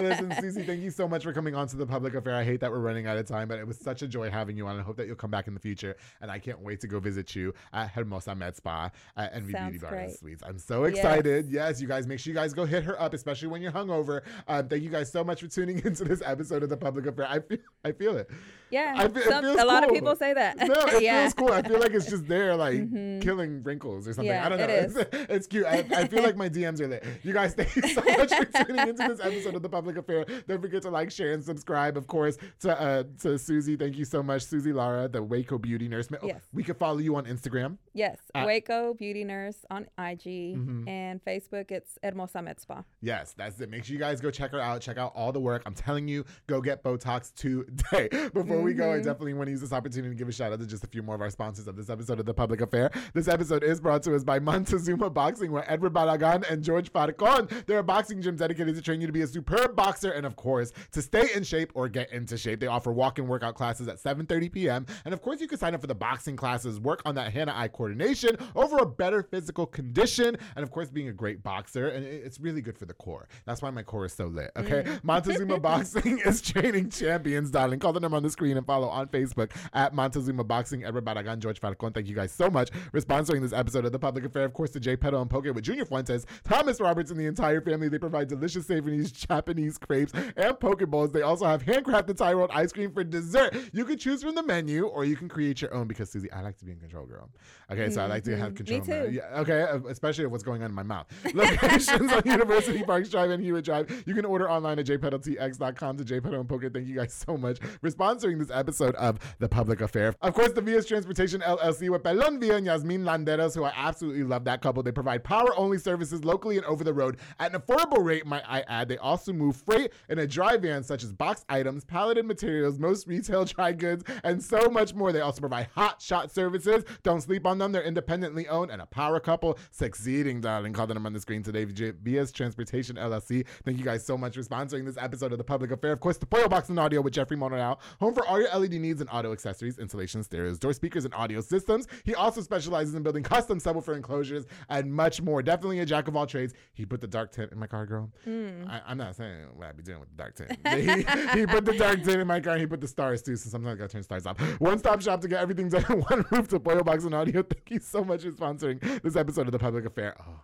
Listen, 0.00 0.30
Cece, 0.30 0.66
thank 0.66 0.82
you 0.82 0.90
so 0.90 1.06
much 1.08 1.22
for 1.22 1.32
coming 1.32 1.54
on 1.54 1.66
to 1.68 1.76
the 1.76 1.86
public 1.86 2.14
affair. 2.14 2.34
I 2.34 2.44
hate 2.44 2.60
that 2.60 2.70
we're 2.70 2.80
running 2.80 3.06
out 3.06 3.16
of 3.16 3.26
time, 3.26 3.48
but 3.48 3.58
it 3.58 3.66
was 3.66 3.78
such 3.78 4.02
a 4.02 4.06
joy 4.08 4.30
having 4.30 4.56
you 4.56 4.66
on. 4.66 4.78
I 4.78 4.82
hope 4.82 4.96
that 4.96 5.06
you'll 5.06 5.16
come 5.16 5.30
back 5.30 5.46
in 5.46 5.54
the 5.54 5.60
future, 5.60 5.96
and 6.20 6.30
I 6.30 6.38
can't 6.38 6.60
wait 6.60 6.80
to 6.80 6.88
go 6.88 6.98
visit 7.00 7.34
you 7.34 7.54
at 7.72 7.90
Hermosa 7.90 8.34
Med 8.34 8.56
Spa 8.56 8.90
at 9.16 9.34
Envy 9.34 9.52
Beauty 9.52 9.78
Bar 9.78 9.94
and. 9.94 10.12
Suites. 10.12 10.42
I'm 10.44 10.58
so 10.58 10.84
excited. 10.84 11.48
Yes. 11.50 11.80
you 11.80 11.88
guys, 11.88 12.06
make 12.06 12.18
sure 12.20 12.30
you 12.32 12.34
guys 12.34 12.52
go 12.52 12.64
hit 12.64 12.84
her 12.84 13.00
up, 13.00 13.14
especially 13.14 13.48
when 13.48 13.62
you're 13.62 13.72
hungover. 13.72 14.22
Um, 14.48 14.68
thank 14.68 14.82
you 14.82 14.90
guys 14.90 15.10
so 15.10 15.22
much 15.24 15.40
for 15.40 15.46
tuning 15.48 15.78
into 15.84 16.04
this 16.04 16.22
episode 16.24 16.62
of 16.62 16.68
the 16.68 16.76
public 16.76 17.06
affair. 17.06 17.26
I 17.28 17.40
feel, 17.40 17.58
I 17.84 17.92
feel 17.92 18.16
it. 18.16 18.30
Yeah. 18.74 18.94
I 18.96 19.04
it 19.04 19.24
some- 19.24 19.44
a 19.44 19.64
lot 19.64 19.84
of 19.84 19.90
people 19.96 20.14
say 20.16 20.34
that. 20.34 20.56
No, 20.58 20.74
it 20.96 21.02
yeah. 21.08 21.20
feels 21.22 21.34
cool. 21.34 21.52
I 21.52 21.62
feel 21.62 21.78
like 21.80 21.92
it's 21.92 22.06
just 22.14 22.26
there, 22.28 22.56
like 22.56 22.80
Mhm. 22.80 23.22
killing 23.22 23.62
wrinkles 23.62 24.08
or 24.08 24.12
something. 24.14 24.26
Yeah, 24.34 24.44
I 24.44 24.48
don't 24.48 24.58
know. 24.58 24.64
it 24.64 24.96
It's, 24.96 24.96
it's 25.34 25.46
cute. 25.46 25.66
I, 25.66 25.84
I 25.94 26.06
feel 26.08 26.22
like 26.22 26.36
my 26.36 26.48
DMs 26.48 26.80
are 26.80 26.88
lit. 26.88 27.04
You 27.22 27.32
guys, 27.32 27.54
thank 27.54 27.74
you 27.76 27.82
so 27.88 28.02
much 28.02 28.32
for 28.34 28.44
tuning 28.64 28.88
into 28.88 29.06
this 29.08 29.20
episode 29.20 29.54
of 29.54 29.62
the 29.62 29.68
Public 29.68 29.96
Affair. 29.96 30.24
Don't 30.48 30.60
forget 30.60 30.82
to 30.82 30.90
like, 30.90 31.10
share, 31.10 31.32
and 31.32 31.44
subscribe. 31.44 31.96
Of 31.96 32.06
course, 32.08 32.36
to 32.60 32.80
uh, 32.80 33.04
to 33.22 33.38
Susie. 33.38 33.76
Thank 33.76 33.96
you 33.96 34.04
so 34.04 34.22
much, 34.22 34.42
Susie 34.42 34.72
Lara, 34.72 35.08
the 35.08 35.22
Waco 35.22 35.56
Beauty 35.58 35.88
Nurse. 35.88 36.08
Oh, 36.12 36.26
Yes. 36.26 36.42
We 36.52 36.62
can 36.64 36.74
follow 36.74 36.98
you 36.98 37.14
on 37.16 37.24
Instagram. 37.26 37.78
Yes. 37.92 38.18
Uh, 38.34 38.42
Waco 38.46 38.94
Beauty 38.94 39.24
Nurse 39.24 39.58
on 39.70 39.82
IG 39.98 40.56
Mhm. 40.56 40.88
and 40.88 41.24
Facebook. 41.24 41.70
It's 41.70 41.98
Hermosa 42.02 42.42
Med 42.42 42.58
Spa. 42.60 42.82
Yes, 43.00 43.34
that's 43.36 43.60
it. 43.60 43.70
Make 43.70 43.84
sure 43.84 43.94
you 43.94 44.00
guys 44.00 44.20
go 44.20 44.30
check 44.30 44.50
her 44.52 44.60
out. 44.60 44.80
Check 44.80 44.98
out 44.98 45.12
all 45.14 45.30
the 45.32 45.40
work. 45.40 45.62
I'm 45.66 45.74
telling 45.74 46.08
you, 46.08 46.24
go 46.46 46.60
get 46.60 46.82
Botox 46.82 47.32
today. 47.34 48.08
Before 48.32 48.62
we 48.64 48.74
go, 48.74 48.92
I 48.92 48.98
Mhm. 48.98 49.04
definitely 49.04 49.34
want 49.34 49.46
to 49.48 49.50
use 49.52 49.60
this 49.60 49.72
opportunity 49.72 50.10
to 50.14 50.18
give 50.18 50.28
a 50.28 50.32
shout 50.32 50.52
out 50.52 50.60
to 50.60 50.66
just 50.66 50.84
a 50.84 50.86
few 50.86 51.02
more 51.02 51.14
of 51.14 51.20
our 51.20 51.30
sponsors 51.30 51.68
of 51.68 51.76
this 51.76 51.88
episode 51.90 52.20
of 52.20 52.26
The 52.26 52.34
Public 52.34 52.60
Affair. 52.60 52.90
This 53.12 53.28
episode 53.28 53.62
is 53.62 53.80
brought 53.80 54.02
to 54.04 54.14
us 54.14 54.24
by 54.24 54.38
Montezuma 54.38 55.10
Boxing, 55.10 55.52
where 55.52 55.70
Edward 55.70 55.92
Balagan 55.92 56.48
and 56.50 56.62
George 56.62 56.90
Falcon. 56.90 57.48
They're 57.66 57.78
a 57.78 57.82
boxing 57.84 58.20
gym 58.22 58.36
dedicated 58.36 58.74
to 58.76 58.82
train 58.82 59.00
you 59.00 59.06
to 59.06 59.12
be 59.12 59.22
a 59.22 59.26
superb 59.26 59.76
boxer 59.76 60.10
and, 60.10 60.24
of 60.26 60.36
course, 60.36 60.72
to 60.92 61.02
stay 61.02 61.28
in 61.34 61.42
shape 61.44 61.70
or 61.74 61.88
get 61.88 62.12
into 62.12 62.36
shape. 62.36 62.60
They 62.60 62.66
offer 62.66 62.92
walk-in 62.92 63.26
workout 63.28 63.54
classes 63.54 63.88
at 63.88 63.98
7.30 63.98 64.48
p.m. 64.52 64.86
And, 65.04 65.12
of 65.14 65.22
course, 65.22 65.40
you 65.40 65.48
can 65.48 65.58
sign 65.58 65.74
up 65.74 65.80
for 65.80 65.86
the 65.86 65.94
boxing 65.94 66.36
classes, 66.36 66.80
work 66.80 67.02
on 67.04 67.14
that 67.16 67.32
hand-eye 67.32 67.68
coordination, 67.68 68.36
over 68.54 68.78
a 68.78 68.86
better 68.86 69.22
physical 69.22 69.66
condition, 69.66 70.36
and, 70.56 70.62
of 70.62 70.70
course, 70.70 70.90
being 70.90 71.08
a 71.08 71.12
great 71.12 71.42
boxer. 71.42 71.88
And 71.88 72.04
it's 72.04 72.40
really 72.40 72.60
good 72.62 72.78
for 72.78 72.86
the 72.86 72.94
core. 72.94 73.28
That's 73.44 73.62
why 73.62 73.70
my 73.70 73.82
core 73.82 74.06
is 74.06 74.12
so 74.12 74.26
lit, 74.26 74.50
okay? 74.56 74.98
Montezuma 75.02 75.58
Boxing 75.64 76.18
is 76.24 76.40
training 76.40 76.90
champions, 76.90 77.50
darling. 77.50 77.78
Call 77.78 77.92
the 77.92 78.00
number 78.00 78.16
on 78.16 78.22
the 78.22 78.30
screen 78.30 78.53
and 78.56 78.66
follow 78.66 78.88
on 78.88 79.08
Facebook 79.08 79.50
at 79.72 79.94
Montezuma 79.94 80.44
Boxing. 80.44 80.84
Edward 80.84 81.04
Baragan, 81.04 81.38
George 81.38 81.60
Falcon. 81.60 81.92
Thank 81.92 82.06
you 82.08 82.14
guys 82.14 82.32
so 82.32 82.50
much 82.50 82.70
for 82.90 83.00
sponsoring 83.00 83.40
this 83.40 83.52
episode 83.52 83.84
of 83.84 83.92
The 83.92 83.98
Public 83.98 84.24
Affair. 84.24 84.44
Of 84.44 84.52
course, 84.52 84.70
to 84.72 84.80
Jay 84.80 84.96
Pedo 84.96 85.20
and 85.20 85.30
Poke 85.30 85.44
with 85.46 85.62
Junior 85.64 85.84
Fuentes, 85.84 86.26
Thomas 86.44 86.80
Roberts, 86.80 87.10
and 87.10 87.18
the 87.20 87.26
entire 87.26 87.60
family. 87.60 87.88
They 87.88 87.98
provide 87.98 88.28
delicious 88.28 88.66
savory 88.66 89.04
Japanese 89.04 89.78
crepes 89.78 90.12
and 90.36 90.58
poke 90.60 90.84
bowls. 90.88 91.12
They 91.12 91.22
also 91.22 91.46
have 91.46 91.62
handcrafted 91.64 92.16
Thai 92.16 92.32
rolled 92.34 92.50
ice 92.52 92.72
cream 92.72 92.92
for 92.92 93.04
dessert. 93.04 93.56
You 93.72 93.84
can 93.84 93.96
choose 93.98 94.22
from 94.22 94.34
the 94.34 94.42
menu 94.42 94.86
or 94.86 95.04
you 95.04 95.16
can 95.16 95.28
create 95.28 95.60
your 95.62 95.72
own 95.74 95.86
because, 95.86 96.10
Susie, 96.10 96.30
I 96.32 96.40
like 96.42 96.58
to 96.58 96.64
be 96.64 96.72
in 96.72 96.78
control, 96.80 97.06
girl. 97.06 97.30
Okay, 97.70 97.90
so 97.90 98.02
I 98.02 98.06
like 98.06 98.24
to 98.24 98.36
have 98.36 98.52
Mhm. 98.52 98.56
control. 98.56 98.80
Me 98.80 98.86
too. 98.86 99.10
yeah, 99.12 99.40
okay, 99.40 99.62
uh, 99.62 99.78
especially 99.88 100.24
of 100.24 100.30
what's 100.30 100.44
going 100.44 100.62
on 100.62 100.70
in 100.70 100.74
my 100.74 100.82
mouth. 100.82 101.06
Locations 101.34 102.12
on 102.12 102.22
University 102.24 102.82
Park 102.82 103.08
Drive 103.10 103.30
and 103.30 103.42
Hewitt 103.42 103.64
Drive. 103.64 104.04
You 104.06 104.14
can 104.14 104.24
order 104.24 104.50
online 104.50 104.78
at 104.78 104.86
jpedaltx.com 104.86 105.96
to 105.98 106.04
jpedal 106.04 106.40
and 106.40 106.48
poke. 106.48 106.62
Thank 106.72 106.86
you 106.86 106.96
guys 106.96 107.12
so 107.12 107.36
much 107.36 107.58
for 107.58 107.90
sponsoring 107.90 108.33
this 108.38 108.50
episode 108.50 108.94
of 108.96 109.18
The 109.38 109.48
Public 109.48 109.80
Affair. 109.80 110.14
Of 110.22 110.34
course, 110.34 110.52
the 110.52 110.60
Vias 110.60 110.86
Transportation 110.86 111.40
LLC 111.40 111.90
with 111.90 112.02
Villa 112.02 112.26
and 112.26 112.66
Yasmin 112.66 113.04
Landeros, 113.04 113.54
who 113.54 113.64
I 113.64 113.72
absolutely 113.74 114.24
love 114.24 114.44
that 114.44 114.60
couple. 114.62 114.82
They 114.82 114.92
provide 114.92 115.24
power 115.24 115.56
only 115.56 115.78
services 115.78 116.24
locally 116.24 116.56
and 116.56 116.66
over 116.66 116.84
the 116.84 116.94
road 116.94 117.18
at 117.38 117.54
an 117.54 117.60
affordable 117.60 118.04
rate, 118.04 118.26
might 118.26 118.44
I 118.46 118.62
add. 118.68 118.88
They 118.88 118.98
also 118.98 119.32
move 119.32 119.56
freight 119.56 119.92
in 120.08 120.18
a 120.18 120.26
dry 120.26 120.56
van, 120.56 120.82
such 120.82 121.04
as 121.04 121.12
box 121.12 121.44
items, 121.48 121.84
palleted 121.84 122.26
materials, 122.26 122.78
most 122.78 123.06
retail 123.06 123.44
dry 123.44 123.72
goods, 123.72 124.04
and 124.22 124.42
so 124.42 124.68
much 124.68 124.94
more. 124.94 125.12
They 125.12 125.20
also 125.20 125.40
provide 125.40 125.68
hot 125.74 126.00
shot 126.00 126.30
services. 126.30 126.84
Don't 127.02 127.20
sleep 127.20 127.46
on 127.46 127.58
them. 127.58 127.72
They're 127.72 127.82
independently 127.82 128.48
owned 128.48 128.70
and 128.70 128.82
a 128.82 128.86
power 128.86 129.20
couple 129.20 129.58
succeeding, 129.70 130.40
darling. 130.40 130.72
Call 130.72 130.86
them 130.86 131.06
on 131.06 131.12
the 131.12 131.20
screen 131.20 131.42
today. 131.42 131.64
Vias 131.64 132.32
Transportation 132.32 132.96
LLC. 132.96 133.46
Thank 133.64 133.78
you 133.78 133.84
guys 133.84 134.04
so 134.04 134.16
much 134.16 134.34
for 134.34 134.42
sponsoring 134.42 134.84
this 134.84 134.96
episode 134.96 135.32
of 135.32 135.38
The 135.38 135.44
Public 135.44 135.70
Affair. 135.70 135.92
Of 135.92 136.00
course, 136.00 136.18
the 136.18 136.26
Pollo 136.26 136.48
Box 136.48 136.68
and 136.68 136.78
Audio 136.78 137.00
with 137.00 137.12
Jeffrey 137.12 137.36
Monreal. 137.36 137.80
Home 138.00 138.14
for 138.14 138.23
all 138.26 138.40
your 138.40 138.48
LED 138.56 138.72
needs 138.72 139.00
and 139.00 139.10
auto 139.12 139.32
accessories, 139.32 139.78
installation, 139.78 140.22
stereos, 140.22 140.58
door 140.58 140.72
speakers, 140.72 141.04
and 141.04 141.14
audio 141.14 141.40
systems. 141.40 141.86
He 142.04 142.14
also 142.14 142.40
specializes 142.40 142.94
in 142.94 143.02
building 143.02 143.22
custom 143.22 143.58
subwoofer 143.60 143.96
enclosures 143.96 144.46
and 144.68 144.92
much 144.92 145.22
more. 145.22 145.42
Definitely 145.42 145.80
a 145.80 145.86
jack 145.86 146.08
of 146.08 146.16
all 146.16 146.26
trades. 146.26 146.54
He 146.72 146.84
put 146.84 147.00
the 147.00 147.06
dark 147.06 147.32
tint 147.32 147.52
in 147.52 147.58
my 147.58 147.66
car, 147.66 147.86
girl. 147.86 148.10
Mm. 148.26 148.68
I, 148.68 148.92
am 148.92 148.98
not 148.98 149.16
saying 149.16 149.46
what 149.54 149.68
I'd 149.68 149.76
be 149.76 149.82
doing 149.82 150.00
with 150.00 150.10
the 150.10 150.16
dark 150.16 150.36
tint. 150.36 150.58
He, 150.74 151.40
he 151.40 151.46
put 151.46 151.64
the 151.64 151.74
dark 151.78 152.02
tint 152.02 152.20
in 152.20 152.26
my 152.26 152.40
car. 152.40 152.54
And 152.54 152.60
he 152.60 152.66
put 152.66 152.80
the 152.80 152.88
stars 152.88 153.22
too. 153.22 153.36
So 153.36 153.48
sometimes 153.48 153.74
I 153.74 153.78
gotta 153.78 153.92
turn 153.92 154.02
stars 154.02 154.26
off. 154.26 154.38
One 154.60 154.78
stop 154.78 155.00
shop 155.00 155.20
to 155.22 155.28
get 155.28 155.40
everything 155.40 155.68
done 155.68 155.84
on 155.86 156.00
one 156.08 156.24
roof 156.30 156.48
to 156.48 156.60
Pollo 156.60 156.82
Box 156.82 157.04
and 157.04 157.14
Audio. 157.14 157.42
Thank 157.42 157.70
you 157.70 157.80
so 157.80 158.04
much 158.04 158.22
for 158.22 158.30
sponsoring 158.30 159.02
this 159.02 159.16
episode 159.16 159.46
of 159.46 159.52
the 159.52 159.58
Public 159.58 159.84
Affair. 159.86 160.16
Oh. 160.20 160.40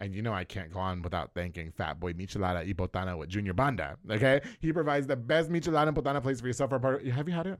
And 0.00 0.14
you 0.14 0.22
know 0.22 0.32
I 0.32 0.44
can't 0.44 0.72
go 0.72 0.80
on 0.80 1.02
without 1.02 1.32
thanking 1.34 1.70
Fat 1.72 2.00
Boy 2.00 2.14
Michelada 2.14 2.66
y 2.66 2.72
Botana 2.72 3.18
with 3.18 3.28
Junior 3.28 3.52
Banda. 3.52 3.96
Okay, 4.10 4.40
he 4.60 4.72
provides 4.72 5.06
the 5.06 5.16
best 5.16 5.50
Michelada 5.50 5.88
and 5.88 5.96
Botana 5.96 6.22
place 6.22 6.40
for 6.40 6.46
yourself. 6.46 6.70
Have 6.70 7.28
you 7.28 7.34
had 7.34 7.46
it? 7.46 7.58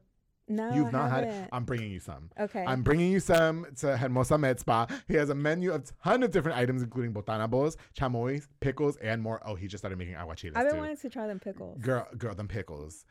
No, 0.49 0.74
You've 0.74 0.88
I 0.88 0.91
not 0.91 1.11
had 1.11 1.24
it. 1.24 1.49
I'm 1.53 1.64
bringing 1.64 1.93
you 1.93 2.01
some. 2.01 2.28
Okay. 2.38 2.64
I'm 2.66 2.82
bringing 2.82 3.12
you 3.12 3.20
some 3.20 3.66
to 3.78 3.97
Hermosa 3.97 4.36
Med 4.36 4.59
Spa. 4.59 4.88
He 5.07 5.14
has 5.14 5.30
a 5.30 5.34
menu 5.34 5.70
of 5.70 5.84
ton 6.03 6.24
of 6.24 6.32
different 6.32 6.59
items, 6.59 6.82
including 6.82 7.12
botana 7.14 7.49
bowls, 7.49 7.76
chamoy, 7.97 8.45
pickles, 8.59 8.97
and 8.97 9.22
more. 9.22 9.41
Oh, 9.45 9.55
he 9.55 9.68
just 9.68 9.80
started 9.82 9.97
making 9.97 10.14
aguachiles 10.14 10.57
I've 10.57 10.64
been 10.66 10.72
too. 10.74 10.80
wanting 10.80 10.97
to 10.97 11.09
try 11.09 11.28
them 11.28 11.38
pickles. 11.38 11.80
Girl, 11.80 12.05
girl, 12.18 12.34
them 12.34 12.49
pickles. 12.49 13.05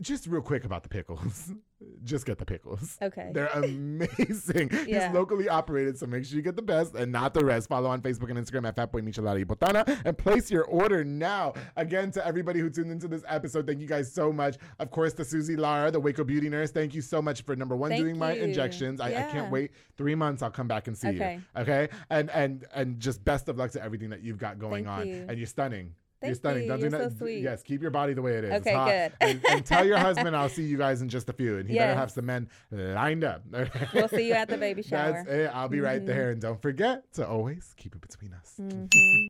Just 0.00 0.26
real 0.28 0.40
quick 0.40 0.64
about 0.64 0.82
the 0.84 0.88
pickles. 0.88 1.52
just 2.04 2.24
get 2.26 2.38
the 2.38 2.44
pickles. 2.44 2.96
Okay. 3.02 3.30
They're 3.34 3.46
amazing. 3.54 4.70
Yeah. 4.86 5.06
He's 5.08 5.14
locally 5.14 5.48
operated, 5.48 5.98
so 5.98 6.06
make 6.06 6.24
sure 6.24 6.36
you 6.36 6.42
get 6.42 6.54
the 6.56 6.62
best 6.62 6.94
and 6.94 7.10
not 7.10 7.34
the 7.34 7.44
rest. 7.44 7.68
Follow 7.68 7.90
on 7.90 8.00
Facebook 8.00 8.30
and 8.30 8.38
Instagram 8.38 8.66
at 8.68 8.76
Fatboy 8.76 9.02
Michelada 9.02 9.44
Botana 9.44 10.00
and 10.04 10.16
place 10.16 10.50
your 10.50 10.64
order 10.64 11.04
now. 11.04 11.54
Again, 11.76 12.10
to 12.12 12.24
everybody 12.26 12.60
who 12.60 12.70
tuned 12.70 12.92
into 12.92 13.08
this 13.08 13.24
episode, 13.26 13.66
thank 13.66 13.80
you 13.80 13.88
guys 13.88 14.12
so 14.12 14.32
much. 14.32 14.56
Of 14.78 14.90
course, 14.90 15.12
to 15.14 15.24
Susie 15.24 15.56
Lara, 15.56 15.90
the 15.90 16.00
Waco 16.00 16.22
Beauty 16.24 16.48
Nurse, 16.48 16.70
thank 16.70 16.94
you 16.94 17.02
so 17.02 17.20
much 17.20 17.42
for 17.42 17.56
number 17.56 17.76
one 17.76 17.90
Thank 17.90 18.02
doing 18.04 18.16
my 18.18 18.34
you. 18.34 18.42
injections. 18.42 19.00
I, 19.00 19.06
I 19.06 19.10
Yeah. 19.10 19.32
can't 19.32 19.50
wait. 19.52 19.72
Three 19.96 20.14
months, 20.14 20.42
I'll 20.42 20.50
come 20.50 20.68
back 20.68 20.86
and 20.86 20.96
see 20.96 21.08
Okay. 21.08 21.40
you. 21.56 21.62
Okay. 21.62 21.88
And 22.10 22.30
and 22.30 22.64
and 22.74 23.00
just 23.00 23.24
best 23.24 23.48
of 23.48 23.56
luck 23.58 23.72
to 23.72 23.82
everything 23.82 24.10
that 24.10 24.22
you've 24.22 24.38
got 24.38 24.58
going 24.60 24.84
Thank 24.84 24.98
on. 25.00 25.08
you. 25.08 25.26
And 25.28 25.36
you're 25.38 25.46
stunning. 25.46 25.94
You're 26.20 26.28
Thank 26.30 26.36
stunning. 26.36 26.62
you. 26.64 26.68
Don't 26.68 26.80
You're 26.80 26.90
do 26.90 26.96
so 26.96 27.02
not- 27.04 27.18
sweet. 27.18 27.42
Yes, 27.42 27.62
keep 27.62 27.80
your 27.80 27.90
body 27.92 28.12
the 28.12 28.22
way 28.22 28.38
it 28.38 28.44
is. 28.44 28.52
Okay, 28.60 28.72
good. 28.72 29.12
And, 29.20 29.40
and 29.50 29.64
tell 29.64 29.86
your 29.86 29.98
husband 30.08 30.34
I'll 30.34 30.48
see 30.48 30.64
you 30.64 30.76
guys 30.76 31.00
in 31.00 31.08
just 31.08 31.28
a 31.28 31.32
few, 31.32 31.58
and 31.58 31.68
he 31.68 31.78
better 31.78 31.94
have 31.94 32.10
some 32.10 32.26
men 32.26 32.48
lined 32.70 33.22
up. 33.24 33.42
We'll 33.94 34.08
see 34.08 34.26
you 34.28 34.34
at 34.34 34.48
the 34.48 34.56
baby 34.58 34.82
shower. 34.82 35.12
That's 35.12 35.28
it. 35.28 35.50
I'll 35.54 35.68
be 35.68 35.80
right 35.80 36.02
Mhm. 36.02 36.06
there, 36.06 36.30
and 36.32 36.40
don't 36.40 36.60
forget 36.60 37.12
to 37.14 37.26
always 37.28 37.72
keep 37.76 37.94
it 37.94 38.00
between 38.00 38.32
us. 38.32 38.54
Mhm. 38.60 39.28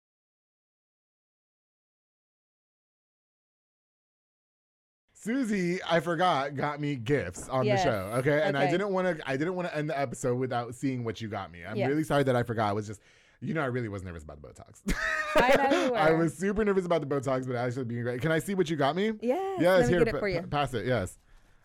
Susie, 5.15 5.81
I 5.83 5.99
forgot, 6.01 6.55
got 6.55 6.81
me 6.81 6.95
gifts 6.95 7.49
on 7.49 7.67
Yes. 7.67 7.83
the 7.83 7.91
show. 7.91 7.99
Okay, 8.19 8.41
and 8.43 8.57
I 8.57 8.71
didn't 8.71 8.91
want 8.93 9.19
to. 9.19 9.29
I 9.29 9.37
didn't 9.37 9.57
want 9.57 9.69
to 9.69 9.77
end 9.77 9.91
the 9.91 9.99
episode 9.99 10.37
without 10.37 10.75
seeing 10.77 11.03
what 11.03 11.21
you 11.21 11.29
got 11.29 11.51
me. 11.51 11.65
I'm 11.67 11.77
Yes. 11.77 11.89
really 11.89 12.05
sorry 12.05 12.23
that 12.23 12.37
I 12.37 12.43
forgot. 12.45 12.69
I 12.71 12.73
was 12.73 12.87
just. 12.87 13.01
You 13.41 13.55
know, 13.55 13.61
I 13.61 13.67
really 13.67 13.89
was 13.89 14.03
nervous 14.03 14.25
about 14.25 14.43
the 14.43 14.49
Botox. 14.49 14.95
I 15.37 15.71
know 15.71 15.85
you 15.87 15.95
I 15.95 16.11
was 16.13 16.35
super 16.37 16.65
nervous 16.65 16.85
about 16.87 17.01
the 17.01 17.07
Botox, 17.07 17.47
but 17.47 17.55
I 17.57 17.67
actually 17.67 17.85
being 17.85 18.03
great. 18.03 18.21
Can 18.21 18.33
I 18.33 18.41
see 18.41 18.55
what 18.57 18.69
you 18.69 18.77
got 18.77 18.97
me? 18.97 19.13
Yes, 19.23 19.61
Yes, 19.61 19.89
here, 19.89 20.03
it 20.03 20.11
pa- 20.13 20.19
for 20.19 20.29
you. 20.29 20.41
pa- 20.41 20.47
pass 20.49 20.75
it. 20.75 20.87
Yes, 20.87 21.19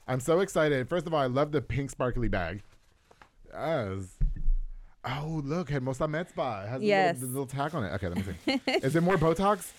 I'm 0.07 0.19
so 0.19 0.41
excited. 0.41 0.88
First 0.88 1.07
of 1.07 1.13
all, 1.13 1.19
I 1.19 1.26
love 1.26 1.51
the 1.51 1.61
pink 1.61 1.89
sparkly 1.89 2.28
bag. 2.28 2.61
Yes. 3.51 4.17
Oh, 5.05 5.41
look, 5.43 5.69
Hermosa 5.69 6.07
Med 6.07 6.30
Spa. 6.30 6.61
It 6.63 6.69
has 6.69 6.82
a 6.82 6.86
Yes. 6.86 7.15
little, 7.15 7.28
the 7.28 7.39
little 7.41 7.47
tag 7.47 7.76
on 7.76 7.84
it. 7.84 7.91
Okay, 7.93 8.07
let 8.07 8.17
me 8.17 8.24
see. 8.45 8.61
Is 8.84 8.95
it 8.95 9.01
more 9.01 9.17
Botox? 9.17 9.71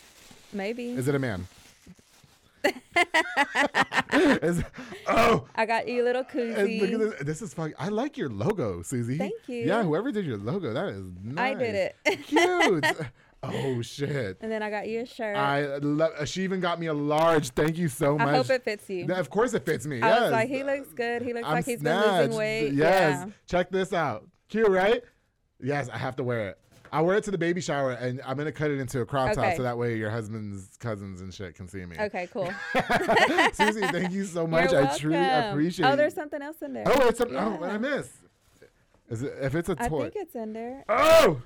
Maybe. 0.53 0.90
Is 0.90 1.09
it 1.09 1.14
a 1.14 1.18
man? 1.18 1.47
Oh, 5.06 5.46
I 5.54 5.66
got 5.66 5.86
you 5.86 6.02
a 6.02 6.04
little 6.04 6.24
koozie. 6.24 6.80
look 6.80 6.92
at 6.92 6.98
this. 6.98 7.26
This 7.26 7.42
is 7.42 7.54
fucking. 7.54 7.74
I 7.78 7.88
like 7.88 8.16
your 8.16 8.30
logo, 8.30 8.82
Susie. 8.82 9.18
Thank 9.18 9.48
you. 9.48 9.66
Yeah, 9.66 9.82
whoever 9.82 10.10
did 10.10 10.24
your 10.24 10.38
logo, 10.38 10.72
that 10.72 10.86
is 10.86 11.04
nice. 11.22 11.56
I 11.56 11.58
did 11.58 11.74
it. 11.74 11.96
Cute. 12.26 12.86
oh 13.42 13.82
shit. 13.82 14.38
And 14.40 14.50
then 14.50 14.62
I 14.62 14.70
got 14.70 14.88
you 14.88 15.00
a 15.00 15.06
shirt. 15.06 15.36
I 15.36 15.76
love. 15.76 16.26
She 16.26 16.42
even 16.42 16.60
got 16.60 16.80
me 16.80 16.86
a 16.86 16.94
large. 16.94 17.50
Thank 17.50 17.76
you 17.76 17.88
so 17.88 18.16
much. 18.16 18.28
I 18.28 18.36
hope 18.36 18.50
it 18.50 18.64
fits 18.64 18.88
you. 18.88 19.06
Of 19.12 19.28
course, 19.28 19.52
it 19.52 19.66
fits 19.66 19.86
me. 19.86 20.00
I 20.00 20.08
yes. 20.08 20.20
was 20.22 20.32
like, 20.32 20.48
he 20.48 20.64
looks 20.64 20.92
good. 20.94 21.22
He 21.22 21.34
looks 21.34 21.46
I'm 21.46 21.54
like 21.54 21.66
he's 21.66 21.82
been 21.82 22.00
losing 22.00 22.36
weight. 22.36 22.72
Yes. 22.72 23.24
Yeah. 23.26 23.32
Check 23.46 23.70
this 23.70 23.92
out. 23.92 24.26
Cute, 24.48 24.68
right? 24.68 25.02
Yes, 25.60 25.88
I 25.88 25.98
have 25.98 26.16
to 26.16 26.24
wear 26.24 26.50
it. 26.50 26.58
I 26.95 27.01
wear 27.01 27.16
it 27.16 27.24
to 27.24 27.32
the 27.32 27.38
baby 27.38 27.61
shower, 27.61 27.90
and 27.90 28.20
I'm 28.24 28.36
gonna 28.36 28.53
cut 28.53 28.70
it 28.70 28.78
into 28.78 29.01
a 29.01 29.07
crop 29.07 29.32
top 29.32 29.57
so 29.57 29.64
that 29.64 29.76
way 29.76 29.97
your 29.97 30.11
husband's 30.11 30.76
cousins 30.76 31.22
and 31.22 31.34
shit 31.34 31.57
can 31.57 31.66
see 31.66 31.84
me. 31.84 31.97
Okay, 31.99 32.28
cool. 32.32 32.49
Susie, 33.53 33.80
thank 33.80 34.12
you 34.12 34.24
so 34.24 34.47
much. 34.47 34.70
You're 34.70 34.86
I 34.86 34.97
truly 34.97 35.16
welcome. 35.16 35.49
Oh, 35.49 35.51
appreciate. 35.51 35.86
Oh, 35.86 35.97
there's 35.97 36.14
something 36.14 36.40
else 36.40 36.62
in 36.62 36.72
there. 36.72 36.84
Oh, 36.86 37.09
it's 37.09 37.18
a, 37.18 37.26
oh, 37.36 37.51
what 37.57 37.70
I 37.70 37.78
miss? 37.78 38.09
Is 39.09 39.24
it 39.24 39.34
if 39.40 39.57
it's 39.57 39.68
a 39.68 39.74
toy? 39.74 40.07
I 40.07 40.11
think 40.11 40.14
it's 40.14 40.36
in 40.36 40.53
there. 40.53 40.84
oh, 40.88 41.42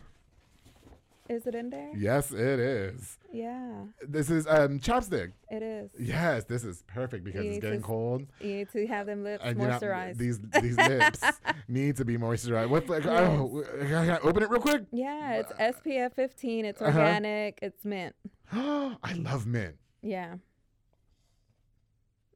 Is 1.28 1.46
it 1.46 1.54
in 1.54 1.68
there? 1.70 1.90
yes, 1.94 2.30
it 2.32 2.58
is. 2.58 3.18
Yeah, 3.32 3.82
This 4.08 4.30
is 4.30 4.46
um 4.46 4.78
ChapStick. 4.80 5.32
it 5.50 5.62
is. 5.62 5.90
Yes, 5.98 6.44
this 6.44 6.64
is 6.64 6.82
perfect 6.86 7.22
because 7.24 7.44
You 7.44 7.50
it's 7.52 7.60
getting 7.60 7.80
to- 7.80 7.86
cold. 7.86 8.22
You 8.40 8.56
need 8.56 8.70
to 8.72 8.86
have 8.86 9.06
them 9.06 9.22
lips 9.24 9.42
And 9.44 9.58
you're 9.58 9.68
not- 9.68 9.82
moisturized. 9.82 10.16
these 10.16 10.38
these 10.62 10.76
lips 10.78 11.20
need 11.68 11.96
to 11.96 12.04
be 12.06 12.16
moisturized. 12.16 12.70
What? 12.70 12.88
Like, 12.88 13.04
oh, 13.06 13.62
can 13.80 14.10
I 14.10 14.18
open 14.20 14.42
it 14.42 14.48
real 14.50 14.60
quick. 14.62 14.84
yeah, 14.90 15.34
it's 15.40 15.52
SPF 15.52 16.14
15. 16.14 16.64
It's 16.64 16.80
Uh-huh. 16.80 16.98
organic. 16.98 17.58
It's 17.60 17.84
mint. 17.84 18.14
I 18.52 19.12
love 19.18 19.46
mint. 19.46 19.76
Yeah. 20.00 20.36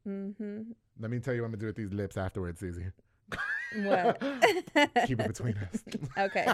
Mm-hmm. 0.07 0.73
Let 1.01 1.11
me 1.11 1.19
tell 1.21 1.33
you 1.35 1.41
what 1.43 1.47
I'm 1.47 1.53
gonna 1.53 1.61
do 1.61 1.67
with 1.67 1.77
these 1.77 1.93
lips 1.93 2.17
afterwards, 2.17 2.61
Susie. 2.61 2.87
What? 3.77 4.21
Keep 5.07 5.21
it 5.21 5.29
between 5.35 5.57
us. 5.59 5.83
okay. 6.19 6.47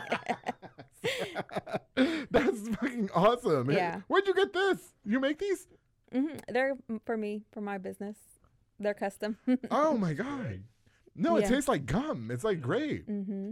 That's 2.30 2.68
fucking 2.68 3.10
awesome. 3.14 3.70
Yeah. 3.70 4.00
Where'd 4.08 4.26
you 4.26 4.34
get 4.34 4.52
this? 4.52 4.78
You 5.04 5.20
make 5.20 5.38
these? 5.38 5.66
hmm 6.12 6.26
They're 6.48 6.74
for 7.04 7.16
me, 7.16 7.44
for 7.52 7.60
my 7.60 7.78
business. 7.78 8.16
They're 8.80 8.94
custom. 8.94 9.36
Oh 9.70 9.96
my 9.96 10.12
god. 10.14 10.62
No, 11.16 11.36
it 11.36 11.42
Yeah. 11.42 11.48
tastes 11.48 11.68
like 11.68 11.84
gum. 11.86 12.30
It's 12.30 12.44
like 12.44 12.60
great. 12.60 13.08
mm-hmm. 13.08 13.50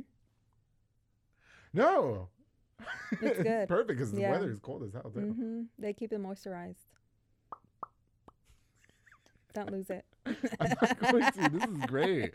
No. 1.73 2.29
It's 3.21 3.43
good. 3.43 3.69
perfect 3.69 3.89
because 3.89 4.13
the 4.13 4.21
Yeah. 4.21 4.31
weather 4.33 4.51
is 4.51 4.59
cold 4.61 4.83
as 4.85 4.93
hell. 4.93 5.11
Too. 5.13 5.21
Mm-hmm. 5.21 5.61
They 5.79 5.93
keep 5.93 6.13
it 6.13 6.23
moisturized. 6.23 6.77
Don't 9.55 9.73
lose 9.73 9.89
it. 9.91 10.05
I'm 10.27 10.37
not 10.83 10.99
going 11.01 11.33
to. 11.33 11.49
This 11.51 11.63
is 11.69 11.87
great. 11.87 12.35